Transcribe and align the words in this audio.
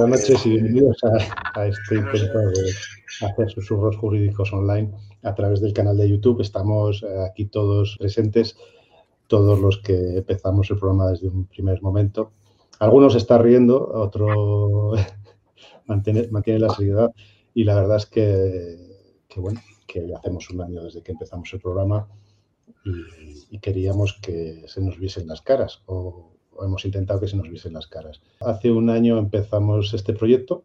buenas 0.00 0.20
noches 0.22 0.46
y 0.46 0.50
bienvenidos 0.50 0.96
a, 1.54 1.66
este 1.66 1.96
intento 1.96 2.38
de 2.38 3.26
hacer 3.26 3.50
susurros 3.50 3.98
jurídicos 3.98 4.50
online 4.50 4.90
a 5.22 5.34
través 5.34 5.60
del 5.60 5.74
canal 5.74 5.98
de 5.98 6.08
YouTube. 6.08 6.40
Estamos 6.40 7.02
eh, 7.02 7.06
aquí 7.30 7.44
todos 7.44 7.98
presentes, 7.98 8.56
todos 9.26 9.60
los 9.60 9.78
que 9.82 10.16
empezamos 10.16 10.70
el 10.70 10.78
programa 10.78 11.10
desde 11.10 11.28
un 11.28 11.44
primer 11.44 11.82
momento. 11.82 12.32
Algunos 12.78 13.14
está 13.14 13.36
riendo, 13.36 13.90
otro 13.92 14.92
mantiene, 15.86 16.28
mantiene, 16.30 16.60
la 16.60 16.70
seriedad 16.70 17.10
y 17.52 17.64
la 17.64 17.74
verdad 17.74 17.98
es 17.98 18.06
que, 18.06 18.78
bueno, 19.36 19.60
que 19.86 20.14
hacemos 20.16 20.48
un 20.48 20.62
año 20.62 20.82
desde 20.82 21.02
que 21.02 21.12
empezamos 21.12 21.52
el 21.52 21.60
programa 21.60 22.08
y, 22.86 23.54
y 23.54 23.58
queríamos 23.58 24.18
que 24.22 24.64
se 24.66 24.80
nos 24.80 24.98
viesen 24.98 25.28
las 25.28 25.42
caras 25.42 25.82
o 25.84 26.29
hemos 26.64 26.84
intentado 26.84 27.20
que 27.20 27.28
se 27.28 27.36
nos 27.36 27.48
viesen 27.48 27.74
las 27.74 27.86
caras. 27.86 28.20
Hace 28.40 28.70
un 28.70 28.90
año 28.90 29.18
empezamos 29.18 29.92
este 29.94 30.12
proyecto. 30.12 30.64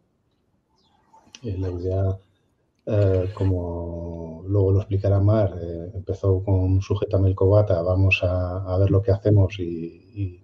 Eh, 1.42 1.56
la 1.58 1.70
idea, 1.70 2.18
eh, 2.86 3.30
como 3.34 4.44
luego 4.46 4.72
lo 4.72 4.78
explicará 4.78 5.20
Mar, 5.20 5.54
eh, 5.60 5.90
empezó 5.94 6.42
con 6.44 6.80
Sujétame 6.80 7.28
el 7.28 7.34
Cobata, 7.34 7.82
vamos 7.82 8.20
a, 8.22 8.76
ver 8.78 8.90
lo 8.90 9.02
que 9.02 9.12
hacemos 9.12 9.58
y, 9.58 10.42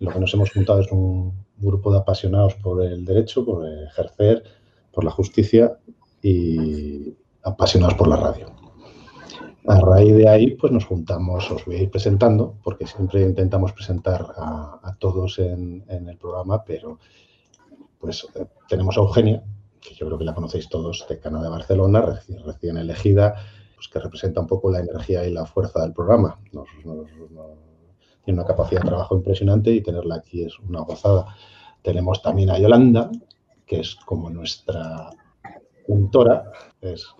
lo 0.00 0.10
que 0.10 0.20
nos 0.20 0.34
hemos 0.34 0.50
juntado 0.50 0.80
es 0.80 0.90
un 0.90 1.32
grupo 1.56 1.92
de 1.92 1.98
apasionados 1.98 2.54
por 2.56 2.84
el 2.84 3.04
derecho, 3.04 3.44
por 3.44 3.66
ejercer, 3.66 4.42
por 4.92 5.04
la 5.04 5.10
justicia 5.10 5.78
y 6.20 7.14
apasionados 7.42 7.94
por 7.94 8.08
la 8.08 8.16
radio. 8.16 8.63
A 9.66 9.80
raíz 9.80 10.14
de 10.14 10.28
ahí, 10.28 10.50
pues 10.56 10.72
nos 10.72 10.84
juntamos, 10.84 11.50
os 11.50 11.64
voy 11.64 11.76
a 11.76 11.82
ir 11.82 11.90
presentando, 11.90 12.58
porque 12.62 12.86
siempre 12.86 13.22
intentamos 13.22 13.72
presentar 13.72 14.34
a, 14.36 14.94
todos 14.98 15.38
en, 15.38 15.82
el 15.88 16.18
programa, 16.18 16.62
pero 16.64 16.98
pues 17.98 18.26
eh, 18.34 18.44
tenemos 18.68 18.98
a 18.98 19.00
Eugenia, 19.00 19.42
que 19.80 19.94
yo 19.94 20.06
creo 20.06 20.18
que 20.18 20.24
la 20.24 20.34
conocéis 20.34 20.68
todos, 20.68 21.06
decana 21.08 21.42
de 21.42 21.48
Barcelona, 21.48 22.02
recién, 22.44 22.76
elegida, 22.76 23.36
pues 23.74 23.88
que 23.88 24.00
representa 24.00 24.42
un 24.42 24.46
poco 24.46 24.70
la 24.70 24.80
energía 24.80 25.26
y 25.26 25.32
la 25.32 25.46
fuerza 25.46 25.80
del 25.80 25.94
programa. 25.94 26.38
tiene 28.22 28.40
una 28.40 28.46
capacidad 28.46 28.82
de 28.82 28.88
trabajo 28.88 29.16
impresionante 29.16 29.70
y 29.70 29.80
tenerla 29.80 30.16
aquí 30.16 30.42
es 30.42 30.58
una 30.58 30.80
gozada. 30.80 31.34
Tenemos 31.80 32.20
también 32.20 32.50
a 32.50 32.58
Yolanda, 32.58 33.10
que 33.64 33.80
es 33.80 33.94
como 33.94 34.28
nuestra 34.28 35.08
puntora, 35.86 36.52
es 36.82 37.14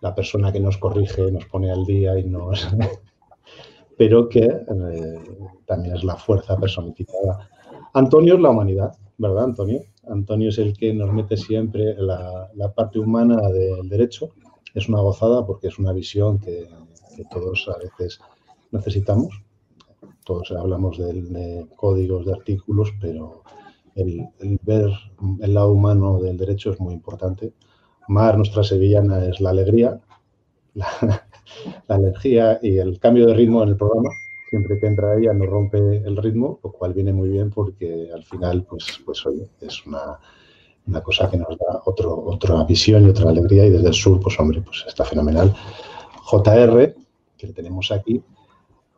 la 0.00 0.14
persona 0.14 0.52
que 0.52 0.60
nos 0.60 0.78
corrige, 0.78 1.30
nos 1.30 1.46
pone 1.46 1.70
al 1.70 1.84
día 1.84 2.18
y 2.18 2.24
nos... 2.24 2.68
pero 3.96 4.28
que 4.30 4.44
eh, 4.44 5.20
también 5.66 5.94
es 5.94 6.04
la 6.04 6.16
fuerza 6.16 6.56
personificada. 6.56 7.50
Antonio 7.92 8.34
es 8.34 8.40
la 8.40 8.48
humanidad, 8.48 8.96
¿verdad, 9.18 9.44
Antonio? 9.44 9.82
Antonio 10.08 10.48
es 10.48 10.58
el 10.58 10.74
que 10.74 10.94
nos 10.94 11.12
mete 11.12 11.36
siempre 11.36 11.94
la, 11.98 12.48
la 12.54 12.72
parte 12.72 12.98
humana 12.98 13.36
del 13.50 13.88
derecho. 13.90 14.30
Es 14.74 14.88
una 14.88 15.00
gozada 15.00 15.44
porque 15.44 15.68
es 15.68 15.78
una 15.78 15.92
visión 15.92 16.38
que, 16.38 16.66
todos 17.30 17.68
a 17.68 17.76
veces 17.76 18.18
necesitamos. 18.70 19.42
Todos 20.24 20.50
hablamos 20.52 20.96
de, 20.96 21.66
códigos, 21.76 22.24
de 22.24 22.32
artículos, 22.32 22.94
pero 23.02 23.42
el, 23.96 24.26
el 24.38 24.58
ver 24.62 24.90
el 25.42 25.52
lado 25.52 25.72
humano 25.72 26.20
del 26.20 26.38
derecho 26.38 26.70
es 26.70 26.80
muy 26.80 26.94
importante 26.94 27.52
Mar, 28.10 28.36
nuestra 28.36 28.64
sevillana, 28.64 29.24
es 29.24 29.40
la 29.40 29.50
alegría, 29.50 30.00
la, 30.74 31.24
energía 31.88 32.58
y 32.60 32.78
el 32.78 32.98
cambio 32.98 33.26
de 33.26 33.34
ritmo 33.34 33.62
en 33.62 33.70
el 33.70 33.76
programa. 33.76 34.10
Siempre 34.50 34.80
que 34.80 34.88
entra 34.88 35.16
ella 35.16 35.32
nos 35.32 35.48
rompe 35.48 35.78
el 35.78 36.16
ritmo, 36.16 36.58
lo 36.64 36.72
cual 36.72 36.92
viene 36.92 37.12
muy 37.12 37.28
bien 37.28 37.50
porque 37.50 38.10
al 38.12 38.24
final, 38.24 38.66
pues, 38.68 39.00
pues 39.04 39.24
es 39.60 39.86
una, 39.86 40.18
cosa 41.04 41.30
que 41.30 41.36
nos 41.36 41.56
da 41.56 41.82
otro, 41.84 42.24
otra 42.24 42.64
visión 42.64 43.06
y 43.06 43.10
otra 43.10 43.30
alegría 43.30 43.66
y 43.66 43.70
desde 43.70 43.86
el 43.86 43.94
sur, 43.94 44.18
pues 44.18 44.38
hombre, 44.40 44.60
pues 44.60 44.84
está 44.88 45.04
fenomenal. 45.04 45.54
JR, 46.24 46.94
que 47.38 47.46
tenemos 47.52 47.92
aquí, 47.92 48.20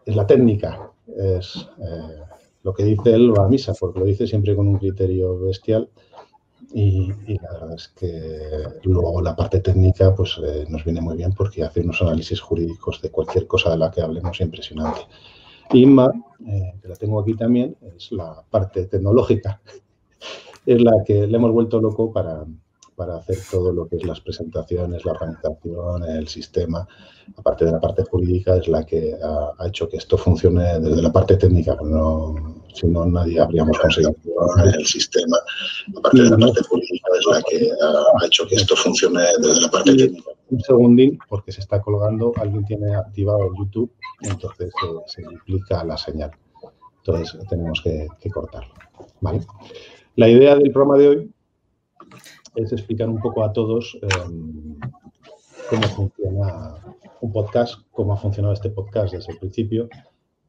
es 0.07 0.17
la 0.17 0.27
técnica, 0.27 0.91
es 1.07 1.69
eh, 1.79 2.23
lo 2.63 2.73
que 2.73 2.85
dice 2.85 3.13
él 3.13 3.39
va 3.39 3.45
a 3.45 3.49
misa, 3.49 3.75
porque 3.79 4.01
lo 4.01 4.07
dice 4.07 4.27
siempre 4.27 4.57
con 4.57 4.69
un 4.69 4.79
criterio 4.79 5.39
bestial 5.39 5.91
y, 6.75 7.09
la 7.39 7.53
verdad 7.53 7.75
es 7.75 7.89
que 7.89 8.09
luego 8.85 9.21
la 9.21 9.37
parte 9.37 9.61
técnica 9.61 10.15
pues 10.15 10.39
eh, 10.43 10.65
nos 10.69 10.85
viene 10.85 11.01
muy 11.01 11.17
bien 11.17 11.33
porque 11.33 11.63
hace 11.63 11.81
unos 11.81 12.01
análisis 12.03 12.41
jurídicos 12.41 13.01
de 13.03 13.11
cualquier 13.11 13.47
cosa 13.47 13.71
de 13.71 13.79
la 13.79 13.91
que 13.91 14.01
hablemos 14.01 14.41
impresionante. 14.41 15.01
Inma, 15.73 16.11
eh, 16.47 16.75
que 16.81 16.89
la 16.89 16.97
tengo 16.97 17.21
aquí 17.21 17.35
también, 17.35 17.77
es 17.97 18.13
la 18.13 18.43
parte 18.51 18.87
tecnológica. 18.87 19.61
es 20.67 20.81
la 20.81 21.03
que 21.05 21.27
le 21.27 21.37
hemos 21.37 21.53
vuelto 21.53 21.81
loco 21.81 22.13
para, 22.13 22.45
para 22.97 23.17
hacer 23.17 23.39
todo 23.51 23.73
lo 23.73 23.87
que 23.87 23.97
es 23.97 24.05
las 24.05 24.21
presentaciones, 24.21 25.05
la 25.05 25.13
organización, 25.13 26.05
el 26.05 26.29
sistema. 26.29 26.87
Aparte 27.37 27.65
de 27.65 27.73
la 27.73 27.81
parte 27.81 28.05
jurídica, 28.05 28.57
es 28.57 28.69
la 28.69 28.85
que 28.85 29.15
ha, 29.15 29.67
hecho 29.67 29.89
que 29.89 29.97
esto 29.97 30.17
funcione 30.17 30.79
desde 30.81 31.03
la 31.03 31.13
parte 31.13 31.37
técnica, 31.37 31.77
no, 31.83 32.62
si 32.73 32.87
no 32.87 33.05
nadie 33.07 33.41
habríamos 33.41 33.79
conseguido 33.79 34.15
el 34.65 34.87
sistema. 34.87 35.37
Aparte 35.97 36.23
de 36.23 36.31
la 36.31 36.39
parte 36.39 36.63
jurídica, 36.63 37.09
es 37.19 37.27
la 37.27 37.43
que 37.43 37.71
ha, 37.71 38.27
hecho 38.27 38.47
que 38.47 38.57
esto 38.57 38.77
funcione 38.77 39.23
desde 39.41 39.61
la 39.61 39.71
parte 39.71 39.95
técnica. 39.97 40.31
Un 40.51 40.61
segundín, 40.61 41.19
porque 41.29 41.53
se 41.53 41.61
está 41.61 41.81
colgando, 41.81 42.33
alguien 42.37 42.65
tiene 42.65 42.95
activado 42.95 43.45
el 43.45 43.53
YouTube, 43.59 43.91
entonces 44.23 44.73
se 45.07 45.23
implica 45.23 45.83
la 45.85 45.97
señal. 45.97 46.31
Entonces 46.99 47.39
tenemos 47.49 47.81
que, 47.83 48.07
que 48.21 48.31
cortarlo. 48.31 48.73
¿vale? 49.21 49.41
La 50.17 50.29
idea 50.29 50.55
del 50.57 50.71
programa 50.71 50.99
de 50.99 51.09
hoy 51.09 51.33
es 52.57 52.73
explicar 52.73 53.09
un 53.09 53.21
poco 53.21 53.45
a 53.45 53.53
todos 53.53 53.99
em, 54.03 54.79
cómo 55.71 55.83
funciona 55.89 56.75
un 57.21 57.33
podcast, 57.33 57.77
cómo 57.93 58.13
ha 58.13 58.17
funcionado 58.17 58.53
este 58.53 58.71
podcast 58.71 59.15
desde 59.15 59.33
el 59.33 59.39
principio, 59.39 59.89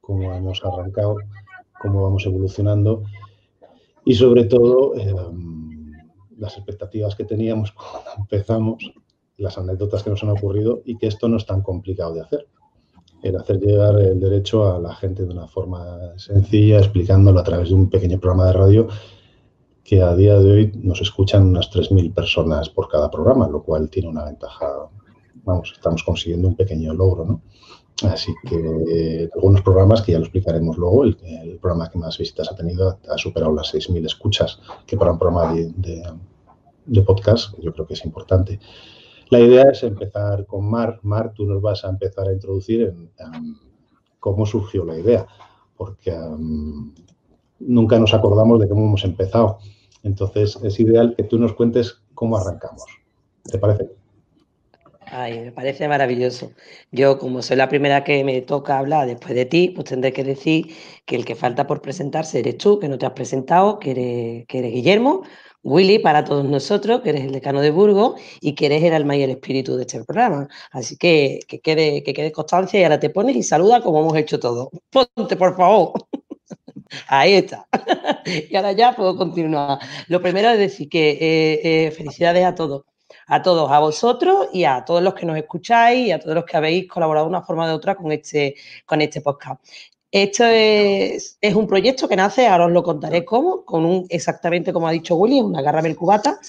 cómo 0.01 0.33
hemos 0.33 0.63
arrancado, 0.65 1.17
cómo 1.83 2.01
vamos 2.01 2.25
evolucionando 2.25 3.03
y 4.05 4.15
sobre 4.15 4.45
todo 4.45 4.95
em, 4.95 5.91
las 6.37 6.57
expectativas 6.57 7.15
que 7.15 7.25
teníamos 7.25 7.71
cuando 7.73 8.09
empezamos, 8.17 8.91
las 9.37 9.57
anécdotas 9.57 10.01
que 10.01 10.09
nos 10.09 10.23
han 10.23 10.29
ocurrido 10.29 10.81
y 10.85 10.97
que 10.97 11.07
esto 11.07 11.27
no 11.27 11.37
es 11.37 11.45
tan 11.45 11.61
complicado 11.61 12.13
de 12.13 12.21
hacer. 12.21 12.47
El 13.21 13.37
hacer 13.37 13.59
llegar 13.59 13.99
el 13.99 14.19
derecho 14.19 14.73
a 14.73 14.79
la 14.79 14.93
gente 14.95 15.23
de 15.23 15.33
una 15.33 15.47
forma 15.47 16.17
sencilla, 16.17 16.79
explicándolo 16.79 17.39
a 17.39 17.43
través 17.43 17.69
de 17.69 17.75
un 17.75 17.89
pequeño 17.89 18.19
programa 18.19 18.47
de 18.47 18.53
radio 18.53 18.87
que 19.83 20.01
a 20.01 20.15
día 20.15 20.39
de 20.39 20.51
hoy 20.51 20.71
nos 20.75 21.01
escuchan 21.01 21.47
unas 21.47 21.69
3.000 21.69 22.13
personas 22.13 22.69
por 22.69 22.87
cada 22.87 23.11
programa, 23.11 23.47
lo 23.47 23.63
cual 23.63 23.89
tiene 23.89 24.09
una 24.09 24.25
ventaja. 24.25 24.89
Vamos, 25.43 25.73
estamos 25.73 26.03
consiguiendo 26.03 26.47
un 26.47 26.55
pequeño 26.55 26.93
logro, 26.93 27.25
¿no? 27.25 27.41
Así 28.03 28.33
que 28.43 28.55
eh, 28.89 29.29
algunos 29.33 29.61
programas 29.61 30.01
que 30.01 30.11
ya 30.11 30.19
lo 30.19 30.25
explicaremos 30.25 30.77
luego, 30.77 31.03
el, 31.03 31.15
programa 31.61 31.89
que 31.89 31.97
más 31.97 32.17
visitas 32.17 32.51
ha 32.51 32.55
tenido 32.55 32.99
ha 33.09 33.17
superado 33.17 33.53
las 33.53 33.73
6.000 33.73 34.05
escuchas, 34.05 34.59
que 34.85 34.97
para 34.97 35.11
un 35.11 35.19
programa 35.19 35.53
de, 35.53 37.03
podcast 37.03 37.57
yo 37.59 37.71
creo 37.73 37.87
que 37.87 37.93
es 37.93 38.05
importante. 38.05 38.59
La 39.29 39.39
idea 39.39 39.63
es 39.71 39.83
empezar 39.83 40.45
con 40.45 40.69
Mar. 40.69 40.99
Mar, 41.03 41.33
tú 41.33 41.45
nos 41.45 41.61
vas 41.61 41.85
a 41.85 41.89
empezar 41.89 42.27
a 42.27 42.33
introducir 42.33 42.81
en, 42.81 43.09
cómo 44.19 44.45
surgió 44.45 44.85
la 44.85 44.97
idea, 44.97 45.25
porque 45.77 46.13
nunca 47.59 47.99
nos 47.99 48.13
acordamos 48.13 48.59
de 48.59 48.67
cómo 48.67 48.85
hemos 48.85 49.03
empezado. 49.05 49.59
Entonces, 50.03 50.59
es 50.63 50.79
ideal 50.79 51.15
que 51.15 51.23
tú 51.23 51.39
nos 51.39 51.53
cuentes 51.53 52.01
cómo 52.13 52.37
arrancamos. 52.37 52.85
¿Te 53.43 53.57
parece? 53.57 54.02
Ay, 55.15 55.39
me 55.41 55.51
parece 55.51 55.87
maravilloso. 55.87 56.53
Yo, 56.91 57.19
como 57.19 57.43
soy 57.43 57.55
la 57.57 57.69
primera 57.69 58.03
que 58.03 58.23
me 58.23 58.41
toca 58.41 58.79
hablar 58.79 59.05
después 59.05 59.35
de 59.35 59.45
ti, 59.45 59.69
pues 59.69 59.85
tendré 59.85 60.11
que 60.11 60.23
decir 60.23 60.75
que 61.05 61.15
el 61.15 61.23
que 61.23 61.35
falta 61.35 61.67
por 61.67 61.81
presentarse 61.83 62.39
eres 62.39 62.57
tú, 62.57 62.79
que 62.79 62.87
no 62.89 62.97
te 62.97 63.05
has 63.05 63.11
presentado, 63.11 63.77
que 63.77 63.91
eres, 63.91 64.73
Guillermo, 64.73 65.21
Willy 65.61 65.99
para 65.99 66.23
todos 66.23 66.45
nosotros, 66.45 67.01
que 67.01 67.09
eres 67.11 67.25
el 67.25 67.31
decano 67.31 67.61
de 67.61 67.69
Burgos 67.69 68.19
y 68.41 68.55
que 68.55 68.65
eres 68.65 68.83
el 68.83 68.93
alma 68.93 69.15
y 69.15 69.21
el 69.21 69.29
espíritu 69.29 69.75
de 69.75 69.83
este 69.83 70.03
programa. 70.03 70.47
Así 70.71 70.97
que 70.97 71.41
que 71.47 71.59
quede, 71.61 72.01
que 72.03 72.13
quede 72.13 72.31
constancia 72.31 72.79
y 72.79 72.83
ahora 72.83 72.99
te 72.99 73.11
pones 73.11 73.35
y 73.35 73.43
saluda 73.43 73.81
como 73.81 73.99
hemos 74.01 74.17
hecho 74.17 74.39
todo. 74.39 74.71
Ponte, 74.89 75.35
por 75.37 75.55
favor. 75.55 75.93
Ahí 77.07 77.33
está. 77.33 77.67
y 78.49 78.55
ahora 78.55 78.71
ya 78.73 78.95
puedo 78.95 79.15
continuar. 79.17 79.79
Lo 80.07 80.21
primero 80.21 80.49
es 80.49 80.59
decir 80.59 80.89
que 80.89 81.11
eh, 81.11 81.85
eh, 81.87 81.91
felicidades 81.91 82.45
a 82.45 82.55
todos, 82.55 82.83
a 83.27 83.41
todos, 83.41 83.71
a 83.71 83.79
vosotros 83.79 84.47
y 84.53 84.63
a 84.63 84.83
todos 84.85 85.01
los 85.01 85.13
que 85.13 85.25
nos 85.25 85.37
escucháis 85.37 86.07
y 86.07 86.11
a 86.11 86.19
todos 86.19 86.35
los 86.35 86.45
que 86.45 86.57
habéis 86.57 86.87
colaborado 86.87 87.25
de 87.25 87.29
una 87.29 87.41
forma 87.41 87.65
o 87.65 87.67
de 87.67 87.73
otra 87.73 87.95
con 87.95 88.11
este, 88.11 88.55
con 88.85 89.01
este 89.01 89.21
podcast. 89.21 89.61
Esto 90.13 90.45
es, 90.45 91.39
un 91.55 91.65
proyecto 91.65 92.07
que 92.07 92.15
nace, 92.15 92.45
ahora 92.45 92.67
os 92.67 92.71
lo 92.71 92.83
contaré 92.83 93.25
cómo, 93.25 93.65
con 93.65 93.83
un, 93.83 94.05
exactamente 94.09 94.71
como 94.71 94.87
ha 94.87 94.91
dicho 94.91 95.15
Willy, 95.15 95.41
una 95.41 95.63
garra 95.63 95.81
cubata, 95.95 96.39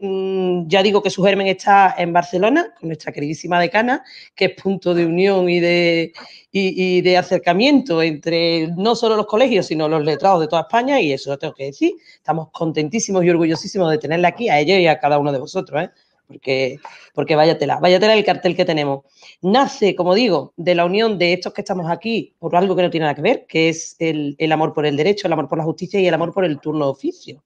mm, 0.00 0.66
ya 0.68 0.82
digo 0.82 1.02
que 1.02 1.10
su 1.10 1.22
germen 1.22 1.48
está 1.48 1.94
en 1.98 2.14
Barcelona, 2.14 2.72
con 2.80 2.88
nuestra 2.88 3.12
queridísima 3.12 3.60
decana, 3.60 4.02
que 4.34 4.46
es 4.46 4.52
punto 4.54 4.94
de 4.94 5.04
unión 5.04 5.50
y 5.50 5.60
de, 5.60 6.14
y, 6.50 7.02
de 7.02 7.18
acercamiento 7.18 8.00
entre 8.00 8.68
no 8.68 8.96
solo 8.96 9.16
los 9.16 9.26
colegios, 9.26 9.66
sino 9.66 9.86
los 9.86 10.02
letrados 10.02 10.40
de 10.40 10.48
toda 10.48 10.62
España, 10.62 10.98
y 10.98 11.12
eso 11.12 11.28
lo 11.28 11.38
tengo 11.38 11.52
que 11.52 11.64
decir. 11.64 11.92
Estamos 12.16 12.48
contentísimos 12.52 13.22
y 13.22 13.28
orgullosísimos 13.28 13.90
de 13.90 13.98
tenerla 13.98 14.28
aquí, 14.28 14.48
a 14.48 14.60
ellos 14.60 14.78
y 14.78 14.86
a 14.86 14.98
cada 14.98 15.18
uno 15.18 15.30
de 15.30 15.40
vosotros, 15.40 15.82
¿eh? 15.82 15.90
Porque, 16.26 16.78
porque 17.14 17.36
váyatela, 17.36 17.78
váyatela 17.80 18.14
el 18.14 18.24
cartel 18.24 18.56
que 18.56 18.64
tenemos. 18.64 19.04
Nace, 19.42 19.94
como 19.94 20.14
digo, 20.14 20.52
de 20.56 20.74
la 20.74 20.84
unión 20.84 21.18
de 21.18 21.32
estos 21.32 21.52
que 21.52 21.60
estamos 21.60 21.90
aquí 21.90 22.34
por 22.38 22.54
algo 22.56 22.74
que 22.74 22.82
no 22.82 22.90
tiene 22.90 23.04
nada 23.04 23.14
que 23.14 23.22
ver, 23.22 23.46
que 23.46 23.68
es 23.68 23.96
el, 23.98 24.34
el 24.38 24.52
amor 24.52 24.72
por 24.72 24.86
el 24.86 24.96
derecho, 24.96 25.26
el 25.26 25.32
amor 25.32 25.48
por 25.48 25.58
la 25.58 25.64
justicia 25.64 26.00
y 26.00 26.06
el 26.06 26.14
amor 26.14 26.32
por 26.32 26.44
el 26.44 26.60
turno 26.60 26.86
de 26.86 26.90
oficio. 26.92 27.44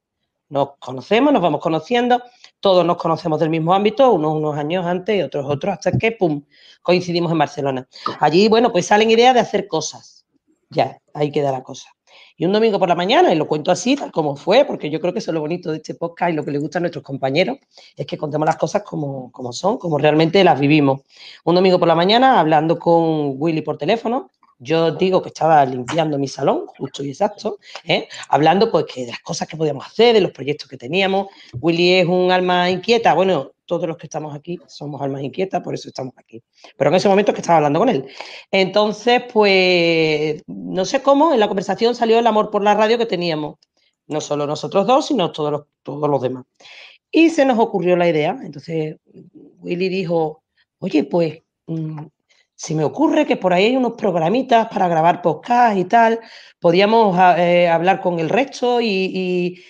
Nos 0.51 0.77
conocemos, 0.79 1.33
nos 1.33 1.43
vamos 1.43 1.61
conociendo, 1.61 2.23
todos 2.61 2.85
nos 2.85 2.97
conocemos 2.97 3.39
del 3.39 3.51
mismo 3.51 3.75
ámbito, 3.75 4.13
unos 4.13 4.35
unos 4.35 4.57
años 4.57 4.87
antes 4.87 5.19
y 5.19 5.23
otros 5.23 5.45
otros, 5.47 5.75
hasta 5.75 5.93
que, 5.93 6.13
pum, 6.13 6.43
coincidimos 6.83 7.31
en 7.33 7.39
Barcelona. 7.39 7.89
Allí, 8.21 8.49
bueno, 8.49 8.73
pues 8.73 8.87
salen 8.87 9.11
ideas 9.11 9.35
de 9.35 9.41
hacer 9.41 9.69
cosas. 9.69 10.25
Ya, 10.71 10.99
ahí 11.13 11.31
queda 11.31 11.53
la 11.53 11.63
cosa. 11.63 11.91
Y 12.41 12.47
un 12.47 12.53
domingo 12.53 12.79
por 12.79 12.89
la 12.89 12.95
mañana, 12.95 13.35
y 13.35 13.37
lo 13.37 13.49
cuento 13.49 13.73
así, 13.73 13.97
tal 13.97 14.13
como 14.13 14.37
fue, 14.37 14.65
porque 14.65 14.89
yo 14.91 15.01
creo 15.01 15.13
que 15.13 15.19
eso 15.19 15.33
es 15.33 15.35
lo 15.35 15.41
bonito 15.41 15.73
de 15.73 15.79
este 15.79 15.95
podcast 15.97 16.33
y 16.33 16.37
lo 16.37 16.45
que 16.45 16.53
le 16.53 16.61
gusta 16.61 16.79
a 16.79 16.81
nuestros 16.81 17.03
compañeros, 17.03 17.59
es 17.97 18.07
que 18.07 18.17
contemos 18.17 18.47
las 18.47 18.55
cosas 18.55 18.85
como, 18.85 19.33
como 19.33 19.53
son, 19.53 19.77
como 19.77 19.99
realmente 19.99 20.45
las 20.45 20.61
vivimos. 20.61 21.01
Un 21.45 21.57
domingo 21.57 21.81
por 21.81 21.89
la 21.89 21.97
mañana, 21.97 22.39
hablando 22.39 22.79
con 22.79 23.35
Willy 23.39 23.63
por 23.63 23.77
teléfono, 23.77 24.31
yo 24.61 24.93
digo 24.93 25.21
que 25.21 25.31
estaba 25.31 25.65
limpiando 25.65 26.17
mi 26.17 26.29
salón, 26.29 26.67
justo 26.79 27.03
y 27.03 27.09
exacto, 27.09 27.59
¿eh? 27.85 28.07
hablando 28.29 28.71
pues 28.71 28.85
que 28.85 29.01
de 29.05 29.11
las 29.11 29.21
cosas 29.21 29.49
que 29.49 29.57
podíamos 29.57 29.85
hacer, 29.85 30.15
de 30.15 30.21
los 30.21 30.31
proyectos 30.31 30.69
que 30.69 30.77
teníamos. 30.77 31.27
Willy 31.61 31.95
es 31.95 32.07
un 32.07 32.31
alma 32.31 32.71
inquieta, 32.71 33.15
bueno, 33.15 33.51
todos 33.69 33.87
los 33.87 33.99
que 33.99 34.07
estamos 34.07 34.35
aquí 34.35 34.59
somos 34.67 35.01
almas 35.03 35.23
inquietas, 35.23 35.63
por 35.63 35.75
eso 35.75 35.89
estamos 35.89 36.15
aquí. 36.17 36.43
Pero 36.77 36.91
en 36.91 36.97
ese 36.97 37.09
momento 37.09 37.31
es 37.31 37.35
que 37.35 37.43
estaba 37.43 37.59
hablando 37.59 37.79
con 37.79 37.91
él. 37.91 38.07
Entonces, 38.51 39.23
pues, 39.31 40.43
no 40.47 40.87
sé 40.87 41.03
cómo, 41.03 41.35
en 41.35 41.41
la 41.41 41.49
conversación 41.49 41.95
salió 41.95 42.19
el 42.19 42.27
amor 42.27 42.51
por 42.51 42.63
la 42.65 42.75
radio 42.75 42.97
que 42.97 43.05
teníamos. 43.05 43.57
No 44.07 44.23
solo 44.23 44.47
nosotros 44.47 44.87
dos, 44.87 45.07
sino 45.07 45.33
todos 45.33 45.67
los, 45.85 46.23
demás. 46.23 46.47
Y 47.11 47.29
se 47.29 47.45
nos 47.45 47.59
ocurrió 47.59 47.95
la 47.95 48.09
idea. 48.09 48.39
Entonces, 48.43 48.97
Willy 49.59 49.91
dijo, 49.91 50.43
oye, 50.79 51.05
pues 51.05 51.43
mm, 51.67 52.07
se 52.55 52.75
me 52.75 52.85
ocurre 52.85 53.27
que 53.27 53.37
por 53.37 53.53
ahí 53.53 53.67
hay 53.67 53.77
unos 53.77 53.93
programitas 53.93 54.67
para 54.69 54.89
grabar 54.89 55.21
podcast 55.21 55.77
y 55.79 55.85
tal, 55.85 56.21
podríamos 56.59 57.17
ah, 57.19 57.37
eh, 57.39 57.69
hablar 57.69 58.01
con 58.01 58.19
el 58.19 58.31
resto 58.31 58.81
y, 58.81 59.63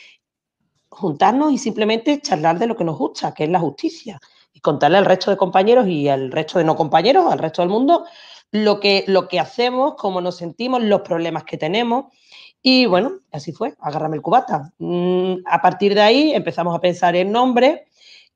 juntarnos 0.98 1.52
y 1.52 1.58
simplemente 1.58 2.20
charlar 2.20 2.58
de 2.58 2.66
lo 2.66 2.76
que 2.76 2.84
nos 2.84 2.98
gusta, 2.98 3.32
que 3.32 3.44
es 3.44 3.50
la 3.50 3.60
justicia, 3.60 4.20
y 4.52 4.60
contarle 4.60 4.98
al 4.98 5.04
resto 5.04 5.30
de 5.30 5.36
compañeros 5.36 5.86
y 5.88 6.08
al 6.08 6.30
resto 6.30 6.58
de 6.58 6.64
no 6.64 6.76
compañeros, 6.76 7.30
al 7.30 7.38
resto 7.38 7.62
del 7.62 7.70
mundo, 7.70 8.04
lo 8.50 8.80
que, 8.80 9.04
lo 9.06 9.28
que 9.28 9.40
hacemos, 9.40 9.94
cómo 9.96 10.20
nos 10.20 10.36
sentimos, 10.36 10.82
los 10.82 11.02
problemas 11.02 11.44
que 11.44 11.56
tenemos. 11.58 12.06
Y 12.60 12.86
bueno, 12.86 13.20
así 13.32 13.52
fue, 13.52 13.74
agárrame 13.80 14.16
el 14.16 14.22
cubata. 14.22 14.72
Mm, 14.78 15.36
a 15.46 15.62
partir 15.62 15.94
de 15.94 16.00
ahí 16.00 16.32
empezamos 16.32 16.74
a 16.74 16.80
pensar 16.80 17.14
en 17.16 17.30
nombres 17.30 17.80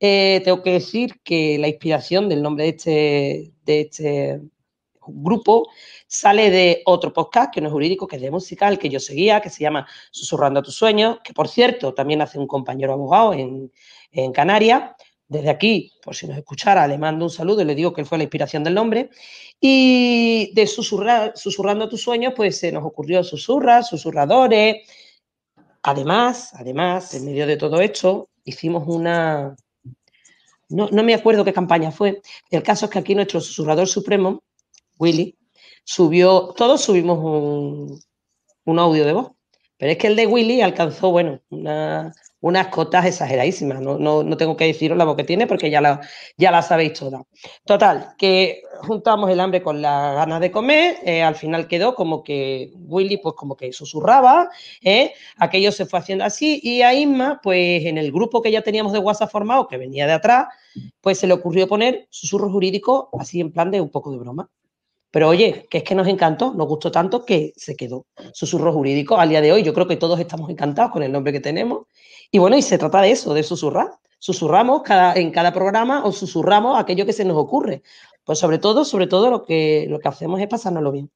eh, 0.04 0.40
tengo 0.44 0.64
que 0.64 0.72
decir 0.72 1.20
que 1.22 1.58
la 1.60 1.68
inspiración 1.68 2.28
del 2.28 2.42
nombre 2.42 2.64
de 2.64 2.70
este, 2.70 3.52
de 3.64 3.80
este 3.82 4.40
grupo 5.06 5.68
sale 6.06 6.50
de 6.50 6.82
otro 6.86 7.12
podcast 7.12 7.52
que 7.52 7.60
no 7.60 7.68
es 7.68 7.72
jurídico, 7.72 8.06
que 8.06 8.16
es 8.16 8.22
de 8.22 8.30
musical, 8.30 8.78
que 8.78 8.88
yo 8.88 9.00
seguía, 9.00 9.40
que 9.40 9.50
se 9.50 9.62
llama 9.62 9.86
Susurrando 10.10 10.60
a 10.60 10.62
tus 10.62 10.74
sueños, 10.74 11.18
que 11.24 11.32
por 11.32 11.48
cierto 11.48 11.94
también 11.94 12.22
hace 12.22 12.38
un 12.38 12.46
compañero 12.46 12.92
abogado 12.92 13.32
en, 13.32 13.72
en 14.12 14.32
Canarias. 14.32 14.92
Desde 15.28 15.48
aquí, 15.48 15.92
por 16.02 16.14
si 16.14 16.26
nos 16.26 16.36
escuchara, 16.36 16.86
le 16.86 16.98
mando 16.98 17.24
un 17.24 17.30
saludo 17.30 17.62
y 17.62 17.64
le 17.64 17.74
digo 17.74 17.94
que 17.94 18.04
fue 18.04 18.18
la 18.18 18.24
inspiración 18.24 18.64
del 18.64 18.74
nombre. 18.74 19.08
Y 19.58 20.52
de 20.54 20.66
Susurrando 20.66 21.84
a 21.84 21.88
tus 21.88 22.02
sueños, 22.02 22.34
pues 22.36 22.58
se 22.58 22.70
nos 22.70 22.84
ocurrió 22.84 23.24
susurras, 23.24 23.88
susurradores. 23.88 24.86
Además, 25.82 26.52
además, 26.54 27.14
en 27.14 27.24
medio 27.24 27.46
de 27.46 27.56
todo 27.56 27.80
esto, 27.80 28.28
hicimos 28.44 28.84
una, 28.86 29.56
no, 30.72 30.88
me 30.90 31.14
acuerdo 31.14 31.44
qué 31.44 31.52
campaña 31.52 31.90
fue. 31.90 32.22
El 32.50 32.62
caso 32.62 32.86
es 32.86 32.90
que 32.90 32.98
aquí 32.98 33.14
nuestro 33.14 33.40
susurrador 33.40 33.86
supremo, 33.86 34.42
Willy, 35.02 35.36
subió, 35.84 36.54
todos 36.56 36.80
subimos 36.82 37.18
un, 37.18 38.00
un 38.64 38.78
audio 38.78 39.04
de 39.04 39.12
voz, 39.12 39.32
pero 39.76 39.90
es 39.90 39.98
que 39.98 40.06
el 40.06 40.14
de 40.14 40.28
Willy 40.28 40.60
alcanzó, 40.62 41.10
bueno, 41.10 41.40
una, 41.50 42.12
unas 42.42 42.68
cotas 42.68 43.06
exageradísimas. 43.06 43.80
No, 43.80 43.98
no, 43.98 44.36
tengo 44.36 44.56
que 44.56 44.66
deciros 44.66 44.98
la 44.98 45.04
voz 45.04 45.16
que 45.16 45.24
tiene 45.24 45.46
porque 45.46 45.70
ya 45.70 45.80
la, 45.80 46.00
ya 46.36 46.50
la 46.50 46.60
sabéis 46.60 46.92
toda. 46.92 47.22
Total, 47.64 48.14
que 48.18 48.62
juntamos 48.82 49.30
el 49.30 49.40
hambre 49.40 49.62
con 49.62 49.80
las 49.80 50.14
ganas 50.16 50.40
de 50.40 50.50
comer. 50.50 50.98
Eh, 51.04 51.22
al 51.22 51.36
final 51.36 51.68
quedó 51.68 51.94
como 51.94 52.22
que 52.22 52.72
Willy, 52.74 53.16
pues 53.16 53.34
como 53.36 53.56
que 53.56 53.72
susurraba. 53.72 54.50
¿eh? 54.82 55.12
Aquello 55.38 55.72
se 55.72 55.86
fue 55.86 56.00
haciendo 56.00 56.24
así. 56.24 56.60
Y 56.62 56.82
a 56.82 56.92
Isma, 56.94 57.40
pues 57.42 57.84
en 57.86 57.96
el 57.96 58.12
grupo 58.12 58.42
que 58.42 58.50
ya 58.50 58.62
teníamos 58.62 58.92
de 58.92 58.98
WhatsApp 58.98 59.30
formado, 59.30 59.68
que 59.68 59.78
venía 59.78 60.06
de 60.06 60.12
atrás, 60.12 60.46
pues 61.00 61.18
se 61.18 61.26
le 61.26 61.34
ocurrió 61.34 61.68
poner 61.68 62.06
susurro 62.10 62.50
jurídico 62.50 63.08
así 63.18 63.40
en 63.40 63.52
plan 63.52 63.70
de 63.70 63.80
un 63.80 63.90
poco 63.90 64.10
de 64.10 64.18
broma. 64.18 64.48
Pero 65.12 65.28
oye, 65.28 65.66
que 65.70 65.78
es 65.78 65.84
que 65.84 65.94
nos 65.94 66.08
encantó, 66.08 66.54
nos 66.54 66.66
gustó 66.66 66.90
tanto 66.90 67.24
que 67.24 67.52
se 67.54 67.76
quedó. 67.76 68.06
Susurro 68.32 68.72
jurídico 68.72 69.18
al 69.18 69.28
día 69.28 69.42
de 69.42 69.52
hoy. 69.52 69.62
Yo 69.62 69.74
creo 69.74 69.86
que 69.86 69.96
todos 69.96 70.18
estamos 70.18 70.48
encantados 70.50 70.90
con 70.90 71.02
el 71.02 71.12
nombre 71.12 71.32
que 71.32 71.40
tenemos 71.40 71.86
y 72.30 72.38
bueno, 72.38 72.56
y 72.56 72.62
se 72.62 72.78
trata 72.78 73.02
de 73.02 73.10
eso, 73.10 73.34
de 73.34 73.42
susurrar. 73.42 73.90
Susurramos 74.18 74.82
cada, 74.82 75.14
en 75.14 75.30
cada 75.30 75.52
programa 75.52 76.02
o 76.04 76.12
susurramos 76.12 76.80
aquello 76.80 77.04
que 77.04 77.12
se 77.12 77.26
nos 77.26 77.36
ocurre. 77.36 77.82
Pues 78.24 78.38
sobre 78.38 78.58
todo, 78.58 78.86
sobre 78.86 79.06
todo 79.06 79.30
lo 79.30 79.44
que, 79.44 79.86
lo 79.88 80.00
que 80.00 80.08
hacemos 80.08 80.40
es 80.40 80.48
pasárnoslo 80.48 80.92
bien. 80.92 81.10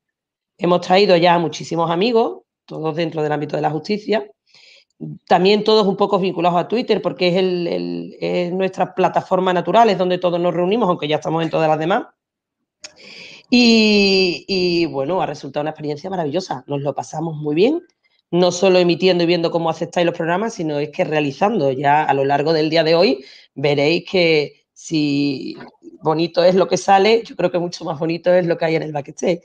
Hemos 0.58 0.82
traído 0.82 1.16
ya 1.16 1.38
muchísimos 1.38 1.90
amigos, 1.90 2.43
todos 2.66 2.94
dentro 2.96 3.22
del 3.22 3.32
ámbito 3.32 3.56
de 3.56 3.62
la 3.62 3.70
justicia, 3.70 4.31
también 5.26 5.64
todos 5.64 5.87
un 5.87 5.96
poco 5.96 6.19
vinculados 6.19 6.58
a 6.58 6.69
Twitter, 6.69 7.00
porque 7.00 7.28
es, 7.28 7.37
el, 7.37 8.56
nuestra 8.56 8.94
plataforma 8.94 9.52
natural, 9.52 9.88
es 9.88 9.98
donde 9.98 10.19
todos 10.19 10.40
nos 10.40 10.52
reunimos, 10.52 10.88
aunque 10.88 11.08
ya 11.08 11.17
estamos 11.17 11.43
en 11.43 11.50
todas 11.50 11.69
las 11.69 11.79
demás. 11.79 12.06
Y, 13.50 14.86
bueno, 14.86 15.20
ha 15.22 15.26
resultado 15.26 15.62
una 15.62 15.70
experiencia 15.70 16.10
maravillosa. 16.10 16.65
Nos 16.67 16.81
lo 16.82 16.94
pasamos 16.94 17.36
muy 17.36 17.55
bien 17.55 17.82
no 18.31 18.50
solo 18.50 18.79
emitiendo 18.81 19.24
y 19.24 19.26
viendo 19.26 19.50
cómo 19.50 19.70
aceptáis 19.70 20.05
los 20.05 20.17
programas, 20.17 20.55
sino 20.55 20.79
es 20.79 20.91
que 20.91 21.05
realizando 21.05 21.70
ya 21.70 22.03
a 22.03 22.12
lo 22.12 22.24
largo 22.24 22.53
del 22.53 22.70
día 22.70 22.82
de 22.82 22.94
hoy, 22.96 23.24
veréis 23.55 24.05
que 24.10 24.67
si 24.72 25.56
bonito 26.03 26.44
es 26.44 26.55
lo 26.55 26.69
que 26.69 26.76
sale, 26.76 27.22
yo 27.24 27.36
creo 27.36 27.50
que 27.50 27.58
mucho 27.58 27.84
más 27.84 27.98
bonito 27.98 28.34
es 28.34 28.46
lo 28.46 28.58
que 28.58 28.65
hay 28.65 28.74
en 28.76 28.82
el 28.82 28.93
backstage. 28.93 29.43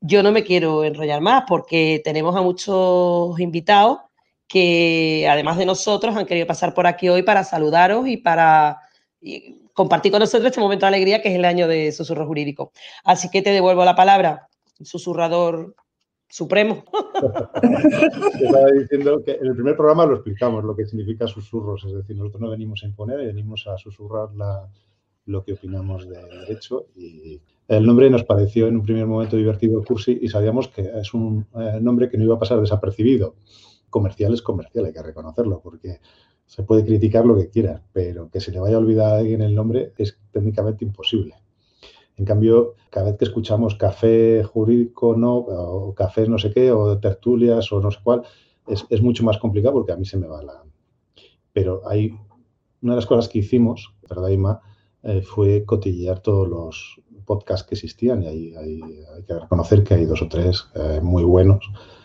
Yo 0.00 0.22
no 0.22 0.32
me 0.32 0.42
quiero 0.42 0.82
enrollar 0.84 1.20
más 1.20 1.44
porque 1.46 2.00
tenemos 2.04 2.34
a 2.34 2.42
muchos 2.42 3.38
invitados 3.38 3.98
que, 4.48 5.26
además 5.30 5.58
de 5.58 5.66
nosotros, 5.66 6.16
han 6.16 6.26
querido 6.26 6.46
pasar 6.46 6.74
por 6.74 6.86
aquí 6.86 7.08
hoy 7.08 7.22
para 7.22 7.44
saludaros 7.44 8.08
y 8.08 8.16
para 8.16 8.80
compartir 9.72 10.12
con 10.12 10.20
nosotros 10.20 10.46
este 10.46 10.60
momento 10.60 10.86
de 10.86 10.88
alegría 10.88 11.22
que 11.22 11.30
es 11.30 11.36
el 11.36 11.44
año 11.44 11.68
de 11.68 11.92
susurro 11.92 12.26
jurídico. 12.26 12.72
Así 13.04 13.30
que 13.30 13.42
te 13.42 13.50
devuelvo 13.50 13.84
la 13.84 13.96
palabra, 13.96 14.48
susurrador 14.80 15.74
supremo. 16.32 16.84
Estaba 18.42 18.70
diciendo 18.78 19.22
que 19.22 19.32
en 19.32 19.46
el 19.46 19.54
primer 19.54 19.76
programa 19.76 20.06
lo 20.06 20.14
explicamos, 20.14 20.64
lo 20.64 20.74
que 20.74 20.86
significa 20.86 21.26
susurros, 21.26 21.84
es 21.84 21.92
decir, 21.92 22.16
nosotros 22.16 22.40
no 22.40 22.50
venimos 22.50 22.82
a 22.82 22.86
imponer, 22.86 23.18
venimos 23.18 23.66
a 23.66 23.76
susurrar 23.76 24.30
lo 25.26 25.44
que 25.44 25.52
opinamos 25.52 26.08
de 26.08 26.16
derecho 26.22 26.86
y 26.96 27.40
el 27.68 27.86
nombre 27.86 28.08
nos 28.10 28.24
pareció 28.24 28.66
en 28.66 28.76
un 28.76 28.82
primer 28.82 29.06
momento 29.06 29.36
divertido 29.36 29.84
Cursi 29.84 30.18
y 30.22 30.28
sabíamos 30.28 30.68
que 30.68 30.90
es 30.94 31.12
un 31.14 31.46
eh, 31.54 31.78
nombre 31.80 32.08
que 32.08 32.16
no 32.16 32.24
iba 32.24 32.34
a 32.34 32.38
pasar 32.38 32.60
desapercibido. 32.60 33.36
Comercial 33.90 34.32
es 34.32 34.40
comercial, 34.40 34.86
hay 34.86 34.92
que 34.92 35.02
reconocerlo, 35.02 35.60
porque 35.62 36.00
se 36.52 36.62
puede 36.64 36.84
criticar 36.84 37.24
lo 37.24 37.34
que 37.34 37.48
quiera, 37.48 37.82
pero 37.94 38.28
que 38.28 38.38
se 38.38 38.52
le 38.52 38.60
vaya 38.60 38.76
a 38.76 38.78
olvidar 38.78 39.14
a 39.14 39.16
alguien 39.20 39.40
el 39.40 39.54
nombre 39.54 39.94
es 39.96 40.18
técnicamente 40.32 40.84
imposible. 40.84 41.34
En 42.18 42.26
cambio, 42.26 42.74
cada 42.90 43.06
vez 43.06 43.16
que 43.16 43.24
escuchamos 43.24 43.74
café 43.74 44.44
jurídico, 44.44 45.16
no, 45.16 45.34
o 45.36 45.94
café 45.94 46.28
no 46.28 46.36
sé 46.36 46.50
qué, 46.50 46.70
o 46.70 46.98
tertulias 46.98 47.72
o 47.72 47.80
no 47.80 47.90
sé 47.90 48.00
cuál, 48.04 48.24
es, 48.66 49.00
mucho 49.00 49.24
más 49.24 49.38
complicado 49.38 49.72
porque 49.72 49.92
a 49.92 49.96
mí 49.96 50.04
se 50.04 50.18
me 50.18 50.26
va 50.26 50.42
la... 50.42 50.62
Pero 51.54 51.88
hay 51.88 52.10
una 52.82 52.92
de 52.92 52.96
las 52.96 53.06
cosas 53.06 53.30
que 53.30 53.38
hicimos, 53.38 53.94
¿verdad? 54.06 54.60
Eh, 55.04 55.22
fue 55.22 55.64
cotillear 55.64 56.20
todos 56.20 56.46
los 56.46 57.00
podcasts 57.24 57.66
que 57.66 57.76
existían 57.76 58.24
y 58.24 58.26
hay, 58.26 58.54
hay, 58.56 58.80
que 59.26 59.38
reconocer 59.38 59.82
que 59.84 59.94
hay 59.94 60.04
dos 60.04 60.20
o 60.20 60.28
tres 60.28 60.66
eh, 60.74 61.00
muy 61.02 61.24
buenos 61.24 61.64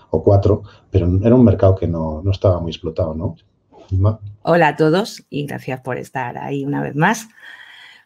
o 0.10 0.24
cuatro, 0.24 0.64
pero 0.90 1.06
era 1.22 1.36
un 1.36 1.44
mercado 1.44 1.76
que 1.76 1.86
no, 1.86 2.22
no 2.24 2.32
estaba 2.32 2.62
muy 2.62 2.72
explotado, 2.72 3.14
¿no? 3.14 3.36
Hola 4.44 4.70
a 4.70 4.76
todos 4.76 5.26
y 5.30 5.46
gracias 5.46 5.82
por 5.82 5.98
estar 5.98 6.38
ahí 6.38 6.66
una 6.66 6.82
vez 6.82 6.96
más. 6.96 7.30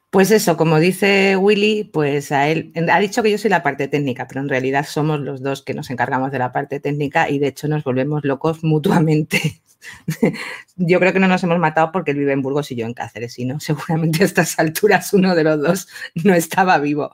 Pues 0.10 0.32
eso, 0.32 0.58
como 0.58 0.80
dice 0.80 1.38
Willy, 1.38 1.86
pues 1.86 2.32
a 2.32 2.50
él 2.50 2.74
ha 2.92 3.00
dicho 3.00 3.24
que 3.24 3.32
yo 3.32 3.38
soy 3.38 3.50
la 3.50 3.64
parte 3.64 3.88
técnica, 3.88 4.28
pero 4.28 4.42
en 4.42 4.50
realidad 4.50 4.86
somos 4.86 5.22
los 5.22 5.42
dos 5.42 5.62
que 5.62 5.74
nos 5.74 5.90
encargamos 5.90 6.32
de 6.32 6.40
la 6.40 6.52
parte 6.52 6.80
técnica 6.80 7.30
y 7.30 7.40
de 7.40 7.48
hecho 7.48 7.68
nos 7.68 7.84
volvemos 7.84 8.26
locos 8.26 8.64
mutuamente 8.64 9.62
yo 10.76 11.00
creo 11.00 11.14
que 11.14 11.20
no 11.20 11.28
nos 11.28 11.44
hemos 11.44 11.60
matado 11.60 11.92
porque 11.92 12.12
él 12.12 12.18
vive 12.18 12.34
en 12.34 12.42
Burgos 12.42 12.72
y 12.72 12.76
yo 12.76 12.86
en 12.86 12.94
Cáceres, 12.94 13.38
y 13.40 13.46
no, 13.46 13.60
seguramente 13.60 14.24
a 14.24 14.26
estas 14.26 14.60
alturas 14.60 15.14
uno 15.14 15.36
de 15.36 15.44
los 15.44 15.62
dos 15.62 15.88
no 16.24 16.34
estaba 16.34 16.78
vivo. 16.80 17.14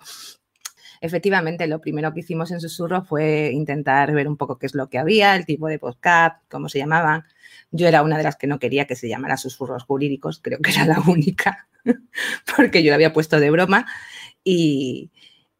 Efectivamente, 1.02 1.68
lo 1.68 1.82
primero 1.82 2.14
que 2.14 2.22
hicimos 2.22 2.52
en 2.52 2.60
Susurro 2.60 3.04
fue 3.04 3.52
intentar 3.54 4.12
ver 4.14 4.28
un 4.28 4.38
poco 4.38 4.58
qué 4.58 4.66
es 4.66 4.76
lo 4.76 4.90
que 4.90 4.98
había, 4.98 5.36
el 5.36 5.46
tipo 5.46 5.68
de 5.68 5.80
podcast, 5.80 6.42
cómo 6.50 6.70
se 6.70 6.80
llamaban. 6.80 7.24
Yo 7.72 7.88
era 7.88 8.04
una 8.04 8.18
de 8.18 8.24
las 8.24 8.36
que 8.36 8.48
no 8.48 8.60
quería 8.60 8.86
que 8.86 8.96
se 8.96 9.10
llamara 9.10 9.38
Susurros 9.38 9.84
Jurídicos, 9.84 10.40
creo 10.42 10.60
que 10.60 10.72
era 10.72 10.86
la 10.86 11.00
única, 11.08 11.68
porque 12.58 12.84
yo 12.84 12.92
lo 12.92 12.96
había 12.96 13.14
puesto 13.14 13.40
de 13.40 13.50
broma. 13.52 13.86
Y, 14.44 15.12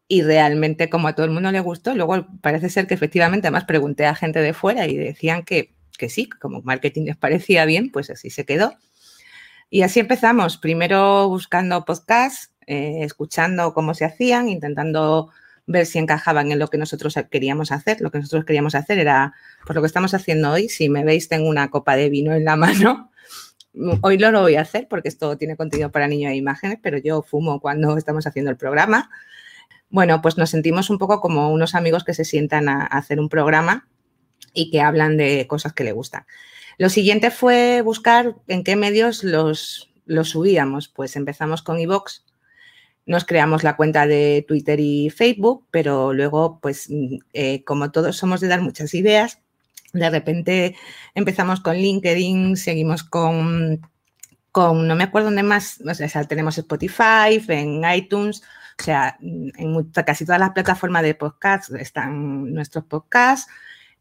y 0.08 0.22
realmente 0.22 0.88
como 0.88 1.08
a 1.08 1.14
todo 1.14 1.26
el 1.26 1.32
mundo 1.32 1.52
le 1.52 1.60
gustó, 1.60 1.94
luego 1.94 2.26
parece 2.40 2.70
ser 2.70 2.86
que 2.86 2.94
efectivamente 2.94 3.46
además 3.46 3.64
pregunté 3.64 4.06
a 4.06 4.14
gente 4.14 4.40
de 4.40 4.54
fuera 4.54 4.86
y 4.86 4.96
decían 4.96 5.44
que, 5.44 5.74
que 5.98 6.08
sí, 6.08 6.28
como 6.28 6.62
marketing 6.62 7.04
les 7.04 7.16
parecía 7.16 7.66
bien, 7.66 7.90
pues 7.92 8.08
así 8.08 8.30
se 8.30 8.46
quedó. 8.46 8.74
Y 9.70 9.82
así 9.82 10.00
empezamos, 10.00 10.56
primero 10.56 11.28
buscando 11.28 11.84
podcasts, 11.84 12.50
eh, 12.68 12.98
escuchando 13.02 13.74
cómo 13.74 13.94
se 13.94 14.04
hacían, 14.04 14.48
intentando 14.48 15.30
ver 15.66 15.86
si 15.86 15.98
encajaban 15.98 16.52
en 16.52 16.58
lo 16.58 16.68
que 16.68 16.78
nosotros 16.78 17.14
queríamos 17.30 17.72
hacer. 17.72 18.00
Lo 18.00 18.10
que 18.10 18.18
nosotros 18.18 18.44
queríamos 18.44 18.74
hacer 18.74 18.98
era, 18.98 19.34
pues 19.66 19.74
lo 19.74 19.82
que 19.82 19.86
estamos 19.86 20.14
haciendo 20.14 20.52
hoy, 20.52 20.68
si 20.68 20.88
me 20.88 21.04
veis 21.04 21.28
tengo 21.28 21.48
una 21.48 21.70
copa 21.70 21.96
de 21.96 22.08
vino 22.08 22.32
en 22.32 22.44
la 22.44 22.56
mano, 22.56 23.10
hoy 24.02 24.18
no 24.18 24.30
lo 24.30 24.42
voy 24.42 24.56
a 24.56 24.62
hacer 24.62 24.86
porque 24.88 25.08
esto 25.08 25.36
tiene 25.36 25.56
contenido 25.56 25.90
para 25.90 26.08
niños 26.08 26.32
e 26.32 26.36
imágenes, 26.36 26.78
pero 26.82 26.98
yo 26.98 27.22
fumo 27.22 27.60
cuando 27.60 27.96
estamos 27.96 28.26
haciendo 28.26 28.50
el 28.50 28.56
programa 28.56 29.10
bueno, 29.90 30.20
pues 30.20 30.36
nos 30.36 30.50
sentimos 30.50 30.90
un 30.90 30.98
poco 30.98 31.20
como 31.20 31.50
unos 31.50 31.74
amigos 31.74 32.04
que 32.04 32.14
se 32.14 32.24
sientan 32.24 32.68
a, 32.68 32.84
hacer 32.84 33.20
un 33.20 33.28
programa 33.28 33.88
y 34.52 34.70
que 34.70 34.80
hablan 34.80 35.16
de 35.16 35.46
cosas 35.46 35.72
que 35.72 35.84
le 35.84 35.92
gustan. 35.92 36.26
Lo 36.76 36.90
siguiente 36.90 37.30
fue 37.30 37.82
buscar 37.82 38.36
en 38.46 38.64
qué 38.64 38.76
medios 38.76 39.24
los, 39.24 39.90
subíamos. 40.24 40.88
Pues 40.88 41.16
empezamos 41.16 41.62
con 41.62 41.80
iVox, 41.80 42.24
nos 43.08 43.24
creamos 43.24 43.64
la 43.64 43.74
cuenta 43.74 44.06
de 44.06 44.44
Twitter 44.46 44.78
y 44.80 45.08
Facebook, 45.08 45.66
pero 45.70 46.12
luego, 46.12 46.60
pues 46.60 46.88
eh, 47.32 47.64
como 47.64 47.90
todos 47.90 48.16
somos 48.16 48.40
de 48.40 48.48
dar 48.48 48.60
muchas 48.60 48.92
ideas, 48.92 49.40
de 49.94 50.10
repente 50.10 50.76
empezamos 51.14 51.60
con 51.60 51.76
LinkedIn, 51.76 52.58
seguimos 52.58 53.04
con, 53.04 53.80
con 54.52 54.86
no 54.86 54.94
me 54.94 55.04
acuerdo 55.04 55.28
dónde 55.28 55.42
más, 55.42 55.80
o 55.80 55.94
sea, 55.94 56.24
tenemos 56.24 56.58
Spotify, 56.58 57.42
en 57.48 57.82
iTunes, 57.90 58.42
o 58.78 58.82
sea, 58.82 59.16
en 59.20 59.90
casi 60.04 60.26
todas 60.26 60.40
las 60.40 60.50
plataformas 60.50 61.02
de 61.02 61.14
podcast 61.14 61.72
están 61.72 62.52
nuestros 62.52 62.84
podcasts. 62.84 63.50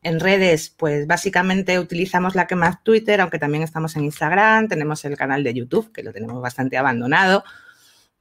En 0.04 0.20
redes, 0.20 0.70
pues 0.70 1.08
básicamente 1.08 1.80
utilizamos 1.80 2.36
la 2.36 2.46
que 2.46 2.56
más 2.56 2.84
Twitter, 2.84 3.20
aunque 3.22 3.40
también 3.40 3.64
estamos 3.64 3.96
en 3.96 4.04
Instagram, 4.04 4.68
tenemos 4.68 5.04
el 5.06 5.18
canal 5.18 5.44
de 5.44 5.54
YouTube, 5.54 5.92
que 5.94 6.04
lo 6.04 6.14
tenemos 6.14 6.42
bastante 6.42 6.78
abandonado, 6.78 7.44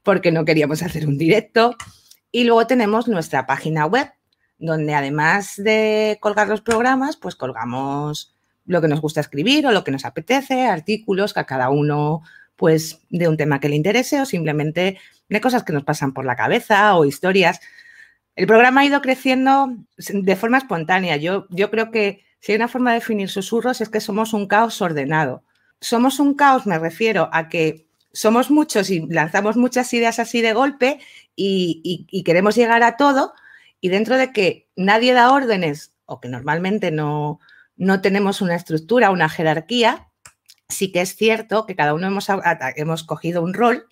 porque 0.07 0.31
no 0.31 0.45
queríamos 0.45 0.85
hacer 0.85 1.09
un 1.09 1.19
directo. 1.19 1.77
Y 2.31 2.45
luego 2.45 2.69
tenemos 2.69 3.09
nuestra 3.09 3.45
página 3.45 3.87
web, 3.87 4.09
donde 4.57 4.95
además 4.95 5.55
de 5.57 6.17
colgar 6.21 6.47
los 6.47 6.61
programas, 6.61 7.17
pues 7.17 7.35
colgamos 7.35 8.33
lo 8.67 8.81
que 8.81 8.87
nos 8.87 9.01
gusta 9.01 9.21
escribir 9.21 9.67
o 9.67 9.73
lo 9.73 9.83
que 9.83 9.91
nos 9.91 10.05
apetece, 10.05 10.67
artículos 10.67 11.35
que 11.35 11.41
a 11.41 11.45
cada 11.45 11.71
uno, 11.71 12.23
pues, 12.55 13.01
de 13.11 13.27
un 13.27 13.37
tema 13.37 13.59
que 13.59 13.69
le 13.69 13.75
interese 13.75 14.21
o 14.21 14.27
simplemente 14.27 14.99
de 15.29 15.41
cosas 15.41 15.65
que 15.65 15.73
nos 15.73 15.83
pasan 15.83 16.13
por 16.13 16.25
la 16.25 16.37
cabeza 16.37 16.95
o 16.95 17.05
historias. 17.05 17.61
El 18.37 18.47
programa 18.47 18.83
ha 18.83 18.87
ido 18.87 19.03
creciendo 19.03 19.75
de 19.97 20.37
forma 20.37 20.59
espontánea. 20.59 21.17
Yo, 21.17 21.49
yo 21.51 21.69
creo 21.69 21.91
que 21.91 22.25
si 22.39 22.53
hay 22.53 22.57
una 22.57 22.69
forma 22.69 22.93
de 22.93 23.01
definir 23.01 23.29
susurros 23.29 23.81
es 23.81 23.89
que 23.89 24.01
somos 24.01 24.35
un 24.35 24.47
caos 24.47 24.81
ordenado. 24.81 25.43
Somos 25.81 26.21
un 26.21 26.35
caos, 26.35 26.65
me 26.65 26.79
refiero 26.79 27.29
a 27.33 27.49
que 27.49 27.86
somos 28.17 28.51
muchos 28.51 28.89
y 28.89 29.07
lanzamos 29.07 29.59
muchas 29.59 29.93
ideas 29.93 30.19
así 30.19 30.41
de 30.41 30.55
golpe 30.55 31.01
y, 31.37 32.23
queremos 32.25 32.57
llegar 32.57 32.83
a 32.83 32.97
todo 32.97 33.35
y 33.81 33.91
dentro 33.91 34.17
de 34.17 34.33
que 34.33 34.69
nadie 34.75 35.13
da 35.13 35.33
órdenes 35.33 35.93
o 36.07 36.19
que 36.19 36.29
normalmente 36.29 36.91
no, 36.91 37.41
no 37.77 38.01
tenemos 38.01 38.41
una 38.41 38.55
estructura, 38.55 39.11
una 39.11 39.29
jerarquía, 39.29 40.09
sí 40.69 40.93
que 40.93 41.03
es 41.03 41.15
cierto 41.15 41.67
que 41.67 41.77
cada 41.77 41.93
uno 41.93 42.07
hemos, 42.07 42.29
hemos 42.77 43.05
cogido 43.05 43.43
un 43.43 43.53
rol 43.53 43.87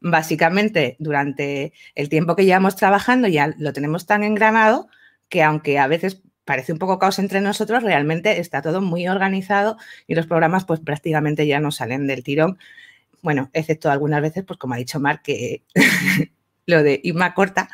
básicamente 0.00 0.96
durante 0.98 1.72
el 1.94 2.10
tiempo 2.10 2.36
que 2.36 2.44
llevamos 2.44 2.76
trabajando 2.76 3.26
ya 3.26 3.54
lo 3.56 3.72
tenemos 3.72 4.04
tan 4.04 4.22
engranado 4.22 4.88
que 5.30 5.42
aunque 5.42 5.78
a 5.78 5.86
veces 5.86 6.20
parece 6.44 6.72
un 6.74 6.78
poco 6.78 6.98
caos 6.98 7.18
entre 7.18 7.40
nosotros, 7.40 7.82
realmente 7.82 8.38
está 8.38 8.60
todo 8.60 8.82
muy 8.82 9.08
organizado 9.08 9.78
y 10.06 10.14
los 10.14 10.26
programas 10.26 10.66
pues 10.66 10.80
prácticamente 10.80 11.46
ya 11.46 11.60
no 11.60 11.70
salen 11.70 12.06
del 12.06 12.22
tirón. 12.22 12.58
Bueno, 13.22 13.50
excepto 13.52 13.90
algunas 13.90 14.20
veces, 14.20 14.44
pues 14.44 14.58
como 14.58 14.74
ha 14.74 14.78
dicho 14.78 15.00
Marc, 15.00 15.22
que 15.22 15.64
lo 16.66 16.82
de 16.82 17.00
Irma 17.02 17.34
corta 17.34 17.70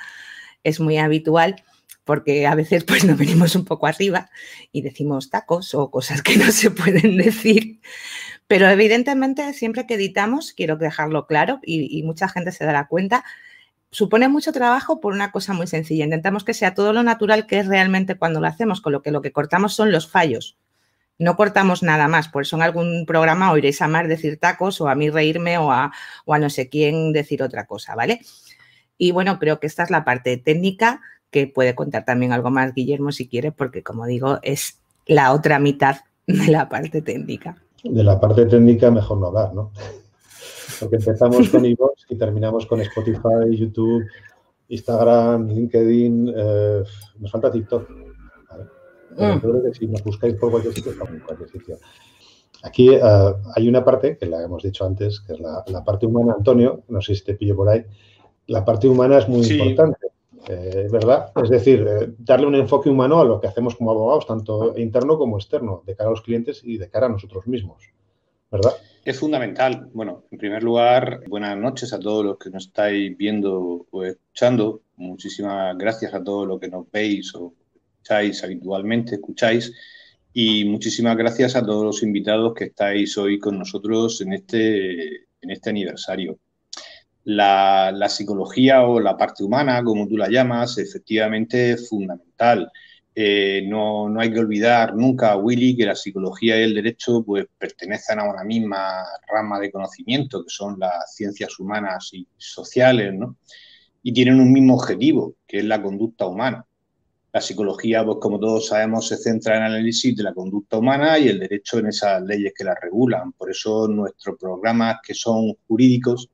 es 0.62 0.78
muy 0.78 0.98
habitual 0.98 1.64
porque 2.08 2.46
a 2.46 2.54
veces 2.54 2.84
pues 2.84 3.04
nos 3.04 3.18
venimos 3.18 3.54
un 3.54 3.66
poco 3.66 3.86
arriba 3.86 4.30
y 4.72 4.80
decimos 4.80 5.28
tacos 5.28 5.74
o 5.74 5.90
cosas 5.90 6.22
que 6.22 6.36
no 6.38 6.50
se 6.52 6.70
pueden 6.70 7.18
decir. 7.18 7.80
Pero 8.46 8.66
evidentemente, 8.70 9.52
siempre 9.52 9.86
que 9.86 9.94
editamos, 9.94 10.54
quiero 10.54 10.76
dejarlo 10.76 11.26
claro 11.26 11.60
y, 11.62 12.02
mucha 12.04 12.28
gente 12.28 12.50
se 12.50 12.64
dará 12.64 12.88
cuenta, 12.88 13.24
supone 13.90 14.28
mucho 14.28 14.52
trabajo 14.52 15.00
por 15.00 15.12
una 15.12 15.32
cosa 15.32 15.52
muy 15.52 15.66
sencilla. 15.66 16.04
Intentamos 16.04 16.44
que 16.44 16.54
sea 16.54 16.72
todo 16.72 16.94
lo 16.94 17.02
natural 17.02 17.46
que 17.46 17.58
es 17.58 17.66
realmente 17.66 18.16
cuando 18.16 18.40
lo 18.40 18.46
hacemos, 18.46 18.80
con 18.80 18.94
lo 18.94 19.02
que 19.02 19.10
lo 19.10 19.20
que 19.20 19.32
cortamos 19.32 19.74
son 19.74 19.92
los 19.92 20.10
fallos. 20.10 20.56
No 21.18 21.36
cortamos 21.36 21.82
nada 21.82 22.08
más, 22.08 22.28
por 22.28 22.42
eso 22.42 22.56
en 22.56 22.62
algún 22.62 23.04
programa 23.06 23.50
oiréis 23.52 23.82
a 23.82 23.88
Mar 23.88 24.08
decir 24.08 24.38
tacos 24.38 24.80
o 24.80 24.88
a 24.88 24.94
mí 24.94 25.10
reírme 25.10 25.58
o 25.58 25.72
a, 25.72 25.92
o 26.24 26.34
a 26.34 26.38
no 26.38 26.48
sé 26.48 26.68
quién 26.68 27.12
decir 27.12 27.42
otra 27.42 27.66
cosa, 27.66 27.94
¿vale? 27.94 28.20
Y 28.96 29.10
bueno, 29.10 29.38
creo 29.38 29.60
que 29.60 29.66
esta 29.66 29.82
es 29.82 29.90
la 29.90 30.04
parte 30.04 30.36
técnica 30.36 31.00
que 31.30 31.46
puede 31.46 31.74
contar 31.74 32.04
también 32.04 32.32
algo 32.32 32.50
más 32.50 32.74
Guillermo 32.74 33.12
si 33.12 33.28
quiere, 33.28 33.52
porque 33.52 33.82
como 33.82 34.06
digo, 34.06 34.38
es 34.42 34.80
la 35.06 35.32
otra 35.32 35.58
mitad 35.58 35.96
de 36.26 36.48
la 36.48 36.68
parte 36.68 37.02
técnica 37.02 37.56
de 37.84 38.04
la 38.04 38.20
parte 38.20 38.46
técnica 38.46 38.90
mejor 38.90 39.18
no 39.18 39.28
hablar, 39.28 39.54
¿no? 39.54 39.72
Porque 40.80 40.96
empezamos 40.96 41.48
con 41.48 41.64
iVoox 41.64 42.04
y 42.08 42.16
terminamos 42.16 42.66
con 42.66 42.80
Spotify, 42.80 43.56
YouTube, 43.56 44.04
Instagram, 44.68 45.48
LinkedIn, 45.48 46.32
eh, 46.36 46.82
nos 47.18 47.30
falta 47.30 47.50
TikTok. 47.50 47.88
Mm. 49.16 49.34
Yo 49.34 49.40
creo 49.40 49.62
que 49.62 49.74
si 49.74 49.86
nos 49.86 50.02
buscáis 50.04 50.34
por 50.34 50.50
cualquier 50.50 50.74
sitio, 50.74 50.92
estamos 50.92 51.14
en 51.14 51.20
cualquier 51.20 51.50
sitio. 51.50 51.78
Aquí 52.62 52.92
eh, 52.92 53.00
hay 53.54 53.68
una 53.68 53.84
parte, 53.84 54.16
que 54.16 54.26
la 54.26 54.42
hemos 54.42 54.62
dicho 54.62 54.84
antes, 54.84 55.20
que 55.20 55.34
es 55.34 55.40
la, 55.40 55.84
parte 55.84 56.06
humana, 56.06 56.34
Antonio, 56.36 56.82
no 56.88 57.00
sé 57.00 57.14
si 57.14 57.24
te 57.24 57.34
pillo 57.34 57.54
por 57.56 57.68
ahí. 57.68 57.84
La 58.48 58.64
parte 58.64 58.88
humana 58.88 59.18
es 59.18 59.28
muy 59.28 59.46
importante. 59.46 60.08
Eh, 60.48 60.88
¿Verdad? 60.90 61.30
Es 61.42 61.50
decir, 61.50 61.86
eh, 61.86 62.14
darle 62.18 62.46
un 62.46 62.54
enfoque 62.54 62.88
humano 62.88 63.20
a 63.20 63.24
lo 63.24 63.38
que 63.38 63.48
hacemos 63.48 63.76
como 63.76 63.90
abogados, 63.90 64.26
tanto 64.26 64.78
interno 64.78 65.18
como 65.18 65.36
externo, 65.36 65.82
de 65.84 65.94
cara 65.94 66.08
a 66.08 66.12
los 66.12 66.22
clientes 66.22 66.62
y 66.64 66.78
de 66.78 66.88
cara 66.88 67.06
a 67.06 67.10
nosotros 67.10 67.46
mismos. 67.46 67.84
¿Verdad? 68.50 68.72
Es 69.04 69.18
fundamental. 69.18 69.90
Bueno, 69.92 70.24
en 70.30 70.38
primer 70.38 70.62
lugar, 70.62 71.20
buenas 71.28 71.56
noches 71.58 71.92
a 71.92 71.98
todos 71.98 72.24
los 72.24 72.38
que 72.38 72.48
nos 72.48 72.66
estáis 72.66 73.14
viendo 73.16 73.86
o 73.90 74.04
escuchando. 74.04 74.80
Muchísimas 74.96 75.76
gracias 75.76 76.14
a 76.14 76.24
todos 76.24 76.48
los 76.48 76.58
que 76.58 76.68
nos 76.68 76.90
veis 76.90 77.34
o 77.34 77.52
escucháis 77.98 78.42
habitualmente, 78.44 79.16
escucháis. 79.16 79.72
Y 80.32 80.64
muchísimas 80.64 81.16
gracias 81.16 81.56
a 81.56 81.64
todos 81.64 81.84
los 81.84 82.02
invitados 82.02 82.54
que 82.54 82.64
estáis 82.64 83.16
hoy 83.18 83.38
con 83.38 83.58
nosotros 83.58 84.20
en 84.20 84.32
este, 84.34 85.26
en 85.40 85.50
este 85.50 85.70
aniversario 85.70 86.38
la, 87.28 88.08
psicología 88.08 88.82
o 88.82 89.00
la 89.00 89.16
parte 89.16 89.44
humana, 89.44 89.82
como 89.84 90.08
tú 90.08 90.16
la 90.16 90.28
llamas, 90.28 90.78
efectivamente 90.78 91.72
es 91.72 91.88
fundamental. 91.88 92.70
Eh, 93.14 93.64
no, 93.66 94.08
hay 94.18 94.32
que 94.32 94.38
olvidar 94.38 94.94
nunca, 94.94 95.36
Willy, 95.36 95.76
que 95.76 95.84
la 95.84 95.94
psicología 95.94 96.58
y 96.58 96.62
el 96.62 96.74
derecho 96.74 97.22
pues, 97.24 97.46
pertenecen 97.58 98.20
a 98.20 98.30
una 98.30 98.44
misma 98.44 99.04
rama 99.30 99.58
de 99.60 99.70
conocimiento, 99.70 100.44
que 100.44 100.50
son 100.50 100.78
las 100.78 101.14
ciencias 101.14 101.58
humanas 101.58 102.10
y 102.12 102.26
sociales, 102.36 103.12
¿no? 103.12 103.36
y 104.02 104.12
tienen 104.12 104.40
un 104.40 104.52
mismo 104.52 104.76
objetivo, 104.76 105.34
que 105.46 105.58
es 105.58 105.64
la 105.64 105.82
conducta 105.82 106.26
humana. 106.26 106.64
La 107.38 107.42
psicología, 107.42 108.04
pues 108.04 108.18
como 108.20 108.40
todos 108.40 108.66
sabemos, 108.66 109.06
se 109.06 109.16
centra 109.16 109.56
en 109.56 109.62
el 109.62 109.72
análisis 109.74 110.16
de 110.16 110.24
la 110.24 110.34
conducta 110.34 110.76
humana 110.76 111.20
y 111.20 111.28
el 111.28 111.38
derecho 111.38 111.78
en 111.78 111.86
esas 111.86 112.20
leyes 112.24 112.52
que 112.52 112.64
la 112.64 112.74
regulan. 112.74 113.30
Por 113.30 113.48
eso 113.48 113.86
nuestros 113.86 114.36
programas 114.36 114.96
que 115.06 115.14
son 115.14 115.54
jurídicos 115.68 116.28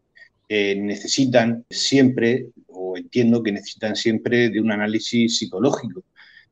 necesitan 0.48 1.66
siempre, 1.68 2.46
o 2.68 2.96
entiendo 2.96 3.42
que 3.42 3.52
necesitan 3.52 3.94
siempre, 3.96 4.48
de 4.48 4.58
un 4.62 4.72
análisis 4.72 5.36
psicológico 5.36 6.04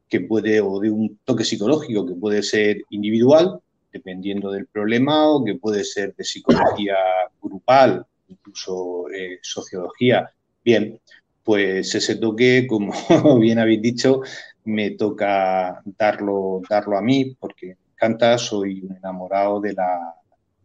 que 0.06 0.20
puede, 0.20 0.60
o 0.60 0.78
de 0.80 0.90
un 0.90 1.18
toque 1.24 1.44
psicológico 1.44 2.04
que 2.04 2.14
puede 2.14 2.42
ser 2.42 2.82
individual, 2.90 3.58
dependiendo 3.90 4.52
del 4.52 4.66
problema, 4.66 5.30
o 5.30 5.42
que 5.42 5.54
puede 5.54 5.82
ser 5.82 6.14
de 6.14 6.24
psicología 6.24 6.96
grupal, 7.40 8.04
incluso 8.28 9.08
eh, 9.08 9.38
sociología. 9.40 10.30
Bien, 10.62 11.00
pues 11.42 11.94
ese 11.94 12.16
toque, 12.16 12.66
como 12.68 12.92
bien 13.40 13.58
habéis 13.58 13.82
dicho, 13.82 14.20
me 14.64 14.90
toca 14.92 15.82
darlo, 15.84 16.62
darlo 16.68 16.96
a 16.96 17.02
mí, 17.02 17.36
porque 17.38 17.76
encanta, 17.94 18.38
soy 18.38 18.82
un 18.82 18.96
enamorado 18.96 19.60
de 19.60 19.72
la, 19.74 20.14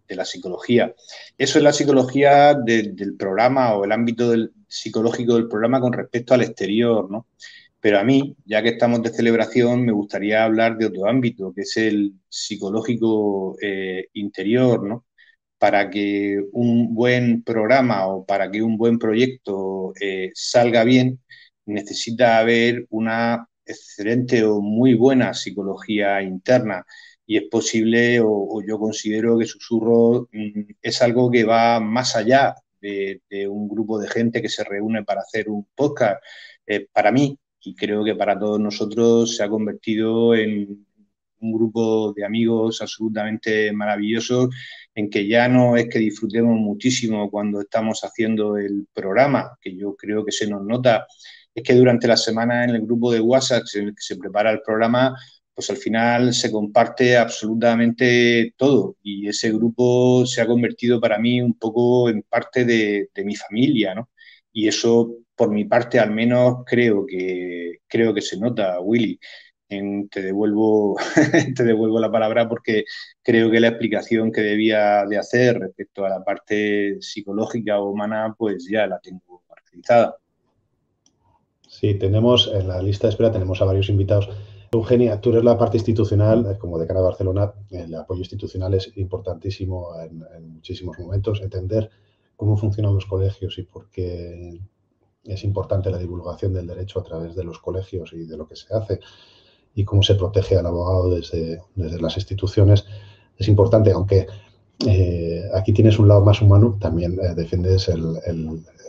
de 0.08 0.16
la 0.16 0.26
psicología. 0.26 0.94
Eso 1.38 1.58
es 1.58 1.64
la 1.64 1.74
psicología 1.74 2.54
del 2.54 3.16
programa 3.18 3.76
o 3.76 3.86
el 3.86 3.92
ámbito 3.92 4.34
psicológico 4.68 5.36
del 5.36 5.48
programa 5.48 5.80
con 5.80 5.94
respecto 5.94 6.34
al 6.34 6.42
exterior, 6.42 7.10
¿no? 7.10 7.28
Pero 7.80 8.00
a 8.00 8.04
mí, 8.04 8.36
ya 8.46 8.64
que 8.64 8.70
estamos 8.70 9.04
de 9.04 9.14
celebración, 9.14 9.86
me 9.86 9.92
gustaría 9.92 10.44
hablar 10.44 10.78
de 10.78 10.88
otro 10.88 11.08
ámbito, 11.08 11.54
que 11.54 11.62
es 11.62 11.78
el 11.78 12.14
psicológico 12.28 13.56
eh, 13.62 14.08
interior, 14.14 14.84
¿no? 14.84 15.06
Para 15.58 15.90
que 15.90 16.40
un 16.52 16.94
buen 16.94 17.44
programa 17.44 18.08
o 18.08 18.26
para 18.26 18.52
que 18.52 18.62
un 18.62 18.78
buen 18.78 19.00
proyecto 19.00 19.94
eh, 20.00 20.32
salga 20.36 20.84
bien, 20.84 21.20
necesita 21.66 22.40
haber 22.40 22.86
una 22.90 23.48
excelente 23.66 24.44
o 24.46 24.62
muy 24.62 24.94
buena 24.94 25.34
psicología 25.34 26.22
interna 26.22 26.86
y 27.28 27.38
es 27.38 27.44
posible 27.50 28.22
o, 28.24 28.62
yo 28.66 28.80
considero 28.80 29.38
que 29.38 29.46
Susurro 29.46 30.30
mm, 30.32 30.62
es 30.82 31.02
algo 31.02 31.30
que 31.30 31.44
va 31.44 31.80
más 31.80 32.16
allá 32.16 32.56
de, 32.82 33.22
un 33.50 33.68
grupo 33.68 34.00
de 34.00 34.08
gente 34.08 34.42
que 34.42 34.50
se 34.50 34.64
reúne 34.64 35.04
para 35.04 35.22
hacer 35.22 35.50
un 35.50 35.68
podcast. 35.76 36.24
Eh, 36.66 36.88
para 36.92 37.12
mí, 37.12 37.38
y 37.62 37.76
creo 37.76 38.04
que 38.04 38.16
para 38.16 38.40
todos 38.40 38.60
nosotros, 38.60 39.36
se 39.36 39.44
ha 39.44 39.50
convertido 39.50 40.36
en 40.36 40.86
un 41.40 41.54
grupo 41.54 42.14
de 42.14 42.26
amigos 42.26 42.82
absolutamente 42.82 43.72
maravillosos 43.74 44.50
en 44.98 45.10
que 45.12 45.28
ya 45.28 45.48
no 45.48 45.78
es 45.78 45.88
que 45.90 46.00
disfrutemos 46.00 46.58
muchísimo 46.58 47.30
cuando 47.30 47.62
estamos 47.62 48.02
haciendo 48.02 48.58
el 48.58 48.88
programa, 48.94 49.56
que 49.62 49.76
yo 49.78 49.96
creo 49.96 50.26
que 50.26 50.32
se 50.32 50.48
nos 50.48 50.66
nota, 50.66 51.06
es 51.54 51.64
que 51.64 51.76
durante 51.76 52.08
la 52.08 52.18
semana 52.18 52.64
en 52.64 52.72
el 52.72 52.82
grupo 52.82 53.12
de 53.12 53.20
WhatsApp 53.22 53.64
que 53.74 53.94
se 53.98 54.16
prepara 54.18 54.52
el 54.52 54.62
programa, 54.66 55.16
pues 55.54 55.70
al 55.70 55.78
final 55.78 56.34
se 56.34 56.52
comparte 56.52 57.16
absolutamente 57.18 58.54
todo 58.58 58.98
y 59.04 59.28
ese 59.28 59.52
grupo 59.52 60.26
se 60.26 60.42
ha 60.42 60.48
convertido 60.48 61.00
para 61.00 61.20
mí 61.20 61.42
un 61.42 61.54
poco 61.54 62.10
en 62.10 62.24
parte 62.24 62.66
de, 62.66 63.10
mi 63.24 63.36
familia, 63.36 63.94
¿no? 63.94 64.10
Y 64.52 64.68
eso, 64.68 65.16
por 65.36 65.52
mi 65.52 65.66
parte, 65.66 66.00
al 66.00 66.12
menos 66.12 66.64
creo 66.66 67.06
que, 67.06 67.80
creo 67.88 68.14
que 68.14 68.22
se 68.22 68.38
nota, 68.40 68.80
Willy. 68.82 69.20
Te, 69.68 70.22
devuelvo, 70.22 70.98
te 71.56 71.64
devuelvo 71.64 72.00
la 72.00 72.12
palabra 72.12 72.48
porque 72.48 72.86
creo 73.22 73.52
que 73.52 73.60
la 73.60 73.70
explicación 73.70 74.32
que 74.32 74.42
debía 74.42 75.06
de 75.06 75.18
hacer 75.18 75.60
respecto 75.60 76.06
a 76.06 76.10
la 76.10 76.24
parte 76.24 77.02
psicológica 77.02 77.80
o 77.80 77.90
humana, 77.90 78.36
pues 78.38 78.68
ya 78.70 78.88
la 78.88 79.00
tengo 79.00 79.44
realizada. 79.66 80.18
Sí, 81.68 81.96
tenemos 81.96 82.52
en 82.54 82.68
la 82.68 82.82
lista 82.82 83.08
de 83.08 83.12
espera, 83.12 83.32
tenemos 83.32 83.62
a 83.62 83.66
varios 83.66 83.90
invitados 83.90 84.30
Eugenia, 84.72 85.22
tú 85.22 85.30
eres 85.30 85.44
la 85.44 85.58
parte 85.58 85.78
institucional, 85.78 86.46
eh, 86.46 86.58
como 86.58 86.78
decana 86.78 87.00
de 87.00 87.06
Barcelona, 87.06 87.54
el 87.72 87.96
apoyo 87.96 88.20
institucional 88.20 88.74
es 88.74 88.92
importantísimo 88.98 89.90
en, 90.00 90.50
muchísimos 90.50 91.00
momentos. 91.00 91.42
Entender 91.42 91.90
cómo 92.36 92.58
funcionan 92.58 92.94
los 92.94 93.06
colegios 93.06 93.58
y 93.58 93.64
por 93.64 93.90
qué 93.90 94.60
es 95.24 95.44
importante 95.44 95.90
la 95.90 95.98
divulgación 95.98 96.54
del 96.54 96.68
derecho 96.68 97.00
a 97.00 97.04
través 97.04 97.36
de 97.36 97.44
los 97.44 97.60
colegios 97.60 98.12
y 98.14 98.26
de 98.26 98.38
lo 98.38 98.48
que 98.48 98.56
se 98.56 98.74
hace 98.74 99.00
y 99.78 99.86
cómo 99.86 100.02
se 100.02 100.16
protege 100.16 100.58
al 100.58 100.66
abogado 100.66 101.16
desde, 101.16 101.62
las 101.76 102.18
instituciones 102.18 102.84
es 103.38 103.48
importante, 103.48 103.92
aunque 103.92 104.26
eh, 104.88 105.44
aquí 105.54 105.72
tienes 105.72 106.00
un 106.00 106.08
lado 106.08 106.26
más 106.26 106.42
humano, 106.42 106.80
también 106.82 107.14
eh, 107.22 107.36
defiendes 107.36 107.88
el, 107.88 108.18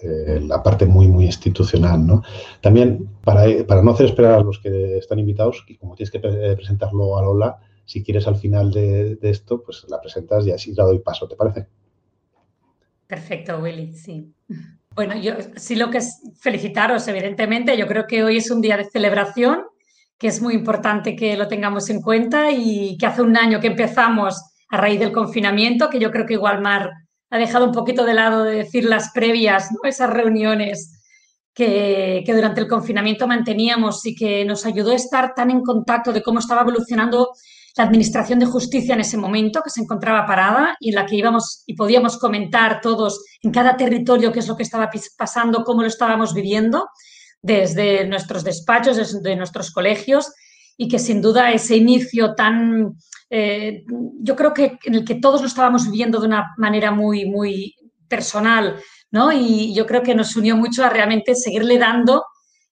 eh, 0.02 0.40
la 0.42 0.62
parte 0.62 0.86
muy, 0.86 1.06
muy 1.06 1.26
institucional. 1.26 2.06
¿no? 2.06 2.22
También, 2.62 3.06
para, 3.22 3.44
para, 3.66 3.82
no 3.82 3.90
hacer 3.90 4.06
esperar 4.06 4.36
a 4.36 4.40
los 4.40 4.60
que 4.60 4.96
están 4.96 5.18
invitados, 5.18 5.62
y 5.68 5.76
como 5.76 5.94
tienes 5.94 6.10
que 6.10 6.20
presentarlo 6.20 7.18
a 7.18 7.22
Lola, 7.22 7.58
si 7.84 8.02
quieres 8.02 8.26
al 8.26 8.36
final 8.36 8.70
de, 8.70 9.18
esto, 9.20 9.62
pues 9.62 9.84
la 9.90 10.00
presentas 10.00 10.46
y 10.46 10.52
así 10.52 10.74
la 10.74 10.84
doy 10.84 11.00
paso, 11.00 11.28
¿te 11.28 11.36
parece? 11.36 11.66
Perfecto, 13.06 13.58
Willy, 13.58 13.92
sí. 13.92 14.32
Bueno, 14.94 15.20
yo 15.20 15.34
sí 15.56 15.76
lo 15.76 15.90
que 15.90 15.98
es 15.98 16.22
felicitaros, 16.40 17.06
evidentemente. 17.08 17.76
Yo 17.76 17.86
creo 17.86 18.06
que 18.06 18.24
hoy 18.24 18.38
es 18.38 18.50
un 18.50 18.62
día 18.62 18.78
de 18.78 18.84
celebración, 18.84 19.64
que 20.18 20.26
es 20.26 20.42
muy 20.42 20.54
importante 20.54 21.14
que 21.14 21.36
lo 21.36 21.48
tengamos 21.48 21.88
en 21.90 22.02
cuenta 22.02 22.50
y 22.50 22.96
que 22.98 23.06
hace 23.06 23.22
un 23.22 23.36
año 23.36 23.60
que 23.60 23.68
empezamos 23.68 24.42
a 24.70 24.76
raíz 24.76 24.98
del 24.98 25.12
confinamiento, 25.12 25.88
que 25.88 26.00
yo 26.00 26.10
creo 26.10 26.26
que 26.26 26.34
igual 26.34 26.60
Mar 26.60 26.90
ha 27.30 27.38
dejado 27.38 27.66
un 27.66 27.72
poquito 27.72 28.04
de 28.04 28.14
lado 28.14 28.42
de 28.42 28.56
decir 28.56 28.84
las 28.84 29.12
previas, 29.12 29.70
¿no? 29.72 29.88
esas 29.88 30.10
reuniones 30.10 30.98
que, 31.54 32.24
durante 32.26 32.60
el 32.60 32.68
confinamiento 32.68 33.26
manteníamos 33.26 34.04
y 34.06 34.14
que 34.14 34.44
nos 34.44 34.64
ayudó 34.64 34.92
a 34.92 34.96
estar 34.96 35.34
tan 35.34 35.50
en 35.50 35.62
contacto 35.62 36.12
de 36.12 36.22
cómo 36.22 36.38
estaba 36.38 36.62
evolucionando 36.62 37.30
la 37.76 37.84
Administración 37.84 38.38
de 38.38 38.46
Justicia 38.46 38.94
en 38.94 39.00
ese 39.00 39.16
momento, 39.16 39.62
que 39.62 39.70
se 39.70 39.80
encontraba 39.80 40.26
parada 40.26 40.76
y 40.80 40.90
en 40.90 40.96
la 40.96 41.06
que 41.06 41.16
íbamos 41.16 41.62
y 41.66 41.74
podíamos 41.74 42.18
comentar 42.18 42.80
todos 42.80 43.24
en 43.42 43.52
cada 43.52 43.76
territorio 43.76 44.32
qué 44.32 44.40
es 44.40 44.48
lo 44.48 44.56
que 44.56 44.62
estaba 44.62 44.90
pasando, 45.16 45.64
cómo 45.64 45.82
lo 45.82 45.88
estábamos 45.88 46.34
viviendo, 46.34 46.88
desde 47.42 48.06
nuestros 48.06 48.44
despachos, 48.44 48.96
desde 48.96 49.36
nuestros 49.36 49.70
colegios, 49.70 50.32
y 50.76 50.88
que 50.88 50.98
sin 50.98 51.20
duda 51.20 51.52
ese 51.52 51.76
inicio 51.76 52.34
tan 52.34 52.94
eh, 53.30 53.84
yo 54.20 54.34
creo 54.36 54.54
que 54.54 54.78
en 54.84 54.94
el 54.94 55.04
que 55.04 55.16
todos 55.16 55.40
lo 55.40 55.48
estábamos 55.48 55.84
viviendo 55.90 56.20
de 56.20 56.26
una 56.26 56.54
manera 56.56 56.90
muy, 56.90 57.26
muy 57.26 57.74
personal, 58.08 58.76
¿no? 59.10 59.32
Y 59.32 59.74
yo 59.74 59.86
creo 59.86 60.02
que 60.02 60.14
nos 60.14 60.34
unió 60.36 60.56
mucho 60.56 60.84
a 60.84 60.88
realmente 60.88 61.34
seguirle 61.34 61.78
dando 61.78 62.24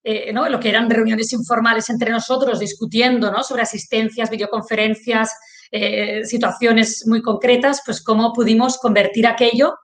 eh, 0.09 0.33
¿no? 0.33 0.49
lo 0.49 0.61
que 0.61 0.69
eran 0.69 0.89
reuniones 0.89 1.33
informales 1.33 1.91
entre 1.91 2.13
nosotros, 2.13 2.61
discutiendo 2.61 3.33
¿no? 3.33 3.43
sobre 3.43 3.63
asistencias, 3.63 4.31
videoconferencias, 4.31 5.33
eh, 5.73 6.25
situaciones 6.25 7.05
muy 7.09 7.21
concretas, 7.21 7.83
pues 7.85 8.01
cómo 8.01 8.33
pudimos 8.33 8.79
convertir 8.79 9.27
aquello 9.27 9.75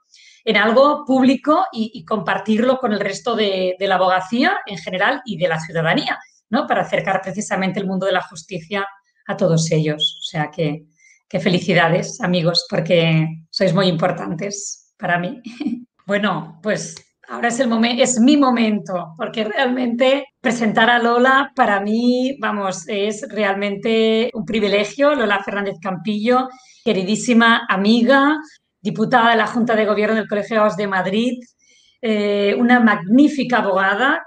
en 0.44 0.56
algo 0.56 1.04
público 1.04 1.66
y, 1.72 2.04
compartirlo 2.04 2.78
con 2.78 2.92
el 2.92 3.00
resto 3.00 3.34
de, 3.36 3.76
la 3.78 3.94
abogacía 3.96 4.58
en 4.66 4.78
general 4.78 5.22
y 5.24 5.36
de 5.36 5.48
la 5.48 5.60
ciudadanía, 5.60 6.18
¿no? 6.50 6.66
para 6.66 6.82
acercar 6.82 7.20
precisamente 7.22 7.80
el 7.80 7.86
mundo 7.86 8.06
de 8.06 8.12
la 8.12 8.22
justicia 8.22 8.86
a 9.26 9.36
todos 9.36 9.70
ellos. 9.70 10.18
O 10.20 10.24
sea 10.24 10.50
que, 10.50 10.86
felicidades, 11.40 12.20
amigos, 12.20 12.66
porque 12.68 13.26
sois 13.50 13.72
muy 13.72 13.86
importantes 13.86 14.92
para 14.98 15.18
mí. 15.18 15.40
Bueno, 16.04 16.58
pues 16.64 16.96
ahora 17.28 17.46
es, 17.46 17.60
el 17.60 17.68
momento, 17.68 18.02
es 18.02 18.18
mi 18.18 18.36
momento, 18.36 19.14
porque 19.16 19.44
realmente 19.44 20.26
presentar 20.40 20.90
a 20.90 20.98
Lola 20.98 21.52
para 21.54 21.80
mí, 21.80 22.36
vamos, 22.40 22.88
es 22.88 23.24
realmente 23.30 24.28
un 24.34 24.44
privilegio. 24.44 25.14
Lola 25.14 25.40
Fernández 25.44 25.76
Campillo, 25.80 26.48
queridísima 26.84 27.66
amiga, 27.68 28.36
diputada 28.82 29.30
de 29.30 29.36
la 29.36 29.46
Junta 29.46 29.74
de 29.76 29.86
Gobierno 29.86 30.16
del 30.16 30.28
Colegio 30.28 30.66
de 30.76 30.86
Madrid, 30.86 31.38
eh, 32.02 32.54
una 32.58 32.80
magnífica 32.80 33.58
abogada, 33.58 34.22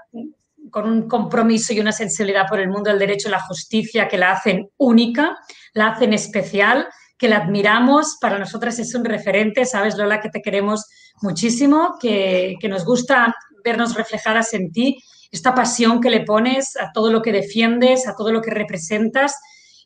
con 0.70 0.88
un 0.90 1.08
compromiso 1.08 1.72
y 1.72 1.80
una 1.80 1.92
sensibilidad 1.92 2.46
por 2.48 2.58
el 2.58 2.68
mundo 2.68 2.90
del 2.90 2.98
derecho 2.98 3.28
y 3.28 3.30
la 3.30 3.40
justicia 3.40 4.08
que 4.08 4.18
la 4.18 4.32
hacen 4.32 4.68
única, 4.78 5.36
la 5.74 5.88
hacen 5.88 6.12
especial, 6.12 6.88
que 7.18 7.28
la 7.28 7.38
admiramos. 7.38 8.16
Para 8.20 8.38
nosotras 8.38 8.78
es 8.78 8.94
un 8.94 9.04
referente, 9.04 9.64
sabes, 9.64 9.96
Lola, 9.96 10.20
que 10.20 10.30
te 10.30 10.42
queremos 10.42 10.86
muchísimo, 11.22 11.96
que, 12.00 12.56
nos 12.68 12.84
gusta 12.84 13.34
vernos 13.64 13.94
reflejadas 13.94 14.54
en 14.54 14.72
ti, 14.72 14.98
esta 15.30 15.54
pasión 15.54 16.00
que 16.00 16.10
le 16.10 16.20
pones 16.20 16.76
a 16.76 16.92
todo 16.92 17.10
lo 17.10 17.20
que 17.22 17.32
defiendes, 17.32 18.06
a 18.06 18.14
todo 18.14 18.32
lo 18.32 18.40
que 18.40 18.50
representas 18.50 19.34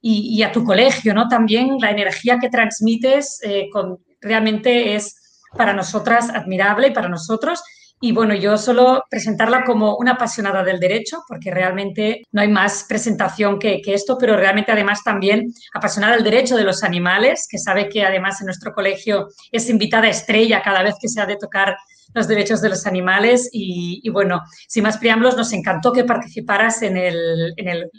y, 0.03 0.43
a 0.43 0.53
tu 0.53 0.65
colegio, 0.65 1.13
¿no? 1.13 1.29
También 1.29 1.77
la 1.81 1.91
energía 1.91 2.39
que 2.39 2.49
transmites 2.49 3.41
eh, 3.43 3.69
con, 3.73 3.99
realmente 4.21 4.95
es 4.95 5.17
para 5.57 5.73
nosotras 5.73 6.31
admirable 6.31 6.89
y 6.89 6.93
para 6.93 7.09
nosotros 7.09 7.63
y 8.03 8.13
bueno, 8.13 8.35
yo 8.35 8.57
solo 8.57 9.05
presentarla 9.11 9.63
como 9.65 9.97
una 9.97 10.13
apasionada 10.13 10.65
del 10.65 10.81
derecho, 10.81 11.23
porque 11.29 11.51
realmente 11.51 12.23
no 12.33 12.41
hay 12.41 12.49
más 12.49 12.87
presentación 12.89 13.59
que, 13.59 13.83
esto, 13.85 14.17
pero 14.19 14.39
realmente 14.39 14.73
además 14.73 15.05
también 15.05 15.53
apasionada 15.75 16.15
del 16.15 16.25
derecho 16.25 16.57
de 16.57 16.65
los 16.65 16.83
animales, 16.83 17.47
que 17.49 17.59
sabe 17.59 17.91
que 17.91 18.03
además 18.03 18.41
en 18.41 18.47
nuestro 18.47 18.73
colegio 18.73 19.29
es 19.53 19.69
invitada 19.69 20.09
estrella 20.09 20.63
cada 20.63 20.83
vez 20.83 20.95
que 20.99 21.09
se 21.09 21.21
ha 21.21 21.27
de 21.27 21.37
tocar 21.37 21.77
los 22.15 22.27
derechos 22.27 22.63
de 22.63 22.71
los 22.71 22.87
animales. 22.87 23.51
Y, 23.53 24.09
bueno, 24.09 24.41
sin 24.67 24.85
más 24.85 24.97
preámbulos, 24.97 25.37
nos 25.37 25.53
encantó 25.53 25.93
que 25.93 26.05
participaras 26.05 26.81
en 26.81 26.97
el, 26.97 27.53
en 27.59 27.69
el 27.69 27.91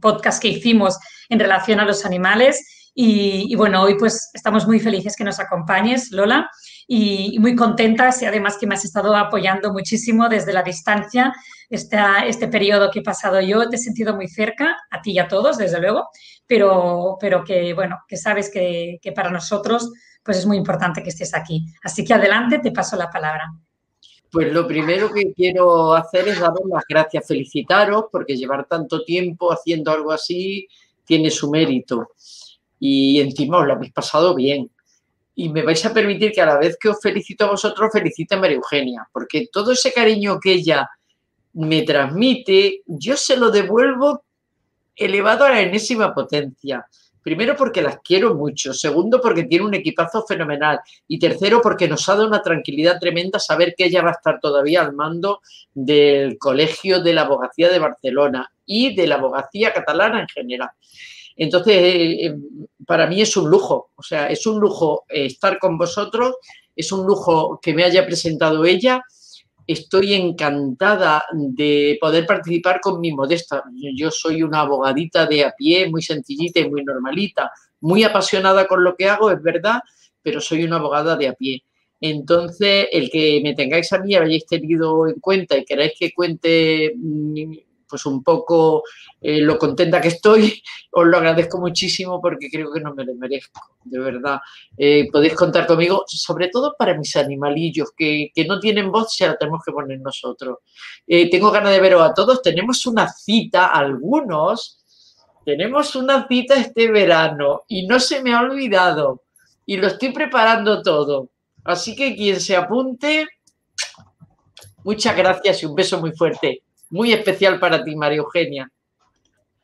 podcast 0.00 0.40
que 0.40 0.48
hicimos 0.48 0.98
en 1.28 1.38
relación 1.38 1.80
a 1.80 1.84
los 1.84 2.06
animales. 2.06 2.81
Y, 2.94 3.54
bueno, 3.56 3.82
hoy 3.82 3.96
pues 3.98 4.30
estamos 4.34 4.66
muy 4.66 4.78
felices 4.78 5.16
que 5.16 5.24
nos 5.24 5.40
acompañes, 5.40 6.10
Lola 6.10 6.50
y, 6.86 7.38
muy 7.38 7.56
contentas 7.56 8.20
y 8.20 8.26
además 8.26 8.58
que 8.58 8.66
me 8.66 8.74
has 8.74 8.84
estado 8.84 9.16
apoyando 9.16 9.72
muchísimo 9.72 10.28
desde 10.28 10.52
la 10.52 10.62
distancia 10.62 11.32
este, 11.70 11.96
este 12.26 12.48
periodo 12.48 12.90
que 12.90 12.98
he 12.98 13.02
pasado 13.02 13.40
yo. 13.40 13.68
Te 13.68 13.76
he 13.76 13.78
sentido 13.78 14.14
muy 14.14 14.28
cerca, 14.28 14.76
a 14.90 15.00
ti 15.00 15.12
y 15.12 15.18
a 15.18 15.28
todos, 15.28 15.56
desde 15.56 15.80
luego, 15.80 16.08
pero, 16.46 17.16
pero 17.18 17.44
que, 17.44 17.72
bueno, 17.72 17.98
que 18.06 18.18
sabes 18.18 18.50
que, 18.50 18.98
que 19.00 19.12
para 19.12 19.30
nosotros 19.30 19.90
pues 20.22 20.38
es 20.38 20.46
muy 20.46 20.56
importante 20.56 21.02
que 21.02 21.08
estés 21.08 21.34
aquí. 21.34 21.64
Así 21.82 22.04
que 22.04 22.14
adelante, 22.14 22.58
te 22.58 22.72
paso 22.72 22.96
la 22.96 23.10
palabra. 23.10 23.52
Pues 24.30 24.52
lo 24.52 24.66
primero 24.66 25.12
que 25.12 25.32
quiero 25.34 25.92
hacer 25.94 26.28
es 26.28 26.40
daros 26.40 26.62
las 26.66 26.84
gracias, 26.88 27.26
felicitaros, 27.26 28.04
porque 28.10 28.36
llevar 28.36 28.66
tanto 28.66 29.04
tiempo 29.04 29.52
haciendo 29.52 29.90
algo 29.90 30.12
así 30.12 30.68
tiene 31.04 31.30
su 31.30 31.50
mérito. 31.50 32.08
Y 32.84 33.20
encima 33.20 33.58
os 33.58 33.66
lo 33.68 33.74
habéis 33.74 33.92
pasado 33.92 34.34
bien. 34.34 34.68
Y 35.36 35.50
me 35.50 35.62
vais 35.62 35.86
a 35.86 35.94
permitir 35.94 36.32
que 36.32 36.40
a 36.40 36.46
la 36.46 36.58
vez 36.58 36.76
que 36.80 36.88
os 36.88 37.00
felicito 37.00 37.44
a 37.44 37.50
vosotros, 37.50 37.90
felicite 37.92 38.34
a 38.34 38.40
María 38.40 38.56
Eugenia, 38.56 39.08
porque 39.12 39.46
todo 39.52 39.70
ese 39.70 39.92
cariño 39.92 40.40
que 40.40 40.54
ella 40.54 40.90
me 41.52 41.82
transmite, 41.82 42.82
yo 42.86 43.16
se 43.16 43.36
lo 43.36 43.52
devuelvo 43.52 44.24
elevado 44.96 45.44
a 45.44 45.50
la 45.50 45.60
enésima 45.60 46.12
potencia. 46.12 46.84
Primero 47.22 47.54
porque 47.54 47.82
las 47.82 47.98
quiero 48.02 48.34
mucho, 48.34 48.74
segundo 48.74 49.20
porque 49.20 49.44
tiene 49.44 49.64
un 49.64 49.74
equipazo 49.74 50.26
fenomenal 50.26 50.80
y 51.06 51.20
tercero 51.20 51.62
porque 51.62 51.86
nos 51.86 52.08
ha 52.08 52.14
dado 52.16 52.26
una 52.26 52.42
tranquilidad 52.42 52.98
tremenda 52.98 53.38
saber 53.38 53.76
que 53.78 53.84
ella 53.84 54.02
va 54.02 54.08
a 54.08 54.14
estar 54.14 54.40
todavía 54.40 54.82
al 54.82 54.92
mando 54.92 55.40
del 55.72 56.36
Colegio 56.36 57.00
de 57.00 57.14
la 57.14 57.22
Abogacía 57.22 57.70
de 57.70 57.78
Barcelona 57.78 58.50
y 58.66 58.96
de 58.96 59.06
la 59.06 59.14
abogacía 59.14 59.72
catalana 59.72 60.20
en 60.20 60.26
general. 60.26 60.70
Entonces, 61.36 61.76
eh, 61.76 62.26
eh, 62.26 62.36
para 62.86 63.06
mí 63.06 63.20
es 63.20 63.36
un 63.36 63.50
lujo, 63.50 63.90
o 63.94 64.02
sea, 64.02 64.28
es 64.28 64.46
un 64.46 64.60
lujo 64.60 65.04
eh, 65.08 65.26
estar 65.26 65.58
con 65.58 65.78
vosotros, 65.78 66.36
es 66.74 66.92
un 66.92 67.06
lujo 67.06 67.58
que 67.62 67.74
me 67.74 67.84
haya 67.84 68.04
presentado 68.04 68.64
ella 68.64 69.02
estoy 69.66 70.14
encantada 70.14 71.24
de 71.32 71.98
poder 72.00 72.26
participar 72.26 72.80
con 72.80 73.00
mi 73.00 73.12
modesta. 73.12 73.62
Yo 73.96 74.10
soy 74.10 74.42
una 74.42 74.60
abogadita 74.60 75.26
de 75.26 75.44
a 75.44 75.52
pie, 75.52 75.88
muy 75.88 76.02
sencillita 76.02 76.60
y 76.60 76.68
muy 76.68 76.84
normalita, 76.84 77.52
muy 77.80 78.04
apasionada 78.04 78.66
con 78.66 78.84
lo 78.84 78.96
que 78.96 79.08
hago, 79.08 79.30
es 79.30 79.42
verdad, 79.42 79.80
pero 80.22 80.40
soy 80.40 80.64
una 80.64 80.76
abogada 80.76 81.16
de 81.16 81.28
a 81.28 81.34
pie. 81.34 81.64
Entonces, 82.00 82.88
el 82.90 83.10
que 83.10 83.40
me 83.42 83.54
tengáis 83.54 83.92
a 83.92 83.98
mí, 83.98 84.14
hayáis 84.14 84.46
tenido 84.46 85.06
en 85.06 85.20
cuenta 85.20 85.56
y 85.56 85.64
queráis 85.64 85.92
que 85.98 86.12
cuente 86.12 86.94
pues 87.92 88.06
un 88.06 88.22
poco 88.22 88.84
eh, 89.20 89.42
lo 89.42 89.58
contenta 89.58 90.00
que 90.00 90.08
estoy, 90.08 90.62
os 90.92 91.06
lo 91.06 91.18
agradezco 91.18 91.58
muchísimo 91.58 92.22
porque 92.22 92.48
creo 92.50 92.72
que 92.72 92.80
no 92.80 92.94
me 92.94 93.04
lo 93.04 93.14
merezco, 93.16 93.76
de 93.84 93.98
verdad. 93.98 94.40
Eh, 94.78 95.10
podéis 95.12 95.34
contar 95.34 95.66
conmigo, 95.66 96.04
sobre 96.06 96.48
todo 96.48 96.74
para 96.78 96.96
mis 96.96 97.14
animalillos 97.16 97.90
que, 97.94 98.32
no 98.48 98.58
tienen 98.58 98.90
voz, 98.90 99.14
se 99.14 99.26
la 99.26 99.36
tenemos 99.36 99.60
que 99.62 99.72
poner 99.72 100.00
nosotros. 100.00 100.60
Eh, 101.06 101.28
tengo 101.28 101.50
ganas 101.50 101.72
de 101.72 101.80
veros 101.80 102.00
a 102.00 102.14
todos, 102.14 102.40
tenemos 102.40 102.86
una 102.86 103.06
cita, 103.12 103.66
algunos, 103.66 104.78
tenemos 105.44 105.94
una 105.94 106.26
cita 106.26 106.54
este 106.54 106.90
verano 106.90 107.64
y 107.68 107.86
no 107.86 108.00
se 108.00 108.22
me 108.22 108.32
ha 108.32 108.40
olvidado 108.40 109.24
y 109.66 109.76
lo 109.76 109.88
estoy 109.88 110.12
preparando 110.12 110.80
todo. 110.80 111.28
Así 111.62 111.94
que 111.94 112.16
quien 112.16 112.40
se 112.40 112.56
apunte, 112.56 113.28
muchas 114.82 115.14
gracias 115.14 115.62
y 115.62 115.66
un 115.66 115.74
beso 115.74 116.00
muy 116.00 116.12
fuerte 116.12 116.62
muy 116.92 117.12
especial 117.12 117.58
para 117.58 117.82
ti, 117.82 117.96
María 117.96 118.18
Eugenia. 118.18 118.70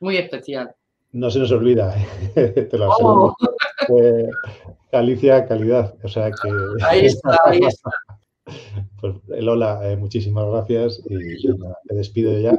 Muy 0.01 0.17
especial. 0.17 0.75
No 1.13 1.31
se 1.31 1.39
nos 1.39 1.53
olvida, 1.53 1.95
te 2.35 2.79
lo 2.79 2.93
aseguro. 2.93 3.37
Oh. 3.89 4.31
Alicia, 4.93 5.47
calidad. 5.47 5.95
O 6.03 6.09
sea 6.09 6.31
que. 6.31 6.51
Ahí 6.85 7.07
está, 7.07 7.39
ahí 7.45 7.61
está. 7.61 7.91
Pues 9.01 9.15
Lola, 9.29 9.81
eh, 9.85 9.97
muchísimas 9.97 10.47
gracias 10.51 11.03
y 11.05 11.47
te 11.87 11.95
despido 11.95 12.39
ya. 12.39 12.59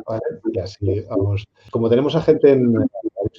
Y 0.53 0.59
así 0.59 1.01
vamos. 1.09 1.45
Como 1.71 1.89
tenemos 1.89 2.15
a 2.15 2.21
gente 2.21 2.51
en, 2.51 2.75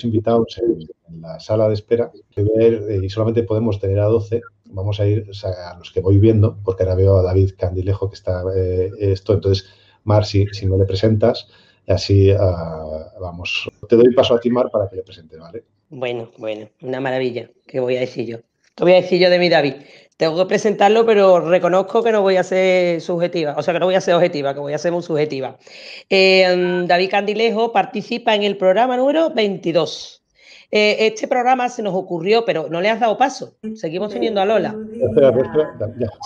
invitados 0.02 0.58
en, 0.58 0.88
la 1.20 1.38
sala 1.38 1.68
de 1.68 1.74
espera 1.74 2.10
que 2.30 2.42
ver 2.42 2.84
eh, 2.88 3.00
y 3.04 3.08
solamente 3.08 3.42
podemos 3.42 3.78
tener 3.80 4.00
a 4.00 4.06
12, 4.06 4.40
vamos 4.66 4.98
a 5.00 5.06
ir 5.06 5.30
a 5.44 5.78
los 5.78 5.90
que 5.92 6.00
voy 6.00 6.18
viendo, 6.18 6.58
porque 6.64 6.82
ahora 6.82 6.94
veo 6.94 7.18
a 7.18 7.22
David 7.22 7.52
Candilejo 7.56 8.08
que 8.08 8.14
está 8.14 8.42
eh, 8.54 8.90
esto. 8.98 9.34
Entonces, 9.34 9.68
Mar, 10.04 10.24
si, 10.24 10.46
no 10.64 10.76
le 10.76 10.84
presentas, 10.84 11.48
así 11.86 12.30
ah, 12.30 13.12
vamos. 13.20 13.68
Te 13.88 13.96
doy 13.96 14.12
paso 14.14 14.34
a 14.34 14.40
ti, 14.40 14.50
Mar, 14.50 14.70
para 14.70 14.88
que 14.88 14.96
le 14.96 15.02
presente, 15.02 15.36
¿vale? 15.36 15.64
Bueno, 15.88 16.30
bueno, 16.38 16.68
una 16.82 17.00
maravilla. 17.00 17.50
¿Qué 17.66 17.80
voy 17.80 17.96
a 17.96 18.00
decir 18.00 18.26
yo? 18.26 18.38
¿Qué 18.76 18.84
voy 18.84 18.92
a 18.92 19.02
decir 19.02 19.20
yo 19.20 19.28
de 19.28 19.38
mi 19.38 19.48
David? 19.48 19.74
Tengo 20.16 20.36
que 20.36 20.46
presentarlo, 20.46 21.06
pero 21.06 21.40
reconozco 21.40 22.02
que 22.02 22.12
no 22.12 22.22
voy 22.22 22.36
a 22.36 22.42
ser 22.42 23.00
subjetiva, 23.00 23.54
o 23.56 23.62
sea, 23.62 23.72
que 23.74 23.80
no 23.80 23.86
voy 23.86 23.94
a 23.94 24.00
ser 24.00 24.14
objetiva, 24.14 24.52
que 24.52 24.60
voy 24.60 24.74
a 24.74 24.78
ser 24.78 24.92
muy 24.92 25.02
subjetiva. 25.02 25.56
Eh, 26.08 26.84
David 26.86 27.10
Candilejo 27.10 27.72
participa 27.72 28.34
en 28.34 28.42
el 28.42 28.56
programa 28.56 28.96
número 28.96 29.30
22 29.30 30.19
eh, 30.72 31.06
este 31.06 31.26
programa 31.26 31.68
se 31.68 31.82
nos 31.82 31.94
ocurrió, 31.94 32.44
pero 32.44 32.68
no 32.68 32.80
le 32.80 32.88
has 32.90 33.00
dado 33.00 33.18
paso. 33.18 33.56
Seguimos 33.74 34.12
teniendo 34.12 34.40
a 34.40 34.44
Lola. 34.44 34.76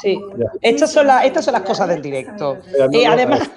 Sí, 0.02 0.20
estas 0.60 0.92
son, 0.92 1.06
las, 1.06 1.24
estas 1.24 1.44
son 1.46 1.54
las 1.54 1.62
cosas 1.62 1.88
del 1.88 2.02
directo. 2.02 2.58
Y 2.90 2.98
eh, 2.98 3.06
además. 3.06 3.50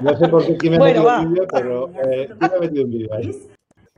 No 0.00 0.16
sé 0.16 0.28
por 0.28 0.58
qué 0.58 0.70
me 0.70 0.78
bueno, 0.78 1.02
metido 1.02 1.20
un 1.20 1.34
vídeo, 1.34 1.46
pero 1.52 1.90
eh, 2.02 2.28
me 2.40 2.46
ha 2.46 2.60
metido 2.60 2.84
un 2.84 2.90
vídeo 2.90 3.14
ahí? 3.14 3.30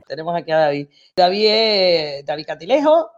Tenemos 0.07 0.35
aquí 0.35 0.51
a 0.51 0.57
David. 0.57 0.87
David 1.15 1.45
es 1.49 2.25
David 2.25 2.45
Catilejo, 2.45 3.09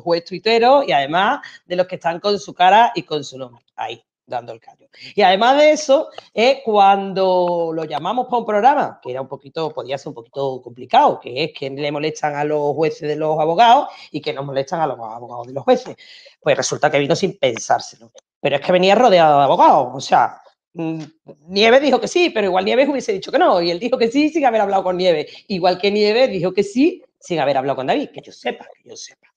juez 0.00 0.24
tuitero 0.24 0.82
y 0.82 0.92
además 0.92 1.40
de 1.66 1.76
los 1.76 1.86
que 1.86 1.94
están 1.96 2.18
con 2.18 2.38
su 2.38 2.54
cara 2.54 2.92
y 2.94 3.04
con 3.04 3.22
su 3.22 3.38
nombre. 3.38 3.64
Ahí 3.76 4.02
dando 4.30 4.52
el 4.52 4.60
callo. 4.60 4.88
Y 5.14 5.22
además 5.22 5.58
de 5.58 5.72
eso, 5.72 6.08
es 6.32 6.58
cuando 6.64 7.72
lo 7.74 7.84
llamamos 7.84 8.26
para 8.26 8.38
un 8.38 8.46
programa, 8.46 9.00
que 9.02 9.10
era 9.10 9.20
un 9.20 9.28
poquito, 9.28 9.70
podía 9.70 9.98
ser 9.98 10.08
un 10.08 10.14
poquito 10.14 10.62
complicado, 10.62 11.20
que 11.20 11.44
es 11.44 11.50
que 11.52 11.68
le 11.68 11.92
molestan 11.92 12.36
a 12.36 12.44
los 12.44 12.74
jueces 12.74 13.08
de 13.08 13.16
los 13.16 13.38
abogados 13.38 13.88
y 14.10 14.20
que 14.22 14.32
nos 14.32 14.46
molestan 14.46 14.80
a 14.80 14.86
los 14.86 14.98
abogados 14.98 15.48
de 15.48 15.52
los 15.52 15.64
jueces. 15.64 15.96
Pues 16.40 16.56
resulta 16.56 16.90
que 16.90 16.98
vino 16.98 17.14
sin 17.14 17.38
pensárselo. 17.38 18.12
Pero 18.40 18.56
es 18.56 18.62
que 18.62 18.72
venía 18.72 18.94
rodeado 18.94 19.38
de 19.38 19.44
abogados, 19.44 19.88
o 19.92 20.00
sea, 20.00 20.40
mm, 20.72 21.02
Nieves 21.48 21.82
dijo 21.82 22.00
que 22.00 22.08
sí, 22.08 22.30
pero 22.30 22.46
igual 22.46 22.64
Nieves 22.64 22.88
hubiese 22.88 23.12
dicho 23.12 23.30
que 23.30 23.38
no, 23.38 23.60
y 23.60 23.70
él 23.70 23.78
dijo 23.78 23.98
que 23.98 24.10
sí 24.10 24.30
sin 24.30 24.46
haber 24.46 24.62
hablado 24.62 24.82
con 24.84 24.96
Nieves, 24.96 25.44
igual 25.48 25.78
que 25.78 25.90
Nieves 25.90 26.30
dijo 26.30 26.54
que 26.54 26.62
sí 26.62 27.02
sin 27.18 27.38
haber 27.38 27.58
hablado 27.58 27.76
con 27.76 27.86
David, 27.86 28.10
que 28.14 28.22
yo 28.22 28.32
sepa, 28.32 28.66
que 28.82 28.88
yo 28.88 28.96
sepa. 28.96 29.30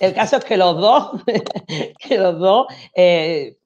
El 0.00 0.14
caso 0.14 0.36
es 0.36 0.44
que 0.44 0.56
los 0.56 0.76
dos, 0.78 1.22
que 1.98 2.18
los 2.18 2.38
dos 2.38 2.66
eh, 2.94 3.58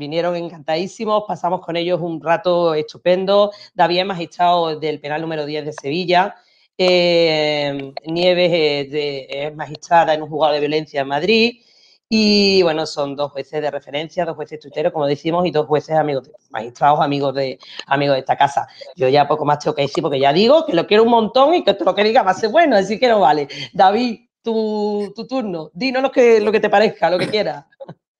vinieron 0.00 0.34
encantadísimos, 0.34 1.24
pasamos 1.28 1.60
con 1.60 1.76
ellos 1.76 2.00
un 2.00 2.20
rato 2.20 2.74
estupendo. 2.74 3.52
David 3.74 4.04
magistrado 4.04 4.80
del 4.80 4.98
penal 4.98 5.20
número 5.20 5.46
10 5.46 5.66
de 5.66 5.72
Sevilla. 5.72 6.36
Eh, 6.76 7.92
Nieves 8.06 8.88
es, 8.90 9.54
magistrada 9.54 10.14
en 10.14 10.22
un 10.22 10.30
juzgado 10.30 10.54
de 10.54 10.60
violencia 10.60 11.02
en 11.02 11.08
Madrid. 11.08 11.62
Y 12.08 12.62
bueno, 12.62 12.86
son 12.86 13.14
dos 13.14 13.30
jueces 13.30 13.62
de 13.62 13.70
referencia, 13.70 14.24
dos 14.24 14.34
jueces 14.34 14.58
tuiteros, 14.58 14.92
como 14.92 15.06
decimos, 15.06 15.46
y 15.46 15.52
dos 15.52 15.66
jueces 15.66 15.94
amigos, 15.94 16.24
de, 16.24 16.32
magistrados 16.48 17.00
amigos 17.00 17.34
de, 17.34 17.58
amigos 17.86 18.14
de 18.14 18.20
esta 18.20 18.36
casa. 18.36 18.66
Yo 18.96 19.08
ya 19.08 19.28
poco 19.28 19.44
más 19.44 19.60
tengo 19.60 19.76
que 19.76 19.82
decir, 19.82 20.02
porque 20.02 20.18
ya 20.18 20.32
digo 20.32 20.66
que 20.66 20.74
lo 20.74 20.86
quiero 20.86 21.04
un 21.04 21.10
montón 21.10 21.54
y 21.54 21.62
que 21.62 21.74
todo 21.74 21.84
lo 21.84 21.94
que 21.94 22.02
diga 22.02 22.22
va 22.22 22.32
a 22.32 22.34
ser 22.34 22.50
bueno, 22.50 22.74
así 22.74 22.98
que 22.98 23.06
no 23.06 23.20
vale. 23.20 23.46
David, 23.72 24.18
tu, 24.42 25.12
turno, 25.28 25.70
dinos 25.74 26.02
lo 26.02 26.10
que, 26.10 26.40
lo 26.40 26.50
que 26.50 26.60
te 26.60 26.70
parezca, 26.70 27.10
lo 27.10 27.18
que 27.18 27.28
quieras. 27.28 27.66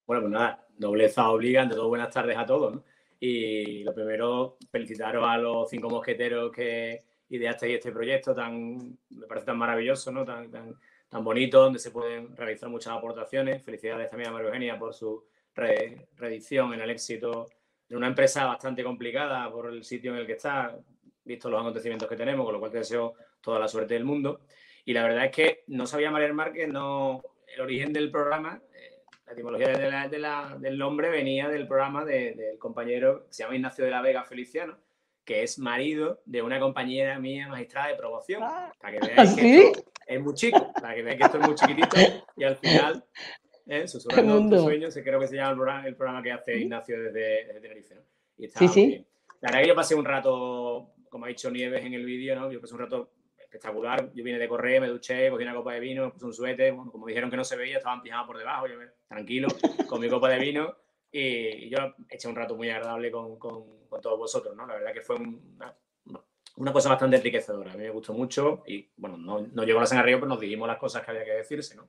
Bueno, 0.07 0.23
pues 0.23 0.33
nada, 0.33 0.61
nobleza 0.81 1.31
obliga, 1.31 1.63
ante 1.63 1.75
todo 1.75 1.89
buenas 1.89 2.13
tardes 2.13 2.37
a 2.37 2.47
todos. 2.47 2.83
Y 3.21 3.85
lo 3.85 3.95
primero, 3.95 4.57
felicitaros 4.73 5.25
a 5.27 5.37
los 5.37 5.69
cinco 5.69 5.91
mosqueteros 5.91 6.51
que 6.51 7.03
ideasteis 7.29 7.77
este 7.77 7.93
proyecto 7.93 8.35
tan, 8.35 8.99
me 9.11 9.27
parece 9.27 9.47
tan 9.47 9.59
maravilloso, 9.59 10.11
¿no? 10.11 10.25
tan, 10.25 10.51
tan, 10.51 10.75
tan 11.09 11.23
bonito, 11.23 11.61
donde 11.63 11.79
se 11.79 11.91
pueden 11.91 12.35
realizar 12.35 12.69
muchas 12.71 12.95
aportaciones. 12.95 13.63
Felicidades 13.63 14.11
también 14.11 14.31
a 14.31 14.33
María 14.33 14.49
Eugenia 14.49 14.79
por 14.79 14.95
su 14.95 15.23
reedición 16.17 16.73
en 16.73 16.81
el 16.81 16.91
éxito 16.91 17.47
de 17.87 17.97
una 17.97 18.07
empresa 18.07 18.47
bastante 18.47 18.83
complicada 18.83 19.51
por 19.53 19.71
el 19.71 19.85
sitio 19.85 20.13
en 20.13 20.21
el 20.21 20.27
que 20.27 20.33
está, 20.33 20.75
visto 21.25 21.51
los 21.51 21.61
acontecimientos 21.61 22.09
que 22.09 22.17
tenemos, 22.17 22.47
con 22.47 22.55
lo 22.55 22.61
cual 22.61 22.73
te 22.73 22.79
deseo 22.79 23.15
toda 23.43 23.59
la 23.59 23.69
suerte 23.69 23.95
del 23.95 24.05
mundo. 24.05 24.41
Y 24.87 24.95
la 24.95 25.03
verdad 25.03 25.27
es 25.27 25.31
que 25.33 25.65
no 25.67 25.87
sabía 25.87 26.11
María 26.11 26.33
Márquez, 26.33 26.69
no, 26.69 27.23
el 27.55 27.61
origen 27.61 27.93
del 27.93 28.11
programa 28.11 28.63
la 29.31 29.35
etimología 29.35 30.59
del 30.59 30.79
nombre 30.79 31.09
venía 31.09 31.49
del 31.49 31.69
programa 31.69 32.05
del 32.05 32.59
compañero 32.59 33.27
que 33.27 33.35
se 33.35 33.43
llama 33.43 33.55
Ignacio 33.55 33.85
de 33.85 33.91
la 33.91 34.03
Vega 34.03 34.25
Feliciano, 34.25 34.77
que 35.25 35.45
es 35.45 35.59
marido 35.59 36.21
de 36.25 36.43
una 36.43 36.59
compañera 36.59 37.19
mía 37.21 37.49
magistrada 37.49 37.89
de 37.89 37.95
promoción. 37.95 38.43
Ah. 38.43 38.73
para 38.81 38.99
que 38.99 39.07
veáis 39.07 39.35
que 39.35 39.61
esto 39.61 39.85
es 40.07 40.21
muy 40.21 40.35
chico, 40.35 40.73
para 40.73 40.95
que 40.95 41.03
veáis 41.03 41.19
que 41.19 41.27
esto 41.27 41.39
es 41.39 41.47
muy 41.47 41.55
chiquitito 41.55 41.97
y 42.37 42.45
al 42.45 42.57
final, 42.57 43.05
¿eh? 43.67 43.87
susurrando 43.87 44.49
tus 44.49 44.63
sueños, 44.63 44.95
creo 44.95 45.21
que 45.21 45.29
se 45.29 45.37
llama 45.37 45.87
el 45.87 45.95
programa, 45.95 46.23
que 46.23 46.33
hace 46.33 46.59
Ignacio 46.59 47.01
desde, 47.01 47.61
Tenerife. 47.61 47.97
Y 48.37 48.47
está 48.47 48.59
sí, 48.59 48.69
sí. 48.69 49.07
La 49.41 49.49
verdad 49.49 49.63
que 49.63 49.69
yo 49.69 49.75
pasé 49.77 49.95
un 49.95 50.05
rato, 50.05 50.91
como 51.09 51.27
ha 51.27 51.29
dicho 51.29 51.51
Nieves 51.51 51.85
en 51.85 51.95
el 51.95 52.05
vídeo, 52.05 52.35
¿no? 52.35 52.51
Yo 52.51 52.61
pasé 52.61 52.75
un 52.75 52.81
rato 52.81 53.13
espectacular. 53.51 54.13
Yo 54.15 54.23
vine 54.23 54.39
de 54.39 54.49
correr, 54.49 54.81
me 54.81 54.89
duché, 54.89 55.29
cogí 55.29 55.43
una 55.43 55.55
copa 55.55 55.73
de 55.73 55.81
vino, 55.81 56.13
puse 56.13 56.25
un 56.25 56.33
suéter. 56.33 56.75
como 56.75 57.07
dijeron 57.07 57.31
que 57.31 57.37
no 57.37 57.45
se 57.45 57.57
veía, 57.57 57.79
estaban 57.79 58.01
pijama 58.01 58.27
por 58.27 58.39
debajo. 58.39 58.67
Tranquilo, 59.09 59.49
con 59.89 60.01
mi 60.01 60.09
copa 60.09 60.29
de 60.29 60.39
vino. 60.39 60.77
Y 61.11 61.69
yo 61.69 61.79
eché 62.09 62.29
un 62.29 62.37
rato 62.37 62.57
muy 62.57 62.71
agradable 62.71 63.11
con, 63.11 63.37
con, 63.39 63.81
todos 64.01 64.19
vosotros, 64.19 64.55
¿no? 64.55 64.65
La 64.67 64.75
verdad 64.75 64.93
que 64.93 65.01
fue 65.01 65.17
una, 65.17 66.73
cosa 66.73 66.89
bastante 66.89 67.17
enriquecedora. 67.17 67.73
A 67.73 67.77
mí 67.77 67.83
me 67.83 67.91
gustó 67.91 68.13
mucho 68.13 68.63
y, 68.67 68.89
bueno, 68.97 69.17
no, 69.17 69.41
no 69.41 69.65
llegó 69.65 69.81
la 69.81 69.87
sangre 69.87 70.05
arriba, 70.05 70.21
pero 70.21 70.29
nos 70.29 70.41
dijimos 70.41 70.69
las 70.69 70.79
cosas 70.79 71.05
que 71.05 71.11
había 71.11 71.25
que 71.25 71.33
decirse, 71.33 71.75
¿no? 71.75 71.89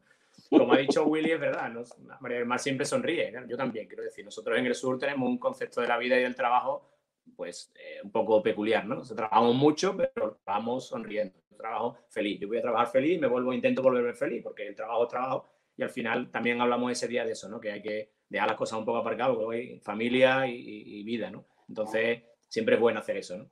Como 0.50 0.74
ha 0.74 0.78
dicho 0.78 1.06
Willy, 1.06 1.32
es 1.32 1.40
verdad, 1.40 1.72
María 2.20 2.40
del 2.40 2.48
Mar 2.48 2.60
siempre 2.60 2.86
sonríe, 2.86 3.32
yo 3.48 3.56
también, 3.56 3.88
quiero 3.88 4.04
decir, 4.04 4.26
nosotros 4.26 4.58
en 4.58 4.66
el 4.66 4.76
sur 4.76 5.00
tenemos 5.00 5.30
un 5.30 5.38
concepto 5.38 5.80
de 5.80 5.88
la 5.88 5.98
vida 5.98 6.18
y 6.18 6.24
del 6.24 6.36
trabajo, 6.36 6.90
pues, 7.38 7.72
eh, 7.76 8.02
un 8.04 8.12
poco 8.12 8.44
peculiar, 8.44 8.86
¿no? 8.86 9.02
trabajamos 9.02 9.56
mucho, 9.56 9.96
pero 9.96 10.40
vamos 10.46 10.88
sonriendo 10.88 11.42
trabajo 11.62 11.98
feliz. 12.10 12.40
Yo 12.40 12.48
voy 12.48 12.58
a 12.58 12.62
trabajar 12.62 12.88
feliz, 12.88 13.20
me 13.20 13.28
vuelvo, 13.28 13.54
intento 13.54 13.82
volverme 13.82 14.14
feliz, 14.14 14.42
porque 14.44 14.68
el 14.68 14.76
trabajo 14.76 15.04
es 15.04 15.10
trabajo 15.10 15.50
y 15.78 15.84
al 15.84 15.90
final 15.90 16.30
también 16.32 16.60
hablamos 16.62 16.92
ese 16.92 17.08
día 17.08 17.26
de 17.26 17.32
eso, 17.32 17.50
¿no? 17.50 17.60
Que 17.60 17.72
hay 17.72 17.82
que 17.82 18.12
dejar 18.30 18.48
las 18.48 18.58
cosas 18.58 18.80
un 18.80 18.86
poco 18.86 18.98
aparcadas, 19.00 19.36
porque 19.36 19.58
hay 19.58 19.80
familia 19.80 20.48
y, 20.48 21.04
vida, 21.04 21.30
¿no? 21.30 21.46
Entonces, 21.68 22.22
siempre 22.48 22.76
es 22.76 22.82
bueno 22.82 23.00
hacer 23.00 23.18
eso, 23.18 23.38
¿no? 23.38 23.50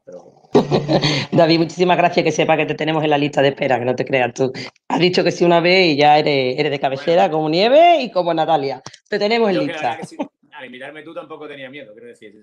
David, 1.31 1.59
muchísimas 1.59 1.97
gracias, 1.97 2.23
que 2.23 2.31
sepa 2.31 2.57
que 2.57 2.65
te 2.65 2.75
tenemos 2.75 3.03
en 3.03 3.09
la 3.09 3.17
lista 3.17 3.41
de 3.41 3.49
espera, 3.49 3.79
que 3.79 3.85
no 3.85 3.95
te 3.95 4.05
creas 4.05 4.33
tú. 4.33 4.51
Has 4.87 4.99
dicho 4.99 5.23
que 5.23 5.31
sí 5.31 5.43
una 5.45 5.59
vez 5.59 5.87
y 5.87 5.97
ya 5.97 6.17
eres, 6.19 6.59
eres 6.59 6.71
de 6.71 6.79
cabecera 6.79 7.29
como 7.29 7.49
Nieve 7.49 8.01
y 8.01 8.11
como 8.11 8.33
Natalia. 8.33 8.81
Te 9.07 9.19
tenemos 9.19 9.49
en 9.49 9.67
lista. 9.67 9.99
al 10.51 10.65
invitarme 10.65 11.03
tú 11.03 11.13
tampoco 11.13 11.47
tenía 11.47 11.69
miedo, 11.69 11.93
quiero 11.93 12.07
decir 12.07 12.33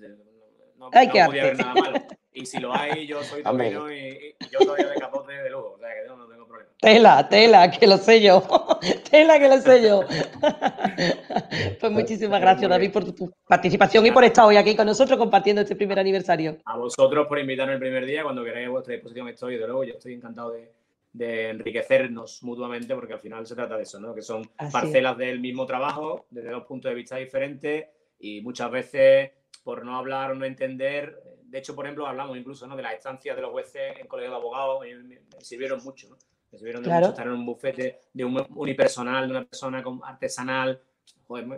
no, 0.77 0.89
hay 0.93 1.09
que 1.09 1.23
podía 1.25 1.43
haber 1.43 1.57
nada 1.57 1.73
malo. 1.73 1.99
Y 2.33 2.45
si 2.45 2.59
lo 2.59 2.71
hay, 2.71 3.07
yo 3.07 3.23
soy 3.23 3.41
torino 3.41 3.91
y, 3.91 3.95
y, 3.97 4.35
yo 4.51 4.59
todavía 4.59 4.89
de 4.89 4.95
capote 4.95 5.33
de 5.33 5.49
lujo, 5.49 5.73
o 5.73 5.79
sea 5.79 5.89
que 5.89 6.07
no, 6.07 6.27
tengo 6.27 6.47
problema. 6.47 6.69
Tela, 6.79 7.27
tela, 7.27 7.71
que 7.71 7.87
lo 7.87 7.97
sé 7.97 8.21
yo. 8.21 8.43
tela, 9.09 9.39
que 9.39 9.47
lo 9.47 9.57
sé 9.59 9.81
yo. 9.81 10.01
pues 11.79 11.91
muchísimas 11.91 12.39
gracias, 12.39 12.69
David, 12.69 12.91
por 12.91 13.11
tu 13.11 13.33
participación 13.47 14.05
y 14.05 14.11
por 14.11 14.23
estar 14.23 14.45
hoy 14.45 14.57
aquí 14.57 14.75
con 14.75 14.85
nosotros 14.85 15.17
compartiendo 15.17 15.63
este 15.63 15.75
primer 15.75 15.97
aniversario. 15.97 16.59
A 16.65 16.77
vosotros 16.77 17.25
por 17.25 17.39
invitarme 17.39 17.73
el 17.73 17.79
primer 17.79 18.05
día, 18.05 18.21
cuando 18.21 18.43
queráis 18.43 18.67
a 18.67 18.69
vuestra 18.69 18.93
disposición 18.93 19.27
estoy, 19.29 19.57
de 19.57 19.65
luego, 19.65 19.83
yo 19.83 19.95
estoy 19.95 20.13
encantado 20.13 20.51
de, 20.51 20.71
de 21.13 21.49
enriquecernos 21.49 22.43
mutuamente, 22.43 22.93
porque 22.93 23.13
al 23.13 23.19
final 23.19 23.47
se 23.47 23.55
trata 23.55 23.77
de 23.77 23.83
eso, 23.83 23.99
¿no? 23.99 24.13
Que 24.13 24.21
son 24.21 24.47
parcelas 24.71 25.17
del 25.17 25.39
mismo 25.39 25.65
trabajo, 25.65 26.27
desde 26.29 26.51
dos 26.51 26.65
puntos 26.65 26.89
de 26.89 26.95
vista 26.95 27.15
diferentes 27.15 27.87
y 28.19 28.41
muchas 28.41 28.69
veces 28.69 29.31
por 29.67 29.83
no 29.83 29.97
hablar 29.97 30.31
o 30.31 30.33
no 30.33 30.45
entender. 30.45 31.21
De 31.43 31.57
hecho, 31.57 31.75
por 31.75 31.85
ejemplo, 31.85 32.07
hablamos 32.07 32.37
incluso 32.37 32.65
¿no? 32.67 32.77
de 32.77 32.83
las 32.83 32.93
estancias 32.93 33.35
de 33.35 33.41
los 33.41 33.51
jueces 33.51 33.99
en 33.99 34.07
colegio 34.07 34.31
de 34.31 34.37
abogados, 34.37 34.85
y 34.87 34.93
me, 34.93 35.19
sirvieron 35.41 35.83
mucho, 35.83 36.07
¿no? 36.07 36.15
Me 36.49 36.57
sirvieron 36.57 36.83
de 36.83 36.89
mucho 36.89 37.09
estar 37.09 37.27
en 37.27 37.33
un 37.33 37.45
bufete 37.45 37.99
de 38.13 38.23
un 38.23 38.47
unipersonal, 38.55 39.25
de 39.27 39.31
una 39.31 39.43
persona 39.43 39.83
artesanal. 40.05 40.81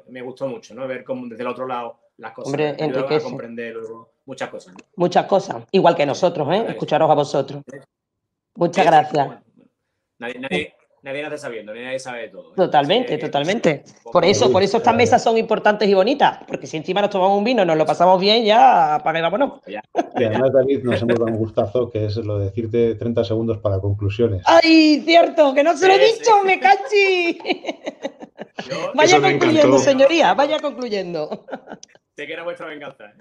me, 0.08 0.22
gustó 0.24 0.48
mucho, 0.48 0.74
¿no? 0.74 0.88
Ver 0.88 1.04
cómo 1.04 1.28
desde 1.28 1.44
el 1.44 1.50
otro 1.50 1.68
lado 1.68 2.00
las 2.18 2.34
cosas. 2.34 2.52
Hombre, 2.52 2.76
enriquece. 2.80 3.24
comprender 3.24 3.76
muchas 4.26 4.50
cosas. 4.50 4.74
Muchas 4.96 5.28
cosas. 5.28 5.68
Igual 5.70 5.96
que 5.96 6.08
nosotros, 6.08 6.52
¿eh? 6.52 6.66
Escucharos 6.68 7.12
a 7.12 7.14
vosotros. 7.14 7.62
Muchas 8.56 8.86
gracias. 8.88 9.28
nadie, 10.18 10.40
nadie, 10.40 10.76
nadie 11.02 11.24
nace 11.24 11.38
sabiendo, 11.38 11.74
nadie 11.74 12.00
sabe 12.00 12.22
de 12.22 12.30
todo. 12.30 12.52
¿eh? 12.52 12.54
Totalmente, 12.56 13.18
totalmente. 13.18 13.84
Por 14.12 14.26
eso, 14.26 14.52
por 14.52 14.64
eso 14.64 14.78
estas 14.78 14.96
mesas 14.96 15.24
son 15.24 15.38
importantes 15.38 15.88
y 15.88 15.94
bonitas, 15.94 16.40
porque 16.48 16.68
si 16.68 16.78
encima 16.78 17.02
nos 17.02 17.10
tomamos 17.10 17.38
un 17.38 17.44
vino, 17.44 17.64
nos 17.66 17.78
lo 17.78 17.86
pasamos 17.86 18.20
bien, 18.20 18.46
ya 18.46 18.96
apaga 18.96 19.20
y 19.20 19.22
vámonos. 19.22 19.62
Y 20.20 20.24
además, 20.26 20.52
David, 20.52 20.84
nos 20.84 21.02
hemos 21.02 21.18
dado 21.18 21.32
un 21.32 21.38
gustazo, 21.38 21.90
que 21.90 22.06
es 22.06 22.18
lo 22.18 22.40
de 22.40 22.46
decirte 22.46 22.96
30 22.96 23.24
segundos 23.24 23.58
para 23.60 23.80
conclusiones. 23.80 24.42
¡Ay, 24.46 25.02
cierto! 25.06 25.54
¡Que 25.54 25.64
no 25.64 25.78
se 25.78 25.88
lo 25.88 25.94
he 25.94 26.00
dicho! 26.00 26.44
¡Me 26.44 26.60
cachi! 26.60 27.40
vaya 28.96 29.22
concluyendo, 29.22 29.78
señoría, 29.78 30.34
vaya 30.34 30.60
concluyendo. 30.60 31.46
Sé 32.16 32.28
que 32.28 32.34
era 32.34 32.44
vuestra 32.44 32.68
venganza. 32.68 33.14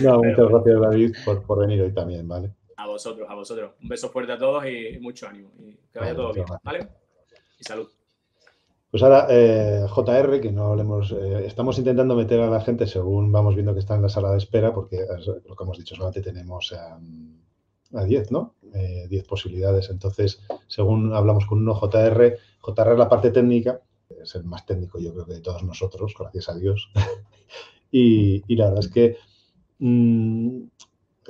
no, 0.00 0.18
muchas 0.18 0.48
gracias, 0.48 0.80
David, 0.80 1.16
por, 1.24 1.46
por 1.46 1.60
venir 1.60 1.82
hoy 1.82 1.94
también, 1.94 2.26
¿vale? 2.26 2.50
A 2.78 2.86
vosotros, 2.86 3.28
a 3.28 3.34
vosotros. 3.34 3.72
Un 3.82 3.88
beso 3.88 4.08
fuerte 4.08 4.32
a 4.32 4.38
todos 4.38 4.64
y 4.66 4.98
mucho 5.00 5.26
ánimo. 5.26 5.50
Y 5.58 5.74
que 5.92 5.98
vaya 5.98 6.14
todo 6.14 6.32
bien, 6.32 6.46
¿vale? 6.62 6.88
Y 7.58 7.64
salud. 7.64 7.88
Pues 8.90 9.02
ahora, 9.02 9.26
eh, 9.28 9.84
JR, 9.88 10.40
que 10.40 10.52
no 10.52 10.68
hablemos, 10.68 11.12
eh, 11.12 11.44
estamos 11.44 11.76
intentando 11.78 12.14
meter 12.14 12.40
a 12.40 12.48
la 12.48 12.60
gente 12.60 12.86
según 12.86 13.30
vamos 13.32 13.54
viendo 13.54 13.74
que 13.74 13.80
está 13.80 13.96
en 13.96 14.02
la 14.02 14.08
sala 14.08 14.30
de 14.30 14.38
espera, 14.38 14.72
porque 14.72 15.04
lo 15.44 15.56
que 15.56 15.64
hemos 15.64 15.76
dicho, 15.76 15.96
solamente 15.96 16.22
tenemos 16.22 16.72
a 16.72 18.04
10, 18.04 18.30
¿no? 18.30 18.54
10 18.62 19.12
eh, 19.12 19.26
posibilidades. 19.28 19.90
Entonces, 19.90 20.40
según 20.68 21.12
hablamos 21.14 21.46
con 21.46 21.58
uno, 21.58 21.74
JR, 21.74 22.38
JR 22.60 22.92
es 22.92 22.98
la 22.98 23.08
parte 23.08 23.30
técnica, 23.30 23.80
es 24.22 24.34
el 24.36 24.44
más 24.44 24.64
técnico 24.64 24.98
yo 24.98 25.12
creo 25.12 25.26
que 25.26 25.34
de 25.34 25.40
todos 25.40 25.64
nosotros, 25.64 26.14
gracias 26.18 26.48
a 26.48 26.54
Dios. 26.54 26.90
y, 27.90 28.54
la 28.54 28.66
verdad 28.66 28.84
es 28.84 28.88
que 28.88 29.16
mm, 29.80 30.62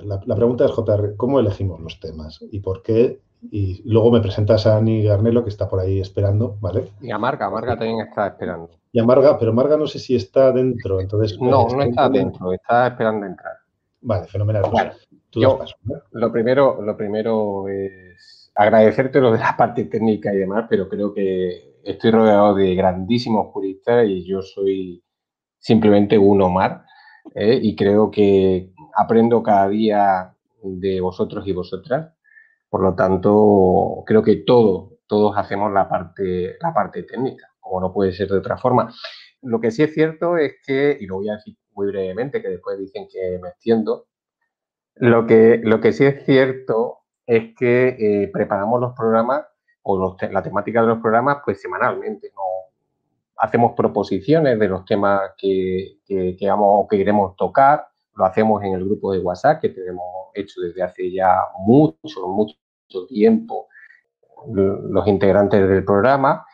la, 0.05 0.37
pregunta 0.37 0.65
es, 0.65 0.71
JR, 0.71 1.17
¿cómo 1.17 1.41
elegimos 1.41 1.81
los 1.81 2.01
temas 2.01 2.41
y 2.51 2.61
por 2.61 2.83
qué? 2.83 3.21
Y 3.51 3.89
luego 3.89 4.11
me 4.11 4.21
presentas 4.21 4.67
a 4.67 4.77
Ani 4.77 5.05
Garnelo, 5.05 5.45
que 5.45 5.51
está 5.51 5.69
por 5.69 5.81
ahí 5.81 6.01
esperando, 6.01 6.57
¿vale? 6.61 6.89
Y 7.01 7.11
a 7.11 7.19
Marga, 7.19 7.49
Marga 7.51 7.77
también 7.77 8.01
está 8.01 8.27
esperando. 8.27 8.71
Y 8.93 8.99
a 8.99 9.05
Marga, 9.05 9.39
pero 9.39 9.53
Marga 9.53 9.77
no 9.77 9.87
sé 9.87 9.99
si 9.99 10.17
está 10.17 10.51
dentro, 10.51 11.01
entonces... 11.01 11.39
No, 11.41 11.69
no 11.69 11.83
está 11.83 12.09
dentro, 12.09 12.53
está 12.53 12.89
esperando 12.89 13.27
entrar. 13.27 13.55
Vale, 14.01 14.27
fenomenal. 14.27 14.65
Pues 14.71 15.09
lo, 16.13 16.33
primero, 16.33 16.81
lo 16.83 16.97
primero 16.97 17.69
es 17.69 18.51
agradecerte 18.55 19.21
lo 19.21 19.33
de 19.33 19.39
la 19.39 19.57
parte 19.57 19.85
técnica 19.85 20.33
y 20.33 20.39
demás, 20.39 20.67
pero 20.69 20.89
creo 20.89 21.13
que 21.13 21.77
estoy 21.85 22.11
rodeado 22.11 22.55
de 22.55 22.75
grandísimos 22.75 23.49
juristas 23.53 24.07
y 24.09 24.25
yo 24.25 24.43
soy 24.43 25.03
simplemente 25.59 26.19
un 26.19 26.43
Omar. 26.43 26.85
¿eh? 27.35 27.59
Y 27.63 27.77
creo 27.77 28.11
que 28.11 28.73
aprendo 28.95 29.43
cada 29.43 29.69
día 29.69 30.35
de 30.63 31.01
vosotros 31.01 31.47
y 31.47 31.53
vosotras. 31.53 32.15
Por 32.69 32.83
lo 32.83 32.95
tanto, 32.95 34.03
creo 34.07 34.23
que 34.23 34.37
todo, 34.37 34.99
todos 35.07 35.37
hacemos 35.37 35.73
la 35.73 35.89
parte, 35.89 36.57
la 36.61 36.75
parte 36.75 37.03
técnica, 37.03 37.49
como 37.61 37.81
no 37.81 37.93
puede 37.93 38.13
ser 38.13 38.29
de 38.29 38.39
otra 38.39 38.59
forma. 38.59 38.93
Lo 39.43 39.61
que 39.61 39.71
sí 39.71 39.83
es 39.83 39.95
cierto 39.95 40.37
es 40.37 40.57
que, 40.67 40.97
y 41.01 41.07
lo 41.07 41.17
voy 41.17 41.31
a 41.31 41.35
decir 41.35 41.57
muy 41.73 41.87
brevemente, 41.87 42.43
que 42.43 42.49
después 42.49 42.79
dicen 42.79 43.07
que 43.11 43.39
me 43.41 43.49
extiendo, 43.49 44.07
lo 44.97 45.27
que, 45.27 45.61
lo 45.63 45.81
que 45.81 45.93
sí 45.93 46.05
es 46.05 46.25
cierto 46.25 46.99
es 47.27 47.55
que 47.57 47.97
eh, 47.99 48.31
preparamos 48.33 48.81
los 48.81 48.95
programas 48.95 49.45
o 49.83 50.17
la 50.31 50.43
temática 50.43 50.83
de 50.83 50.89
los 50.89 50.99
programas 50.99 51.39
pues 51.45 51.63
semanalmente, 51.63 52.31
no 52.35 52.43
hacemos 53.39 53.73
proposiciones 53.77 54.59
de 54.59 54.69
los 54.69 54.85
temas 54.85 55.21
que, 55.39 55.99
que, 56.05 56.37
que, 56.37 56.49
vamos, 56.49 56.87
que 56.91 56.99
queremos 56.99 57.37
tocar, 57.37 57.88
lo 58.19 58.25
hacemos 58.25 58.63
en 58.65 58.73
el 58.75 58.85
grupo 58.85 59.13
de 59.13 59.21
WhatsApp 59.21 59.61
que 59.61 59.69
tenemos 59.69 60.05
hecho 60.35 60.61
desde 60.61 60.83
hace 60.83 61.11
ya 61.13 61.41
mucho, 61.61 62.27
mucho 62.27 62.57
tiempo 63.09 63.69
los 64.47 65.07
integrantes 65.07 65.69
del 65.69 65.85
programa 65.85 66.45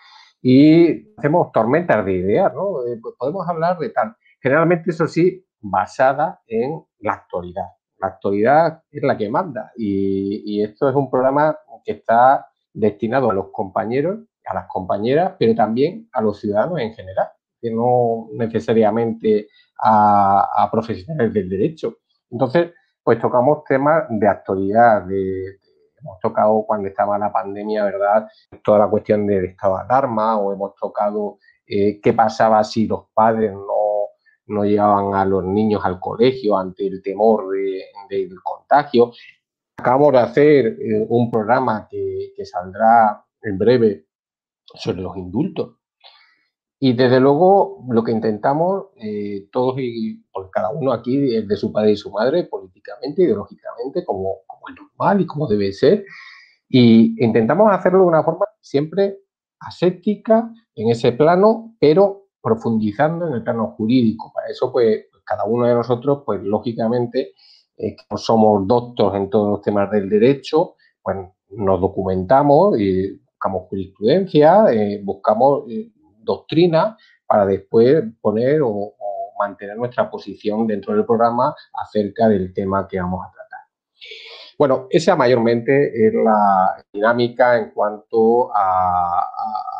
y 0.43 1.15
hacemos 1.17 1.51
tormentas 1.53 2.05
de 2.05 2.13
ideas, 2.13 2.53
¿no? 2.55 2.87
Eh, 2.87 2.99
pues 3.01 3.15
podemos 3.19 3.49
hablar 3.49 3.79
de 3.79 3.89
tal. 3.91 4.15
Generalmente, 4.41 4.91
eso 4.91 5.07
sí, 5.07 5.43
basada 5.61 6.43
en 6.47 6.85
la 6.99 7.15
actualidad. 7.15 7.69
La 7.99 8.09
actualidad 8.09 8.83
es 8.91 9.03
la 9.03 9.17
que 9.17 9.31
manda 9.31 9.73
y 9.77 10.63
esto 10.63 10.89
es 10.91 10.95
un 10.95 11.11
programa 11.11 11.57
que 11.83 11.93
está 11.93 12.47
destinado 12.75 13.31
a 13.31 13.35
los 13.35 13.47
compañeros, 13.53 14.19
a 14.45 14.55
las 14.55 14.67
compañeras, 14.67 15.35
pero 15.39 15.55
también 15.55 16.09
a 16.13 16.21
los 16.21 16.41
ciudadanos 16.41 16.79
en 16.81 16.93
general, 16.93 17.29
que 17.65 17.71
no 17.71 18.29
necesariamente 18.35 19.49
a, 19.83 20.69
profesionales 20.71 21.33
del 21.33 21.49
derecho. 21.49 21.97
Entonces, 22.31 22.73
pues 23.03 23.19
tocamos 23.19 23.65
temas 23.65 24.05
de 24.11 24.29
actualidad, 24.29 25.07
hemos 25.11 26.21
tocado 26.21 26.65
cuando 26.67 26.89
estaba 26.89 27.19
la 27.19 27.33
pandemia, 27.33 27.85
¿verdad? 27.85 28.29
Toda 28.63 28.81
la 28.81 28.89
cuestión 28.89 29.27
del 29.27 29.47
estado 29.47 29.79
de 29.79 29.85
alarma 29.85 30.37
o 30.37 30.53
hemos 30.53 30.75
tocado 30.75 31.39
eh, 31.67 32.01
qué 32.03 32.13
pasaba 32.13 32.63
si 32.65 32.87
los 32.87 33.07
padres 33.15 33.53
no, 33.53 34.09
no, 34.49 34.65
llevaban 34.65 35.15
a 35.15 35.25
los 35.25 35.43
niños 35.43 35.83
al 35.85 35.99
colegio 35.99 36.59
ante 36.59 36.87
el 36.87 37.03
temor 37.03 37.47
del 38.11 38.35
contagio. 38.43 39.13
Acabamos 39.79 40.13
de 40.13 40.19
hacer 40.19 40.67
eh, 40.67 41.07
un 41.09 41.31
programa 41.31 41.89
que, 41.91 42.35
saldrá 42.45 43.25
en 43.41 43.57
breve 43.57 44.05
sobre 44.67 45.01
los 45.01 45.17
indultos. 45.17 45.79
Y 46.87 46.93
desde 46.93 47.19
luego 47.19 47.83
lo 47.89 48.05
que 48.05 48.13
intentamos, 48.13 48.89
eh, 48.97 49.49
todos 49.51 49.77
y 49.79 50.23
por 50.31 50.51
cada 50.51 50.69
uno 50.69 50.93
aquí 50.93 51.35
es 51.35 51.49
de 51.49 51.57
su 51.57 51.73
padre 51.73 51.93
y 51.93 51.97
su 51.97 52.11
madre, 52.11 52.45
políticamente, 52.45 53.23
ideológicamente, 53.23 54.05
como, 54.05 54.41
como 54.47 54.69
es 54.69 54.75
normal 54.77 55.23
y 55.23 55.27
como 55.27 55.47
debe 55.47 55.73
ser, 55.73 56.05
y 56.69 57.25
intentamos 57.25 57.73
hacerlo 57.73 58.01
de 58.01 58.05
una 58.05 58.23
forma 58.23 58.45
siempre 58.61 59.17
aséptica 59.61 60.53
en 60.75 60.91
ese 60.91 61.13
plano, 61.13 61.75
pero 61.81 62.27
profundizando 62.43 63.29
en 63.29 63.33
el 63.33 63.43
plano 63.43 63.69
jurídico. 63.79 64.31
Para 64.35 64.49
eso, 64.49 64.71
pues, 64.71 65.07
cada 65.25 65.47
uno 65.47 65.67
de 65.67 65.73
nosotros, 65.73 66.23
pues, 66.27 66.43
lógicamente, 66.43 67.33
eh, 67.79 67.97
somos 68.17 68.67
doctos 68.67 69.15
en 69.15 69.31
todos 69.31 69.49
los 69.53 69.63
temas 69.63 69.91
del 69.91 70.11
derecho, 70.11 70.75
pues 71.03 71.17
nos 71.49 71.81
documentamos 71.81 72.79
y 72.79 73.23
buscamos 73.25 73.69
jurisprudencia, 73.71 74.67
eh, 74.71 75.01
buscamos 75.03 75.65
doctrina 76.25 76.97
para 77.27 77.47
después 77.47 78.05
poner 78.21 78.61
o, 78.63 78.95
mantener 79.37 79.77
nuestra 79.77 80.09
posición 80.09 80.65
dentro 80.65 80.95
del 80.95 81.05
programa 81.05 81.53
acerca 81.73 82.29
del 82.29 82.55
tema 82.55 82.87
que 82.87 83.01
vamos 83.01 83.27
a 83.27 83.33
tratar. 83.33 83.61
Bueno, 84.57 84.87
esa 84.89 85.17
mayormente 85.17 86.07
es 86.07 86.15
la 86.15 86.85
dinámica 86.93 87.59
en 87.59 87.71
cuanto 87.71 88.53
a, 88.55 89.29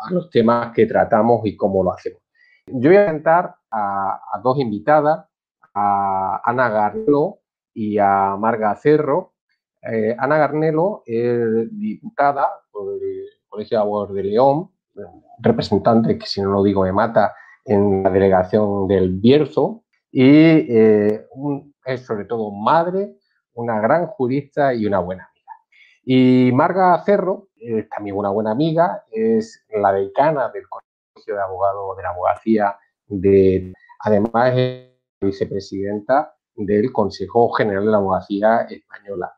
los 0.09 0.29
temas 0.29 0.73
que 0.73 0.85
tratamos 0.85 1.45
y 1.45 1.55
cómo 1.55 1.83
lo 1.83 1.93
hacemos. 1.93 2.21
Yo 2.67 2.89
voy 2.89 2.97
a 2.97 3.05
presentar 3.05 3.55
a, 3.71 4.39
dos 4.43 4.59
invitadas, 4.59 5.25
a 5.73 6.41
Ana 6.43 6.69
Garlo 6.69 7.39
y 7.73 7.97
a 7.97 8.35
Marga 8.37 8.75
Cerro. 8.75 9.35
eh, 9.81 10.15
Ana 10.19 10.37
Garnelo 10.37 11.03
es 11.05 11.69
diputada 11.71 12.47
por 12.71 12.93
el 12.93 13.25
Colegio 13.47 13.77
de 13.77 13.81
Abogados 13.81 14.13
de 14.13 14.23
León, 14.23 14.74
representante, 15.39 16.17
que 16.17 16.25
si 16.25 16.41
no 16.41 16.51
lo 16.51 16.63
digo 16.63 16.83
me 16.83 16.91
mata, 16.91 17.33
en 17.65 18.03
la 18.03 18.09
delegación 18.09 18.87
del 18.87 19.09
Bierzo, 19.19 19.83
y 20.11 20.23
eh, 20.23 21.27
es 21.85 22.05
sobre 22.05 22.25
todo 22.25 22.51
madre, 22.51 23.15
una 23.53 23.79
gran 23.79 24.07
jurista 24.07 24.73
y 24.73 24.85
una 24.85 24.99
buena 24.99 25.29
amiga. 25.29 25.51
Y 26.03 26.51
Marga 26.53 27.01
Cerro 27.03 27.49
es 27.57 27.89
también 27.89 28.15
una 28.15 28.29
buena 28.29 28.51
amiga, 28.51 29.03
es 29.11 29.65
la 29.69 29.91
decana 29.91 30.49
del 30.49 30.67
Colegio 30.69 31.35
de 31.35 31.41
Abogados 31.41 31.97
de 31.97 32.03
la 32.03 32.09
Abogacía, 32.09 32.77
de, 33.07 33.73
además 33.99 34.53
es 34.55 34.91
vicepresidenta 35.19 36.35
del 36.55 36.91
Consejo 36.91 37.49
General 37.51 37.85
de 37.85 37.91
la 37.91 37.97
Abogacía 37.97 38.61
Española. 38.69 39.33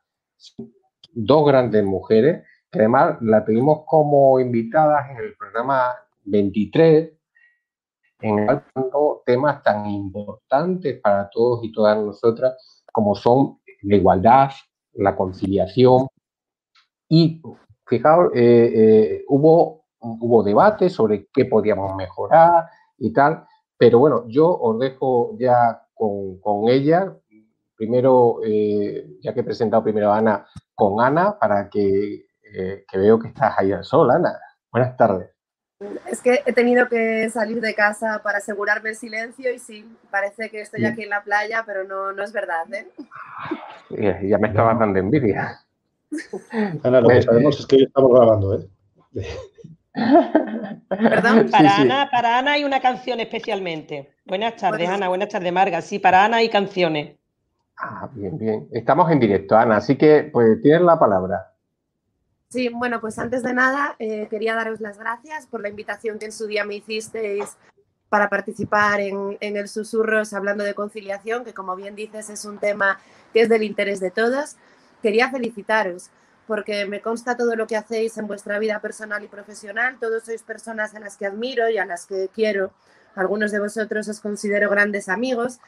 Dos 1.13 1.48
grandes 1.48 1.84
mujeres 1.84 2.43
que 2.78 2.84
además 2.84 3.18
la 3.22 3.44
tuvimos 3.44 3.86
como 3.88 4.40
invitadas 4.40 5.10
en 5.10 5.18
el 5.18 5.36
programa 5.36 5.96
23, 6.26 7.12
en 8.22 8.40
el 8.40 8.62
temas 9.26 9.63
tan 9.63 9.88
importantes 9.88 11.00
para 11.02 11.28
todos 11.30 11.63
y 11.63 11.72
todas 11.72 11.98
nosotras 11.98 12.84
como 12.92 13.16
son 13.16 13.58
la 13.82 13.96
igualdad, 13.96 14.52
la 14.94 15.16
conciliación 15.16 16.08
y 17.10 17.42
fijaos, 17.88 18.32
eh, 18.36 18.72
eh, 18.76 19.26
hubo, 19.28 19.86
hubo 20.00 20.44
debate 20.44 20.90
sobre 20.90 21.28
qué 21.34 21.46
podíamos 21.46 21.96
mejorar 21.96 22.66
y 23.00 23.12
tal, 23.12 23.44
pero 23.76 23.98
bueno, 23.98 24.26
yo 24.28 24.56
os 24.56 24.80
dejo 24.80 25.36
ya 25.40 25.82
con, 25.96 26.70
ella. 26.70 27.16
Primero, 27.76 28.40
eh, 28.46 29.18
ya 29.22 29.34
que 29.34 29.40
he 29.40 29.44
presentado 29.44 29.84
primero 29.84 30.12
a 30.12 30.18
Ana, 30.18 30.48
con 30.76 31.02
Ana, 31.02 31.38
para 31.40 31.70
que, 31.70 32.27
que 32.52 32.98
veo 32.98 33.20
que 33.20 33.30
estás 33.30 33.54
ahí 33.58 33.72
al 33.72 33.84
sol, 33.84 34.10
Ana. 34.12 34.40
Buenas 34.72 34.96
tardes. 34.98 35.30
Es 36.10 36.22
que 36.22 36.42
he 36.46 36.54
tenido 36.54 36.90
que 36.90 37.30
salir 37.30 37.62
de 37.62 37.76
casa 37.76 38.22
para 38.24 38.40
asegurarme 38.40 38.90
el 38.90 38.96
silencio 38.96 39.54
y 39.54 39.60
sí, 39.60 39.88
parece 40.10 40.50
que 40.50 40.62
estoy 40.62 40.86
aquí 40.86 41.04
en 41.04 41.10
la 41.10 41.24
playa, 41.24 41.64
pero 41.66 41.84
no, 41.84 42.12
no 42.14 42.24
es 42.24 42.34
verdad. 42.34 42.66
¿eh? 42.74 42.88
Ya 44.24 44.40
me 44.40 44.48
estaba 44.48 44.74
dando 44.74 44.98
envidia. 44.98 45.60
Ana, 46.84 47.02
lo 47.02 47.10
que 47.10 47.22
sabemos 47.22 47.60
es 47.60 47.68
que 47.68 47.76
hoy 47.76 47.84
estamos 47.84 48.12
grabando, 48.12 48.60
¿eh? 48.60 48.68
¿Perdón? 50.90 51.50
Para, 51.52 51.78
Ana, 51.78 52.10
para 52.12 52.40
Ana 52.40 52.54
hay 52.54 52.64
una 52.64 52.80
canción 52.80 53.20
especialmente. 53.20 54.16
Buenas 54.26 54.56
tardes, 54.56 54.90
Ana. 54.90 55.10
Buenas 55.10 55.30
tardes, 55.30 55.52
Marga. 55.54 55.82
Sí, 55.82 56.00
para 56.00 56.26
Ana 56.26 56.38
hay 56.38 56.50
canciones. 56.50 57.18
Ah, 57.78 58.10
bien, 58.14 58.38
bien. 58.38 58.68
Estamos 58.72 59.12
en 59.12 59.20
directo, 59.20 59.56
Ana, 59.56 59.78
así 59.78 59.96
que 59.96 60.30
pues 60.32 60.60
tienes 60.62 60.82
la 60.82 60.98
palabra. 60.98 61.54
Sí, 62.50 62.70
bueno, 62.70 63.02
pues 63.02 63.20
antes 63.20 63.44
de 63.44 63.54
nada 63.54 63.96
eh, 64.00 64.28
quería 64.30 64.56
daros 64.56 64.80
las 64.80 64.98
gracias 64.98 65.48
por 65.48 65.62
la 65.62 65.68
invitación 65.68 66.18
que 66.18 66.26
en 66.26 66.32
su 66.32 66.48
día 66.48 66.64
me 66.64 66.76
hicisteis 66.76 67.58
para 68.08 68.30
participar 68.30 69.02
en, 69.02 69.38
el 69.42 69.68
Susurros 69.68 70.32
hablando 70.32 70.64
de 70.64 70.74
conciliación, 70.74 71.44
que 71.44 71.54
como 71.54 71.76
bien 71.76 71.96
dices 71.96 72.30
es 72.30 72.46
un 72.46 72.58
tema 72.58 73.00
que 73.34 73.42
es 73.42 73.50
del 73.50 73.64
interés 73.64 74.00
de 74.00 74.12
todos. 74.12 74.56
Quería 75.02 75.30
felicitaros 75.30 76.10
porque 76.48 76.86
me 76.86 77.02
consta 77.02 77.36
todo 77.36 77.58
lo 77.58 77.68
que 77.68 77.76
hacéis 77.76 78.18
en 78.18 78.28
vuestra 78.28 78.60
vida 78.60 78.80
personal 78.80 79.22
y 79.24 79.28
profesional. 79.28 79.98
Todos 80.00 80.24
sois 80.24 80.42
personas 80.44 80.96
a 80.96 81.02
las 81.02 81.18
que 81.18 81.26
admiro 81.26 81.70
y 81.70 81.78
a 81.78 81.86
las 81.86 82.06
que 82.06 82.30
quiero. 82.34 82.72
Algunos 83.16 83.52
de 83.52 83.60
vosotros 83.60 84.08
os 84.08 84.22
considero 84.22 84.70
grandes 84.70 85.10
amigos 85.10 85.60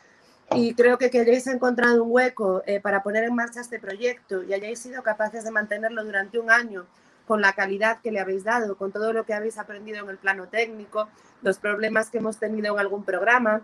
y 0.56 0.74
creo 0.74 0.98
que 0.98 1.10
que 1.10 1.20
hayáis 1.20 1.48
encontrado 1.48 2.04
un 2.04 2.12
hueco 2.12 2.64
eh, 2.66 2.80
para 2.80 3.04
poner 3.04 3.24
en 3.24 3.36
marcha 3.36 3.62
este 3.62 3.80
proyecto 3.80 4.44
y 4.44 4.54
hayáis 4.54 4.80
sido 4.80 5.04
capaces 5.04 5.44
de 5.44 5.52
mantenerlo 5.52 6.04
durante 6.04 6.40
un 6.40 6.50
año 6.50 6.88
con 7.28 7.42
la 7.42 7.54
calidad 7.54 8.00
que 8.02 8.12
le 8.12 8.20
habéis 8.20 8.44
dado, 8.44 8.76
con 8.76 8.92
todo 8.92 9.14
lo 9.14 9.26
que 9.26 9.34
habéis 9.34 9.60
aprendido 9.60 10.04
en 10.04 10.10
el 10.10 10.18
plano 10.18 10.48
técnico, 10.48 11.10
los 11.44 11.60
problemas 11.60 12.10
que 12.10 12.18
hemos 12.18 12.38
tenido 12.38 12.74
en 12.74 12.80
algún 12.80 13.04
programa 13.04 13.62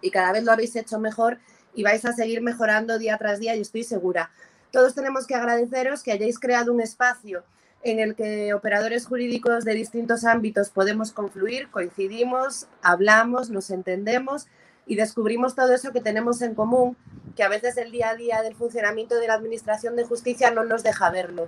y 0.00 0.10
cada 0.10 0.32
vez 0.32 0.44
lo 0.44 0.52
habéis 0.52 0.74
hecho 0.76 0.98
mejor 0.98 1.38
y 1.74 1.82
vais 1.82 2.04
a 2.06 2.14
seguir 2.14 2.40
mejorando 2.40 2.98
día 2.98 3.18
tras 3.18 3.38
día 3.38 3.54
y 3.54 3.60
estoy 3.60 3.84
segura. 3.84 4.30
Todos 4.72 4.94
tenemos 4.94 5.26
que 5.26 5.34
agradeceros 5.34 6.02
que 6.02 6.12
hayáis 6.12 6.38
creado 6.38 6.72
un 6.72 6.80
espacio 6.80 7.44
en 7.82 7.98
el 7.98 8.14
que 8.14 8.54
operadores 8.54 9.06
jurídicos 9.06 9.64
de 9.64 9.74
distintos 9.74 10.24
ámbitos 10.24 10.70
podemos 10.70 11.12
confluir, 11.12 11.70
coincidimos, 11.70 12.66
hablamos, 12.82 13.50
nos 13.50 13.70
entendemos 13.70 14.46
y 14.90 14.96
descubrimos 14.96 15.54
todo 15.54 15.72
eso 15.72 15.92
que 15.92 16.00
tenemos 16.00 16.42
en 16.42 16.56
común, 16.56 16.96
que 17.36 17.44
a 17.44 17.48
veces 17.48 17.76
el 17.76 17.92
día 17.92 18.08
a 18.08 18.16
día 18.16 18.42
del 18.42 18.56
funcionamiento 18.56 19.14
de 19.20 19.28
la 19.28 19.34
Administración 19.34 19.94
de 19.94 20.02
Justicia 20.02 20.50
no 20.50 20.64
nos 20.64 20.82
deja 20.82 21.10
verlo. 21.10 21.46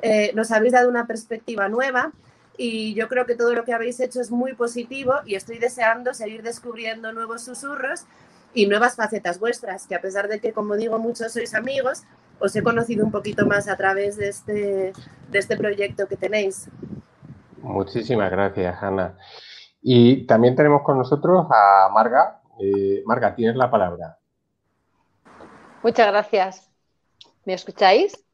Eh, 0.00 0.30
nos 0.36 0.52
habéis 0.52 0.74
dado 0.74 0.88
una 0.88 1.08
perspectiva 1.08 1.68
nueva 1.68 2.12
y 2.56 2.94
yo 2.94 3.08
creo 3.08 3.26
que 3.26 3.34
todo 3.34 3.52
lo 3.52 3.64
que 3.64 3.72
habéis 3.72 3.98
hecho 3.98 4.20
es 4.20 4.30
muy 4.30 4.54
positivo 4.54 5.14
y 5.26 5.34
estoy 5.34 5.58
deseando 5.58 6.14
seguir 6.14 6.44
descubriendo 6.44 7.12
nuevos 7.12 7.42
susurros 7.42 8.04
y 8.54 8.68
nuevas 8.68 8.94
facetas 8.94 9.40
vuestras, 9.40 9.88
que 9.88 9.96
a 9.96 10.00
pesar 10.00 10.28
de 10.28 10.38
que, 10.38 10.52
como 10.52 10.76
digo, 10.76 11.00
muchos 11.00 11.32
sois 11.32 11.52
amigos, 11.56 12.04
os 12.38 12.54
he 12.54 12.62
conocido 12.62 13.04
un 13.04 13.10
poquito 13.10 13.44
más 13.44 13.66
a 13.66 13.76
través 13.76 14.16
de 14.16 14.28
este, 14.28 14.92
de 15.32 15.38
este 15.40 15.56
proyecto 15.56 16.06
que 16.06 16.16
tenéis. 16.16 16.68
Muchísimas 17.60 18.30
gracias, 18.30 18.80
Ana. 18.80 19.18
Y 19.82 20.28
también 20.28 20.54
tenemos 20.54 20.82
con 20.82 20.96
nosotros 20.96 21.48
a 21.50 21.88
Marga, 21.92 22.40
eh, 22.60 23.02
Marga, 23.04 23.34
tienes 23.34 23.56
la 23.56 23.70
palabra. 23.70 24.18
Muchas 25.82 26.06
gracias. 26.06 26.70
¿Me 27.44 27.54
escucháis? 27.54 28.24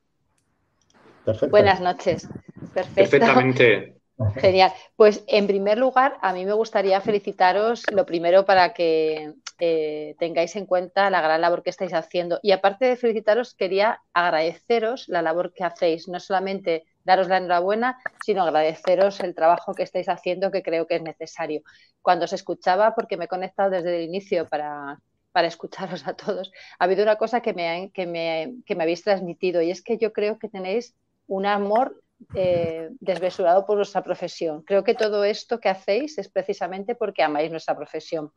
Perfecto. 1.25 1.51
Buenas 1.51 1.81
noches. 1.81 2.29
Perfectamente. 2.73 3.97
Genial. 4.37 4.73
Pues 4.97 5.25
en 5.27 5.47
primer 5.47 5.79
lugar, 5.79 6.19
a 6.21 6.33
mí 6.33 6.45
me 6.45 6.53
gustaría 6.53 7.01
felicitaros 7.01 7.83
lo 7.91 8.05
primero 8.05 8.45
para 8.45 8.73
que 8.75 9.35
eh, 9.59 10.15
tengáis 10.19 10.57
en 10.57 10.67
cuenta 10.67 11.11
la 11.11 11.21
gran 11.21 11.41
labor 11.41 11.63
que 11.63 11.71
estáis 11.71 11.95
haciendo. 11.95 12.39
Y 12.43 12.53
aparte 12.53 12.85
de 12.87 12.97
felicitaros, 12.97 13.55
quería 13.55 14.01
agradeceros 14.13 15.09
la 15.09 15.23
labor 15.23 15.53
que 15.53 15.65
hacéis, 15.65 16.09
no 16.09 16.21
solamente 16.21 16.85
daros 17.05 17.29
la 17.29 17.39
enhorabuena, 17.39 17.99
sino 18.25 18.43
agradeceros 18.43 19.21
el 19.21 19.35
trabajo 19.35 19.75
que 19.75 19.83
estáis 19.83 20.09
haciendo, 20.09 20.51
que 20.51 20.63
creo 20.63 20.87
que 20.87 20.97
es 20.97 21.03
necesario. 21.03 21.63
Cuando 22.03 22.25
os 22.25 22.33
escuchaba, 22.33 22.95
porque 22.95 23.17
me 23.17 23.27
he 23.27 23.29
conectado 23.29 23.71
desde 23.71 23.97
el 23.97 24.05
inicio 24.05 24.47
para, 24.49 25.01
para 25.33 25.49
escucharos 25.49 26.07
a 26.07 26.15
todos, 26.15 26.53
ha 26.79 26.85
habido 26.85 27.03
una 27.03 27.17
cosa 27.17 27.41
que 27.41 27.55
me, 27.55 27.91
que, 27.93 28.07
me, 28.07 28.55
que 28.67 28.75
me 28.75 28.83
habéis 28.83 29.03
transmitido 29.03 29.63
y 29.63 29.71
es 29.71 29.83
que 29.83 29.99
yo 29.99 30.13
creo 30.13 30.39
que 30.39 30.49
tenéis 30.49 30.95
un 31.27 31.47
amor 31.47 32.03
eh, 32.35 32.89
desmesurado 33.01 33.67
por 33.67 33.77
nuestra 33.77 34.03
profesión. 34.03 34.63
Creo 34.63 34.85
que 34.85 34.95
todo 34.95 35.25
esto 35.25 35.59
que 35.59 35.69
hacéis 35.69 36.19
es 36.19 36.29
precisamente 36.29 36.95
porque 36.95 37.23
amáis 37.23 37.51
nuestra 37.51 37.77
profesión. 37.77 38.33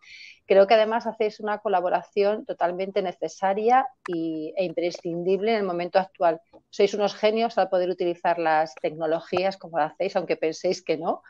Creo 0.46 0.68
que 0.68 0.74
además 0.74 1.06
hacéis 1.06 1.40
una 1.40 1.60
colaboración 1.60 2.46
totalmente 2.46 3.02
necesaria 3.02 3.88
y, 4.08 4.54
e 4.58 4.66
imprescindible 4.66 5.52
en 5.52 5.58
el 5.58 5.64
momento 5.64 6.00
actual. 6.00 6.42
Sois 6.70 6.94
unos 6.94 7.16
genios 7.16 7.58
al 7.58 7.70
poder 7.70 7.90
utilizar 7.90 8.40
las 8.40 8.74
tecnologías 8.76 9.58
como 9.58 9.78
hacéis, 9.78 10.16
aunque 10.16 10.38
penséis 10.38 10.84
que 10.84 10.98
no, 10.98 11.22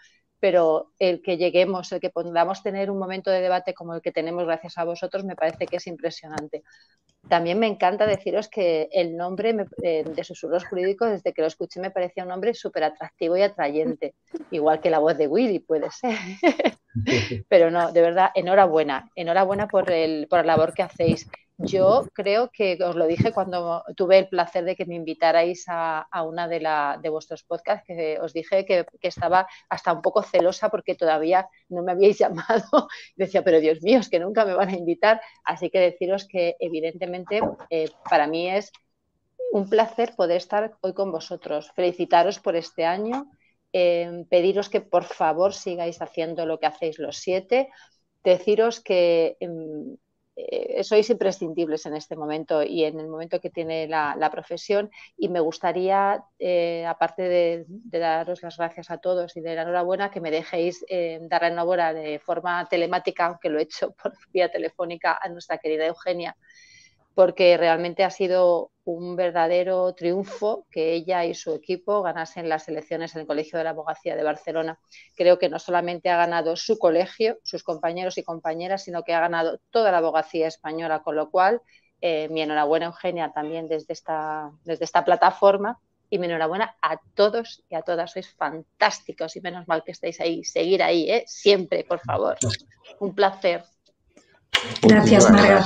pero 0.43 0.91
el 0.99 1.21
que 1.21 1.37
lleguemos, 1.37 1.89
el 1.93 2.01
que 2.01 2.09
podamos 2.09 2.61
tener 2.61 2.91
un 2.91 2.99
momento 2.99 3.31
de 3.31 3.39
debate 3.39 3.73
como 3.73 3.95
el 3.95 4.01
que 4.01 4.11
tenemos 4.11 4.43
gracias 4.43 4.77
a 4.77 4.83
vosotros, 4.83 5.23
me 5.23 5.37
parece 5.37 5.67
que 5.67 5.77
es 5.77 5.87
impresionante. 5.87 6.63
También 7.29 7.59
me 7.59 7.67
encanta 7.67 8.05
deciros 8.05 8.49
que 8.49 8.89
el 8.91 9.15
nombre 9.15 9.55
eh, 9.81 10.03
de 10.03 10.23
Susurros 10.25 10.65
Jurídicos, 10.65 11.11
desde 11.11 11.31
que 11.31 11.43
lo 11.43 11.47
escuché, 11.47 11.79
me 11.79 11.91
parecía 11.91 12.23
un 12.23 12.29
nombre 12.29 12.53
súper 12.53 12.83
atractivo 12.83 13.37
y 13.37 13.41
atrayente, 13.41 14.15
igual 14.51 14.81
que 14.81 14.89
la 14.89 14.99
voz 14.99 15.17
de 15.17 15.27
Willy, 15.27 15.59
puede 15.59 15.89
ser. 15.91 16.17
pero 17.47 17.71
no, 17.71 17.93
de 17.93 18.01
verdad, 18.01 18.31
enhorabuena, 18.35 19.09
enhorabuena 19.15 19.69
por, 19.69 19.89
el, 19.91 20.27
por 20.27 20.39
la 20.39 20.57
labor 20.57 20.73
que 20.73 20.83
hacéis. 20.83 21.25
Yo 21.65 22.05
creo 22.13 22.49
que 22.51 22.77
os 22.83 22.95
lo 22.95 23.07
dije 23.07 23.31
cuando 23.31 23.83
tuve 23.95 24.17
el 24.19 24.27
placer 24.27 24.65
de 24.65 24.75
que 24.75 24.85
me 24.85 24.95
invitarais 24.95 25.63
a, 25.67 26.05
una 26.23 26.47
de, 26.47 26.59
la, 26.59 26.99
de 27.01 27.09
vuestros 27.09 27.43
podcasts, 27.43 27.85
que 27.87 28.19
os 28.19 28.33
dije 28.33 28.65
que, 28.65 28.85
estaba 29.01 29.47
hasta 29.69 29.93
un 29.93 30.01
poco 30.01 30.23
celosa 30.23 30.69
porque 30.69 30.95
todavía 30.95 31.47
no 31.69 31.81
me 31.83 31.93
habíais 31.93 32.17
llamado. 32.19 32.87
Decía, 33.15 33.43
pero 33.43 33.61
Dios 33.61 33.81
mío, 33.81 33.99
es 33.99 34.09
que 34.09 34.19
nunca 34.19 34.45
me 34.45 34.53
van 34.53 34.69
a 34.69 34.77
invitar. 34.77 35.21
Así 35.45 35.69
que 35.69 35.79
deciros 35.79 36.27
que 36.27 36.55
evidentemente 36.59 37.41
eh, 37.69 37.89
para 38.09 38.27
mí 38.27 38.49
es 38.49 38.71
un 39.53 39.69
placer 39.69 40.15
poder 40.15 40.37
estar 40.37 40.75
hoy 40.81 40.93
con 40.93 41.11
vosotros. 41.11 41.71
Felicitaros 41.75 42.39
por 42.39 42.55
este 42.55 42.85
año. 42.85 43.31
Eh, 43.71 44.25
pediros 44.29 44.69
que 44.69 44.81
por 44.81 45.03
favor 45.05 45.53
sigáis 45.53 46.01
haciendo 46.01 46.45
lo 46.45 46.59
que 46.59 46.67
hacéis 46.67 46.99
los 46.99 47.17
siete. 47.17 47.69
Deciros 48.23 48.81
que 48.81 49.37
em, 49.39 49.97
eh, 50.35 50.83
sois 50.83 51.09
imprescindibles 51.09 51.85
en 51.85 51.95
este 51.95 52.15
momento 52.15 52.63
y 52.63 52.85
en 52.85 52.99
el 52.99 53.07
momento 53.07 53.39
que 53.39 53.51
tiene 53.51 53.87
la, 53.87 54.29
profesión 54.31 54.89
y 55.15 55.29
me 55.29 55.39
gustaría, 55.39 56.23
eh, 56.39 56.85
aparte 56.87 57.23
de, 57.23 57.65
daros 57.67 58.41
las 58.41 58.57
gracias 58.57 58.89
a 58.89 58.97
todos 58.97 59.37
y 59.37 59.41
de 59.41 59.55
la 59.55 59.61
enhorabuena, 59.61 60.09
que 60.09 60.21
me 60.21 60.31
dejéis 60.31 60.83
eh, 60.89 61.19
dar 61.21 61.43
la 61.43 61.49
enhorabuena 61.49 61.93
de 61.93 62.19
forma 62.19 62.67
telemática, 62.67 63.27
aunque 63.27 63.49
lo 63.49 63.59
he 63.59 63.63
hecho 63.63 63.91
por 64.01 64.13
vía 64.31 64.49
telefónica 64.49 65.19
a 65.21 65.29
nuestra 65.29 65.59
querida 65.59 65.85
Eugenia, 65.85 66.35
porque 67.15 67.57
realmente 67.57 68.03
ha 68.03 68.09
sido 68.09 68.71
un 68.85 69.15
verdadero 69.15 69.93
triunfo 69.93 70.65
que 70.69 70.93
ella 70.93 71.25
y 71.25 71.33
su 71.33 71.53
equipo 71.53 72.01
ganasen 72.01 72.49
las 72.49 72.67
elecciones 72.67 73.15
en 73.15 73.21
el 73.21 73.27
Colegio 73.27 73.57
de 73.57 73.63
la 73.63 73.69
Abogacía 73.69 74.15
de 74.15 74.23
Barcelona. 74.23 74.79
Creo 75.15 75.39
que 75.39 75.49
no 75.49 75.59
solamente 75.59 76.09
ha 76.09 76.17
ganado 76.17 76.55
su 76.55 76.77
colegio, 76.77 77.37
sus 77.43 77.63
compañeros 77.63 78.17
y 78.17 78.23
compañeras, 78.23 78.83
sino 78.83 79.03
que 79.03 79.13
ha 79.13 79.21
ganado 79.21 79.59
toda 79.69 79.91
la 79.91 79.99
abogacía 79.99 80.47
española, 80.47 81.01
con 81.01 81.15
lo 81.15 81.29
cual 81.29 81.61
eh, 82.01 82.27
mi 82.29 82.41
enhorabuena 82.41 82.87
Eugenia 82.87 83.31
también 83.31 83.69
desde 83.69 83.93
esta, 83.93 84.51
desde 84.65 84.83
esta 84.83 85.05
plataforma 85.05 85.79
y 86.09 86.19
mi 86.19 86.25
enhorabuena 86.25 86.75
a 86.81 86.99
todos 87.15 87.63
y 87.69 87.75
a 87.75 87.81
todas, 87.81 88.11
sois 88.11 88.29
fantásticos 88.35 89.35
y 89.35 89.41
menos 89.41 89.67
mal 89.67 89.83
que 89.83 89.93
estáis 89.93 90.19
ahí, 90.19 90.43
seguir 90.43 90.83
ahí, 90.83 91.09
¿eh? 91.09 91.23
siempre, 91.25 91.83
por 91.85 91.99
favor. 91.99 92.37
Un 92.99 93.15
placer. 93.15 93.63
Gracias, 94.81 95.29
Marga. 95.29 95.65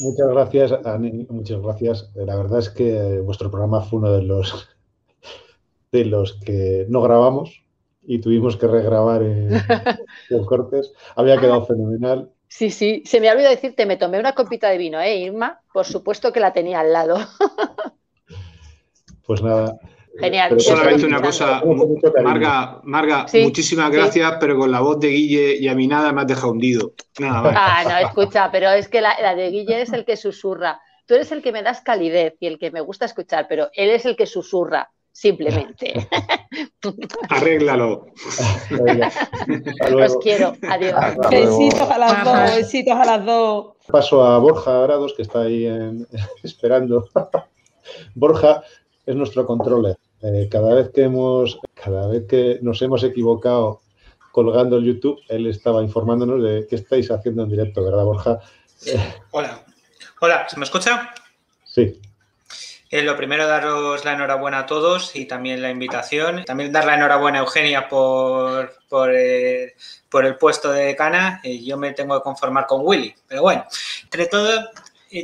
Muchas 0.00 0.28
gracias, 0.28 0.72
Ani, 0.84 1.26
muchas 1.30 1.60
gracias. 1.60 2.10
La 2.14 2.36
verdad 2.36 2.58
es 2.58 2.70
que 2.70 3.20
vuestro 3.20 3.50
programa 3.50 3.80
fue 3.80 3.98
uno 4.00 4.12
de 4.12 4.22
los 4.22 4.68
de 5.92 6.06
los 6.06 6.32
que 6.40 6.86
no 6.88 7.02
grabamos 7.02 7.62
y 8.02 8.18
tuvimos 8.18 8.56
que 8.56 8.66
regrabar 8.66 9.22
en, 9.22 9.50
cortes. 10.46 10.92
Había 11.14 11.38
quedado 11.38 11.66
fenomenal. 11.66 12.30
Sí, 12.48 12.70
sí, 12.70 13.02
se 13.06 13.20
me 13.20 13.28
ha 13.28 13.32
olvidado 13.32 13.54
decirte, 13.54 13.86
me 13.86 13.96
tomé 13.96 14.18
una 14.18 14.34
copita 14.34 14.68
de 14.68 14.78
vino, 14.78 15.00
¿eh, 15.00 15.16
Irma? 15.16 15.60
Por 15.72 15.86
supuesto 15.86 16.32
que 16.32 16.40
la 16.40 16.52
tenía 16.52 16.80
al 16.80 16.92
lado. 16.92 17.16
Pues 19.24 19.40
nada, 19.40 19.78
Genial. 20.18 20.60
Solamente 20.60 21.06
una 21.06 21.22
cosa, 21.22 21.62
Marga, 22.22 22.80
Marga 22.84 23.26
muchísimas 23.32 23.90
gracias, 23.90 24.34
pero 24.38 24.58
con 24.58 24.70
la 24.70 24.80
voz 24.80 25.00
de 25.00 25.08
Guille 25.08 25.56
y 25.56 25.68
a 25.68 25.74
mí 25.74 25.86
nada 25.86 26.12
me 26.12 26.20
has 26.20 26.26
dejado 26.26 26.52
hundido. 26.52 26.92
Nada 27.18 27.42
más. 27.42 27.54
Ah, 27.56 27.84
no, 27.84 28.08
escucha, 28.08 28.50
pero 28.52 28.70
es 28.70 28.88
que 28.88 29.00
la, 29.00 29.34
de 29.34 29.50
Guille 29.50 29.82
es 29.82 29.92
el 29.92 30.04
que 30.04 30.16
susurra. 30.16 30.80
Tú 31.06 31.14
eres 31.14 31.32
el 31.32 31.42
que 31.42 31.52
me 31.52 31.62
das 31.62 31.80
calidez 31.80 32.34
y 32.40 32.46
el 32.46 32.58
que 32.58 32.70
me 32.70 32.80
gusta 32.80 33.06
escuchar, 33.06 33.46
pero 33.48 33.70
él 33.74 33.90
es 33.90 34.04
el 34.04 34.16
que 34.16 34.26
susurra, 34.26 34.90
simplemente. 35.10 35.94
Arréglalo. 37.30 38.06
Os 40.04 40.16
quiero. 40.18 40.54
Adiós. 40.68 40.94
Besitos 41.30 41.90
a 41.90 41.98
las 41.98 42.24
dos, 42.24 42.56
besitos 42.56 42.94
a 42.94 43.04
las 43.04 43.24
dos. 43.24 43.66
Paso 43.90 44.22
a 44.22 44.38
Borja 44.38 44.80
Grados, 44.82 45.14
que 45.16 45.22
está 45.22 45.42
ahí 45.42 45.66
esperando. 46.42 47.08
Borja, 48.14 48.62
es 49.12 49.16
nuestro 49.16 49.46
controller. 49.46 49.96
Eh, 50.22 50.48
cada 50.50 50.74
vez 50.74 50.90
que 50.90 51.02
hemos, 51.02 51.60
cada 51.74 52.08
vez 52.08 52.26
que 52.26 52.58
nos 52.62 52.80
hemos 52.82 53.02
equivocado 53.04 53.80
colgando 54.30 54.76
el 54.76 54.84
YouTube, 54.84 55.20
él 55.28 55.46
estaba 55.46 55.82
informándonos 55.82 56.42
de 56.42 56.66
qué 56.68 56.76
estáis 56.76 57.10
haciendo 57.10 57.42
en 57.42 57.50
directo, 57.50 57.84
¿verdad, 57.84 58.04
Borja? 58.04 58.40
Hola. 59.30 59.64
Hola, 60.20 60.48
¿se 60.48 60.56
me 60.56 60.64
escucha? 60.64 61.10
Sí. 61.64 62.00
Eh, 62.90 63.02
lo 63.02 63.16
primero, 63.16 63.46
daros 63.46 64.04
la 64.04 64.12
enhorabuena 64.12 64.60
a 64.60 64.66
todos 64.66 65.16
y 65.16 65.26
también 65.26 65.62
la 65.62 65.70
invitación. 65.70 66.44
También 66.44 66.72
dar 66.72 66.84
la 66.84 66.94
enhorabuena 66.94 67.38
a 67.38 67.42
Eugenia 67.42 67.88
por, 67.88 68.74
por, 68.88 69.14
eh, 69.14 69.74
el 70.12 70.36
puesto 70.36 70.70
de 70.70 70.94
Cana. 70.94 71.40
yo 71.42 71.76
me 71.78 71.92
tengo 71.92 72.16
que 72.18 72.22
conformar 72.22 72.66
con 72.66 72.82
Willy. 72.84 73.14
Pero 73.26 73.42
bueno, 73.42 73.64
entre 74.04 74.26
todo, 74.26 74.60
eh, 74.60 74.64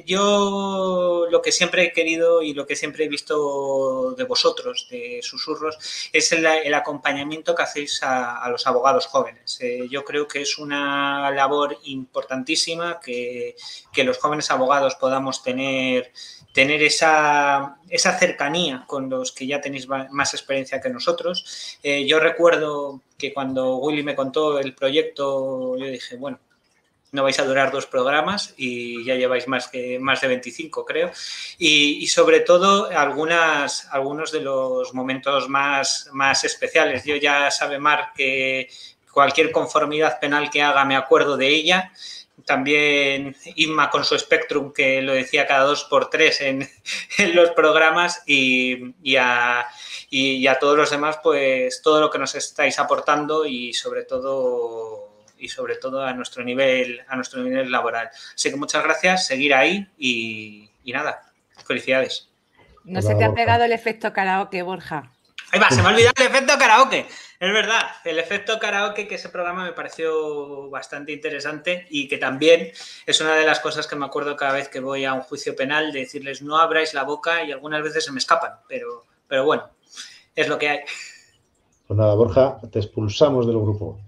yo 0.04 1.26
lo 1.30 1.42
que 1.42 1.52
siempre 1.52 1.84
he 1.84 1.92
querido 1.92 2.42
y 2.42 2.52
lo 2.52 2.66
que 2.66 2.76
siempre 2.76 3.04
he 3.04 3.08
visto 3.08 4.12
de 4.12 4.24
vosotros, 4.24 4.86
de 4.90 5.20
susurros, 5.22 5.78
es 6.12 6.32
el, 6.32 6.74
acompañamiento 6.74 7.54
que 7.54 7.62
hacéis 7.62 8.00
a, 8.02 8.48
los 8.50 8.66
abogados 8.66 9.06
jóvenes. 9.06 9.58
Eh, 9.60 9.88
yo 9.90 10.04
creo 10.04 10.28
que 10.28 10.42
es 10.42 10.58
una 10.58 11.30
labor 11.30 11.78
importantísima 11.84 13.00
que, 13.00 13.56
los 13.96 14.18
jóvenes 14.18 14.50
abogados 14.50 14.94
podamos 14.94 15.42
tener, 15.42 16.12
esa, 16.54 17.78
cercanía 18.18 18.84
con 18.86 19.10
los 19.10 19.32
que 19.32 19.46
ya 19.46 19.60
tenéis 19.60 19.88
más 19.88 20.34
experiencia 20.34 20.80
que 20.80 20.90
nosotros. 20.90 21.78
Eh, 21.82 22.06
yo 22.06 22.20
recuerdo 22.20 23.02
que 23.16 23.32
cuando 23.32 23.76
Willy 23.78 24.02
me 24.02 24.14
contó 24.14 24.58
el 24.58 24.74
proyecto, 24.74 25.76
yo 25.76 25.86
dije, 25.86 26.16
bueno, 26.16 26.38
no 27.12 27.22
vais 27.22 27.38
a 27.38 27.44
durar 27.44 27.72
dos 27.72 27.86
programas 27.86 28.54
y 28.56 29.04
ya 29.04 29.14
lleváis 29.14 29.48
más, 29.48 29.68
que, 29.68 29.98
más 29.98 30.20
de 30.20 30.28
25, 30.28 30.84
creo. 30.84 31.10
Y, 31.58 32.06
sobre 32.08 32.40
todo 32.40 32.90
algunas, 32.90 33.88
algunos 33.90 34.30
de 34.32 34.40
los 34.40 34.92
momentos 34.94 35.48
más, 35.48 36.08
más 36.12 36.44
especiales. 36.44 37.04
Yo 37.04 37.16
ya 37.16 37.50
sabe 37.50 37.78
Mar 37.78 38.12
que 38.14 38.68
cualquier 39.10 39.50
conformidad 39.50 40.20
penal 40.20 40.50
que 40.50 40.62
haga 40.62 40.84
me 40.84 40.96
acuerdo 40.96 41.36
de 41.36 41.48
ella. 41.48 41.92
También 42.44 43.36
Inma 43.56 43.90
con 43.90 44.04
su 44.04 44.18
Spectrum, 44.18 44.72
que 44.72 45.02
lo 45.02 45.12
decía 45.12 45.46
cada 45.46 45.64
dos 45.64 45.84
por 45.84 46.08
tres 46.08 46.40
en, 46.40 46.68
los 47.34 47.50
programas, 47.50 48.22
y, 48.26 48.94
y, 49.02 49.16
y 50.10 50.46
a 50.46 50.58
todos 50.58 50.76
los 50.76 50.90
demás, 50.90 51.18
pues 51.22 51.82
todo 51.82 52.00
lo 52.00 52.10
que 52.10 52.18
nos 52.18 52.34
estáis 52.34 52.78
aportando 52.78 53.44
y 53.44 53.72
sobre 53.74 54.04
todo 54.04 55.07
y 55.38 55.48
sobre 55.48 55.76
todo 55.76 56.04
a 56.04 56.12
nuestro 56.12 56.44
nivel, 56.44 57.02
a 57.08 57.16
nuestro 57.16 57.42
nivel 57.42 57.70
laboral. 57.70 58.10
Así 58.34 58.50
que 58.50 58.56
muchas 58.56 58.82
gracias, 58.82 59.26
seguir 59.26 59.54
ahí 59.54 59.86
y, 59.98 60.70
nada, 60.86 61.32
felicidades. 61.66 62.28
No 62.84 63.02
se 63.02 63.14
te 63.14 63.24
ha 63.24 63.32
pegado 63.32 63.64
el 63.64 63.72
efecto 63.72 64.12
karaoke, 64.12 64.62
Borja. 64.62 65.10
Ahí 65.50 65.60
va, 65.60 65.70
se 65.70 65.82
me 65.82 65.88
ha 65.88 65.92
olvidado 65.92 66.14
el 66.18 66.26
efecto 66.26 66.58
karaoke. 66.58 67.06
Es 67.40 67.52
verdad, 67.52 67.82
el 68.04 68.18
efecto 68.18 68.58
karaoke, 68.58 69.06
que 69.06 69.14
ese 69.14 69.28
programa 69.28 69.64
me 69.64 69.72
pareció 69.72 70.68
bastante 70.70 71.12
interesante 71.12 71.86
y 71.88 72.08
que 72.08 72.18
también 72.18 72.72
es 73.06 73.20
una 73.20 73.34
de 73.34 73.46
las 73.46 73.60
cosas 73.60 73.86
que 73.86 73.94
me 73.94 74.06
acuerdo 74.06 74.36
cada 74.36 74.52
vez 74.52 74.68
que 74.68 74.80
voy 74.80 75.04
a 75.04 75.12
un 75.12 75.20
juicio 75.20 75.54
penal, 75.54 75.92
de 75.92 76.00
decirles 76.00 76.42
no 76.42 76.58
abráis 76.58 76.94
la 76.94 77.04
boca 77.04 77.44
y 77.44 77.52
algunas 77.52 77.82
veces 77.82 78.04
se 78.04 78.12
me 78.12 78.18
escapan, 78.18 78.54
pero, 78.68 79.04
pero 79.28 79.44
bueno, 79.44 79.70
es 80.34 80.48
lo 80.48 80.58
que 80.58 80.68
hay. 80.68 80.80
Pues 81.88 81.96
nada, 81.96 82.14
Borja, 82.14 82.58
te 82.70 82.80
expulsamos 82.80 83.46
del 83.46 83.58
grupo. 83.58 83.98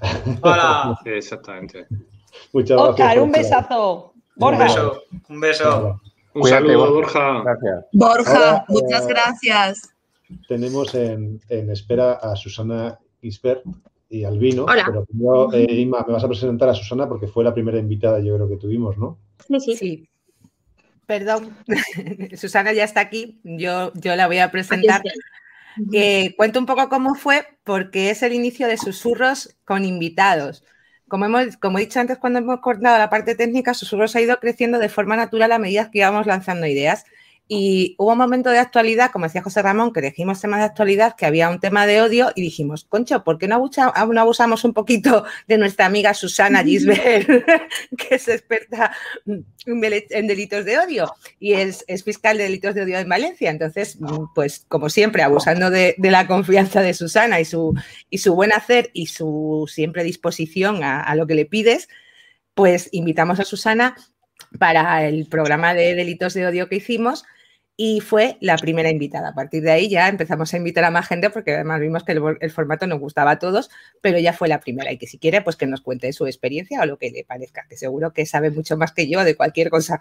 Hola. 0.42 1.00
Exactamente. 1.06 1.86
Muchas 2.52 2.76
gracias. 2.76 2.90
Oscar, 2.90 3.20
un 3.20 3.32
besazo. 3.32 4.12
Borja. 4.36 4.58
Un 4.58 4.68
beso. 4.68 5.02
Un 5.30 5.40
beso. 5.40 6.00
Un 6.34 6.44
saludo, 6.46 6.92
Borja. 6.92 7.42
Gracias. 7.42 7.86
Borja, 7.92 8.64
muchas 8.68 9.04
eh, 9.04 9.08
gracias. 9.08 9.94
Tenemos 10.46 10.94
en, 10.94 11.40
espera 11.48 12.12
a 12.12 12.36
Susana 12.36 12.98
Gisbert 13.22 13.64
y 14.10 14.24
Albino. 14.24 14.64
Hola. 14.64 14.84
Pero 14.84 15.06
primero, 15.06 15.52
eh, 15.54 15.66
Inma, 15.72 16.04
me 16.06 16.12
vas 16.12 16.24
a 16.24 16.28
presentar 16.28 16.68
a 16.68 16.74
Susana 16.74 17.08
porque 17.08 17.28
fue 17.28 17.44
la 17.44 17.54
primera 17.54 17.78
invitada, 17.78 18.20
yo 18.20 18.36
creo 18.36 18.46
que 18.46 18.56
tuvimos, 18.56 18.98
¿no? 18.98 19.16
Sí, 19.48 19.58
sí. 19.58 19.76
sí. 19.76 20.08
Perdón, 21.06 21.56
Susana 22.36 22.74
ya 22.74 22.84
está 22.84 23.00
aquí. 23.00 23.40
Yo, 23.42 23.90
yo 23.94 24.16
la 24.16 24.26
voy 24.26 24.38
a 24.38 24.50
presentar. 24.50 25.00
Eh, 25.92 26.34
cuento 26.36 26.58
un 26.58 26.66
poco 26.66 26.88
cómo 26.88 27.14
fue, 27.14 27.46
porque 27.64 28.10
es 28.10 28.22
el 28.22 28.32
inicio 28.32 28.66
de 28.68 28.76
susurros 28.76 29.56
con 29.64 29.84
invitados. 29.84 30.64
Como, 31.08 31.24
hemos, 31.24 31.56
como 31.56 31.78
he 31.78 31.82
dicho 31.82 31.98
antes, 31.98 32.18
cuando 32.18 32.38
hemos 32.38 32.60
coordinado 32.60 32.96
la 32.98 33.10
parte 33.10 33.34
técnica, 33.34 33.74
Susurros 33.74 34.14
ha 34.14 34.20
ido 34.20 34.38
creciendo 34.38 34.78
de 34.78 34.88
forma 34.88 35.16
natural 35.16 35.50
a 35.50 35.58
medida 35.58 35.90
que 35.90 35.98
íbamos 35.98 36.24
lanzando 36.26 36.66
ideas. 36.66 37.04
Y 37.53 37.96
hubo 37.98 38.12
un 38.12 38.18
momento 38.18 38.48
de 38.51 38.61
actualidad, 38.61 39.11
como 39.11 39.24
decía 39.24 39.42
José 39.42 39.61
Ramón, 39.61 39.92
que 39.92 39.98
elegimos 39.98 40.40
temas 40.40 40.61
de 40.61 40.66
actualidad, 40.66 41.16
que 41.16 41.26
había 41.26 41.51
un 41.51 41.59
tema 41.59 41.84
de 41.84 42.01
odio 42.01 42.30
y 42.36 42.42
dijimos, 42.42 42.84
Concho, 42.84 43.24
¿por 43.24 43.38
qué 43.38 43.48
no, 43.48 43.68
abusamos 43.96 44.62
un 44.62 44.72
poquito 44.72 45.24
de 45.48 45.59
nuestra 45.59 45.86
amiga 45.86 46.14
Susana 46.14 46.62
Gisbert, 46.64 47.26
que 47.98 48.14
es 48.14 48.28
experta 48.28 48.92
en 49.26 50.26
delitos 50.28 50.64
de 50.64 50.78
odio 50.78 51.12
y 51.40 51.55
es, 51.55 51.84
fiscal 52.05 52.38
de 52.38 52.44
delitos 52.44 52.76
de 52.76 52.82
odio 52.82 53.01
en 53.01 53.09
Valencia? 53.09 53.51
Entonces, 53.51 53.98
pues 54.32 54.64
como 54.68 54.88
siempre, 54.88 55.24
abusando 55.24 55.70
de, 55.70 55.96
la 55.98 56.28
confianza 56.28 56.82
de 56.82 56.94
Susana 56.94 57.40
y 57.40 57.44
su, 57.44 57.74
y 58.11 58.18
su 58.18 58.32
buen 58.32 58.53
hacer 58.53 58.90
y 58.92 59.07
su 59.07 59.68
siempre 59.68 60.05
disposición 60.05 60.84
a, 60.84 61.03
a 61.03 61.16
lo 61.16 61.26
que 61.26 61.34
le 61.34 61.46
pides, 61.46 61.88
pues 62.55 62.88
invitamos 62.92 63.40
a 63.40 63.44
Susana 63.44 63.96
para 64.61 65.05
el 65.05 65.26
programa 65.26 65.74
de 65.74 65.96
delitos 65.96 66.34
de 66.34 66.46
odio 66.46 66.68
que 66.68 66.76
hicimos 66.76 67.24
y 67.82 68.00
fue 68.00 68.36
la 68.40 68.58
primera 68.58 68.90
invitada. 68.90 69.30
A 69.30 69.34
partir 69.34 69.62
de 69.62 69.70
ahí 69.70 69.88
ya 69.88 70.06
empezamos 70.06 70.52
a 70.52 70.58
invitar 70.58 70.84
a 70.84 70.90
más 70.90 71.08
gente 71.08 71.30
porque 71.30 71.54
además 71.54 71.80
vimos 71.80 72.04
que 72.04 72.12
el, 72.12 72.50
formato 72.50 72.86
nos 72.86 73.00
gustaba 73.00 73.30
a 73.30 73.38
todos, 73.38 73.70
pero 74.02 74.18
ella 74.18 74.34
fue 74.34 74.48
la 74.48 74.60
primera 74.60 74.92
y 74.92 74.98
que 74.98 75.06
si 75.06 75.16
quiere, 75.16 75.40
pues 75.40 75.56
que 75.56 75.66
nos 75.66 75.80
cuente 75.80 76.12
su 76.12 76.26
experiencia 76.26 76.82
o 76.82 76.84
lo 76.84 76.98
que 76.98 77.10
le 77.10 77.24
parezca, 77.24 77.64
que 77.70 77.78
seguro 77.78 78.12
que 78.12 78.26
sabe 78.26 78.50
mucho 78.50 78.76
más 78.76 78.92
que 78.92 79.08
yo 79.08 79.24
de 79.24 79.34
cualquier 79.34 79.70
cosa. 79.70 79.98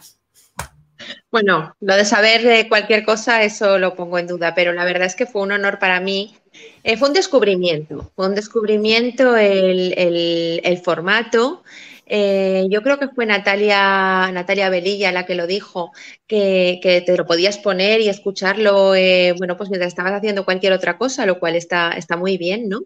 Bueno, 1.32 1.74
lo 1.80 1.96
de 1.96 2.04
saber 2.04 2.44
de 2.44 2.68
cualquier 2.68 3.06
cosa, 3.06 3.44
eso 3.44 3.80
lo 3.80 3.96
pongo 3.96 4.20
en 4.20 4.28
duda, 4.28 4.54
pero 4.54 4.74
la 4.74 4.84
verdad 4.84 5.08
es 5.08 5.16
que 5.16 5.26
fue 5.26 5.44
un 5.44 5.54
honor 5.54 5.80
para 5.80 6.02
mí. 6.02 6.36
Eh, 6.84 6.98
fue 6.98 7.08
un 7.08 7.14
descubrimiento, 7.14 8.12
fue 8.14 8.28
un 8.28 8.36
descubrimiento 8.36 9.38
el, 9.38 9.94
el 9.96 10.78
formato 10.80 11.64
Eh, 12.10 12.66
yo 12.70 12.82
creo 12.82 12.98
que 12.98 13.08
fue 13.10 13.26
Natalia, 13.26 14.32
Natalia 14.32 14.70
Belilla 14.70 15.12
la 15.12 15.26
que 15.26 15.36
lo 15.36 15.48
dijo, 15.48 15.92
que, 16.28 16.80
te 17.06 17.18
lo 17.18 17.26
podías 17.26 17.60
poner 17.60 18.02
y 18.02 18.10
escucharlo, 18.10 18.96
eh, 18.96 19.34
bueno, 19.38 19.56
pues 19.58 19.70
mientras 19.70 19.94
estabas 19.94 20.14
haciendo 20.14 20.44
cualquier 20.44 20.74
otra 20.74 20.98
cosa, 20.98 21.26
lo 21.26 21.40
cual 21.40 21.56
está, 21.56 21.92
está 21.92 22.18
muy 22.18 22.38
bien, 22.38 22.68
¿no? 22.68 22.82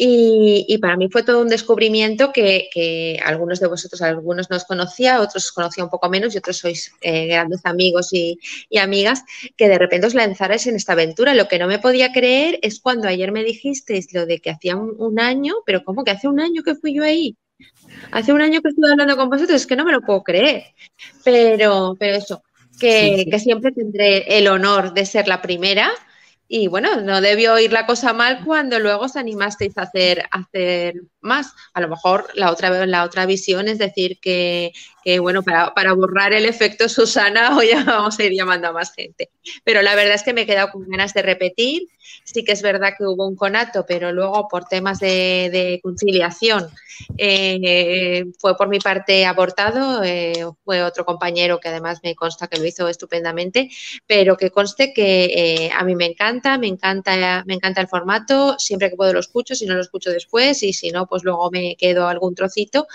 Y, 0.00 0.78
para 0.80 0.96
mí 0.96 1.08
fue 1.10 1.24
todo 1.24 1.42
un 1.42 1.48
descubrimiento 1.48 2.32
que, 2.32 3.18
algunos 3.24 3.58
de 3.58 3.66
vosotros, 3.66 4.00
algunos 4.00 4.48
no 4.48 4.56
os 4.56 4.64
conocía, 4.64 5.20
otros 5.20 5.46
os 5.46 5.52
conocía 5.52 5.82
un 5.82 5.90
poco 5.90 6.08
menos 6.08 6.34
y 6.34 6.38
otros 6.38 6.58
sois 6.58 6.92
eh, 7.00 7.26
grandes 7.26 7.62
amigos 7.64 8.12
y, 8.12 8.38
amigas, 8.78 9.24
que 9.56 9.68
de 9.68 9.76
repente 9.76 10.06
os 10.06 10.14
lanzarais 10.14 10.68
en 10.68 10.76
esta 10.76 10.92
aventura. 10.92 11.34
Lo 11.34 11.48
que 11.48 11.58
no 11.58 11.66
me 11.66 11.80
podía 11.80 12.12
creer 12.12 12.60
es 12.62 12.78
cuando 12.80 13.08
ayer 13.08 13.32
me 13.32 13.42
dijisteis 13.42 14.12
lo 14.14 14.24
de 14.24 14.38
que 14.38 14.50
hacía 14.50 14.76
un, 14.76 15.18
año, 15.18 15.54
pero 15.66 15.82
¿cómo 15.82 16.04
que 16.04 16.12
hace 16.12 16.28
un 16.28 16.38
año 16.38 16.62
que 16.62 16.76
fui 16.76 16.94
yo 16.94 17.02
ahí? 17.02 17.36
Hace 18.10 18.32
un 18.32 18.40
año 18.40 18.60
que 18.62 18.68
estuve 18.68 18.90
hablando 18.90 19.16
con 19.16 19.28
vosotros, 19.28 19.60
es 19.60 19.66
que 19.66 19.76
no 19.76 19.84
me 19.84 19.92
lo 19.92 20.00
puedo 20.00 20.22
creer. 20.22 20.74
Pero, 21.24 21.96
pero 21.98 22.16
eso, 22.16 22.42
que, 22.78 23.26
que 23.30 23.38
siempre 23.38 23.72
tendré 23.72 24.38
el 24.38 24.48
honor 24.48 24.94
de 24.94 25.06
ser 25.06 25.28
la 25.28 25.42
primera 25.42 25.90
y 26.50 26.66
bueno, 26.66 27.02
no 27.02 27.20
debió 27.20 27.58
ir 27.58 27.72
la 27.72 27.84
cosa 27.84 28.14
mal 28.14 28.42
cuando 28.42 28.78
luego 28.78 29.04
os 29.04 29.16
animasteis 29.16 29.76
a 29.76 29.82
hacer, 29.82 30.24
hacer 30.30 30.94
más. 31.20 31.52
A 31.74 31.82
lo 31.82 31.88
mejor 31.88 32.28
la 32.34 32.50
otra, 32.50 32.86
la 32.86 33.04
otra 33.04 33.26
visión 33.26 33.68
es 33.68 33.76
decir 33.76 34.18
que, 34.18 34.72
bueno, 35.20 35.42
para, 35.42 35.72
para, 35.74 35.92
borrar 35.94 36.32
el 36.32 36.44
efecto 36.44 36.88
Susana 36.88 37.56
hoy 37.56 37.70
vamos 37.86 38.18
a 38.18 38.24
ir 38.24 38.32
llamando 38.32 38.68
a 38.68 38.72
más 38.72 38.92
gente. 38.92 39.30
Pero 39.64 39.82
la 39.82 39.94
verdad 39.94 40.14
es 40.14 40.22
que 40.22 40.34
me 40.34 40.42
he 40.42 40.46
quedado 40.46 40.70
con 40.70 40.88
ganas 40.88 41.14
de 41.14 41.22
repetir. 41.22 41.88
Sí 42.24 42.44
que 42.44 42.52
es 42.52 42.62
verdad 42.62 42.94
que 42.96 43.04
hubo 43.04 43.26
un 43.26 43.36
conato, 43.36 43.84
pero 43.86 44.12
luego 44.12 44.48
por 44.48 44.64
temas 44.64 44.98
de, 44.98 45.80
conciliación 45.82 46.68
eh, 47.16 48.24
fue 48.38 48.56
por 48.56 48.68
mi 48.68 48.78
parte 48.78 49.24
abortado. 49.26 50.02
Eh, 50.02 50.44
fue 50.64 50.82
otro 50.82 51.04
compañero 51.04 51.60
que 51.60 51.68
además 51.68 52.00
me 52.02 52.14
consta 52.14 52.48
que 52.48 52.58
lo 52.58 52.66
hizo 52.66 52.88
estupendamente, 52.88 53.70
pero 54.06 54.36
que 54.36 54.50
conste 54.50 54.92
que 54.92 55.24
eh, 55.24 55.70
a 55.74 55.84
mí 55.84 55.94
me 55.96 56.06
encanta, 56.06 56.58
me 56.58 56.66
encanta, 56.66 57.44
me 57.46 57.54
encanta 57.54 57.80
el 57.80 57.88
formato. 57.88 58.58
Siempre 58.58 58.90
que 58.90 58.96
puedo 58.96 59.12
lo 59.12 59.20
escucho, 59.20 59.54
si 59.54 59.66
no 59.66 59.74
lo 59.74 59.80
escucho 59.80 60.10
después 60.10 60.62
y 60.62 60.72
si 60.72 60.90
no, 60.90 61.06
pues 61.06 61.24
luego 61.24 61.50
me 61.50 61.76
quedo 61.76 62.08
algún 62.08 62.34
trocito 62.34 62.86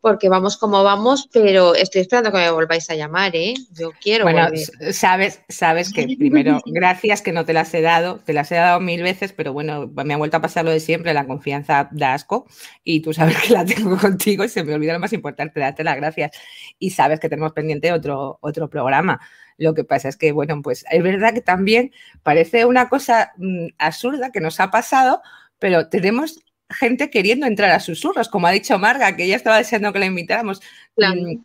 porque 0.00 0.28
vamos 0.28 0.56
como 0.56 0.82
vamos, 0.82 1.28
pero 1.32 1.39
estoy 1.46 2.02
esperando 2.02 2.32
que 2.32 2.38
me 2.38 2.50
volváis 2.50 2.88
a 2.90 2.94
llamar, 2.94 3.34
¿eh? 3.34 3.54
Yo 3.72 3.92
quiero. 4.00 4.24
Bueno, 4.24 4.48
sabes, 4.92 5.42
sabes 5.48 5.92
que 5.92 6.16
primero, 6.18 6.60
gracias 6.66 7.22
que 7.22 7.32
no 7.32 7.44
te 7.44 7.52
las 7.52 7.72
he 7.74 7.80
dado, 7.80 8.20
te 8.24 8.32
las 8.32 8.50
he 8.52 8.56
dado 8.56 8.80
mil 8.80 9.02
veces, 9.02 9.32
pero 9.32 9.52
bueno, 9.52 9.90
me 10.04 10.14
ha 10.14 10.16
vuelto 10.16 10.36
a 10.36 10.40
pasar 10.40 10.64
lo 10.64 10.70
de 10.70 10.80
siempre, 10.80 11.14
la 11.14 11.26
confianza 11.26 11.88
da 11.92 12.14
asco 12.14 12.46
y 12.84 13.00
tú 13.00 13.12
sabes 13.12 13.36
que 13.38 13.52
la 13.52 13.64
tengo 13.64 13.96
contigo 13.98 14.44
y 14.44 14.48
se 14.48 14.64
me 14.64 14.74
olvida 14.74 14.92
lo 14.92 15.00
más 15.00 15.12
importante, 15.12 15.60
darte 15.60 15.84
las 15.84 15.96
gracias. 15.96 16.32
Y 16.78 16.90
sabes 16.90 17.20
que 17.20 17.28
tenemos 17.28 17.52
pendiente 17.52 17.92
otro, 17.92 18.38
otro 18.40 18.68
programa. 18.68 19.20
Lo 19.56 19.74
que 19.74 19.84
pasa 19.84 20.08
es 20.08 20.16
que, 20.16 20.32
bueno, 20.32 20.62
pues 20.62 20.84
es 20.90 21.02
verdad 21.02 21.34
que 21.34 21.42
también 21.42 21.92
parece 22.22 22.64
una 22.64 22.88
cosa 22.88 23.32
mm, 23.36 23.66
absurda 23.78 24.32
que 24.32 24.40
nos 24.40 24.58
ha 24.58 24.70
pasado, 24.70 25.20
pero 25.58 25.88
tenemos 25.88 26.40
gente 26.70 27.10
queriendo 27.10 27.46
entrar 27.46 27.70
a 27.70 27.80
susurros, 27.80 28.28
como 28.28 28.46
ha 28.46 28.52
dicho 28.52 28.78
Marga, 28.78 29.16
que 29.16 29.24
ella 29.24 29.36
estaba 29.36 29.58
deseando 29.58 29.92
que 29.92 29.98
la 29.98 30.06
invitáramos. 30.06 30.60
Mm, 30.96 31.42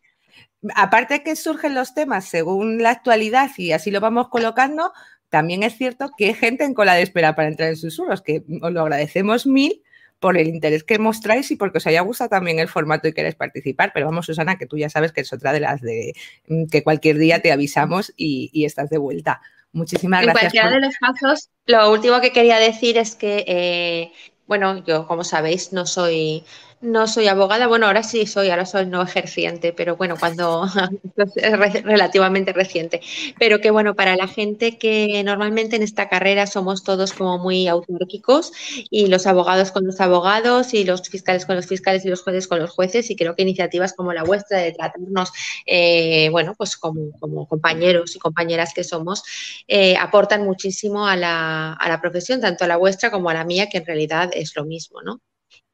aparte 0.75 1.23
que 1.23 1.35
surgen 1.35 1.75
los 1.75 1.93
temas 1.93 2.25
según 2.25 2.81
la 2.81 2.91
actualidad 2.91 3.49
y 3.57 3.71
así 3.71 3.91
lo 3.91 3.99
vamos 3.99 4.29
colocando, 4.29 4.93
también 5.29 5.63
es 5.63 5.77
cierto 5.77 6.11
que 6.17 6.27
hay 6.27 6.33
gente 6.33 6.63
en 6.63 6.73
cola 6.73 6.95
de 6.95 7.01
espera 7.01 7.35
para 7.35 7.47
entrar 7.47 7.69
en 7.69 7.75
susurros, 7.75 8.21
que 8.21 8.43
os 8.61 8.71
lo 8.71 8.81
agradecemos 8.81 9.45
mil 9.45 9.81
por 10.19 10.37
el 10.37 10.47
interés 10.47 10.83
que 10.83 10.97
mostráis 10.97 11.51
y 11.51 11.55
porque 11.55 11.79
os 11.79 11.87
haya 11.87 12.01
gustado 12.01 12.29
también 12.29 12.59
el 12.59 12.67
formato 12.67 13.07
y 13.07 13.13
queréis 13.13 13.35
participar. 13.35 13.91
Pero 13.93 14.05
vamos, 14.05 14.25
Susana, 14.25 14.57
que 14.57 14.65
tú 14.65 14.77
ya 14.77 14.89
sabes 14.89 15.11
que 15.11 15.21
es 15.21 15.33
otra 15.33 15.51
de 15.53 15.59
las 15.59 15.81
de 15.81 16.13
mm, 16.47 16.65
que 16.67 16.83
cualquier 16.83 17.17
día 17.17 17.41
te 17.41 17.51
avisamos 17.51 18.13
y, 18.15 18.65
estás 18.65 18.89
de 18.89 18.97
vuelta. 18.97 19.41
Muchísimas 19.73 20.23
gracias. 20.23 20.53
En 20.53 20.61
cualquiera 20.61 20.71
de 20.71 20.85
los 20.85 20.95
casos, 20.95 21.49
lo 21.65 21.91
último 21.91 22.21
que 22.21 22.31
quería 22.31 22.57
decir 22.57 22.97
es 22.97 23.15
que 23.15 23.43
eh, 23.45 24.11
bueno, 24.47 24.83
yo 24.85 25.07
como 25.07 25.23
sabéis 25.23 25.73
no 25.73 25.85
soy 25.85 26.43
no 26.85 27.07
soy 27.07 27.27
abogada, 27.27 27.67
bueno, 27.67 27.87
ahora 27.87 28.03
sí 28.03 28.25
soy, 28.25 28.49
ahora 28.49 28.65
soy 28.65 28.85
no 28.85 29.01
ejerciente, 29.01 29.73
pero 29.73 29.97
bueno, 29.97 30.15
cuando 30.19 30.65
es 31.35 31.83
relativamente 31.83 32.53
reciente. 32.53 33.01
Pero 33.39 33.59
que 33.59 33.71
bueno, 33.71 33.95
para 33.95 34.15
la 34.15 34.27
gente 34.27 34.77
que 34.77 35.21
normalmente 35.23 35.75
en 35.75 35.83
esta 35.83 36.07
carrera 36.09 36.47
somos 36.47 36.83
todos 36.83 37.13
como 37.13 37.37
muy 37.39 37.67
autárquicos 37.67 38.51
y 38.89 39.07
los 39.07 39.27
abogados 39.27 39.71
con 39.71 39.85
los 39.85 39.99
abogados 39.99 40.73
y 40.73 40.83
los 40.83 41.07
fiscales 41.09 41.45
con 41.45 41.55
los 41.55 41.67
fiscales 41.67 42.05
y 42.05 42.09
los 42.09 42.21
jueces 42.21 42.47
con 42.47 42.59
los 42.59 42.71
jueces 42.71 43.09
y 43.09 43.15
creo 43.15 43.35
que 43.35 43.43
iniciativas 43.43 43.93
como 43.93 44.13
la 44.13 44.23
vuestra 44.23 44.59
de 44.59 44.71
tratarnos, 44.71 45.31
eh, 45.65 46.29
bueno, 46.29 46.53
pues 46.57 46.77
como, 46.77 47.47
compañeros 47.47 48.15
y 48.15 48.19
compañeras 48.19 48.73
que 48.73 48.83
somos, 48.83 49.23
eh, 49.67 49.97
aportan 49.97 50.43
muchísimo 50.43 51.07
a 51.07 51.15
la, 51.15 51.73
a 51.73 51.89
la 51.89 52.01
profesión, 52.01 52.41
tanto 52.41 52.63
a 52.65 52.67
la 52.67 52.77
vuestra 52.77 53.11
como 53.11 53.29
a 53.29 53.33
la 53.33 53.43
mía, 53.45 53.69
que 53.69 53.79
en 53.79 53.85
realidad 53.85 54.29
es 54.33 54.55
lo 54.55 54.65
mismo, 54.65 55.01
¿no? 55.01 55.21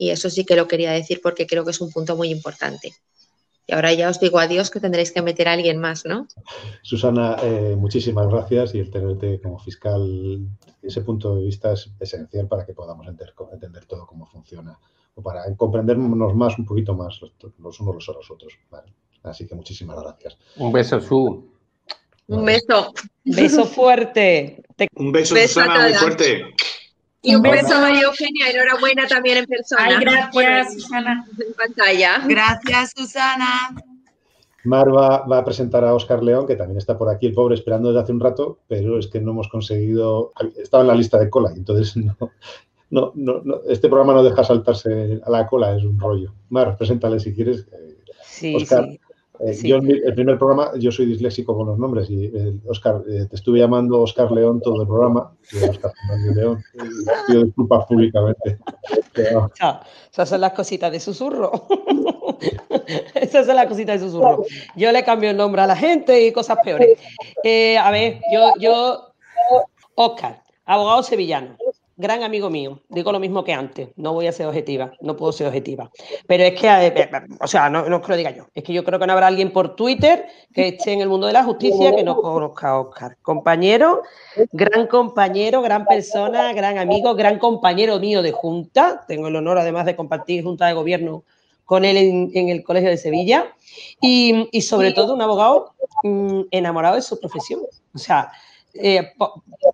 Y 0.01 0.09
eso 0.09 0.31
sí 0.31 0.45
que 0.45 0.55
lo 0.55 0.67
quería 0.67 0.93
decir 0.93 1.21
porque 1.21 1.45
creo 1.45 1.63
que 1.63 1.69
es 1.69 1.79
un 1.79 1.91
punto 1.91 2.15
muy 2.15 2.31
importante. 2.31 2.91
Y 3.67 3.73
ahora 3.73 3.93
ya 3.93 4.09
os 4.09 4.19
digo 4.19 4.39
adiós 4.39 4.71
que 4.71 4.79
tendréis 4.79 5.11
que 5.11 5.21
meter 5.21 5.47
a 5.47 5.53
alguien 5.53 5.77
más, 5.77 6.05
¿no? 6.05 6.27
Susana, 6.81 7.37
eh, 7.43 7.75
muchísimas 7.77 8.27
gracias 8.27 8.73
y 8.73 8.79
el 8.79 8.89
tenerte 8.89 9.39
como 9.39 9.59
fiscal, 9.59 10.39
ese 10.81 11.01
punto 11.01 11.35
de 11.35 11.43
vista 11.43 11.73
es 11.73 11.91
esencial 11.99 12.47
para 12.47 12.65
que 12.65 12.73
podamos 12.73 13.05
entender, 13.07 13.85
todo 13.85 14.07
cómo 14.07 14.25
funciona 14.25 14.75
o 15.13 15.21
para 15.21 15.43
comprendernos 15.55 16.33
más, 16.33 16.57
un 16.57 16.65
poquito 16.65 16.95
más 16.95 17.21
los, 17.59 17.79
unos 17.79 18.09
a 18.09 18.13
los 18.13 18.31
otros. 18.31 18.57
Así 19.21 19.45
que 19.45 19.53
muchísimas 19.53 20.01
gracias. 20.01 20.35
Un 20.55 20.71
beso, 20.71 20.99
Su. 20.99 21.47
Un 22.25 22.43
beso. 22.43 22.91
Beso 23.23 23.65
fuerte. 23.65 24.63
Un 24.95 25.11
beso, 25.11 25.35
Susana, 25.35 25.83
muy 25.83 25.93
fuerte. 25.93 26.55
Y 27.23 27.35
un 27.35 27.41
beso 27.43 27.75
a 27.75 27.81
María 27.81 28.01
Eugenia, 28.01 28.49
enhorabuena 28.49 29.07
también 29.07 29.37
en 29.37 29.45
persona. 29.45 29.83
Ay, 29.85 29.97
gracias, 29.99 30.73
Susana. 30.73 31.25
En 31.37 31.53
pantalla. 31.53 32.21
Gracias, 32.27 32.93
Susana. 32.95 33.75
Mar 34.63 34.95
va, 34.95 35.37
a 35.37 35.45
presentar 35.45 35.83
a 35.83 35.93
Oscar 35.93 36.23
León, 36.23 36.45
que 36.45 36.55
también 36.55 36.77
está 36.77 36.97
por 36.97 37.09
aquí, 37.09 37.27
el 37.27 37.33
pobre, 37.33 37.55
esperando 37.55 37.89
desde 37.89 38.03
hace 38.03 38.11
un 38.11 38.19
rato, 38.19 38.59
pero 38.67 38.99
es 38.99 39.07
que 39.07 39.19
no 39.19 39.31
hemos 39.31 39.49
conseguido. 39.49 40.33
Estaba 40.57 40.81
en 40.81 40.87
la 40.87 40.95
lista 40.95 41.17
de 41.17 41.29
cola, 41.29 41.51
entonces 41.55 41.95
no, 42.89 43.11
no, 43.15 43.41
no, 43.43 43.61
este 43.67 43.87
programa 43.87 44.13
no 44.13 44.23
deja 44.23 44.43
saltarse 44.43 45.19
a 45.23 45.29
la 45.29 45.47
cola, 45.47 45.75
es 45.75 45.83
un 45.83 45.99
rollo. 45.99 46.33
Mar, 46.49 46.77
preséntale 46.77 47.19
si 47.19 47.33
quieres. 47.33 47.67
Sí, 48.23 48.55
Oscar, 48.55 48.85
sí. 48.85 48.99
Eh, 49.43 49.57
yo 49.63 49.77
el 49.77 50.13
primer 50.13 50.37
programa, 50.37 50.71
yo 50.77 50.91
soy 50.91 51.07
disléxico 51.07 51.55
con 51.55 51.67
los 51.67 51.79
nombres 51.79 52.09
y 52.09 52.31
Oscar, 52.67 53.01
eh, 53.09 53.25
te 53.27 53.35
estuve 53.35 53.59
llamando 53.59 54.01
Oscar 54.01 54.31
León 54.31 54.61
todo 54.61 54.81
el 54.81 54.87
programa, 54.87 55.31
Oscar 55.67 55.91
León, 56.35 56.63
pido 57.27 57.43
disculpas 57.45 57.85
públicamente. 57.85 58.59
esas 60.11 60.29
son 60.29 60.41
las 60.41 60.53
cositas 60.53 60.91
de 60.91 60.99
susurro. 60.99 61.51
esas 63.15 63.47
son 63.47 63.55
las 63.55 63.65
cositas 63.65 63.99
de 63.99 64.07
susurro. 64.07 64.45
Yo 64.75 64.91
le 64.91 65.03
cambio 65.03 65.31
el 65.31 65.37
nombre 65.37 65.61
a 65.61 65.67
la 65.67 65.75
gente 65.75 66.23
y 66.23 66.31
cosas 66.31 66.59
peores. 66.63 66.99
Eh, 67.43 67.77
a 67.79 67.89
ver, 67.89 68.19
yo, 68.31 68.51
yo, 68.59 69.13
Oscar, 69.95 70.43
abogado 70.65 71.01
sevillano 71.01 71.57
gran 72.01 72.23
amigo 72.23 72.49
mío. 72.49 72.81
Digo 72.89 73.11
lo 73.11 73.19
mismo 73.19 73.43
que 73.43 73.53
antes. 73.53 73.89
No 73.95 74.13
voy 74.13 74.27
a 74.27 74.31
ser 74.31 74.47
objetiva. 74.47 74.91
No 74.99 75.15
puedo 75.15 75.31
ser 75.31 75.47
objetiva. 75.47 75.89
Pero 76.27 76.43
es 76.43 76.59
que, 76.59 76.67
eh, 76.67 77.09
o 77.39 77.47
sea, 77.47 77.69
no, 77.69 77.87
no 77.87 77.97
es 77.97 78.01
que 78.01 78.07
lo 78.09 78.17
diga 78.17 78.31
yo. 78.31 78.47
Es 78.53 78.63
que 78.63 78.73
yo 78.73 78.83
creo 78.83 78.99
que 78.99 79.07
no 79.07 79.13
habrá 79.13 79.27
alguien 79.27 79.53
por 79.53 79.75
Twitter 79.75 80.25
que 80.53 80.69
esté 80.69 80.93
en 80.93 81.01
el 81.01 81.09
mundo 81.09 81.27
de 81.27 81.33
la 81.33 81.43
justicia 81.43 81.95
que 81.95 82.03
no 82.03 82.17
conozca 82.17 82.69
a 82.69 82.81
Oscar. 82.81 83.17
Compañero, 83.21 84.01
gran 84.51 84.87
compañero, 84.87 85.61
gran 85.61 85.85
persona, 85.85 86.51
gran 86.53 86.77
amigo, 86.79 87.13
gran 87.15 87.37
compañero 87.39 87.99
mío 87.99 88.21
de 88.21 88.31
junta. 88.31 89.05
Tengo 89.07 89.27
el 89.27 89.35
honor, 89.35 89.59
además, 89.59 89.85
de 89.85 89.95
compartir 89.95 90.43
junta 90.43 90.67
de 90.67 90.73
gobierno 90.73 91.23
con 91.65 91.85
él 91.85 92.31
en, 92.33 92.49
el 92.49 92.63
Colegio 92.63 92.89
de 92.89 92.97
Sevilla. 92.97 93.53
Y, 94.01 94.49
y 94.51 94.61
sobre 94.61 94.91
todo, 94.91 95.13
un 95.13 95.21
abogado 95.21 95.73
mm, 96.03 96.41
enamorado 96.51 96.95
de 96.95 97.01
su 97.01 97.19
profesión. 97.19 97.61
O 97.93 97.97
sea, 97.97 98.31
eh, 98.73 99.13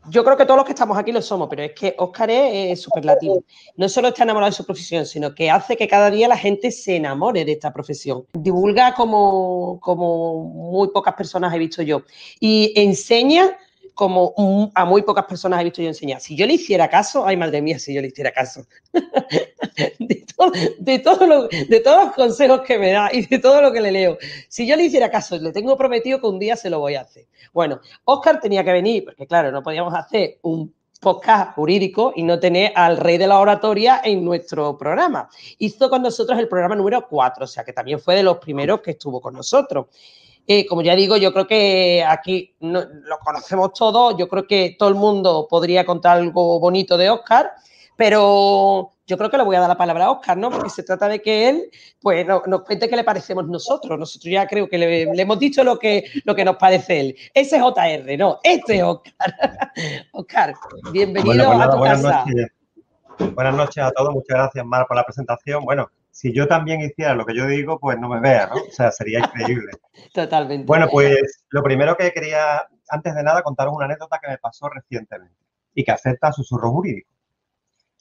yo 0.10 0.24
creo 0.24 0.38
que 0.38 0.46
todos 0.46 0.58
los 0.58 0.66
que 0.66 0.72
estamos 0.72 0.98
aquí 0.98 1.12
lo 1.12 1.22
somos, 1.22 1.48
pero 1.50 1.64
es 1.64 1.74
que 1.74 1.96
Óscar 1.98 2.30
es, 2.30 2.82
superlativo. 2.82 3.44
No 3.76 3.90
solo 3.90 4.10
está 4.10 4.24
enamorado 4.24 4.50
de 4.50 4.56
su 4.56 4.66
profesión, 4.66 5.06
sino 5.06 5.34
que 5.34 5.50
hace 5.50 5.78
que 5.78 5.88
cada 5.88 6.10
día 6.10 6.28
la 6.28 6.38
gente 6.38 6.72
se 6.72 6.96
enamore 6.96 7.46
de 7.46 7.54
esta 7.54 7.74
profesión. 7.74 8.26
Divulga 8.34 8.94
como, 8.94 9.80
como 9.82 10.44
muy 10.44 10.90
pocas 10.90 11.14
personas 11.14 11.54
he 11.54 11.60
visto 11.60 11.82
yo. 11.82 12.04
Y 12.40 12.74
enseña 12.76 13.58
como 13.98 14.72
a 14.76 14.86
muy 14.86 15.02
pocas 15.02 15.26
personas 15.26 15.60
he 15.60 15.64
visto 15.64 15.82
yo 15.82 15.88
enseñar. 15.88 16.22
Si 16.22 16.36
yo 16.36 16.46
le 16.46 16.54
hiciera 16.54 16.88
caso, 16.88 17.26
ay 17.26 17.36
madre 17.36 17.64
mía, 17.64 17.80
si 17.80 17.96
yo 17.96 18.00
le 18.00 18.10
hiciera 18.10 18.32
caso, 18.32 18.64
de, 18.94 19.04
de, 20.78 21.00
todo 21.00 21.48
de 21.48 21.80
todos 21.80 22.08
los 22.08 22.14
consejos 22.14 22.62
que 22.62 22.78
me 22.78 22.92
da 22.92 23.10
y 23.12 23.26
de 23.26 23.40
todo 23.40 23.60
lo 23.60 23.74
que 23.74 23.82
le 23.82 23.92
leo, 23.92 24.20
si 24.50 24.68
yo 24.68 24.76
le 24.76 24.84
hiciera 24.84 25.10
caso, 25.10 25.40
le 25.40 25.52
tengo 25.52 25.76
prometido 25.76 26.22
que 26.22 26.28
un 26.28 26.38
día 26.38 26.56
se 26.56 26.70
lo 26.70 26.80
voy 26.80 26.94
a 26.94 27.02
hacer. 27.02 27.26
Bueno, 27.52 27.82
Oscar 28.04 28.40
tenía 28.40 28.64
que 28.64 28.72
venir, 28.72 29.04
porque 29.04 29.26
claro, 29.26 29.52
no 29.52 29.64
podíamos 29.64 29.96
hacer 29.96 30.38
un 30.44 30.72
podcast 31.02 31.56
jurídico 31.56 32.14
y 32.16 32.22
no 32.22 32.40
tener 32.40 32.74
al 32.76 32.98
rey 32.98 33.18
de 33.18 33.26
la 33.26 33.40
oratoria 33.40 34.00
en 34.04 34.24
nuestro 34.24 34.78
programa. 34.78 35.28
Hizo 35.58 35.90
con 35.90 36.04
nosotros 36.04 36.38
el 36.38 36.48
programa 36.48 36.76
número 36.76 37.08
4, 37.08 37.46
o 37.46 37.48
sea 37.48 37.64
que 37.64 37.74
también 37.74 38.00
fue 38.00 38.16
de 38.16 38.22
los 38.22 38.38
primeros 38.38 38.82
que 38.82 38.92
estuvo 38.92 39.20
con 39.20 39.34
nosotros. 39.34 39.88
Eh, 40.50 40.66
como 40.66 40.82
ya 40.82 40.96
digo, 40.96 41.18
yo 41.18 41.34
creo 41.34 41.46
que 41.46 42.06
aquí 42.08 42.56
lo 42.62 43.20
conocemos 43.20 43.74
todos, 43.74 44.16
yo 44.18 44.30
creo 44.30 44.48
que 44.48 44.78
todo 44.80 44.88
el 44.88 44.96
mundo 44.96 45.46
podría 45.50 45.86
contar 45.86 46.18
algo 46.18 46.58
bonito 46.58 46.98
de 46.98 47.10
Oscar, 47.10 47.52
pero 47.98 48.94
yo 49.06 49.18
creo 49.18 49.30
que 49.30 49.38
le 49.38 49.44
voy 49.44 49.58
a 49.58 49.60
dar 49.60 49.68
la 49.68 49.78
palabra 49.78 50.06
a 50.06 50.12
Oscar, 50.12 50.38
¿no? 50.38 50.50
Porque 50.50 50.70
se 50.70 50.84
trata 50.84 51.10
de 51.10 51.22
que 51.22 51.50
él, 51.50 51.70
pues, 52.02 52.26
nos 52.26 52.62
cuente 52.62 52.88
qué 52.88 52.96
le 52.96 53.04
parecemos 53.04 53.46
nosotros. 53.48 54.00
Nosotros 54.00 54.32
ya 54.32 54.48
creo 54.48 54.70
que 54.70 54.78
le, 54.78 55.02
hemos 55.04 55.38
dicho 55.38 55.66
lo 55.66 55.78
que, 55.78 56.06
lo 56.24 56.34
que 56.34 56.46
nos 56.46 56.56
parece 56.56 57.00
él. 57.00 57.16
Ese 57.34 57.58
es 57.58 57.62
JR, 57.62 58.18
no, 58.18 58.40
este 58.42 58.78
es 58.78 58.84
Oscar. 58.84 59.36
Oscar, 60.14 60.54
bienvenido 60.94 61.46
pues 61.46 61.60
a 61.60 61.72
tu 61.72 61.78
buenas 61.78 62.02
casa. 62.02 62.26
Noches. 62.26 62.48
Buenas 63.34 63.56
noches 63.56 63.84
a 63.84 63.92
todos, 63.92 64.14
muchas 64.14 64.38
gracias, 64.38 64.66
Mar, 64.66 64.86
por 64.88 64.96
la 64.96 65.04
presentación. 65.04 65.66
Bueno, 65.66 65.90
si 66.18 66.34
yo 66.34 66.48
también 66.48 66.82
hiciera 66.82 67.14
lo 67.14 67.28
que 67.28 67.36
yo 67.36 67.46
digo, 67.46 67.80
pues 67.80 68.00
no 68.00 68.10
me 68.10 68.20
vea, 68.20 68.48
¿no? 68.48 68.56
O 68.56 68.72
sea, 68.72 68.92
sería 68.92 69.20
increíble. 69.20 69.72
Totalmente. 70.16 70.66
Bueno, 70.66 70.88
pues 70.92 71.46
lo 71.52 71.62
primero 71.62 71.96
que 71.96 72.12
quería, 72.12 72.68
antes 72.90 73.14
de 73.14 73.22
nada, 73.22 73.44
contaros 73.44 73.76
una 73.76 73.86
anécdota 73.86 74.18
que 74.20 74.28
me 74.28 74.40
pasó 74.40 74.68
recientemente 74.68 75.38
y 75.76 75.84
que 75.84 75.92
afecta 75.92 76.30
a 76.30 76.34
susurro 76.34 76.72
jurídico. 76.72 77.12